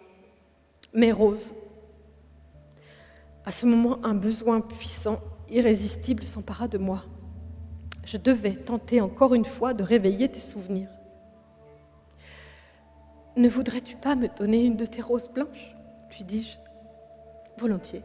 Mes 0.93 1.11
roses, 1.11 1.53
à 3.49 3.51
ce 3.51 3.65
moment, 3.65 3.97
un 4.03 4.13
besoin 4.13 4.61
puissant, 4.61 5.19
irrésistible 5.49 6.23
s'empara 6.23 6.67
de 6.67 6.77
moi. 6.77 7.03
Je 8.05 8.17
devais 8.17 8.53
tenter 8.53 9.01
encore 9.01 9.33
une 9.33 9.43
fois 9.43 9.73
de 9.73 9.81
réveiller 9.81 10.29
tes 10.29 10.39
souvenirs. 10.39 10.91
Ne 13.35 13.49
voudrais-tu 13.49 13.95
pas 13.95 14.13
me 14.13 14.27
donner 14.27 14.63
une 14.63 14.75
de 14.75 14.85
tes 14.85 15.01
roses 15.01 15.29
blanches? 15.29 15.75
lui 16.15 16.25
dis-je. 16.25 16.59
Volontiers, 17.57 18.03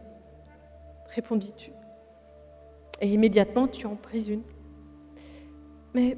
répondis-tu. 1.09 1.73
Et 3.03 3.13
immédiatement 3.13 3.69
tu 3.69 3.85
en 3.85 3.97
pris 3.97 4.31
une. 4.31 4.45
Mais 5.93 6.17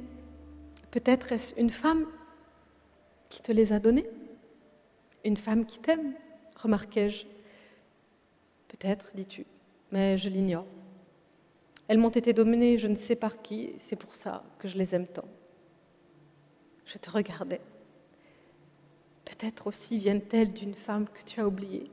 peut-être 0.89 1.33
est-ce 1.33 1.53
une 1.59 1.69
femme 1.69 2.05
qui 3.27 3.41
te 3.41 3.51
les 3.51 3.73
a 3.73 3.79
données? 3.79 4.09
Une 5.25 5.35
femme 5.35 5.65
qui 5.65 5.79
t'aime, 5.79 6.13
remarquai-je. 6.55 7.25
Peut-être, 8.79 9.11
dis-tu, 9.15 9.45
mais 9.91 10.17
je 10.17 10.29
l'ignore. 10.29 10.65
Elles 11.87 11.97
m'ont 11.97 12.09
été 12.09 12.33
données 12.33 12.77
je 12.77 12.87
ne 12.87 12.95
sais 12.95 13.15
par 13.15 13.41
qui, 13.41 13.73
c'est 13.79 13.95
pour 13.95 14.13
ça 14.13 14.43
que 14.59 14.67
je 14.67 14.77
les 14.77 14.93
aime 14.93 15.07
tant. 15.07 15.27
Je 16.85 16.97
te 16.97 17.09
regardais. 17.09 17.61
Peut-être 19.25 19.67
aussi 19.67 19.97
viennent-elles 19.97 20.53
d'une 20.53 20.73
femme 20.73 21.07
que 21.07 21.23
tu 21.25 21.39
as 21.39 21.47
oubliée. 21.47 21.89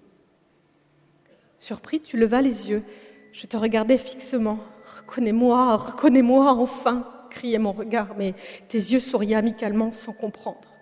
Surpris, 1.58 2.00
tu 2.00 2.16
levas 2.16 2.42
les 2.42 2.70
yeux. 2.70 2.84
Je 3.32 3.46
te 3.46 3.56
regardais 3.56 3.98
fixement. 3.98 4.58
Reconnais-moi, 4.98 5.76
reconnais-moi 5.76 6.52
enfin, 6.52 7.08
criait 7.30 7.58
mon 7.58 7.72
regard, 7.72 8.14
mais 8.16 8.34
tes 8.68 8.78
yeux 8.78 9.00
souriaient 9.00 9.34
amicalement 9.34 9.92
sans 9.92 10.12
comprendre. 10.12 10.72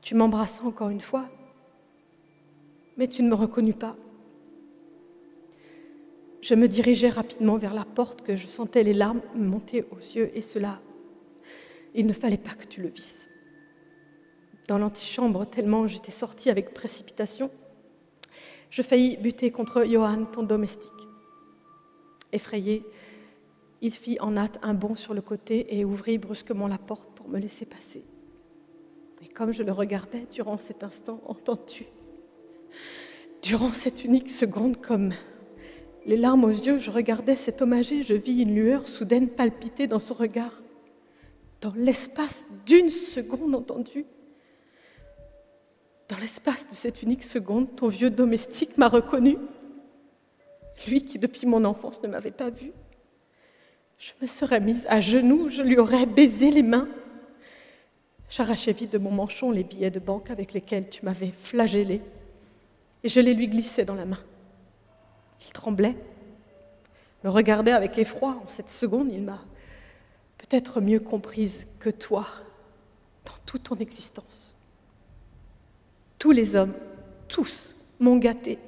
Tu 0.00 0.14
m'embrassas 0.14 0.64
encore 0.64 0.88
une 0.88 1.00
fois, 1.00 1.28
mais 2.96 3.06
tu 3.06 3.22
ne 3.22 3.28
me 3.28 3.34
reconnus 3.34 3.76
pas. 3.78 3.96
Je 6.40 6.54
me 6.54 6.68
dirigeais 6.68 7.10
rapidement 7.10 7.58
vers 7.58 7.74
la 7.74 7.84
porte 7.84 8.22
que 8.22 8.34
je 8.34 8.46
sentais 8.46 8.82
les 8.82 8.94
larmes 8.94 9.20
monter 9.34 9.84
aux 9.90 9.98
yeux 9.98 10.30
et 10.34 10.42
cela, 10.42 10.80
il 11.94 12.06
ne 12.06 12.12
fallait 12.12 12.38
pas 12.38 12.54
que 12.54 12.64
tu 12.64 12.80
le 12.80 12.88
visses. 12.88 13.28
Dans 14.66 14.78
l'antichambre, 14.78 15.46
tellement 15.46 15.86
j'étais 15.86 16.12
sortie 16.12 16.48
avec 16.48 16.72
précipitation, 16.72 17.50
je 18.70 18.82
faillis 18.82 19.16
buter 19.16 19.50
contre 19.50 19.84
Johan, 19.84 20.24
ton 20.24 20.42
domestique. 20.42 20.88
Effrayé, 22.32 22.86
il 23.82 23.92
fit 23.92 24.18
en 24.20 24.36
hâte 24.36 24.58
un 24.62 24.74
bond 24.74 24.94
sur 24.94 25.12
le 25.12 25.20
côté 25.20 25.76
et 25.76 25.84
ouvrit 25.84 26.18
brusquement 26.18 26.68
la 26.68 26.78
porte 26.78 27.10
pour 27.14 27.28
me 27.28 27.38
laisser 27.38 27.66
passer. 27.66 28.04
Et 29.22 29.28
comme 29.28 29.52
je 29.52 29.62
le 29.62 29.72
regardais 29.72 30.26
durant 30.32 30.56
cet 30.56 30.84
instant, 30.84 31.20
entends-tu? 31.26 31.86
Durant 33.42 33.72
cette 33.72 34.04
unique 34.04 34.30
seconde, 34.30 34.80
comme 34.80 35.12
les 36.10 36.16
larmes 36.16 36.42
aux 36.42 36.48
yeux, 36.48 36.78
je 36.78 36.90
regardais 36.90 37.36
cet 37.36 37.62
homme 37.62 37.72
âgé, 37.72 38.02
je 38.02 38.14
vis 38.14 38.42
une 38.42 38.52
lueur 38.52 38.88
soudaine 38.88 39.28
palpiter 39.28 39.86
dans 39.86 40.00
son 40.00 40.14
regard. 40.14 40.60
Dans 41.60 41.72
l'espace 41.76 42.48
d'une 42.66 42.88
seconde, 42.88 43.54
entendu 43.54 44.04
Dans 46.08 46.18
l'espace 46.18 46.68
de 46.68 46.74
cette 46.74 47.04
unique 47.04 47.22
seconde, 47.22 47.76
ton 47.76 47.86
vieux 47.86 48.10
domestique 48.10 48.76
m'a 48.76 48.88
reconnu. 48.88 49.36
Lui 50.88 51.04
qui, 51.04 51.20
depuis 51.20 51.46
mon 51.46 51.64
enfance, 51.64 52.02
ne 52.02 52.08
m'avait 52.08 52.32
pas 52.32 52.50
vu. 52.50 52.72
Je 53.98 54.10
me 54.20 54.26
serais 54.26 54.58
mise 54.58 54.86
à 54.88 54.98
genoux, 54.98 55.48
je 55.48 55.62
lui 55.62 55.78
aurais 55.78 56.06
baisé 56.06 56.50
les 56.50 56.64
mains. 56.64 56.88
J'arrachai 58.28 58.72
vite 58.72 58.90
de 58.90 58.98
mon 58.98 59.12
manchon 59.12 59.52
les 59.52 59.62
billets 59.62 59.92
de 59.92 60.00
banque 60.00 60.32
avec 60.32 60.54
lesquels 60.54 60.88
tu 60.88 61.04
m'avais 61.04 61.30
flagellé 61.30 62.00
et 63.04 63.08
je 63.08 63.20
les 63.20 63.34
lui 63.34 63.46
glissais 63.46 63.84
dans 63.84 63.94
la 63.94 64.06
main. 64.06 64.18
Il 65.42 65.52
tremblait, 65.52 65.96
me 67.24 67.30
regardait 67.30 67.72
avec 67.72 67.98
effroi. 67.98 68.40
En 68.42 68.46
cette 68.46 68.70
seconde, 68.70 69.10
il 69.12 69.22
m'a 69.22 69.42
peut-être 70.38 70.80
mieux 70.80 71.00
comprise 71.00 71.66
que 71.78 71.90
toi 71.90 72.26
dans 73.24 73.34
toute 73.46 73.64
ton 73.64 73.76
existence. 73.76 74.54
Tous 76.18 76.32
les 76.32 76.56
hommes, 76.56 76.74
tous 77.28 77.74
m'ont 77.98 78.16
gâté. 78.16 78.58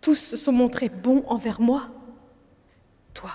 Tous 0.00 0.14
se 0.14 0.36
sont 0.36 0.52
montrés 0.52 0.88
bons 0.88 1.24
envers 1.26 1.60
moi. 1.60 1.88
Toi, 3.14 3.32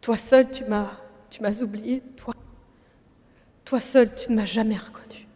toi 0.00 0.16
seul, 0.16 0.50
tu 0.50 0.64
m'as, 0.64 0.92
tu 1.30 1.42
m'as 1.42 1.62
oublié. 1.62 2.02
Toi, 2.16 2.34
toi 3.64 3.80
seul, 3.80 4.14
tu 4.14 4.30
ne 4.30 4.36
m'as 4.36 4.44
jamais 4.44 4.76
reconnu. 4.76 5.26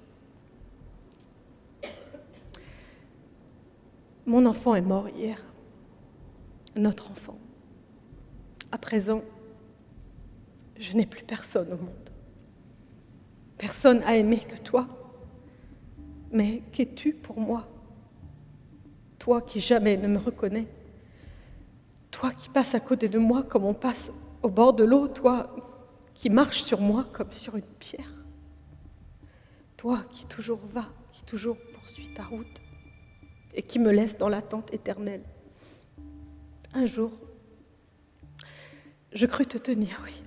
Mon 4.27 4.47
enfant 4.47 4.75
est 4.77 4.83
mort 4.83 5.09
hier 5.09 5.43
notre 6.77 7.11
enfant. 7.11 7.39
À 8.73 8.79
présent, 8.79 9.23
je 10.79 10.97
n'ai 10.97 11.07
plus 11.07 11.25
personne 11.25 11.73
au 11.73 11.77
monde. 11.77 12.11
Personne 13.59 14.03
a 14.05 14.17
aimé 14.17 14.39
que 14.39 14.57
toi. 14.57 14.87
Mais 16.33 16.63
qu'es-tu 16.73 17.13
pour 17.13 17.39
moi? 17.39 17.69
Toi 19.19 19.43
qui 19.43 19.61
jamais 19.61 19.97
ne 19.97 20.09
me 20.09 20.19
reconnais. 20.19 20.67
Toi 22.11 22.33
qui 22.33 22.49
passes 22.49 22.75
à 22.75 22.81
côté 22.81 23.09
de 23.09 23.19
moi 23.19 23.43
comme 23.43 23.65
on 23.65 23.75
passe 23.75 24.13
au 24.43 24.49
bord 24.49 24.73
de 24.73 24.85
l'eau. 24.85 25.09
Toi 25.09 25.55
qui 26.15 26.31
marches 26.31 26.63
sur 26.63 26.81
moi 26.81 27.07
comme 27.13 27.33
sur 27.33 27.57
une 27.57 27.63
pierre. 27.63 28.15
Toi 29.77 30.05
qui 30.11 30.27
toujours 30.27 30.61
vas, 30.73 30.89
qui 31.13 31.25
toujours 31.25 31.57
poursuit 31.75 32.15
ta 32.15 32.23
route 32.23 32.61
et 33.55 33.63
qui 33.63 33.79
me 33.79 33.91
laisse 33.91 34.17
dans 34.17 34.29
l'attente 34.29 34.73
éternelle. 34.73 35.25
Un 36.73 36.87
jour, 36.87 37.11
je 39.13 39.27
crus 39.27 39.49
te 39.49 39.59
tenir, 39.59 40.01
oui. 40.05 40.23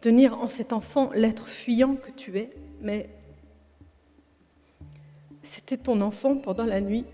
Tenir 0.00 0.38
en 0.38 0.48
cet 0.48 0.72
enfant 0.72 1.10
l'être 1.12 1.48
fuyant 1.48 1.96
que 1.96 2.10
tu 2.10 2.38
es, 2.38 2.50
mais 2.80 3.10
c'était 5.42 5.76
ton 5.76 6.00
enfant 6.00 6.36
pendant 6.36 6.64
la 6.64 6.80
nuit. 6.80 7.04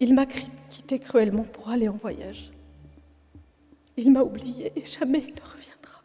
Il 0.00 0.14
m'a 0.14 0.26
quitté 0.26 0.98
cruellement 0.98 1.44
pour 1.44 1.68
aller 1.68 1.88
en 1.88 1.96
voyage. 1.96 2.50
Il 3.96 4.10
m'a 4.10 4.22
oublié 4.22 4.72
et 4.74 4.84
jamais 4.84 5.20
il 5.20 5.34
ne 5.34 5.40
reviendra. 5.40 6.02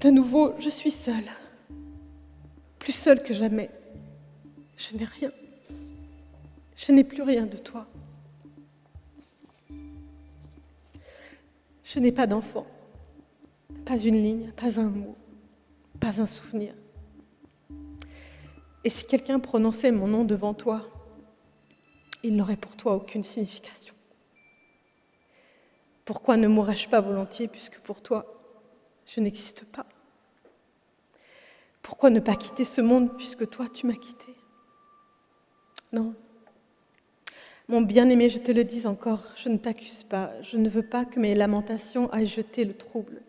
De 0.00 0.10
nouveau, 0.10 0.54
je 0.58 0.70
suis 0.70 0.90
seule, 0.90 1.30
plus 2.80 2.92
seule 2.92 3.22
que 3.22 3.34
jamais. 3.34 3.70
Je 4.76 4.96
n'ai 4.96 5.04
rien. 5.04 5.30
Je 6.76 6.90
n'ai 6.90 7.04
plus 7.04 7.22
rien 7.22 7.46
de 7.46 7.56
toi. 7.56 7.86
Je 11.92 11.98
n'ai 11.98 12.12
pas 12.12 12.26
d'enfant, 12.26 12.66
pas 13.84 13.98
une 13.98 14.22
ligne, 14.22 14.50
pas 14.52 14.80
un 14.80 14.88
mot, 14.88 15.14
pas 16.00 16.22
un 16.22 16.26
souvenir. 16.26 16.72
Et 18.82 18.88
si 18.88 19.06
quelqu'un 19.06 19.38
prononçait 19.38 19.92
mon 19.92 20.08
nom 20.08 20.24
devant 20.24 20.54
toi, 20.54 20.88
il 22.22 22.34
n'aurait 22.34 22.56
pour 22.56 22.76
toi 22.76 22.94
aucune 22.94 23.24
signification. 23.24 23.94
Pourquoi 26.06 26.38
ne 26.38 26.48
mourrais-je 26.48 26.88
pas 26.88 27.02
volontiers 27.02 27.46
puisque 27.46 27.78
pour 27.80 28.00
toi, 28.00 28.40
je 29.04 29.20
n'existe 29.20 29.66
pas? 29.66 29.84
Pourquoi 31.82 32.08
ne 32.08 32.20
pas 32.20 32.36
quitter 32.36 32.64
ce 32.64 32.80
monde 32.80 33.14
puisque 33.18 33.50
toi, 33.50 33.68
tu 33.68 33.86
m'as 33.86 33.92
quitté? 33.96 34.34
Non, 35.92 36.14
mon 37.72 37.80
bien-aimé, 37.80 38.28
je 38.28 38.36
te 38.36 38.52
le 38.52 38.64
dis 38.64 38.86
encore, 38.86 39.22
je 39.34 39.48
ne 39.48 39.56
t'accuse 39.56 40.04
pas, 40.04 40.30
je 40.42 40.58
ne 40.58 40.68
veux 40.68 40.82
pas 40.82 41.06
que 41.06 41.18
mes 41.18 41.34
lamentations 41.34 42.12
aillent 42.12 42.26
jeter 42.26 42.66
le 42.66 42.74
trouble 42.74 43.22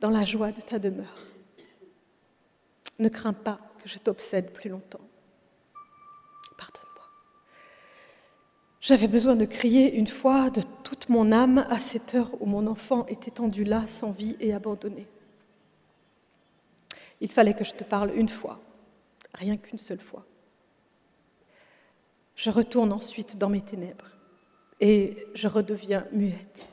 dans 0.00 0.10
la 0.10 0.26
joie 0.26 0.52
de 0.52 0.60
ta 0.60 0.78
demeure. 0.78 1.22
Ne 2.98 3.08
crains 3.08 3.32
pas 3.32 3.58
que 3.82 3.88
je 3.88 3.98
t'obsède 3.98 4.50
plus 4.50 4.68
longtemps. 4.68 5.00
Pardonne-moi. 6.58 7.06
J'avais 8.82 9.08
besoin 9.08 9.36
de 9.36 9.46
crier 9.46 9.94
une 9.94 10.06
fois 10.06 10.50
de 10.50 10.60
toute 10.82 11.08
mon 11.08 11.32
âme 11.32 11.64
à 11.70 11.80
cette 11.80 12.14
heure 12.14 12.30
où 12.42 12.44
mon 12.44 12.66
enfant 12.66 13.06
est 13.06 13.26
étendu 13.26 13.64
là, 13.64 13.86
sans 13.88 14.10
vie 14.10 14.36
et 14.38 14.52
abandonné. 14.52 15.06
Il 17.22 17.30
fallait 17.30 17.54
que 17.54 17.64
je 17.64 17.72
te 17.72 17.84
parle 17.84 18.12
une 18.14 18.28
fois, 18.28 18.60
rien 19.32 19.56
qu'une 19.56 19.78
seule 19.78 20.02
fois. 20.02 20.26
Je 22.34 22.50
retourne 22.50 22.92
ensuite 22.92 23.38
dans 23.38 23.48
mes 23.48 23.62
ténèbres 23.62 24.10
et 24.80 25.26
je 25.34 25.48
redeviens 25.48 26.06
muette. 26.12 26.68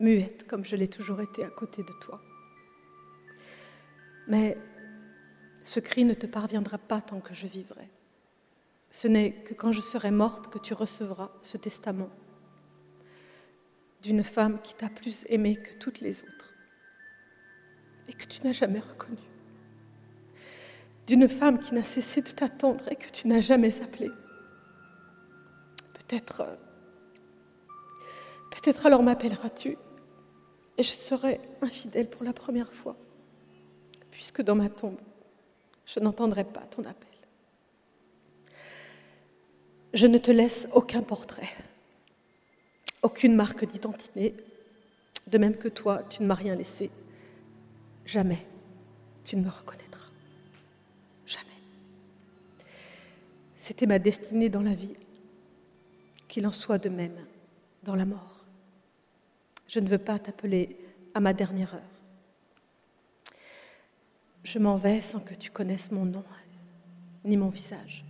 Muette 0.00 0.46
comme 0.46 0.64
je 0.64 0.76
l'ai 0.76 0.88
toujours 0.88 1.20
été 1.20 1.44
à 1.44 1.50
côté 1.50 1.82
de 1.82 1.92
toi. 2.00 2.20
Mais 4.26 4.58
ce 5.62 5.80
cri 5.80 6.04
ne 6.04 6.14
te 6.14 6.26
parviendra 6.26 6.78
pas 6.78 7.00
tant 7.00 7.20
que 7.20 7.34
je 7.34 7.46
vivrai. 7.46 7.88
Ce 8.90 9.08
n'est 9.08 9.32
que 9.32 9.54
quand 9.54 9.72
je 9.72 9.80
serai 9.80 10.10
morte 10.10 10.48
que 10.48 10.58
tu 10.58 10.74
recevras 10.74 11.30
ce 11.42 11.56
testament 11.56 12.10
d'une 14.02 14.22
femme 14.22 14.60
qui 14.62 14.74
t'a 14.74 14.88
plus 14.88 15.24
aimé 15.28 15.56
que 15.56 15.74
toutes 15.78 16.00
les 16.00 16.22
autres 16.22 16.54
et 18.08 18.12
que 18.12 18.26
tu 18.26 18.42
n'as 18.44 18.52
jamais 18.52 18.80
reconnue 18.80 19.27
d'une 21.08 21.28
femme 21.28 21.58
qui 21.58 21.74
n'a 21.74 21.82
cessé 21.82 22.22
de 22.22 22.30
t'attendre 22.30 22.84
et 22.92 22.96
que 22.96 23.10
tu 23.10 23.26
n'as 23.26 23.40
jamais 23.40 23.82
appelée. 23.82 24.10
Peut-être 25.94 26.46
Peut-être 28.50 28.86
alors 28.86 29.02
m'appelleras-tu 29.02 29.76
et 30.76 30.82
je 30.82 30.92
serai 30.92 31.40
infidèle 31.62 32.08
pour 32.08 32.24
la 32.24 32.32
première 32.32 32.72
fois, 32.72 32.96
puisque 34.10 34.42
dans 34.42 34.54
ma 34.54 34.68
tombe, 34.68 34.98
je 35.86 36.00
n'entendrai 36.00 36.44
pas 36.44 36.62
ton 36.62 36.82
appel. 36.82 37.08
Je 39.94 40.06
ne 40.06 40.18
te 40.18 40.30
laisse 40.30 40.68
aucun 40.72 41.02
portrait, 41.02 41.48
aucune 43.02 43.34
marque 43.34 43.64
d'identité, 43.64 44.34
de 45.26 45.38
même 45.38 45.56
que 45.56 45.68
toi, 45.68 46.02
tu 46.10 46.22
ne 46.22 46.28
m'as 46.28 46.34
rien 46.34 46.54
laissé. 46.54 46.90
Jamais 48.04 48.46
tu 49.24 49.36
ne 49.36 49.44
me 49.44 49.50
reconnaîtras. 49.50 50.08
Jamais. 51.26 51.44
C'était 53.68 53.84
ma 53.84 53.98
destinée 53.98 54.48
dans 54.48 54.62
la 54.62 54.72
vie, 54.72 54.96
qu'il 56.26 56.46
en 56.46 56.52
soit 56.52 56.78
de 56.78 56.88
même 56.88 57.26
dans 57.82 57.94
la 57.94 58.06
mort. 58.06 58.46
Je 59.66 59.78
ne 59.78 59.86
veux 59.86 59.98
pas 59.98 60.18
t'appeler 60.18 60.74
à 61.12 61.20
ma 61.20 61.34
dernière 61.34 61.74
heure. 61.74 63.32
Je 64.42 64.58
m'en 64.58 64.78
vais 64.78 65.02
sans 65.02 65.20
que 65.20 65.34
tu 65.34 65.50
connaisses 65.50 65.90
mon 65.90 66.06
nom 66.06 66.24
ni 67.26 67.36
mon 67.36 67.50
visage. 67.50 68.06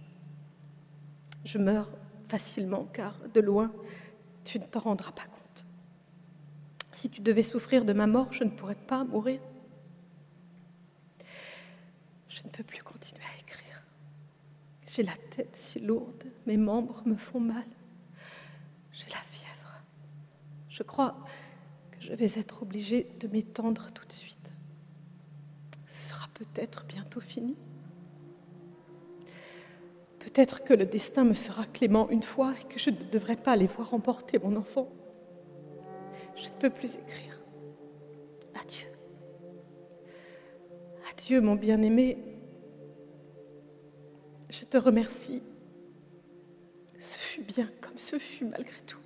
Je 1.44 1.58
meurs 1.58 1.90
facilement 2.28 2.84
car 2.92 3.16
de 3.34 3.40
loin, 3.40 3.72
tu 4.44 4.60
ne 4.60 4.64
t'en 4.64 4.78
rendras 4.78 5.10
pas 5.10 5.24
compte. 5.24 5.64
Si 6.92 7.10
tu 7.10 7.20
devais 7.20 7.42
souffrir 7.42 7.84
de 7.84 7.92
ma 7.92 8.06
mort, 8.06 8.32
je 8.32 8.44
ne 8.44 8.50
pourrais 8.50 8.76
pas 8.76 9.02
mourir. 9.02 9.40
Je 12.28 12.44
ne 12.44 12.48
peux 12.48 12.62
plus 12.62 12.84
continuer. 12.84 13.24
J'ai 14.98 15.04
la 15.04 15.16
tête 15.30 15.54
si 15.54 15.78
lourde, 15.78 16.24
mes 16.46 16.56
membres 16.56 17.02
me 17.06 17.14
font 17.14 17.38
mal. 17.38 17.68
J'ai 18.90 19.08
la 19.10 19.20
fièvre. 19.30 19.84
Je 20.68 20.82
crois 20.82 21.24
que 21.92 21.98
je 22.00 22.12
vais 22.14 22.32
être 22.36 22.64
obligée 22.64 23.06
de 23.20 23.28
m'étendre 23.28 23.92
tout 23.92 24.04
de 24.08 24.12
suite. 24.12 24.52
Ce 25.86 26.08
sera 26.08 26.26
peut-être 26.34 26.84
bientôt 26.84 27.20
fini. 27.20 27.54
Peut-être 30.18 30.64
que 30.64 30.74
le 30.74 30.84
destin 30.84 31.22
me 31.22 31.34
sera 31.34 31.64
clément 31.64 32.10
une 32.10 32.24
fois 32.24 32.54
et 32.60 32.64
que 32.64 32.80
je 32.80 32.90
ne 32.90 32.96
devrais 32.96 33.36
pas 33.36 33.52
aller 33.52 33.68
voir 33.68 33.94
emporter 33.94 34.40
mon 34.40 34.56
enfant. 34.56 34.90
Je 36.34 36.48
ne 36.48 36.54
peux 36.58 36.70
plus 36.70 36.96
écrire. 36.96 37.40
Adieu. 38.60 38.88
Adieu, 41.08 41.40
mon 41.40 41.54
bien-aimé. 41.54 42.27
Je 44.68 44.76
te 44.76 44.84
remercie. 44.84 45.40
Ce 46.98 47.16
fut 47.16 47.40
bien 47.40 47.70
comme 47.80 47.96
ce 47.96 48.18
fut 48.18 48.44
malgré 48.44 48.78
tout. 48.82 48.98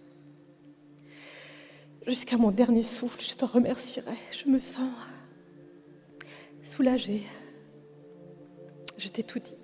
Jusqu'à 2.04 2.36
mon 2.36 2.50
dernier 2.50 2.82
souffle, 2.82 3.22
je 3.22 3.36
te 3.36 3.44
remercierai. 3.44 4.16
Je 4.32 4.48
me 4.48 4.58
sens 4.58 4.92
soulagée. 6.64 7.22
Je 8.98 9.06
t'ai 9.06 9.22
tout 9.22 9.38
dit. 9.38 9.54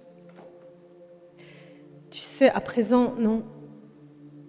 Tu 2.10 2.20
sais 2.20 2.48
à 2.48 2.60
présent, 2.60 3.16
non, 3.16 3.44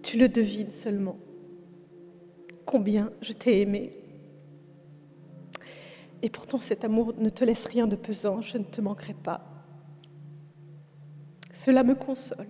tu 0.03 0.19
le 0.19 0.29
devines 0.29 0.69
seulement. 0.69 1.17
Combien 2.63 3.11
je 3.21 3.33
t'ai 3.33 3.61
aimé. 3.61 3.95
Et 6.21 6.29
pourtant 6.29 6.59
cet 6.59 6.83
amour 6.83 7.15
ne 7.17 7.29
te 7.29 7.43
laisse 7.43 7.65
rien 7.65 7.87
de 7.87 7.95
pesant, 7.95 8.39
je 8.43 8.59
ne 8.59 8.65
te 8.65 8.81
manquerai 8.81 9.15
pas. 9.15 9.58
Cela 11.69 11.83
me 11.83 11.93
console. 11.93 12.47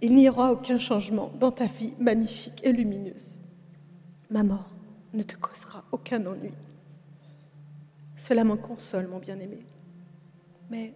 Il 0.00 0.14
n'y 0.14 0.28
aura 0.28 0.52
aucun 0.52 0.78
changement 0.78 1.32
dans 1.40 1.50
ta 1.50 1.66
vie 1.66 1.92
magnifique 1.98 2.60
et 2.62 2.70
lumineuse. 2.70 3.36
Ma 4.30 4.44
mort 4.44 4.72
ne 5.12 5.24
te 5.24 5.34
causera 5.34 5.82
aucun 5.90 6.24
ennui. 6.24 6.52
Cela 8.14 8.44
m'en 8.44 8.56
console, 8.56 9.08
mon 9.08 9.18
bien-aimé. 9.18 9.66
Mais 10.70 10.94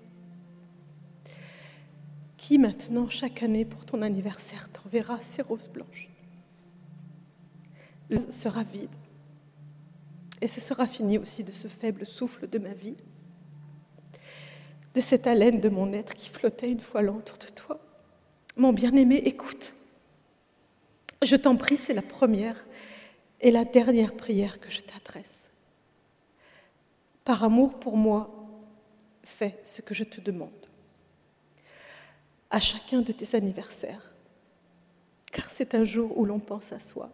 qui 2.36 2.58
maintenant, 2.58 3.08
chaque 3.08 3.42
année 3.42 3.64
pour 3.64 3.84
ton 3.84 4.02
anniversaire, 4.02 4.68
t'enverra 4.70 5.20
ces 5.20 5.42
roses 5.42 5.68
blanches? 5.68 6.08
Sera 8.30 8.62
vide. 8.62 8.88
Et 10.40 10.46
ce 10.46 10.60
sera 10.60 10.86
fini 10.86 11.18
aussi 11.18 11.42
de 11.42 11.50
ce 11.50 11.66
faible 11.66 12.06
souffle 12.06 12.48
de 12.48 12.60
ma 12.60 12.72
vie, 12.72 12.94
de 14.96 15.02
cette 15.02 15.26
haleine 15.26 15.60
de 15.60 15.68
mon 15.68 15.92
être 15.92 16.14
qui 16.14 16.30
flottait 16.30 16.70
une 16.70 16.80
fois 16.80 17.02
l'an 17.02 17.18
autour 17.18 17.36
de 17.36 17.48
toi. 17.48 17.78
Mon 18.56 18.72
bien-aimé, 18.72 19.16
écoute. 19.16 19.74
Je 21.20 21.36
t'en 21.36 21.54
prie, 21.54 21.76
c'est 21.76 21.92
la 21.92 22.00
première 22.00 22.66
et 23.42 23.50
la 23.50 23.66
dernière 23.66 24.16
prière 24.16 24.58
que 24.58 24.70
je 24.70 24.80
t'adresse. 24.80 25.50
Par 27.24 27.44
amour 27.44 27.78
pour 27.78 27.98
moi, 27.98 28.48
fais 29.22 29.60
ce 29.64 29.82
que 29.82 29.92
je 29.92 30.04
te 30.04 30.18
demande 30.22 30.48
à 32.48 32.58
chacun 32.58 33.02
de 33.02 33.12
tes 33.12 33.36
anniversaires, 33.36 34.14
car 35.30 35.50
c'est 35.50 35.74
un 35.74 35.84
jour 35.84 36.16
où 36.16 36.24
l'on 36.24 36.38
pense 36.38 36.72
à 36.72 36.78
soi. 36.78 37.10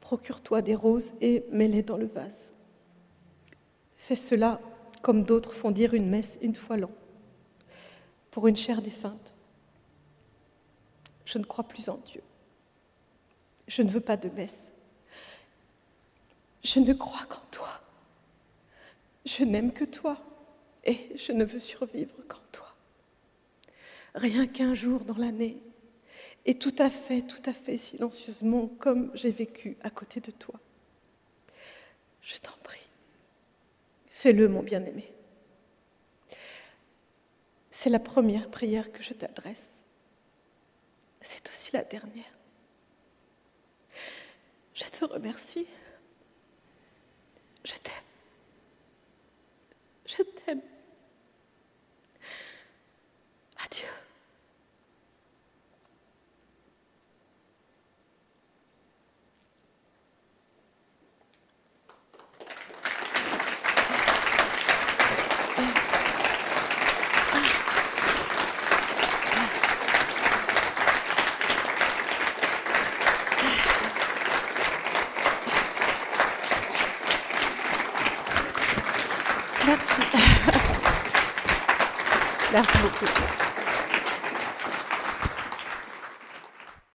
Procure-toi 0.00 0.62
des 0.62 0.76
roses 0.76 1.12
et 1.20 1.44
mets-les 1.50 1.82
dans 1.82 1.96
le 1.96 2.06
vase. 2.06 2.54
Fais 3.96 4.14
cela 4.16 4.60
comme 5.04 5.22
d'autres 5.22 5.52
font 5.52 5.70
dire 5.70 5.94
une 5.94 6.08
messe 6.08 6.38
une 6.40 6.56
fois 6.56 6.76
l'an, 6.76 6.90
pour 8.32 8.48
une 8.48 8.56
chair 8.56 8.82
défunte. 8.82 9.34
Je 11.24 11.38
ne 11.38 11.44
crois 11.44 11.64
plus 11.64 11.88
en 11.88 11.98
Dieu. 11.98 12.22
Je 13.68 13.82
ne 13.82 13.90
veux 13.90 14.00
pas 14.00 14.16
de 14.16 14.28
messe. 14.30 14.72
Je 16.64 16.80
ne 16.80 16.92
crois 16.92 17.24
qu'en 17.28 17.42
toi. 17.50 17.80
Je 19.24 19.44
n'aime 19.44 19.72
que 19.72 19.84
toi 19.84 20.18
et 20.84 21.12
je 21.16 21.32
ne 21.32 21.44
veux 21.44 21.60
survivre 21.60 22.16
qu'en 22.26 22.42
toi 22.50 22.74
rien 24.14 24.46
qu'un 24.46 24.74
jour 24.74 25.00
dans 25.00 25.16
l'année, 25.16 25.60
et 26.46 26.58
tout 26.58 26.74
à 26.78 26.90
fait, 26.90 27.22
tout 27.22 27.42
à 27.46 27.52
fait 27.52 27.76
silencieusement, 27.76 28.68
comme 28.78 29.10
j'ai 29.14 29.30
vécu 29.30 29.76
à 29.82 29.90
côté 29.90 30.20
de 30.20 30.30
toi. 30.30 30.54
Je 32.22 32.36
t'en 32.36 32.52
prie, 32.62 32.83
fais-le, 34.24 34.48
mon 34.48 34.62
bien-aimé. 34.62 35.12
C'est 37.70 37.90
la 37.90 37.98
première 37.98 38.48
prière 38.50 38.90
que 38.90 39.02
je 39.02 39.12
t'adresse. 39.12 39.84
C'est 41.20 41.46
aussi 41.50 41.72
la 41.74 41.84
dernière. 41.84 42.34
Je 44.72 44.84
te 44.84 45.04
remercie. 45.04 45.66
Je 47.66 47.74
t'aime. 47.74 48.08
Je 50.06 50.22
t'aime. 50.22 50.62